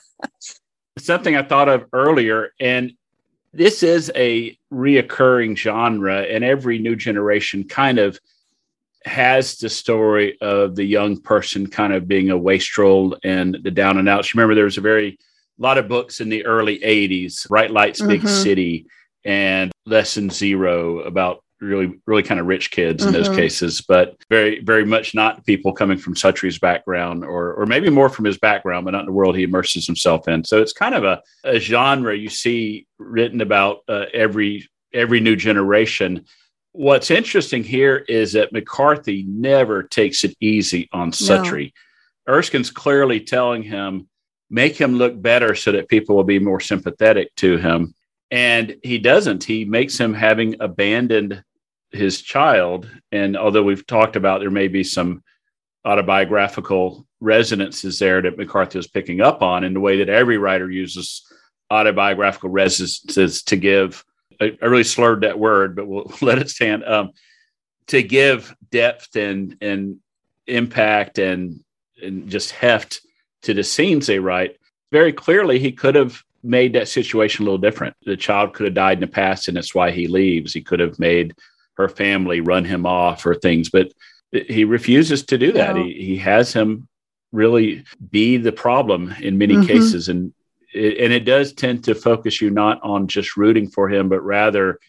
something 0.99 1.35
I 1.35 1.43
thought 1.43 1.69
of 1.69 1.85
earlier, 1.93 2.51
and 2.59 2.91
this 3.53 3.83
is 3.83 4.11
a 4.15 4.57
reoccurring 4.73 5.57
genre, 5.57 6.21
and 6.21 6.43
every 6.43 6.79
new 6.79 6.95
generation 6.95 7.63
kind 7.63 7.99
of 7.99 8.19
has 9.05 9.57
the 9.57 9.69
story 9.69 10.37
of 10.41 10.75
the 10.75 10.83
young 10.85 11.19
person 11.19 11.67
kind 11.67 11.93
of 11.93 12.07
being 12.07 12.29
a 12.29 12.37
wastrel 12.37 13.17
and 13.23 13.57
the 13.63 13.71
down 13.71 13.97
and 13.97 14.07
outs. 14.07 14.33
You 14.33 14.37
remember 14.37 14.55
there 14.55 14.63
was 14.65 14.77
a 14.77 14.81
very 14.81 15.17
lot 15.57 15.77
of 15.77 15.87
books 15.87 16.21
in 16.21 16.29
the 16.29 16.45
early 16.45 16.79
80s, 16.83 17.45
Bright 17.47 17.71
Lights, 17.71 18.01
Big 18.01 18.21
Mhm. 18.21 18.27
City, 18.29 18.85
and 19.25 19.71
Less 19.85 20.15
Than 20.15 20.29
Zero 20.29 20.99
about 20.99 21.43
really, 21.61 21.93
really 22.05 22.23
kind 22.23 22.41
of 22.41 22.45
rich 22.45 22.71
kids 22.71 23.05
in 23.05 23.13
those 23.13 23.29
Mhm. 23.29 23.35
cases, 23.37 23.81
but 23.87 24.17
very, 24.29 24.59
very 24.59 24.83
much 24.85 25.15
not 25.15 25.45
people 25.45 25.71
coming 25.71 25.97
from 25.97 26.13
Suttree's 26.13 26.59
background 26.59 27.23
or, 27.23 27.53
or 27.53 27.65
maybe 27.65 27.89
more 27.89 28.09
from 28.09 28.25
his 28.25 28.37
background, 28.37 28.83
but 28.83 28.91
not 28.91 29.01
in 29.01 29.05
the 29.05 29.13
world 29.13 29.37
he 29.37 29.43
immerses 29.43 29.85
himself 29.85 30.27
in. 30.27 30.43
So 30.43 30.61
it's 30.61 30.73
kind 30.73 30.93
of 30.93 31.05
a, 31.05 31.21
a 31.45 31.59
genre 31.59 32.13
you 32.15 32.27
see 32.27 32.85
written 32.99 33.39
about 33.39 33.79
uh, 33.87 34.05
every, 34.13 34.67
every 34.93 35.21
new 35.21 35.37
generation. 35.37 36.25
What's 36.73 37.09
interesting 37.09 37.63
here 37.63 38.03
is 38.09 38.33
that 38.33 38.51
McCarthy 38.51 39.23
never 39.25 39.83
takes 39.83 40.25
it 40.25 40.35
easy 40.41 40.89
on 40.91 41.11
Sutri. 41.11 41.71
Erskine's 42.27 42.71
clearly 42.71 43.21
telling 43.21 43.63
him, 43.63 44.09
make 44.49 44.75
him 44.75 44.95
look 44.95 45.21
better 45.21 45.55
so 45.55 45.71
that 45.71 45.87
people 45.87 46.15
will 46.15 46.23
be 46.25 46.39
more 46.39 46.59
sympathetic 46.59 47.33
to 47.37 47.57
him. 47.57 47.93
And 48.33 48.77
he 48.81 48.97
doesn't. 48.97 49.43
He 49.43 49.63
makes 49.63 49.95
him 49.95 50.11
having 50.11 50.55
abandoned 50.59 51.43
his 51.91 52.19
child. 52.23 52.89
And 53.11 53.37
although 53.37 53.61
we've 53.61 53.85
talked 53.85 54.15
about 54.15 54.39
there 54.39 54.49
may 54.49 54.67
be 54.67 54.83
some 54.83 55.21
autobiographical 55.85 57.05
resonances 57.19 57.99
there 57.99 58.23
that 58.23 58.35
McCarthy 58.35 58.79
is 58.79 58.87
picking 58.87 59.21
up 59.21 59.43
on 59.43 59.63
in 59.63 59.75
the 59.75 59.79
way 59.79 59.99
that 59.99 60.09
every 60.09 60.39
writer 60.39 60.67
uses 60.71 61.21
autobiographical 61.69 62.49
resonances 62.49 63.43
to 63.43 63.55
give. 63.55 64.03
I, 64.41 64.57
I 64.59 64.65
really 64.65 64.83
slurred 64.83 65.21
that 65.21 65.37
word, 65.37 65.75
but 65.75 65.85
we'll 65.85 66.11
let 66.23 66.39
it 66.39 66.49
stand. 66.49 66.83
Um, 66.85 67.11
to 67.87 68.01
give 68.01 68.55
depth 68.71 69.15
and 69.15 69.57
and 69.61 69.97
impact 70.47 71.19
and 71.19 71.59
and 72.01 72.27
just 72.27 72.49
heft 72.49 73.01
to 73.43 73.53
the 73.53 73.63
scenes 73.63 74.07
they 74.07 74.17
write. 74.17 74.57
Very 74.91 75.13
clearly, 75.13 75.59
he 75.59 75.71
could 75.71 75.93
have 75.93 76.23
made 76.43 76.73
that 76.73 76.89
situation 76.89 77.43
a 77.43 77.45
little 77.45 77.57
different. 77.57 77.95
The 78.05 78.17
child 78.17 78.53
could 78.53 78.65
have 78.65 78.73
died 78.73 78.97
in 78.97 79.01
the 79.01 79.07
past, 79.07 79.47
and 79.47 79.55
that's 79.57 79.73
why 79.73 79.91
he 79.91 80.07
leaves. 80.07 80.53
He 80.53 80.61
could 80.61 80.79
have 80.79 80.99
made 80.99 81.33
her 81.75 81.87
family 81.89 82.41
run 82.41 82.65
him 82.65 82.85
off 82.85 83.25
or 83.25 83.33
things, 83.35 83.69
but 83.69 83.91
he 84.31 84.65
refuses 84.65 85.23
to 85.27 85.37
do 85.37 85.51
that. 85.53 85.75
No. 85.75 85.83
He 85.83 85.93
he 85.93 86.17
has 86.17 86.53
him 86.53 86.87
really 87.31 87.83
be 88.11 88.37
the 88.37 88.51
problem 88.51 89.13
in 89.21 89.37
many 89.37 89.55
Mhm. 89.55 89.67
cases, 89.67 90.09
and 90.09 90.33
it, 90.73 90.97
and 90.99 91.13
it 91.13 91.25
does 91.25 91.53
tend 91.53 91.83
to 91.85 91.95
focus 91.95 92.41
you 92.41 92.49
not 92.49 92.79
on 92.83 93.07
just 93.07 93.37
rooting 93.37 93.69
for 93.69 93.89
him, 93.89 94.09
but 94.09 94.21
rather 94.21 94.79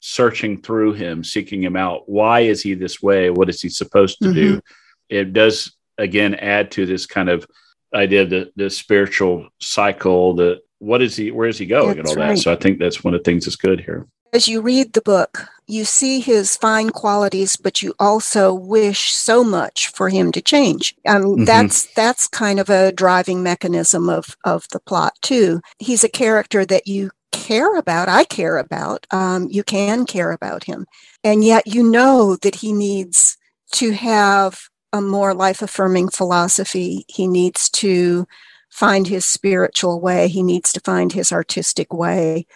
searching 0.00 0.60
through 0.60 0.92
him, 0.94 1.22
seeking 1.22 1.62
him 1.62 1.76
out. 1.76 2.08
Why 2.08 2.40
is 2.40 2.60
he 2.62 2.74
this 2.74 3.00
way? 3.00 3.30
What 3.30 3.48
is 3.48 3.62
he 3.62 3.68
supposed 3.68 4.18
to 4.22 4.32
do? 4.32 4.60
It 5.08 5.32
does 5.32 5.72
again 5.96 6.34
add 6.34 6.70
to 6.72 6.86
this 6.86 7.06
kind 7.06 7.28
of 7.28 7.46
idea 7.94 8.22
of 8.22 8.30
the, 8.30 8.50
the 8.56 8.70
spiritual 8.70 9.48
cycle, 9.60 10.34
the 10.34 10.60
what 10.82 11.00
is 11.00 11.14
he 11.16 11.30
where 11.30 11.48
is 11.48 11.58
he 11.58 11.66
going 11.66 11.98
and 11.98 12.06
That's 12.06 12.16
all 12.16 12.16
that. 12.16 12.38
So 12.38 12.52
I 12.52 12.56
think 12.56 12.78
that's 12.78 13.04
one 13.04 13.14
of 13.14 13.20
the 13.20 13.24
things 13.24 13.44
that's 13.44 13.56
good 13.56 13.80
here. 13.80 14.06
as 14.34 14.48
you 14.48 14.62
read 14.62 14.94
the 14.94 15.02
book, 15.02 15.46
you 15.66 15.84
see 15.84 16.18
his 16.18 16.56
fine 16.56 16.88
qualities, 16.90 17.54
but 17.54 17.82
you 17.82 17.92
also 17.98 18.52
wish 18.52 19.12
so 19.12 19.44
much 19.44 19.88
for 19.96 20.08
him 20.08 20.32
to 20.32 20.40
change. 20.40 20.94
Um, 21.06 21.22
Mhm. 21.22 21.46
That's 21.46 21.86
that's 21.94 22.26
kind 22.28 22.58
of 22.58 22.68
a 22.70 22.92
driving 22.92 23.42
mechanism 23.42 24.08
of 24.08 24.24
of 24.44 24.66
the 24.72 24.80
plot 24.80 25.12
too. 25.22 25.60
He's 25.78 26.02
a 26.04 26.08
character 26.22 26.64
that 26.72 26.86
you 26.86 27.10
care 27.30 27.76
about. 27.76 28.08
I 28.08 28.24
care 28.24 28.56
about. 28.58 29.06
Um, 29.10 29.48
you 29.50 29.62
can 29.62 30.04
care 30.06 30.32
about 30.32 30.64
him, 30.64 30.86
and 31.22 31.44
yet 31.44 31.64
you 31.74 31.82
know 31.96 32.36
that 32.42 32.56
he 32.56 32.72
needs 32.72 33.36
to 33.80 33.92
have 33.92 34.52
a 34.92 35.00
more 35.00 35.32
life 35.34 35.62
affirming 35.62 36.08
philosophy. 36.10 37.04
He 37.08 37.26
needs 37.26 37.68
to 37.82 38.26
find 38.72 39.06
his 39.06 39.26
spiritual 39.26 40.00
way. 40.00 40.28
He 40.28 40.42
needs 40.42 40.72
to 40.72 40.80
find 40.80 41.12
his 41.12 41.30
artistic 41.30 41.92
way 41.92 42.46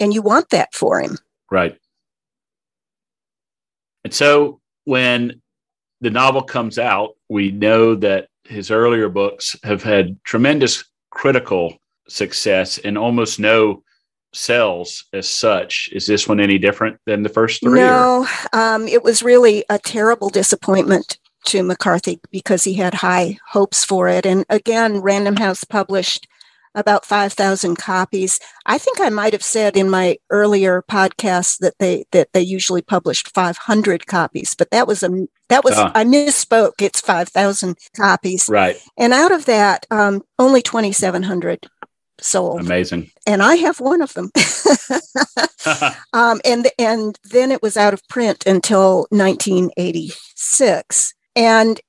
and 0.00 0.12
you 0.12 0.20
want 0.20 0.50
that 0.50 0.74
for 0.74 1.00
him. 1.00 1.16
Right. 1.50 1.78
And 4.02 4.12
so 4.12 4.60
when 4.84 5.40
the 6.00 6.10
novel 6.10 6.42
comes 6.42 6.78
out, 6.78 7.10
we 7.28 7.52
know 7.52 7.94
that 7.94 8.28
his 8.44 8.72
earlier 8.72 9.08
books 9.08 9.54
have 9.62 9.82
had 9.82 10.18
tremendous 10.24 10.84
critical 11.10 11.76
success 12.08 12.78
and 12.78 12.98
almost 12.98 13.38
no 13.38 13.84
sales 14.32 15.04
as 15.12 15.28
such. 15.28 15.88
Is 15.92 16.06
this 16.06 16.26
one 16.26 16.40
any 16.40 16.58
different 16.58 16.98
than 17.06 17.22
the 17.22 17.28
first 17.28 17.62
three? 17.62 17.78
No, 17.78 18.26
um, 18.52 18.88
it 18.88 19.04
was 19.04 19.22
really 19.22 19.64
a 19.70 19.78
terrible 19.78 20.30
disappointment 20.30 21.18
to 21.50 21.62
McCarthy 21.62 22.20
because 22.30 22.64
he 22.64 22.74
had 22.74 22.94
high 22.94 23.38
hopes 23.50 23.84
for 23.84 24.08
it. 24.08 24.26
And 24.26 24.44
again, 24.48 25.00
Random 25.00 25.36
House 25.36 25.64
published 25.64 26.26
about 26.74 27.04
5,000 27.04 27.76
copies. 27.76 28.38
I 28.64 28.78
think 28.78 29.00
I 29.00 29.08
might 29.08 29.32
have 29.32 29.42
said 29.42 29.76
in 29.76 29.90
my 29.90 30.18
earlier 30.30 30.82
podcast 30.88 31.58
that 31.58 31.74
they 31.80 32.04
that 32.12 32.28
they 32.32 32.42
usually 32.42 32.80
published 32.82 33.34
500 33.34 34.06
copies, 34.06 34.54
but 34.54 34.70
that 34.70 34.86
was 34.86 35.02
a 35.02 35.26
that 35.48 35.64
was 35.64 35.74
Ah. 35.76 35.90
I 35.96 36.04
misspoke. 36.04 36.80
It's 36.80 37.00
5,000 37.00 37.76
copies, 37.96 38.46
Right. 38.48 38.76
and 38.96 39.12
out 39.12 39.32
of 39.32 39.46
that, 39.46 39.84
um, 39.90 40.22
only 40.38 40.62
2,700 40.62 41.66
sold, 42.20 42.60
Amazing. 42.60 43.10
and 43.26 43.42
I 43.42 43.56
have 43.56 43.80
one 43.80 44.00
of 44.00 44.14
them. 44.14 44.30
um, 46.12 46.40
and 46.44 46.68
and 46.78 47.18
then 47.32 47.50
it 47.50 47.62
was 47.62 47.76
out 47.76 47.94
of 47.94 48.06
print 48.08 48.46
until 48.46 49.08
1986, 49.10 51.14
and 51.36 51.80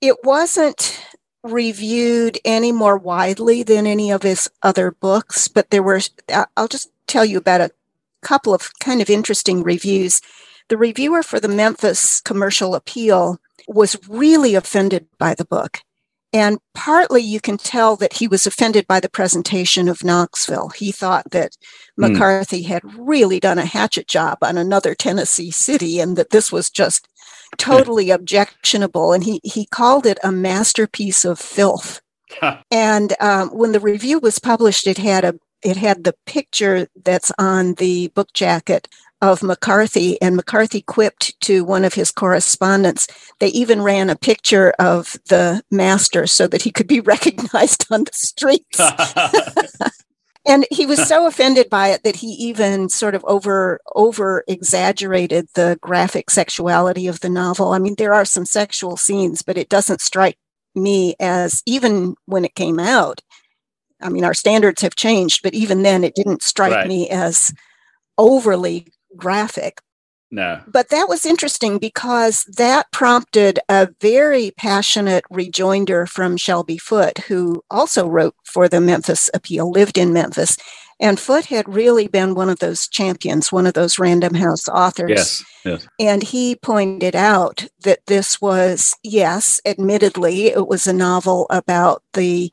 it 0.00 0.16
wasn't 0.24 1.00
reviewed 1.42 2.38
any 2.44 2.72
more 2.72 2.96
widely 2.96 3.62
than 3.62 3.86
any 3.86 4.10
of 4.10 4.22
his 4.22 4.48
other 4.62 4.90
books. 4.90 5.48
But 5.48 5.70
there 5.70 5.82
were 5.82 6.00
I- 6.28 6.46
I'll 6.56 6.68
just 6.68 6.90
tell 7.06 7.24
you 7.24 7.38
about 7.38 7.60
a 7.60 7.70
couple 8.22 8.54
of 8.54 8.70
kind 8.80 9.00
of 9.00 9.10
interesting 9.10 9.62
reviews. 9.62 10.20
The 10.68 10.78
reviewer 10.78 11.22
for 11.22 11.38
the 11.38 11.48
Memphis 11.48 12.20
Commercial 12.22 12.74
Appeal 12.74 13.38
was 13.68 13.96
really 14.08 14.54
offended 14.54 15.06
by 15.18 15.34
the 15.34 15.44
book. 15.44 15.80
And 16.32 16.58
partly 16.74 17.22
you 17.22 17.40
can 17.40 17.58
tell 17.58 17.94
that 17.96 18.14
he 18.14 18.26
was 18.26 18.44
offended 18.44 18.88
by 18.88 18.98
the 18.98 19.08
presentation 19.08 19.88
of 19.88 20.02
Knoxville. 20.02 20.70
He 20.70 20.90
thought 20.90 21.30
that 21.30 21.52
mm. 21.52 21.56
McCarthy 21.96 22.62
had 22.62 22.82
really 22.98 23.38
done 23.38 23.58
a 23.58 23.64
hatchet 23.64 24.08
job 24.08 24.38
on 24.42 24.58
another 24.58 24.96
Tennessee 24.96 25.52
city 25.52 26.00
and 26.00 26.16
that 26.16 26.30
this 26.30 26.50
was 26.50 26.70
just 26.70 27.06
totally 27.58 28.10
objectionable. 28.10 29.12
And 29.12 29.24
he, 29.24 29.40
he 29.42 29.66
called 29.66 30.06
it 30.06 30.18
a 30.22 30.32
masterpiece 30.32 31.24
of 31.24 31.38
filth. 31.38 32.00
and 32.70 33.14
um, 33.20 33.50
when 33.50 33.72
the 33.72 33.80
review 33.80 34.18
was 34.18 34.38
published, 34.38 34.86
it 34.86 34.98
had 34.98 35.24
a 35.24 35.34
it 35.62 35.78
had 35.78 36.04
the 36.04 36.14
picture 36.26 36.88
that's 37.04 37.32
on 37.38 37.74
the 37.74 38.08
book 38.08 38.34
jacket 38.34 38.86
of 39.22 39.42
McCarthy, 39.42 40.20
and 40.20 40.36
McCarthy 40.36 40.82
quipped 40.82 41.40
to 41.40 41.64
one 41.64 41.84
of 41.84 41.94
his 41.94 42.10
correspondents. 42.10 43.06
They 43.40 43.48
even 43.48 43.80
ran 43.80 44.10
a 44.10 44.16
picture 44.16 44.74
of 44.78 45.16
the 45.30 45.62
master 45.70 46.26
so 46.26 46.46
that 46.48 46.62
he 46.62 46.70
could 46.70 46.86
be 46.86 47.00
recognized 47.14 47.86
on 47.90 48.04
the 48.04 48.12
streets. 48.12 48.78
and 50.46 50.66
he 50.70 50.86
was 50.86 51.06
so 51.08 51.26
offended 51.26 51.70
by 51.70 51.88
it 51.88 52.02
that 52.02 52.16
he 52.16 52.28
even 52.28 52.88
sort 52.88 53.14
of 53.14 53.24
over 53.24 53.80
over 53.94 54.44
exaggerated 54.46 55.48
the 55.54 55.78
graphic 55.80 56.30
sexuality 56.30 57.06
of 57.06 57.20
the 57.20 57.30
novel. 57.30 57.72
I 57.72 57.78
mean, 57.78 57.94
there 57.96 58.14
are 58.14 58.24
some 58.24 58.44
sexual 58.44 58.96
scenes, 58.96 59.42
but 59.42 59.56
it 59.56 59.68
doesn't 59.68 60.00
strike 60.00 60.38
me 60.74 61.14
as 61.18 61.62
even 61.66 62.14
when 62.26 62.44
it 62.44 62.54
came 62.54 62.78
out. 62.78 63.20
I 64.02 64.10
mean, 64.10 64.24
our 64.24 64.34
standards 64.34 64.82
have 64.82 64.96
changed, 64.96 65.42
but 65.42 65.54
even 65.54 65.82
then, 65.82 66.04
it 66.04 66.14
didn't 66.14 66.42
strike 66.42 66.72
right. 66.72 66.86
me 66.86 67.08
as 67.08 67.52
overly 68.18 68.88
graphic. 69.16 69.80
No. 70.34 70.60
But 70.66 70.88
that 70.88 71.08
was 71.08 71.24
interesting 71.24 71.78
because 71.78 72.42
that 72.56 72.90
prompted 72.90 73.60
a 73.68 73.88
very 74.00 74.50
passionate 74.56 75.22
rejoinder 75.30 76.06
from 76.06 76.36
Shelby 76.36 76.76
Foote, 76.76 77.18
who 77.28 77.62
also 77.70 78.08
wrote 78.08 78.34
for 78.44 78.68
the 78.68 78.80
Memphis 78.80 79.30
Appeal, 79.32 79.70
lived 79.70 79.96
in 79.96 80.12
Memphis. 80.12 80.56
And 80.98 81.20
Foote 81.20 81.46
had 81.46 81.72
really 81.72 82.08
been 82.08 82.34
one 82.34 82.50
of 82.50 82.58
those 82.58 82.88
champions, 82.88 83.52
one 83.52 83.64
of 83.64 83.74
those 83.74 83.96
Random 83.96 84.34
House 84.34 84.68
authors. 84.68 85.10
Yes, 85.10 85.44
yes. 85.64 85.86
And 86.00 86.24
he 86.24 86.56
pointed 86.56 87.14
out 87.14 87.68
that 87.84 88.00
this 88.06 88.40
was, 88.40 88.96
yes, 89.04 89.60
admittedly, 89.64 90.46
it 90.46 90.66
was 90.66 90.88
a 90.88 90.92
novel 90.92 91.46
about 91.48 92.02
the 92.14 92.52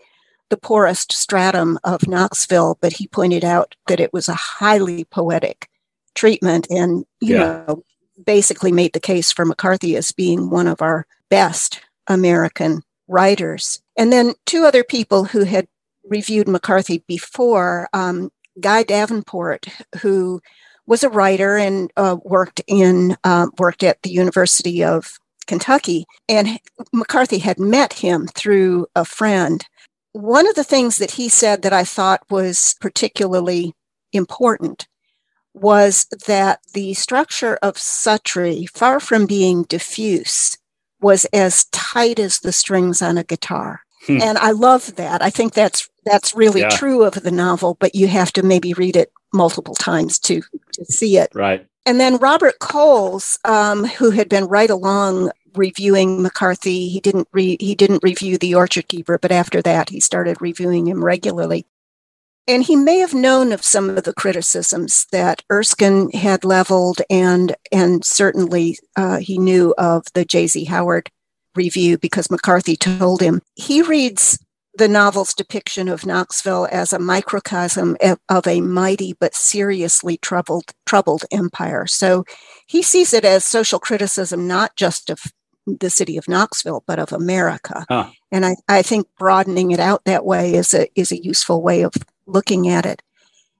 the 0.49 0.57
poorest 0.57 1.13
stratum 1.13 1.79
of 1.85 2.09
Knoxville, 2.09 2.77
but 2.81 2.91
he 2.91 3.07
pointed 3.07 3.45
out 3.45 3.73
that 3.87 4.01
it 4.01 4.11
was 4.11 4.27
a 4.27 4.33
highly 4.33 5.05
poetic 5.05 5.69
treatment 6.15 6.67
and, 6.69 7.05
you 7.19 7.35
yeah. 7.35 7.63
know, 7.67 7.83
basically 8.25 8.71
made 8.71 8.93
the 8.93 8.99
case 8.99 9.31
for 9.31 9.45
McCarthy 9.45 9.95
as 9.95 10.11
being 10.11 10.49
one 10.49 10.67
of 10.67 10.81
our 10.81 11.05
best 11.29 11.81
American 12.07 12.83
writers. 13.07 13.81
And 13.97 14.11
then 14.11 14.33
two 14.45 14.63
other 14.65 14.83
people 14.83 15.25
who 15.25 15.43
had 15.43 15.67
reviewed 16.03 16.47
McCarthy 16.47 17.03
before 17.07 17.87
um, 17.93 18.31
Guy 18.59 18.83
Davenport, 18.83 19.65
who 20.01 20.41
was 20.87 21.03
a 21.03 21.09
writer 21.09 21.57
and 21.57 21.91
uh, 21.97 22.17
worked 22.23 22.61
in 22.67 23.15
uh, 23.23 23.47
worked 23.57 23.83
at 23.83 24.01
the 24.01 24.09
University 24.09 24.83
of 24.83 25.19
Kentucky, 25.47 26.05
and 26.27 26.59
McCarthy 26.93 27.39
had 27.39 27.59
met 27.59 27.93
him 27.93 28.27
through 28.27 28.87
a 28.95 29.05
friend. 29.05 29.65
One 30.13 30.47
of 30.47 30.55
the 30.55 30.63
things 30.63 30.97
that 30.97 31.11
he 31.11 31.29
said 31.29 31.61
that 31.61 31.73
I 31.73 31.83
thought 31.83 32.29
was 32.29 32.75
particularly 32.81 33.73
important 34.11 34.87
was 35.53 36.07
that 36.27 36.59
the 36.73 36.93
structure 36.93 37.57
of 37.61 37.75
Suttree, 37.75 38.69
far 38.69 38.99
from 38.99 39.25
being 39.25 39.63
diffuse, 39.63 40.57
was 41.01 41.25
as 41.25 41.65
tight 41.65 42.19
as 42.19 42.39
the 42.39 42.51
strings 42.51 43.01
on 43.01 43.17
a 43.17 43.23
guitar. 43.23 43.81
Hmm. 44.05 44.21
And 44.21 44.37
I 44.37 44.51
love 44.51 44.95
that. 44.95 45.21
I 45.21 45.29
think 45.29 45.53
that's 45.53 45.89
that's 46.05 46.33
really 46.33 46.61
yeah. 46.61 46.69
true 46.69 47.03
of 47.03 47.13
the 47.13 47.31
novel, 47.31 47.77
but 47.79 47.93
you 47.93 48.07
have 48.07 48.31
to 48.33 48.43
maybe 48.43 48.73
read 48.73 48.95
it 48.95 49.11
multiple 49.33 49.75
times 49.75 50.17
to 50.19 50.41
to 50.73 50.85
see 50.85 51.17
it. 51.17 51.31
Right. 51.33 51.67
And 51.85 51.99
then 51.99 52.17
Robert 52.17 52.59
Coles, 52.59 53.39
um, 53.43 53.85
who 53.85 54.11
had 54.11 54.29
been 54.29 54.45
right 54.45 54.69
along 54.69 55.31
reviewing 55.55 56.21
McCarthy, 56.21 56.89
he 56.89 56.99
didn't 56.99 57.27
re- 57.31 57.57
he 57.59 57.75
didn't 57.75 58.03
review 58.03 58.37
The 58.37 58.55
Orchard 58.55 58.87
Keeper, 58.87 59.17
but 59.17 59.31
after 59.31 59.61
that 59.61 59.89
he 59.89 59.99
started 59.99 60.41
reviewing 60.41 60.87
him 60.87 61.03
regularly. 61.03 61.65
And 62.47 62.63
he 62.63 62.75
may 62.75 62.97
have 62.99 63.13
known 63.13 63.51
of 63.51 63.63
some 63.63 63.89
of 63.89 64.03
the 64.03 64.13
criticisms 64.13 65.05
that 65.11 65.43
Erskine 65.51 66.09
had 66.11 66.43
leveled, 66.43 67.01
and 67.09 67.55
and 67.71 68.03
certainly 68.03 68.77
uh, 68.95 69.17
he 69.17 69.37
knew 69.37 69.73
of 69.77 70.05
the 70.13 70.25
J.Z. 70.25 70.65
Howard 70.65 71.09
review 71.55 71.97
because 71.97 72.31
McCarthy 72.31 72.75
told 72.75 73.21
him. 73.21 73.41
He 73.55 73.81
reads 73.81 74.39
the 74.73 74.87
novel's 74.87 75.33
depiction 75.33 75.89
of 75.89 76.05
Knoxville 76.05 76.67
as 76.71 76.93
a 76.93 76.99
microcosm 76.99 77.97
of 78.29 78.47
a 78.47 78.61
mighty 78.61 79.13
but 79.19 79.35
seriously 79.35 80.17
troubled 80.17 80.71
troubled 80.85 81.25
empire. 81.31 81.85
So 81.87 82.25
he 82.67 82.81
sees 82.81 83.13
it 83.13 83.25
as 83.25 83.45
social 83.45 83.79
criticism 83.79 84.47
not 84.47 84.75
just 84.75 85.09
of 85.09 85.21
the 85.67 85.89
city 85.89 86.17
of 86.17 86.27
Knoxville, 86.27 86.83
but 86.87 86.99
of 86.99 87.11
America. 87.11 87.85
Huh. 87.87 88.09
And 88.31 88.45
I, 88.45 88.55
I 88.67 88.81
think 88.81 89.07
broadening 89.19 89.71
it 89.71 89.79
out 89.79 90.05
that 90.05 90.25
way 90.25 90.53
is 90.53 90.73
a 90.73 90.87
is 90.99 91.11
a 91.11 91.21
useful 91.21 91.61
way 91.61 91.81
of 91.81 91.93
looking 92.31 92.67
at 92.67 92.85
it. 92.85 93.01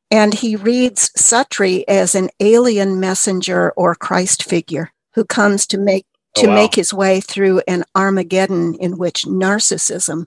And 0.09 0.33
he 0.33 0.55
reads 0.55 1.09
Suttree 1.17 1.83
as 1.87 2.15
an 2.15 2.29
alien 2.39 2.99
messenger 2.99 3.71
or 3.71 3.95
Christ 3.95 4.43
figure 4.43 4.91
who 5.13 5.23
comes 5.23 5.65
to 5.67 5.77
make 5.77 6.05
oh, 6.37 6.41
to 6.41 6.47
oh, 6.47 6.49
wow. 6.49 6.55
make 6.55 6.75
his 6.75 6.93
way 6.93 7.21
through 7.21 7.61
an 7.67 7.85
Armageddon 7.95 8.75
in 8.75 8.97
which 8.97 9.23
narcissism 9.23 10.25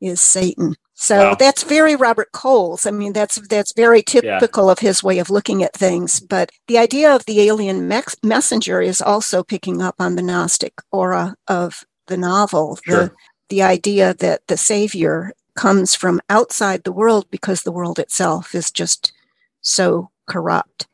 is 0.00 0.20
Satan. 0.20 0.74
So 0.94 1.30
wow. 1.30 1.34
that's 1.38 1.62
very 1.62 1.94
Robert 1.94 2.32
Coles. 2.32 2.86
I 2.86 2.90
mean, 2.90 3.12
that's 3.12 3.36
that's 3.48 3.74
very 3.74 4.02
typical 4.02 4.66
yeah. 4.66 4.72
of 4.72 4.78
his 4.78 5.02
way 5.02 5.18
of 5.18 5.28
looking 5.28 5.62
at 5.62 5.74
things. 5.74 6.20
But 6.20 6.50
the 6.68 6.78
idea 6.78 7.14
of 7.14 7.26
the 7.26 7.42
alien 7.42 7.86
messenger 8.22 8.80
is 8.80 9.02
also 9.02 9.42
picking 9.42 9.82
up 9.82 9.96
on 9.98 10.16
the 10.16 10.22
Gnostic 10.22 10.72
aura 10.90 11.36
of 11.48 11.84
the 12.06 12.16
novel. 12.16 12.78
Sure. 12.86 12.96
The 12.96 13.12
the 13.48 13.62
idea 13.62 14.14
that 14.14 14.40
the 14.48 14.56
Savior 14.56 15.32
comes 15.56 15.94
from 15.94 16.20
outside 16.28 16.84
the 16.84 16.92
world 16.92 17.26
because 17.30 17.62
the 17.62 17.72
world 17.72 17.98
itself 17.98 18.54
is 18.54 18.70
just 18.70 19.12
so 19.60 20.10
corrupt. 20.26 20.86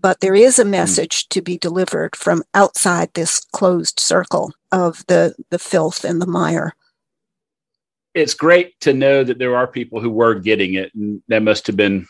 But 0.00 0.20
there 0.20 0.34
is 0.34 0.58
a 0.58 0.64
hmm. 0.64 0.70
message 0.70 1.28
to 1.30 1.42
be 1.42 1.58
delivered 1.58 2.16
from 2.16 2.44
outside 2.54 3.12
this 3.12 3.40
closed 3.40 4.00
circle 4.00 4.52
of 4.72 5.04
the, 5.08 5.34
the 5.50 5.58
filth 5.58 6.04
and 6.04 6.22
the 6.22 6.26
mire. 6.26 6.74
It's 8.14 8.34
great 8.34 8.78
to 8.80 8.94
know 8.94 9.24
that 9.24 9.38
there 9.38 9.56
are 9.56 9.66
people 9.66 10.00
who 10.00 10.10
were 10.10 10.34
getting 10.34 10.74
it. 10.74 10.94
And 10.94 11.22
that 11.28 11.42
must 11.42 11.66
have 11.66 11.76
been 11.76 12.06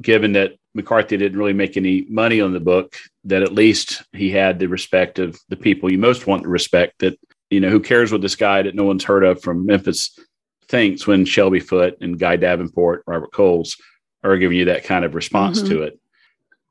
given 0.00 0.32
that 0.32 0.54
McCarthy 0.74 1.16
didn't 1.16 1.38
really 1.38 1.52
make 1.52 1.76
any 1.76 2.04
money 2.08 2.40
on 2.40 2.52
the 2.52 2.60
book, 2.60 2.96
that 3.22 3.42
at 3.42 3.52
least 3.52 4.02
he 4.12 4.30
had 4.30 4.58
the 4.58 4.66
respect 4.66 5.20
of 5.20 5.38
the 5.48 5.56
people 5.56 5.90
you 5.90 5.98
most 5.98 6.26
want 6.26 6.42
to 6.42 6.48
respect 6.48 6.98
that, 6.98 7.16
you 7.50 7.60
know, 7.60 7.70
who 7.70 7.78
cares 7.78 8.10
what 8.10 8.20
this 8.20 8.34
guy 8.34 8.62
that 8.62 8.74
no 8.74 8.82
one's 8.82 9.04
heard 9.04 9.22
of 9.22 9.40
from 9.40 9.64
Memphis 9.64 10.18
thinks 10.74 11.06
when 11.06 11.24
Shelby 11.24 11.60
Foote 11.60 11.98
and 12.00 12.18
Guy 12.18 12.34
Davenport, 12.34 13.04
Robert 13.06 13.32
Coles 13.32 13.76
are 14.24 14.36
giving 14.36 14.58
you 14.58 14.64
that 14.64 14.82
kind 14.82 15.04
of 15.04 15.14
response 15.14 15.60
mm-hmm. 15.60 15.68
to 15.68 15.82
it. 15.82 16.00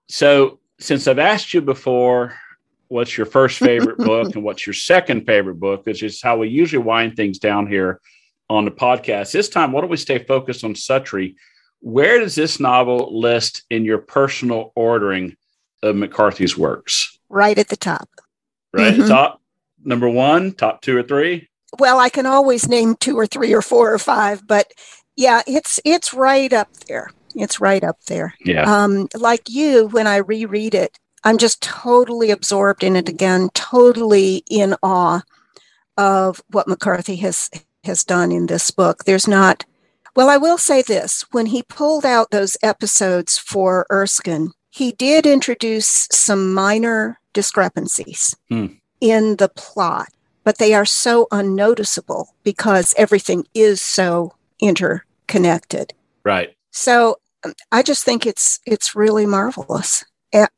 So, 0.10 0.60
since 0.78 1.08
I've 1.08 1.20
asked 1.20 1.54
you 1.54 1.62
before, 1.62 2.34
what's 2.90 3.16
your 3.16 3.26
first 3.26 3.60
favorite 3.60 3.98
book 4.10 4.36
and 4.36 4.44
what's 4.44 4.68
your 4.68 4.74
second 4.74 5.26
favorite 5.26 5.58
book, 5.58 5.86
which 5.86 6.04
is 6.04 6.22
how 6.22 6.36
we 6.40 6.50
usually 6.50 6.84
wind 6.84 7.16
things 7.16 7.40
down 7.40 7.66
here 7.66 8.02
on 8.50 8.66
the 8.66 8.72
podcast. 8.72 9.32
This 9.32 9.48
time, 9.48 9.72
why 9.72 9.80
don't 9.80 9.90
we 9.90 9.96
stay 9.96 10.20
focused 10.20 10.66
on 10.66 10.74
Suttree? 10.74 11.36
Where 11.80 12.20
does 12.20 12.36
this 12.36 12.60
novel 12.60 13.18
list 13.18 13.64
in 13.70 13.86
your 13.86 14.00
personal 14.00 14.74
ordering 14.76 15.38
of 15.82 15.96
McCarthy's 15.96 16.58
works? 16.58 17.18
Right 17.30 17.58
at 17.58 17.70
the 17.70 17.78
top. 17.78 18.10
Right 18.74 18.96
mm-hmm. 18.96 19.08
top 19.08 19.42
number 19.82 20.10
one, 20.10 20.52
top 20.52 20.82
two 20.82 20.98
or 20.98 21.04
three? 21.04 21.48
Well, 21.80 22.00
I 22.00 22.10
can 22.10 22.26
always 22.26 22.68
name 22.68 22.96
two 22.96 23.18
or 23.18 23.26
three 23.26 23.54
or 23.54 23.62
four 23.62 23.94
or 23.94 24.00
five, 24.00 24.48
but 24.48 24.72
yeah, 25.16 25.42
it's 25.48 25.80
it's 25.86 26.14
right 26.14 26.52
up 26.52 26.72
there. 26.88 27.12
It's 27.36 27.60
right 27.60 27.84
up 27.84 27.98
there. 28.08 28.36
Yeah. 28.46 28.64
Um, 28.64 29.08
like 29.16 29.50
you, 29.50 29.88
when 29.88 30.08
I 30.08 30.18
reread 30.18 30.76
it, 30.76 30.98
I'm 31.24 31.38
just 31.38 31.62
totally 31.62 32.32
absorbed 32.32 32.84
in 32.84 32.96
it 32.96 33.10
again, 33.10 33.50
totally 33.54 34.44
in 34.50 34.76
awe 34.84 35.22
of 35.98 36.42
what 36.50 36.68
McCarthy 36.68 37.16
has 37.18 37.50
has 37.84 38.04
done 38.04 38.32
in 38.32 38.48
this 38.48 38.72
book. 38.72 39.04
There's 39.04 39.28
not 39.28 39.66
well, 40.16 40.30
I 40.30 40.38
will 40.38 40.60
say 40.60 40.84
this. 40.84 41.26
When 41.32 41.48
he 41.48 41.64
pulled 41.64 42.06
out 42.06 42.30
those 42.30 42.56
episodes 42.62 43.38
for 43.40 43.88
Erskine, 43.92 44.52
he 44.70 44.92
did 44.92 45.26
introduce 45.26 46.08
some 46.12 46.54
minor 46.54 47.20
discrepancies 47.34 48.36
hmm. 48.48 48.68
in 49.02 49.38
the 49.38 49.50
plot 49.50 50.10
but 50.44 50.58
they 50.58 50.74
are 50.74 50.86
so 50.86 51.28
unnoticeable 51.32 52.36
because 52.44 52.94
everything 52.98 53.46
is 53.54 53.82
so 53.82 54.34
interconnected. 54.60 55.94
Right. 56.24 56.56
So 56.72 57.18
I 57.72 57.84
just 57.84 58.04
think 58.04 58.26
it's 58.26 58.60
it's 58.66 58.96
really 58.96 59.26
marvelous. 59.26 60.04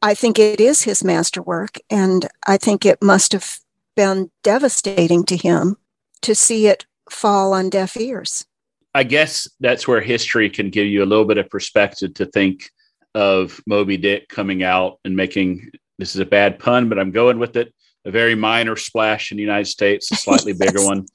I 0.01 0.13
think 0.13 0.39
it 0.39 0.61
is 0.61 0.83
his 0.83 1.03
masterwork, 1.03 1.77
and 1.89 2.29
I 2.47 2.57
think 2.57 2.85
it 2.85 3.01
must 3.01 3.33
have 3.33 3.59
been 3.95 4.31
devastating 4.41 5.25
to 5.25 5.35
him 5.35 5.75
to 6.21 6.33
see 6.33 6.67
it 6.67 6.85
fall 7.09 7.53
on 7.53 7.69
deaf 7.69 7.97
ears. 7.97 8.45
I 8.93 9.03
guess 9.03 9.49
that's 9.59 9.87
where 9.87 9.99
history 9.99 10.49
can 10.49 10.69
give 10.69 10.87
you 10.87 11.03
a 11.03 11.05
little 11.05 11.25
bit 11.25 11.37
of 11.37 11.49
perspective 11.49 12.13
to 12.13 12.25
think 12.25 12.69
of 13.13 13.59
Moby 13.67 13.97
Dick 13.97 14.29
coming 14.29 14.63
out 14.63 14.99
and 15.03 15.15
making 15.15 15.69
this 15.97 16.15
is 16.15 16.21
a 16.21 16.25
bad 16.25 16.57
pun, 16.57 16.87
but 16.87 16.97
I'm 16.97 17.11
going 17.11 17.37
with 17.37 17.57
it. 17.57 17.73
A 18.05 18.11
very 18.11 18.35
minor 18.35 18.75
splash 18.75 19.31
in 19.31 19.37
the 19.37 19.43
United 19.43 19.65
States, 19.65 20.11
a 20.11 20.15
slightly 20.15 20.51
yes. 20.59 20.59
bigger 20.59 20.85
one 20.85 21.05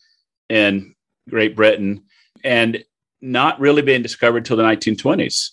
in 0.48 0.94
Great 1.28 1.54
Britain, 1.54 2.04
and 2.42 2.84
not 3.20 3.60
really 3.60 3.82
being 3.82 4.02
discovered 4.02 4.38
until 4.38 4.56
the 4.56 4.62
1920s 4.62 5.50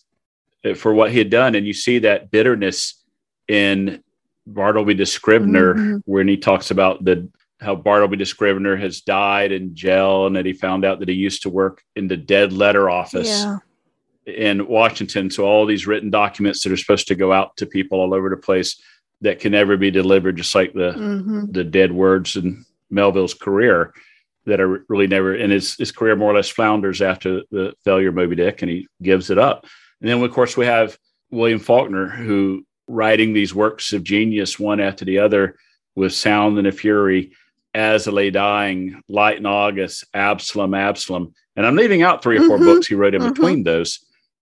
uh, 0.65 0.73
for 0.73 0.93
what 0.93 1.11
he 1.11 1.17
had 1.17 1.29
done. 1.29 1.55
And 1.55 1.67
you 1.67 1.73
see 1.73 1.99
that 1.99 2.31
bitterness 2.31 3.03
in 3.47 4.03
Bartleby 4.45 4.95
de 4.95 5.05
Scrivener 5.05 5.75
mm-hmm. 5.75 5.97
when 6.05 6.27
he 6.27 6.37
talks 6.37 6.71
about 6.71 7.03
the 7.03 7.29
how 7.59 7.75
Bartleby 7.75 8.17
de 8.17 8.25
Scrivener 8.25 8.75
has 8.75 9.01
died 9.01 9.51
in 9.51 9.75
jail 9.75 10.27
and 10.27 10.35
that 10.35 10.45
he 10.45 10.53
found 10.53 10.85
out 10.85 10.99
that 10.99 11.09
he 11.09 11.15
used 11.15 11.41
to 11.41 11.49
work 11.49 11.83
in 11.95 12.07
the 12.07 12.17
dead 12.17 12.53
letter 12.53 12.89
office 12.89 13.27
yeah. 13.29 13.57
in 14.25 14.67
Washington. 14.67 15.31
So 15.31 15.45
all 15.45 15.65
these 15.65 15.87
written 15.87 16.11
documents 16.11 16.63
that 16.63 16.71
are 16.71 16.77
supposed 16.77 17.07
to 17.07 17.15
go 17.15 17.33
out 17.33 17.57
to 17.57 17.65
people 17.65 17.99
all 17.99 18.13
over 18.13 18.29
the 18.29 18.37
place 18.37 18.79
that 19.21 19.39
can 19.39 19.51
never 19.51 19.77
be 19.77 19.91
delivered, 19.91 20.37
just 20.37 20.53
like 20.53 20.73
the 20.73 20.93
mm-hmm. 20.93 21.51
the 21.51 21.63
dead 21.63 21.91
words 21.91 22.35
in 22.35 22.65
Melville's 22.89 23.33
career 23.33 23.93
that 24.45 24.61
are 24.61 24.85
really 24.87 25.07
never 25.07 25.35
and 25.35 25.51
his, 25.51 25.75
his 25.75 25.91
career 25.91 26.15
more 26.15 26.31
or 26.31 26.35
less 26.35 26.49
flounders 26.49 27.01
after 27.01 27.41
the 27.51 27.73
failure 27.83 28.09
of 28.09 28.15
Moby 28.15 28.35
Dick 28.35 28.61
and 28.61 28.71
he 28.71 28.87
gives 29.01 29.29
it 29.29 29.37
up. 29.37 29.65
And 30.01 30.09
then 30.09 30.23
of 30.23 30.31
course 30.31 30.55
we 30.55 30.65
have 30.65 30.97
William 31.31 31.59
Faulkner 31.59 32.07
who 32.07 32.65
writing 32.87 33.33
these 33.33 33.53
works 33.53 33.91
of 33.91 34.03
genius 34.03 34.57
one 34.57 34.79
after 34.79 35.03
the 35.03 35.19
other 35.19 35.57
with 35.95 36.13
sound 36.13 36.57
and 36.57 36.67
a 36.67 36.71
fury 36.71 37.33
as 37.73 38.07
a 38.07 38.11
lay 38.11 38.31
dying, 38.31 39.01
light 39.09 39.37
in 39.37 39.45
August, 39.45 40.05
Absalom, 40.13 40.73
Absalom. 40.73 41.33
And 41.57 41.65
I'm 41.65 41.75
leaving 41.75 42.01
out 42.01 42.23
three 42.23 42.37
or 42.37 42.47
4 42.47 42.55
mm-hmm. 42.55 42.65
books 42.65 42.87
he 42.87 42.95
wrote 42.95 43.13
in 43.13 43.21
mm-hmm. 43.21 43.33
between 43.33 43.63
those 43.63 43.99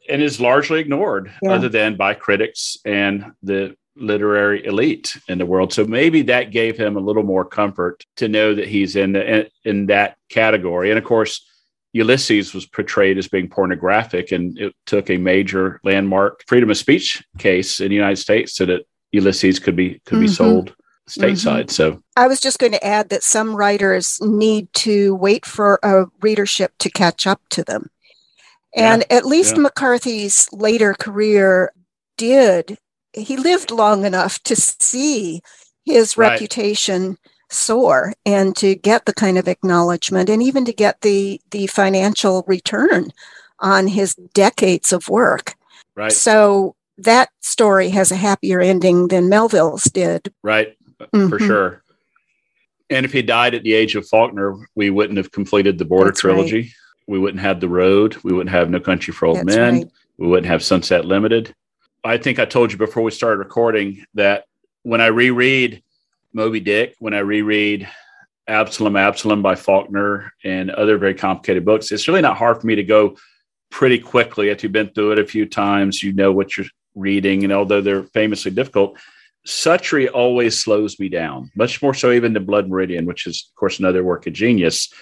and 0.07 0.22
is 0.22 0.39
largely 0.39 0.80
ignored 0.80 1.31
yeah. 1.41 1.53
other 1.53 1.68
than 1.68 1.95
by 1.95 2.14
critics 2.14 2.77
and 2.85 3.31
the 3.41 3.76
literary 3.95 4.65
elite 4.65 5.17
in 5.27 5.38
the 5.38 5.45
world. 5.45 5.73
So 5.73 5.85
maybe 5.85 6.22
that 6.23 6.51
gave 6.51 6.77
him 6.77 6.97
a 6.97 6.99
little 6.99 7.23
more 7.23 7.45
comfort 7.45 8.05
to 8.17 8.27
know 8.27 8.53
that 8.53 8.67
he's 8.67 8.95
in 8.95 9.13
the, 9.13 9.35
in, 9.35 9.47
in 9.63 9.85
that 9.88 10.17
category. 10.30 10.89
And 10.89 10.97
of 10.97 11.05
course, 11.05 11.45
Ulysses 11.93 12.53
was 12.53 12.65
portrayed 12.65 13.17
as 13.17 13.30
being 13.30 13.47
pornographic, 13.47 14.34
and 14.34 14.57
it 14.59 14.76
took 14.85 15.09
a 15.09 15.17
major 15.17 15.80
landmark 15.85 16.43
freedom 16.45 16.69
of 16.69 16.77
speech 16.77 17.23
case 17.38 17.80
in 17.80 17.88
the 17.88 17.95
United 17.95 18.17
States 18.17 18.53
so 18.53 18.65
that 18.65 18.85
Ulysses 19.13 19.59
could 19.59 19.77
be 19.77 20.01
could 20.05 20.19
be 20.19 20.26
mm-hmm. 20.26 20.34
sold 20.34 20.76
stateside. 21.09 21.67
Mm-hmm. 21.67 21.69
So 21.69 22.03
I 22.17 22.27
was 22.27 22.41
just 22.41 22.59
going 22.59 22.73
to 22.73 22.85
add 22.85 23.07
that 23.09 23.23
some 23.23 23.55
writers 23.55 24.19
need 24.22 24.73
to 24.73 25.15
wait 25.15 25.45
for 25.45 25.80
a 25.84 26.07
readership 26.22 26.73
to 26.80 26.89
catch 26.89 27.26
up 27.26 27.41
to 27.51 27.63
them. 27.63 27.89
And 28.76 29.05
yeah, 29.09 29.17
at 29.17 29.26
least 29.26 29.55
yeah. 29.55 29.61
McCarthy's 29.61 30.49
later 30.51 30.93
career 30.95 31.72
did, 32.17 32.77
he 33.16 33.38
lived 33.38 33.72
long 33.72 34.06
enough 34.06 34.42
to 34.44 34.56
see 34.56 35.42
his 35.86 36.18
right. 36.18 36.32
reputation 36.32 37.18
soar 37.50 38.14
and 38.26 38.56
to 38.58 38.76
get 38.76 39.06
the 39.06 39.14
kind 39.14 39.38
of 39.38 39.48
acknowledgement 39.48 40.30
and 40.30 40.42
even 40.42 40.66
to 40.66 40.74
get 40.74 41.02
the 41.02 41.40
the 41.52 41.68
financial 41.68 42.44
return 42.48 43.12
on 43.60 43.88
his 43.88 44.16
decades 44.34 44.92
of 44.92 45.08
work. 45.10 45.56
Right. 45.96 46.12
So 46.12 46.76
that 46.98 47.30
story 47.42 47.90
has 47.90 48.12
a 48.12 48.16
happier 48.16 48.60
ending 48.60 49.08
than 49.08 49.30
Melville's 49.30 49.86
did. 49.86 50.34
Right. 50.44 50.78
Mm-hmm. 51.00 51.30
For 51.30 51.40
sure. 51.40 51.84
And 52.90 53.06
if 53.06 53.12
he 53.12 53.22
died 53.22 53.56
at 53.56 53.64
the 53.64 53.74
age 53.74 53.96
of 53.96 54.08
Faulkner, 54.08 54.56
we 54.76 54.90
wouldn't 54.90 55.18
have 55.18 55.32
completed 55.32 55.78
the 55.78 55.86
Border 55.86 56.12
That's 56.12 56.22
trilogy. 56.22 56.62
Right. 56.62 56.72
We 57.08 57.20
wouldn't 57.20 57.42
have 57.42 57.60
The 57.60 57.70
Road. 57.70 58.18
We 58.24 58.34
wouldn't 58.34 58.56
have 58.56 58.70
No 58.70 58.80
Country 58.80 59.14
for 59.14 59.26
Old 59.26 59.38
That's 59.38 59.56
Men. 59.56 59.74
Right. 59.74 59.92
We 60.18 60.28
wouldn't 60.28 60.48
have 60.48 60.64
Sunset 60.64 61.06
Limited. 61.06 61.54
I 62.06 62.18
think 62.19 62.38
I 62.38 62.45
told 62.45 62.72
you 62.72 62.77
before 62.77 63.02
we 63.02 63.10
started 63.10 63.40
recording 63.40 64.06
that 64.14 64.45
when 64.84 65.02
I 65.02 65.07
reread 65.07 65.82
Moby 66.34 66.60
Dick, 66.60 66.95
when 66.99 67.15
I 67.15 67.19
reread 67.19 67.90
Absalom, 68.48 68.95
Absalom 68.95 69.41
by 69.41 69.56
Faulkner 69.56 70.32
and 70.44 70.69
other 70.69 70.99
very 70.99 71.15
complicated 71.15 71.65
books, 71.65 71.91
it's 71.91 72.07
really 72.07 72.22
not 72.22 72.38
hard 72.38 72.61
for 72.61 72.68
me 72.68 72.76
to 72.76 72.84
go 72.84 73.18
pretty 73.72 73.98
quickly. 73.98 74.49
If 74.49 74.61
you've 74.61 74.72
been 74.72 74.90
through 74.90 75.14
it 75.14 75.19
a 75.19 75.26
few 75.26 75.48
times, 75.48 76.03
you 76.03 76.14
know 76.14 76.32
what 76.32 76.56
you're 76.56 76.68
reading. 76.94 77.44
And 77.44 77.52
although 77.52 77.82
they're 77.82 78.03
famously 78.03 78.52
difficult, 78.52 78.99
Suttree 79.48 80.07
always 80.14 80.60
slows 80.60 80.99
me 80.99 81.10
down, 81.10 81.52
much 81.56 81.82
more 81.82 81.95
so 81.95 82.11
even 82.11 82.34
than 82.34 82.45
Blood 82.45 82.69
Meridian, 82.69 83.07
which 83.07 83.26
is, 83.26 83.49
of 83.49 83.56
course, 83.56 83.80
another 83.80 84.03
work 84.03 84.27
of 84.27 84.34
genius, 84.34 84.94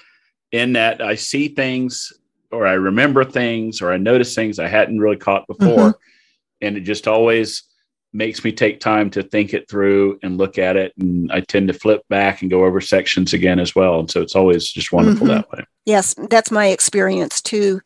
in 0.53 0.73
that 0.73 1.01
I 1.01 1.15
see 1.15 1.49
things 1.49 2.13
or 2.49 2.65
I 2.65 2.73
remember 2.73 3.25
things 3.25 3.81
or 3.81 3.91
I 3.91 3.97
notice 3.97 4.33
things 4.33 4.57
I 4.57 4.67
hadn't 4.67 4.99
really 4.99 5.17
caught 5.17 5.47
before. 5.47 5.89
Mm-hmm. 5.89 5.99
And 6.63 6.77
it 6.77 6.81
just 6.81 7.07
always 7.07 7.63
makes 8.13 8.43
me 8.43 8.51
take 8.51 8.79
time 8.79 9.09
to 9.09 9.23
think 9.23 9.53
it 9.53 9.67
through 9.67 10.19
and 10.21 10.37
look 10.37 10.57
at 10.57 10.77
it. 10.77 10.93
And 10.99 11.31
I 11.31 11.41
tend 11.41 11.67
to 11.67 11.73
flip 11.73 12.03
back 12.09 12.41
and 12.41 12.51
go 12.51 12.63
over 12.65 12.79
sections 12.79 13.33
again 13.33 13.59
as 13.59 13.75
well. 13.75 13.99
And 13.99 14.09
so 14.09 14.21
it's 14.21 14.35
always 14.35 14.69
just 14.69 14.91
wonderful 14.91 15.27
mm-hmm. 15.27 15.35
that 15.35 15.51
way. 15.51 15.65
Yes, 15.85 16.13
that's 16.29 16.51
my 16.51 16.67
experience 16.67 17.41
too, 17.41 17.81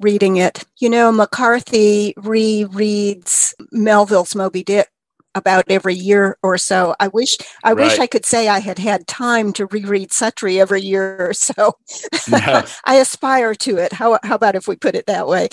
reading 0.00 0.38
it. 0.38 0.64
You 0.78 0.88
know, 0.88 1.12
McCarthy 1.12 2.14
rereads 2.14 3.52
Melville's 3.70 4.34
Moby 4.34 4.64
Dick 4.64 4.88
about 5.34 5.66
every 5.68 5.94
year 5.94 6.38
or 6.42 6.56
so. 6.56 6.96
I 6.98 7.08
wish 7.08 7.36
I 7.62 7.72
right. 7.72 7.84
wish 7.84 7.98
I 7.98 8.06
could 8.06 8.24
say 8.24 8.48
I 8.48 8.58
had 8.58 8.78
had 8.78 9.06
time 9.06 9.52
to 9.54 9.66
reread 9.66 10.08
Suttree 10.08 10.58
every 10.58 10.80
year 10.80 11.28
or 11.28 11.34
so. 11.34 11.74
I 12.32 12.96
aspire 12.96 13.54
to 13.56 13.76
it. 13.76 13.92
How 13.92 14.18
how 14.24 14.34
about 14.34 14.56
if 14.56 14.66
we 14.66 14.76
put 14.76 14.94
it 14.94 15.06
that 15.06 15.28
way? 15.28 15.50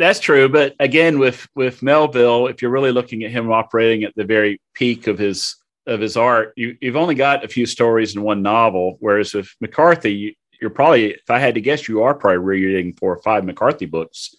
That's 0.00 0.18
true, 0.18 0.48
but 0.48 0.74
again, 0.80 1.18
with 1.18 1.46
with 1.54 1.82
Melville, 1.82 2.46
if 2.46 2.62
you're 2.62 2.70
really 2.70 2.90
looking 2.90 3.22
at 3.22 3.30
him 3.30 3.52
operating 3.52 4.02
at 4.04 4.14
the 4.16 4.24
very 4.24 4.58
peak 4.72 5.06
of 5.06 5.18
his 5.18 5.56
of 5.86 6.00
his 6.00 6.16
art, 6.16 6.54
you, 6.56 6.74
you've 6.80 6.96
only 6.96 7.14
got 7.14 7.44
a 7.44 7.48
few 7.48 7.66
stories 7.66 8.16
in 8.16 8.22
one 8.22 8.40
novel. 8.40 8.96
Whereas 9.00 9.34
with 9.34 9.54
McCarthy, 9.60 10.38
you're 10.58 10.70
probably, 10.70 11.10
if 11.10 11.28
I 11.28 11.38
had 11.38 11.54
to 11.54 11.60
guess, 11.60 11.86
you 11.86 12.02
are 12.02 12.14
probably 12.14 12.38
reading 12.38 12.94
four 12.94 13.14
or 13.14 13.20
five 13.22 13.44
McCarthy 13.44 13.84
books 13.84 14.34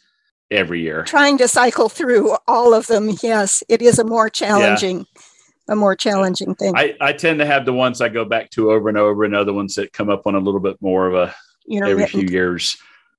every 0.49 0.81
year. 0.81 1.03
Trying 1.03 1.37
to 1.37 1.47
cycle 1.47 1.89
through 1.89 2.37
all 2.47 2.73
of 2.73 2.87
them, 2.87 3.11
yes, 3.21 3.63
it 3.69 3.83
is 3.83 3.99
a 3.99 4.03
more 4.03 4.29
challenging. 4.29 4.97
Yeah. 4.97 5.21
A 5.69 5.75
more 5.75 5.95
challenging 5.95 6.55
thing. 6.55 6.75
I, 6.75 6.95
I 6.99 7.13
tend 7.13 7.37
to 7.37 7.45
have 7.45 7.65
the 7.65 7.73
ones 7.73 8.01
I 8.01 8.09
go 8.09 8.25
back 8.25 8.49
to 8.51 8.71
over 8.71 8.89
and 8.89 8.97
over, 8.97 9.23
and 9.25 9.35
other 9.35 9.53
ones 9.53 9.75
that 9.75 9.93
come 9.93 10.09
up 10.09 10.25
on 10.25 10.33
a 10.33 10.39
little 10.39 10.59
bit 10.59 10.81
more 10.81 11.07
of 11.07 11.13
a 11.13 11.35
every 11.71 12.07
few 12.07 12.27
years 12.27 12.77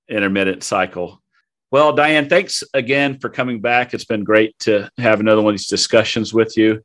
intermittent 0.08 0.64
cycle. 0.64 1.21
Well, 1.72 1.96
Dianne, 1.96 2.28
thanks 2.28 2.62
again 2.74 3.18
for 3.18 3.30
coming 3.30 3.62
back. 3.62 3.94
It's 3.94 4.04
been 4.04 4.24
great 4.24 4.58
to 4.60 4.90
have 4.98 5.20
another 5.20 5.40
one 5.40 5.54
of 5.54 5.58
these 5.58 5.68
discussions 5.68 6.34
with 6.34 6.54
you. 6.54 6.84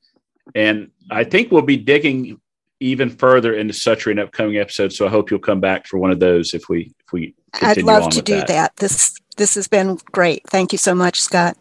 And 0.55 0.91
I 1.11 1.25
think 1.25 1.51
we'll 1.51 1.61
be 1.61 1.75
digging 1.75 2.39
even 2.79 3.09
further 3.09 3.53
into 3.53 3.73
Suttree 3.73 4.13
in 4.13 4.19
upcoming 4.19 4.55
episodes. 4.55 4.95
So 4.95 5.05
I 5.05 5.09
hope 5.09 5.29
you'll 5.29 5.41
come 5.41 5.59
back 5.59 5.87
for 5.87 5.97
one 5.97 6.11
of 6.11 6.21
those 6.21 6.53
if 6.53 6.69
we 6.69 6.93
if 7.05 7.11
we 7.11 7.35
I'd 7.61 7.81
love 7.81 8.09
to 8.11 8.21
do 8.21 8.35
that. 8.37 8.47
that. 8.47 8.75
This 8.77 9.13
this 9.35 9.55
has 9.55 9.67
been 9.67 9.99
great. 10.13 10.43
Thank 10.47 10.71
you 10.71 10.77
so 10.77 10.95
much, 10.95 11.19
Scott. 11.19 11.57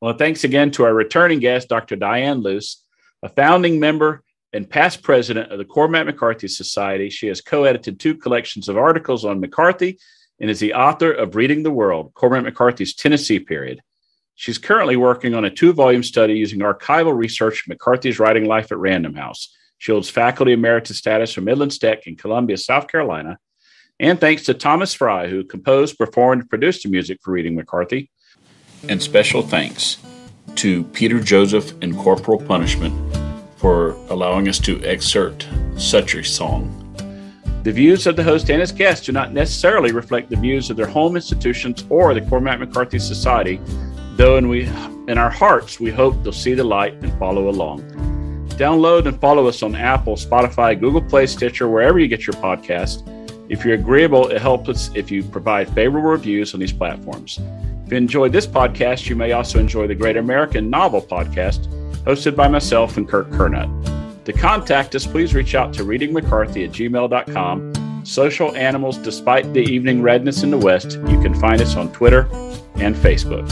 Well, 0.00 0.14
thanks 0.14 0.44
again 0.44 0.70
to 0.72 0.84
our 0.84 0.94
returning 0.94 1.40
guest, 1.40 1.68
Dr. 1.68 1.96
Dianne 1.96 2.44
Luce, 2.44 2.84
a 3.24 3.28
founding 3.28 3.80
member 3.80 4.22
and 4.52 4.70
past 4.70 5.02
president 5.02 5.50
of 5.50 5.58
the 5.58 5.64
Cormac 5.64 6.06
McCarthy 6.06 6.46
Society. 6.46 7.10
She 7.10 7.26
has 7.26 7.40
co-edited 7.40 7.98
two 7.98 8.14
collections 8.14 8.68
of 8.68 8.76
articles 8.76 9.24
on 9.24 9.40
McCarthy 9.40 9.98
and 10.40 10.50
is 10.50 10.60
the 10.60 10.74
author 10.74 11.12
of 11.12 11.36
Reading 11.36 11.62
the 11.62 11.70
World, 11.70 12.12
Cormac 12.14 12.44
McCarthy's 12.44 12.94
Tennessee 12.94 13.38
Period. 13.38 13.80
She's 14.34 14.58
currently 14.58 14.96
working 14.96 15.34
on 15.34 15.44
a 15.44 15.50
two 15.50 15.72
volume 15.72 16.02
study 16.02 16.34
using 16.34 16.60
archival 16.60 17.16
research 17.16 17.64
McCarthy's 17.66 18.18
writing 18.18 18.44
life 18.44 18.70
at 18.70 18.78
Random 18.78 19.14
House. 19.14 19.54
She 19.78 19.92
holds 19.92 20.10
faculty 20.10 20.52
emeritus 20.52 20.98
status 20.98 21.32
from 21.32 21.44
Midlands 21.44 21.78
Tech 21.78 22.06
in 22.06 22.16
Columbia, 22.16 22.58
South 22.58 22.88
Carolina. 22.88 23.38
And 23.98 24.20
thanks 24.20 24.42
to 24.44 24.54
Thomas 24.54 24.92
Fry, 24.92 25.28
who 25.28 25.42
composed, 25.42 25.96
performed, 25.96 26.42
and 26.42 26.50
produced 26.50 26.82
the 26.82 26.90
music 26.90 27.18
for 27.22 27.32
Reading 27.32 27.56
McCarthy. 27.56 28.10
And 28.88 29.02
special 29.02 29.40
thanks 29.42 29.96
to 30.56 30.84
Peter 30.84 31.18
Joseph 31.18 31.72
and 31.82 31.96
Corporal 31.96 32.38
Punishment 32.38 32.94
for 33.56 33.92
allowing 34.10 34.48
us 34.48 34.58
to 34.60 34.82
excerpt 34.84 35.48
such 35.76 36.14
a 36.14 36.22
song 36.22 36.85
the 37.66 37.72
views 37.72 38.06
of 38.06 38.14
the 38.14 38.22
host 38.22 38.48
and 38.48 38.60
his 38.60 38.70
guests 38.70 39.06
do 39.06 39.10
not 39.10 39.32
necessarily 39.32 39.90
reflect 39.90 40.30
the 40.30 40.36
views 40.36 40.70
of 40.70 40.76
their 40.76 40.86
home 40.86 41.16
institutions 41.16 41.84
or 41.90 42.14
the 42.14 42.20
Cormac 42.20 42.60
McCarthy 42.60 43.00
Society, 43.00 43.60
though 44.14 44.36
in, 44.36 44.46
we, 44.46 44.66
in 45.08 45.18
our 45.18 45.30
hearts 45.30 45.80
we 45.80 45.90
hope 45.90 46.14
they'll 46.22 46.32
see 46.32 46.54
the 46.54 46.62
light 46.62 46.92
and 47.02 47.12
follow 47.18 47.48
along. 47.48 47.80
Download 48.50 49.06
and 49.06 49.20
follow 49.20 49.48
us 49.48 49.64
on 49.64 49.74
Apple, 49.74 50.14
Spotify, 50.14 50.78
Google 50.78 51.02
Play, 51.02 51.26
Stitcher, 51.26 51.68
wherever 51.68 51.98
you 51.98 52.06
get 52.06 52.24
your 52.24 52.34
podcast. 52.34 53.02
If 53.50 53.64
you're 53.64 53.74
agreeable, 53.74 54.28
it 54.28 54.40
helps 54.40 54.68
us 54.68 54.90
if 54.94 55.10
you 55.10 55.24
provide 55.24 55.68
favorable 55.70 56.10
reviews 56.10 56.54
on 56.54 56.60
these 56.60 56.72
platforms. 56.72 57.40
If 57.84 57.90
you 57.90 57.98
enjoyed 57.98 58.30
this 58.30 58.46
podcast, 58.46 59.08
you 59.08 59.16
may 59.16 59.32
also 59.32 59.58
enjoy 59.58 59.88
the 59.88 59.94
Great 59.96 60.16
American 60.16 60.70
Novel 60.70 61.02
Podcast, 61.02 61.66
hosted 62.04 62.36
by 62.36 62.46
myself 62.46 62.96
and 62.96 63.08
Kirk 63.08 63.28
Curnutt. 63.30 63.95
To 64.26 64.32
contact 64.32 64.94
us, 64.96 65.06
please 65.06 65.34
reach 65.34 65.54
out 65.54 65.72
to 65.74 65.84
readingmccarthy 65.84 66.64
at 66.64 66.72
gmail.com. 66.72 68.02
Social 68.04 68.54
animals, 68.56 68.98
despite 68.98 69.52
the 69.52 69.60
evening 69.60 70.02
redness 70.02 70.42
in 70.42 70.50
the 70.50 70.58
west, 70.58 70.98
you 71.08 71.20
can 71.22 71.32
find 71.32 71.60
us 71.60 71.76
on 71.76 71.92
Twitter 71.92 72.22
and 72.74 72.96
Facebook. 72.96 73.48